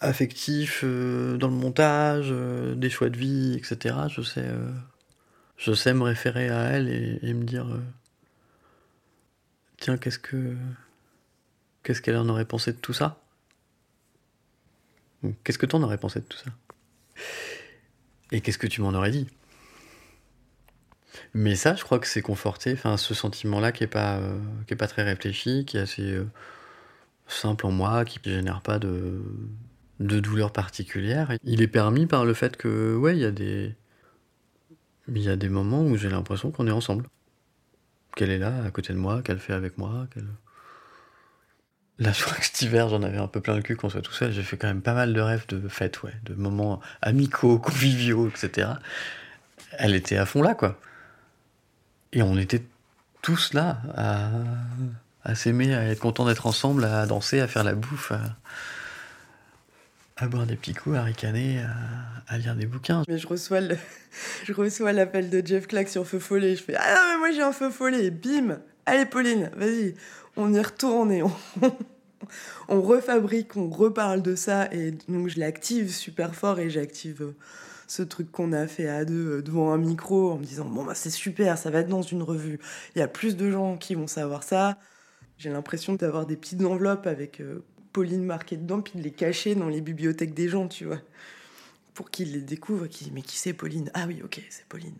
affectif, 0.00 0.82
euh, 0.84 1.36
dans 1.36 1.48
le 1.48 1.54
montage, 1.54 2.28
euh, 2.30 2.74
des 2.74 2.90
choix 2.90 3.10
de 3.10 3.16
vie, 3.16 3.54
etc., 3.54 3.96
je 4.08 4.22
sais, 4.22 4.44
euh, 4.44 4.70
je 5.56 5.72
sais 5.72 5.92
me 5.94 6.02
référer 6.02 6.48
à 6.50 6.62
elle 6.70 6.88
et, 6.88 7.34
me 7.34 7.44
dire 7.44 7.66
tiens, 9.78 9.96
qu'est-ce 9.96 10.18
que. 10.18 10.56
Qu'est-ce 11.82 12.02
qu'elle 12.02 12.16
en 12.16 12.28
aurait 12.28 12.44
pensé 12.44 12.72
de 12.72 12.78
tout 12.78 12.92
ça? 12.92 13.20
Qu'est-ce 15.42 15.58
que 15.58 15.66
t'en 15.66 15.82
aurais 15.82 15.98
pensé 15.98 16.20
de 16.20 16.24
tout 16.24 16.36
ça? 16.36 16.50
Et 18.30 18.40
qu'est-ce 18.40 18.58
que 18.58 18.66
tu 18.66 18.82
m'en 18.82 18.92
aurais 18.92 19.10
dit? 19.10 19.26
Mais 21.34 21.56
ça, 21.56 21.74
je 21.74 21.82
crois 21.82 21.98
que 21.98 22.06
c'est 22.06 22.20
conforté, 22.20 22.72
enfin, 22.74 22.96
ce 22.96 23.14
sentiment-là 23.14 23.72
qui 23.72 23.84
est 23.84 23.88
pas, 23.88 24.20
qui 24.66 24.74
est 24.74 24.76
pas 24.76 24.86
très 24.86 25.02
réfléchi, 25.02 25.64
qui 25.64 25.78
est 25.78 25.80
assez 25.80 26.20
simple 27.26 27.66
en 27.66 27.72
moi, 27.72 28.04
qui 28.04 28.20
génère 28.22 28.60
pas 28.60 28.78
de, 28.78 29.22
de 30.00 30.20
douleur 30.20 30.52
particulière. 30.52 31.32
Il 31.44 31.62
est 31.62 31.68
permis 31.68 32.06
par 32.06 32.24
le 32.24 32.34
fait 32.34 32.56
que, 32.56 32.96
ouais, 32.96 33.16
il 33.16 33.20
y 33.20 33.24
a 33.24 33.30
des, 33.30 33.74
Il 35.08 35.22
y 35.22 35.28
a 35.28 35.36
des 35.36 35.48
moments 35.48 35.82
où 35.82 35.96
j'ai 35.96 36.08
l'impression 36.10 36.50
qu'on 36.50 36.66
est 36.66 36.72
ensemble. 36.72 37.06
Qu'elle 38.16 38.30
est 38.30 38.38
là, 38.38 38.64
à 38.64 38.70
côté 38.70 38.92
de 38.92 38.98
moi, 38.98 39.22
qu'elle 39.22 39.38
fait 39.38 39.54
avec 39.54 39.78
moi. 39.78 40.06
qu'elle... 40.12 40.26
Crois 42.12 42.36
que 42.36 42.44
cet 42.44 42.62
hiver, 42.62 42.88
j'en 42.88 43.02
avais 43.02 43.18
un 43.18 43.26
peu 43.26 43.40
plein 43.40 43.56
le 43.56 43.62
cul 43.62 43.74
qu'on 43.74 43.90
soit 43.90 44.02
tout 44.02 44.12
seul. 44.12 44.32
J'ai 44.32 44.42
fait 44.42 44.56
quand 44.56 44.68
même 44.68 44.82
pas 44.82 44.94
mal 44.94 45.12
de 45.12 45.20
rêves 45.20 45.46
de 45.48 45.68
fêtes, 45.68 46.02
ouais, 46.04 46.14
de 46.24 46.34
moments 46.34 46.80
amicaux, 47.02 47.58
conviviaux, 47.60 48.28
etc. 48.28 48.68
Elle 49.72 49.94
était 49.94 50.16
à 50.16 50.26
fond 50.26 50.42
là, 50.42 50.54
quoi. 50.54 50.78
Et 52.12 52.22
on 52.22 52.38
était 52.38 52.62
tous 53.20 53.52
là, 53.52 53.82
à, 53.96 54.30
à 55.24 55.34
s'aimer, 55.34 55.74
à 55.74 55.84
être 55.86 56.00
contents 56.00 56.24
d'être 56.26 56.46
ensemble, 56.46 56.84
à 56.84 57.04
danser, 57.06 57.40
à 57.40 57.48
faire 57.48 57.64
la 57.64 57.74
bouffe, 57.74 58.12
à 60.18 60.26
boire 60.26 60.46
des 60.46 60.56
petits 60.56 60.74
coups, 60.74 60.96
à 60.96 61.02
ricaner, 61.02 61.62
à, 62.26 62.38
lire 62.38 62.54
des 62.56 62.66
bouquins. 62.66 63.02
Mais 63.08 63.18
je 63.18 63.26
reçois 63.26 63.60
le- 63.60 63.76
je 64.44 64.52
reçois 64.52 64.92
l'appel 64.92 65.30
de 65.30 65.44
Jeff 65.44 65.66
Clack 65.66 65.88
sur 65.88 66.06
Feu 66.06 66.18
Follet. 66.18 66.56
Je 66.56 66.62
fais 66.62 66.74
Ah 66.76 66.94
non, 66.94 67.12
mais 67.12 67.18
moi 67.18 67.30
j'ai 67.30 67.42
un 67.42 67.52
feu 67.52 67.70
follet. 67.70 68.06
Et 68.06 68.10
bim 68.10 68.58
Allez, 68.86 69.06
Pauline, 69.06 69.50
vas-y. 69.56 69.94
On 70.36 70.52
y 70.52 70.60
retourne 70.60 71.12
et 71.12 71.22
on, 71.22 71.30
on 72.68 72.82
refabrique, 72.82 73.56
on 73.56 73.68
reparle 73.68 74.22
de 74.22 74.34
ça. 74.34 74.72
Et 74.72 74.92
donc 75.08 75.28
je 75.28 75.38
l'active 75.38 75.92
super 75.94 76.34
fort 76.34 76.58
et 76.58 76.70
j'active 76.70 77.22
euh, 77.22 77.36
ce 77.86 78.02
truc 78.02 78.32
qu'on 78.32 78.52
a 78.52 78.66
fait 78.66 78.88
à 78.88 79.04
deux 79.04 79.38
euh, 79.38 79.42
devant 79.42 79.72
un 79.72 79.78
micro 79.78 80.32
en 80.32 80.38
me 80.38 80.44
disant 80.44 80.64
Bon, 80.64 80.84
bah 80.84 80.94
c'est 80.94 81.10
super, 81.10 81.58
ça 81.58 81.70
va 81.70 81.80
être 81.80 81.88
dans 81.88 82.02
une 82.02 82.22
revue. 82.22 82.58
Il 82.96 82.98
y 82.98 83.02
a 83.02 83.08
plus 83.08 83.36
de 83.36 83.50
gens 83.50 83.76
qui 83.76 83.94
vont 83.94 84.06
savoir 84.06 84.42
ça. 84.42 84.78
J'ai 85.38 85.50
l'impression 85.50 85.94
d'avoir 85.94 86.26
des 86.26 86.36
petites 86.36 86.64
enveloppes 86.64 87.06
avec 87.06 87.40
euh, 87.40 87.62
Pauline 87.92 88.24
marquée 88.24 88.56
dedans, 88.56 88.80
puis 88.80 88.98
de 88.98 89.02
les 89.02 89.12
cacher 89.12 89.54
dans 89.54 89.68
les 89.68 89.80
bibliothèques 89.80 90.34
des 90.34 90.48
gens, 90.48 90.68
tu 90.68 90.84
vois 90.84 91.00
pour 91.98 92.12
qu'ils 92.12 92.30
les 92.30 92.42
découvrent, 92.42 92.86
qu'ils 92.86 93.12
mais 93.12 93.22
qui 93.22 93.36
c'est 93.36 93.52
Pauline? 93.52 93.90
Ah 93.92 94.06
oui, 94.06 94.22
ok, 94.22 94.40
c'est 94.50 94.64
Pauline. 94.66 94.94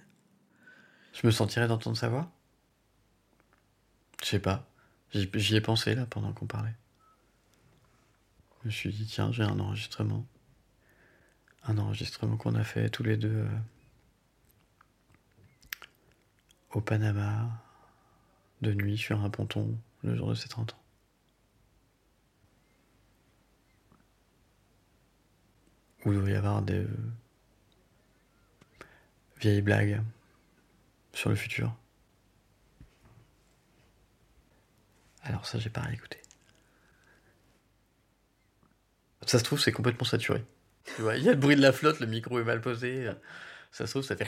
Je 1.12 1.24
me 1.24 1.30
sentirais 1.30 1.68
d'entendre 1.68 1.96
sa 1.96 2.08
voix? 2.08 2.28
Je 4.20 4.26
sais 4.26 4.40
pas. 4.40 4.68
J'y 5.14 5.30
j'y 5.34 5.54
ai 5.54 5.60
pensé 5.60 5.94
là 5.94 6.06
pendant 6.06 6.32
qu'on 6.32 6.48
parlait. 6.48 6.74
Je 8.62 8.66
me 8.66 8.72
suis 8.72 8.92
dit, 8.92 9.06
tiens, 9.06 9.30
j'ai 9.30 9.44
un 9.44 9.60
enregistrement. 9.60 10.26
Un 11.62 11.78
enregistrement 11.78 12.36
qu'on 12.36 12.56
a 12.56 12.64
fait 12.64 12.90
tous 12.90 13.04
les 13.04 13.16
deux 13.16 13.28
euh, 13.28 13.58
au 16.72 16.80
Panama, 16.80 17.48
de 18.60 18.74
nuit 18.74 18.98
sur 18.98 19.22
un 19.22 19.30
ponton, 19.30 19.78
le 20.02 20.16
jour 20.16 20.30
de 20.30 20.34
ses 20.34 20.48
30 20.48 20.72
ans. 20.72 20.77
Où 26.04 26.12
il 26.12 26.18
doit 26.20 26.30
y 26.30 26.34
avoir 26.34 26.62
des 26.62 26.86
vieilles 29.40 29.62
blagues 29.62 30.02
sur 31.12 31.30
le 31.30 31.36
futur. 31.36 31.74
Alors 35.22 35.46
ça, 35.46 35.58
j'ai 35.58 35.70
pas 35.70 35.80
réécouté. 35.80 36.20
Ça 39.26 39.38
se 39.38 39.44
trouve, 39.44 39.60
c'est 39.60 39.72
complètement 39.72 40.06
saturé. 40.06 40.44
Tu 40.96 41.02
vois, 41.02 41.16
il 41.16 41.24
y 41.24 41.28
a 41.28 41.32
le 41.32 41.38
bruit 41.38 41.56
de 41.56 41.60
la 41.60 41.72
flotte, 41.72 42.00
le 42.00 42.06
micro 42.06 42.40
est 42.40 42.44
mal 42.44 42.60
posé. 42.62 43.12
Ça 43.72 43.86
se 43.86 43.92
trouve, 43.92 44.02
ça 44.02 44.16
fait... 44.16 44.26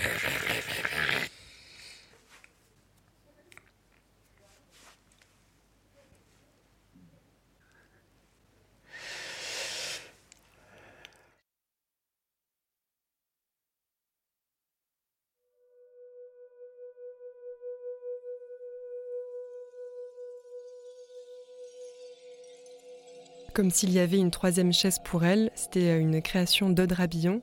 Comme 23.53 23.71
s'il 23.71 23.91
y 23.91 23.99
avait 23.99 24.19
une 24.19 24.31
troisième 24.31 24.73
chaise 24.73 24.99
pour 25.05 25.25
elle, 25.25 25.51
c'était 25.55 25.99
une 25.99 26.23
création 26.23 26.71
d'Aude 26.71 26.93
Rabillon. 26.93 27.43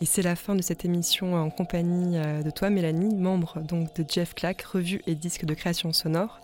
Et 0.00 0.06
c'est 0.06 0.22
la 0.22 0.36
fin 0.36 0.54
de 0.54 0.62
cette 0.62 0.84
émission 0.84 1.34
en 1.34 1.50
compagnie 1.50 2.18
euh, 2.18 2.42
de 2.42 2.50
toi, 2.50 2.70
Mélanie, 2.70 3.14
membre 3.14 3.60
donc 3.60 3.94
de 3.94 4.04
Jeff 4.08 4.34
Clack, 4.34 4.62
revue 4.62 5.00
et 5.06 5.14
disque 5.14 5.44
de 5.44 5.54
création 5.54 5.92
sonore. 5.92 6.40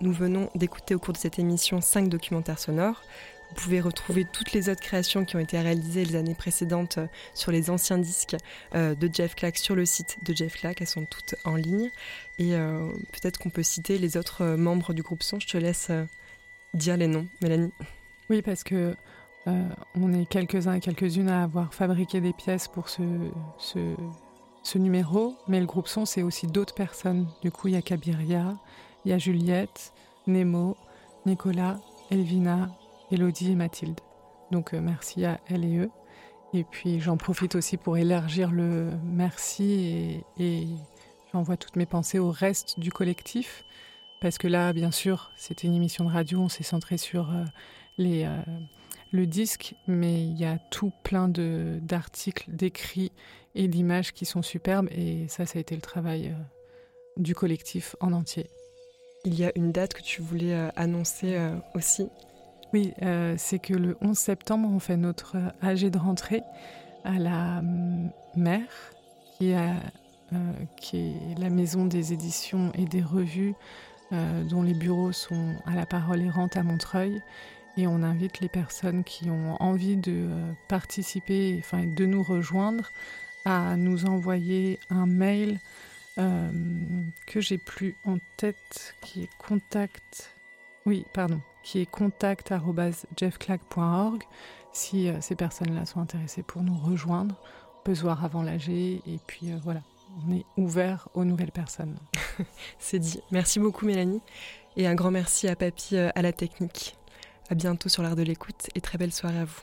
Nous 0.00 0.12
venons 0.12 0.50
d'écouter 0.54 0.94
au 0.94 0.98
cours 0.98 1.12
de 1.12 1.18
cette 1.18 1.38
émission 1.38 1.80
cinq 1.80 2.08
documentaires 2.08 2.58
sonores. 2.58 3.02
Vous 3.50 3.62
pouvez 3.62 3.80
retrouver 3.80 4.26
toutes 4.32 4.52
les 4.52 4.68
autres 4.68 4.80
créations 4.80 5.24
qui 5.24 5.36
ont 5.36 5.40
été 5.40 5.58
réalisées 5.58 6.04
les 6.04 6.16
années 6.16 6.34
précédentes 6.34 6.98
euh, 6.98 7.06
sur 7.34 7.52
les 7.52 7.70
anciens 7.70 7.98
disques 7.98 8.36
euh, 8.74 8.94
de 8.94 9.08
Jeff 9.12 9.34
Clack 9.34 9.56
sur 9.56 9.76
le 9.76 9.86
site 9.86 10.16
de 10.24 10.34
Jeff 10.34 10.54
Clack. 10.54 10.80
Elles 10.80 10.86
sont 10.86 11.06
toutes 11.06 11.36
en 11.44 11.54
ligne. 11.54 11.90
Et 12.38 12.54
euh, 12.54 12.90
peut-être 13.12 13.38
qu'on 13.38 13.50
peut 13.50 13.62
citer 13.62 13.98
les 13.98 14.16
autres 14.16 14.42
euh, 14.42 14.56
membres 14.56 14.94
du 14.94 15.02
groupe 15.02 15.22
Son. 15.22 15.38
Je 15.38 15.46
te 15.46 15.56
laisse 15.58 15.88
euh, 15.90 16.04
dire 16.74 16.96
les 16.96 17.06
noms, 17.06 17.28
Mélanie. 17.40 17.72
Oui, 18.28 18.42
parce 18.42 18.64
que 18.64 18.96
euh, 19.46 19.68
on 19.94 20.12
est 20.12 20.26
quelques-uns 20.26 20.74
et 20.74 20.80
quelques-unes 20.80 21.28
à 21.28 21.44
avoir 21.44 21.72
fabriqué 21.72 22.20
des 22.20 22.32
pièces 22.32 22.66
pour 22.66 22.88
ce, 22.88 23.02
ce, 23.58 24.78
numéro, 24.78 25.36
mais 25.46 25.60
le 25.60 25.66
groupe 25.66 25.86
son, 25.86 26.04
c'est 26.04 26.22
aussi 26.22 26.48
d'autres 26.48 26.74
personnes. 26.74 27.28
Du 27.42 27.52
coup, 27.52 27.68
il 27.68 27.74
y 27.74 27.76
a 27.76 27.82
Kabiria, 27.82 28.56
il 29.04 29.10
y 29.10 29.14
a 29.14 29.18
Juliette, 29.18 29.92
Nemo, 30.26 30.76
Nicolas, 31.24 31.78
Elvina, 32.10 32.70
Elodie 33.12 33.52
et 33.52 33.54
Mathilde. 33.54 34.00
Donc 34.50 34.74
euh, 34.74 34.80
merci 34.80 35.24
à 35.24 35.38
elles 35.48 35.64
et 35.64 35.76
eux. 35.78 35.90
Et 36.52 36.64
puis 36.64 37.00
j'en 37.00 37.16
profite 37.16 37.54
aussi 37.54 37.76
pour 37.76 37.96
élargir 37.96 38.50
le 38.50 38.90
merci 39.04 40.24
et, 40.38 40.44
et 40.44 40.66
j'envoie 41.32 41.56
toutes 41.56 41.76
mes 41.76 41.86
pensées 41.86 42.18
au 42.18 42.30
reste 42.30 42.80
du 42.80 42.90
collectif. 42.90 43.64
Parce 44.20 44.38
que 44.38 44.48
là, 44.48 44.72
bien 44.72 44.90
sûr, 44.90 45.30
c'était 45.36 45.66
une 45.68 45.74
émission 45.74 46.04
de 46.04 46.10
radio, 46.10 46.40
on 46.40 46.48
s'est 46.48 46.64
centré 46.64 46.96
sur 46.96 47.30
euh, 47.30 47.44
les, 47.98 48.24
euh, 48.24 48.36
le 49.12 49.26
disque, 49.26 49.74
mais 49.86 50.22
il 50.22 50.36
y 50.38 50.44
a 50.44 50.58
tout 50.70 50.92
plein 51.02 51.28
de- 51.28 51.78
d'articles, 51.82 52.50
d'écrits 52.50 53.12
et 53.54 53.68
d'images 53.68 54.12
qui 54.12 54.24
sont 54.24 54.42
superbes, 54.42 54.88
et 54.90 55.26
ça, 55.28 55.46
ça 55.46 55.58
a 55.58 55.60
été 55.60 55.74
le 55.74 55.80
travail 55.80 56.28
euh, 56.28 56.42
du 57.16 57.34
collectif 57.34 57.96
en 58.00 58.12
entier. 58.12 58.50
Il 59.24 59.34
y 59.38 59.44
a 59.44 59.52
une 59.56 59.72
date 59.72 59.94
que 59.94 60.02
tu 60.02 60.22
voulais 60.22 60.54
euh, 60.54 60.68
annoncer 60.76 61.38
aussi? 61.74 62.08
Oui, 62.72 62.92
c'est 63.38 63.60
que 63.60 63.72
le 63.72 63.96
11 64.02 64.18
septembre, 64.18 64.68
on 64.70 64.80
fait 64.80 64.96
notre 64.96 65.36
AG 65.62 65.88
de 65.88 65.98
rentrée 65.98 66.42
à 67.04 67.18
la 67.18 67.60
hum, 67.60 68.10
mer, 68.34 68.64
qui 69.38 69.50
est, 69.50 69.72
qui 70.76 70.96
est 70.98 71.38
la 71.38 71.48
maison 71.48 71.86
des 71.86 72.12
éditions 72.12 72.72
et 72.74 72.84
des 72.84 73.00
revues, 73.02 73.54
euh, 74.12 74.44
dont 74.44 74.62
les 74.62 74.74
bureaux 74.74 75.10
sont 75.10 75.56
à 75.64 75.74
la 75.74 75.84
parole 75.84 76.22
errante 76.22 76.56
à 76.56 76.62
Montreuil. 76.62 77.20
Et 77.76 77.86
on 77.86 78.02
invite 78.02 78.40
les 78.40 78.48
personnes 78.48 79.04
qui 79.04 79.28
ont 79.28 79.60
envie 79.62 79.96
de 79.96 80.12
euh, 80.12 80.52
participer, 80.68 81.56
enfin 81.58 81.84
de 81.84 82.06
nous 82.06 82.22
rejoindre, 82.22 82.90
à 83.44 83.76
nous 83.76 84.06
envoyer 84.06 84.78
un 84.88 85.04
mail 85.04 85.60
euh, 86.18 86.50
que 87.26 87.42
j'ai 87.42 87.58
plus 87.58 87.94
en 88.06 88.16
tête, 88.38 88.94
qui 89.02 89.24
est 89.24 89.30
contact. 89.38 90.34
Oui, 90.86 91.04
pardon, 91.12 91.42
qui 91.62 91.80
est 91.80 91.86
contact@jeffclack.org. 91.86 94.22
Si 94.72 95.08
euh, 95.08 95.20
ces 95.20 95.36
personnes-là 95.36 95.84
sont 95.84 96.00
intéressées 96.00 96.42
pour 96.42 96.62
nous 96.62 96.78
rejoindre, 96.78 97.38
on 97.80 97.82
peut 97.84 97.94
se 97.94 98.00
voir 98.02 98.24
avant 98.24 98.42
l'AG 98.42 98.70
et 98.70 99.20
puis 99.26 99.52
voilà, 99.62 99.82
on 100.26 100.32
est 100.34 100.46
ouvert 100.56 101.10
aux 101.12 101.26
nouvelles 101.26 101.52
personnes. 101.52 101.98
C'est 102.78 102.98
dit. 102.98 103.20
Merci 103.30 103.60
beaucoup, 103.60 103.84
Mélanie. 103.84 104.22
Et 104.78 104.86
un 104.86 104.94
grand 104.94 105.10
merci 105.10 105.46
à 105.46 105.56
Papy 105.56 105.96
à 105.96 106.22
la 106.22 106.32
technique. 106.32 106.96
À 107.48 107.54
bientôt 107.54 107.88
sur 107.88 108.02
l'art 108.02 108.16
de 108.16 108.22
l'écoute 108.22 108.68
et 108.74 108.80
très 108.80 108.98
belle 108.98 109.12
soirée 109.12 109.38
à 109.38 109.44
vous. 109.44 109.62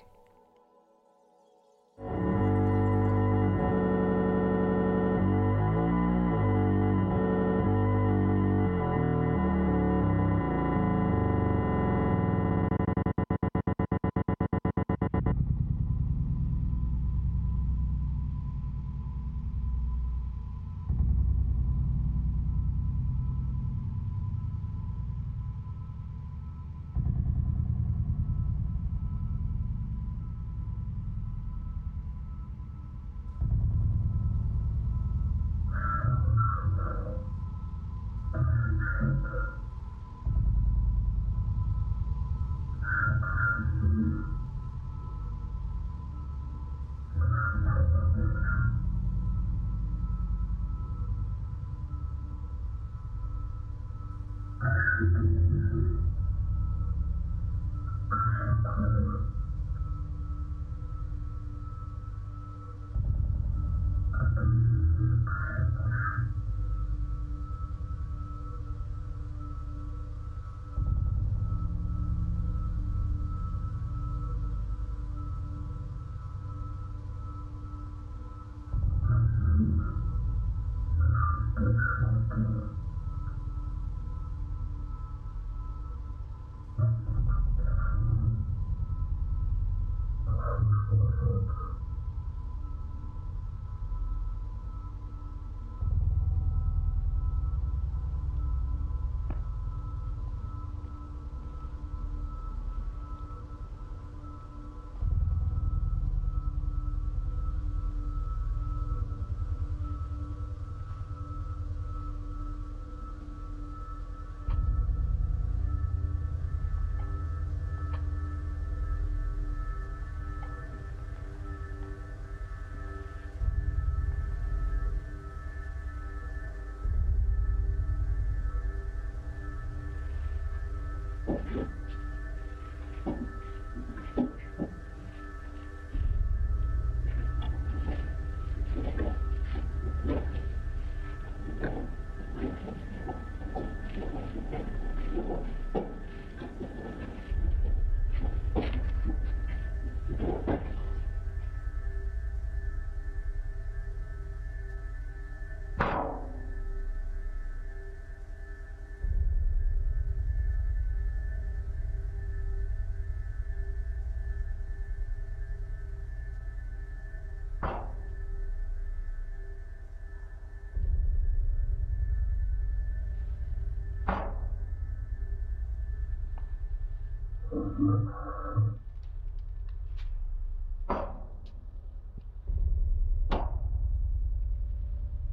Thank 177.76 178.10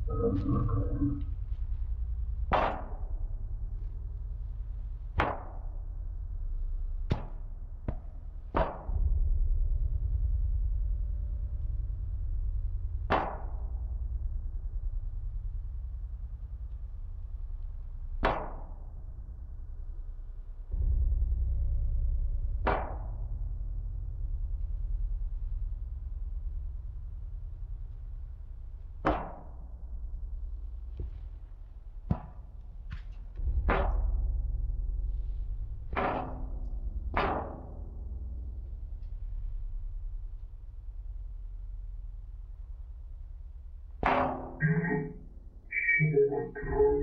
you. 0.08 1.29
Thank 46.52 46.66
mm 46.66 46.72
-hmm. 46.72 47.00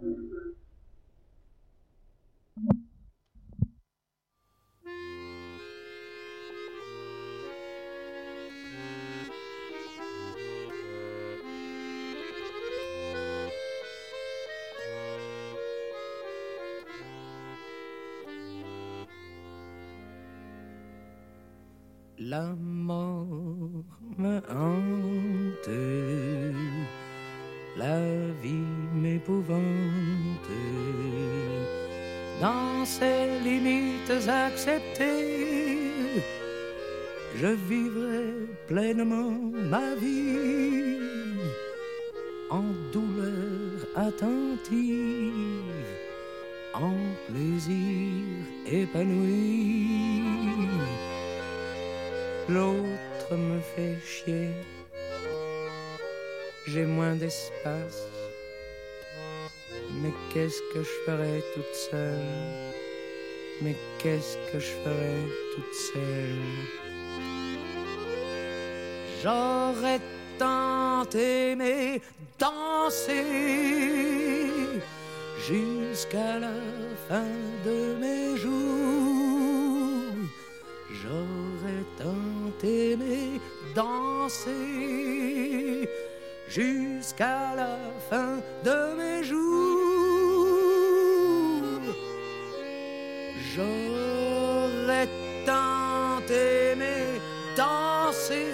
you. 0.00 0.56
La 22.28 22.56
mort 22.60 23.84
me 24.18 24.38
hante, 24.50 25.70
la 27.76 27.98
vie 28.42 28.72
m'épouvante. 28.92 30.50
Dans 32.40 32.84
ses 32.84 33.38
limites 33.44 34.28
acceptées, 34.28 35.92
je 37.36 37.46
vivrai 37.68 38.48
pleinement 38.66 39.38
ma 39.70 39.94
vie 39.94 40.98
en 42.50 42.64
douleur 42.92 43.86
attentive, 43.94 44.80
en 46.74 46.96
plaisir 47.28 48.24
épanoui. 48.66 49.95
L'autre 52.48 53.34
me 53.34 53.60
fait 53.60 53.98
chier, 54.06 54.50
j'ai 56.68 56.84
moins 56.84 57.16
d'espace. 57.16 58.06
Mais 60.00 60.12
qu'est-ce 60.32 60.60
que 60.72 60.80
je 60.84 60.94
ferais 61.04 61.42
toute 61.54 61.74
seule? 61.90 62.72
Mais 63.62 63.74
qu'est-ce 63.98 64.36
que 64.52 64.60
je 64.60 64.72
ferais 64.84 65.26
toute 65.54 65.74
seule? 65.92 66.38
J'aurais 69.22 70.00
tant 70.38 71.04
aimé 71.18 72.00
danser 72.38 73.24
jusqu'à 75.48 76.38
la 76.38 76.54
fin 77.08 77.32
de 77.64 77.96
mes 78.00 78.36
jours. 78.36 79.15
J'aurais 81.06 81.84
tant 81.98 82.66
aimé 82.66 83.40
danser 83.74 84.42
jusqu'à 86.48 87.54
la 87.54 87.78
fin 88.10 88.40
de 88.64 88.94
mes 88.98 89.22
jours. 89.22 89.40
J'aurais 93.54 95.08
tant 95.44 96.20
aimé 96.28 97.20
danser 97.56 98.46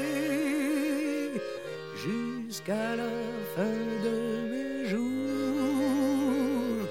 jusqu'à 1.97 2.97
la 2.97 3.13
fin 3.57 3.79
de 4.05 4.17
mes 4.51 4.89
jours. 4.89 6.87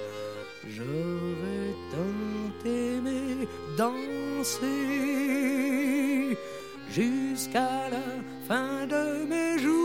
J'aurais 0.68 1.74
tant 1.92 2.68
aimé 2.68 3.46
danser 3.76 4.21
jusqu'à 6.90 7.88
la 7.90 8.02
fin 8.48 8.86
de 8.86 9.24
mes 9.26 9.58
jours. 9.58 9.81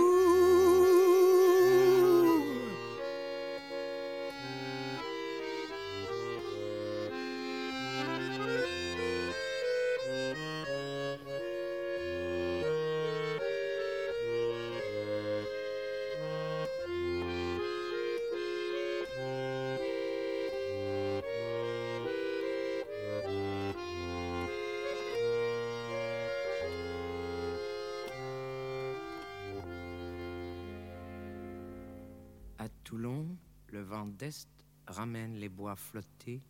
d'Est 34.18 34.50
ramène 34.88 35.36
les 35.36 35.50
bois 35.50 35.76
flottés, 35.76 36.42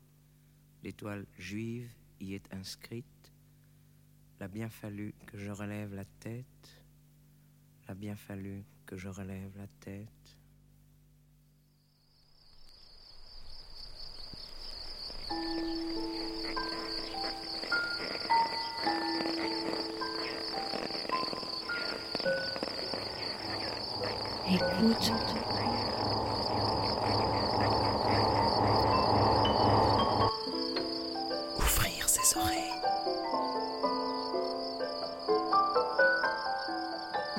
l'étoile 0.84 1.26
juive 1.38 1.90
y 2.20 2.34
est 2.34 2.54
inscrite. 2.54 3.06
L'a 4.40 4.48
bien 4.48 4.70
fallu 4.70 5.14
que 5.26 5.38
je 5.38 5.52
relève 5.52 5.94
la 5.94 6.06
tête, 6.06 6.84
l'a 7.88 7.94
bien 7.94 8.16
fallu 8.16 8.64
que 8.86 8.96
je 8.96 9.10
relève 9.10 9.58
la 9.58 9.68
tête. 9.80 10.08
Écoute. 24.50 25.37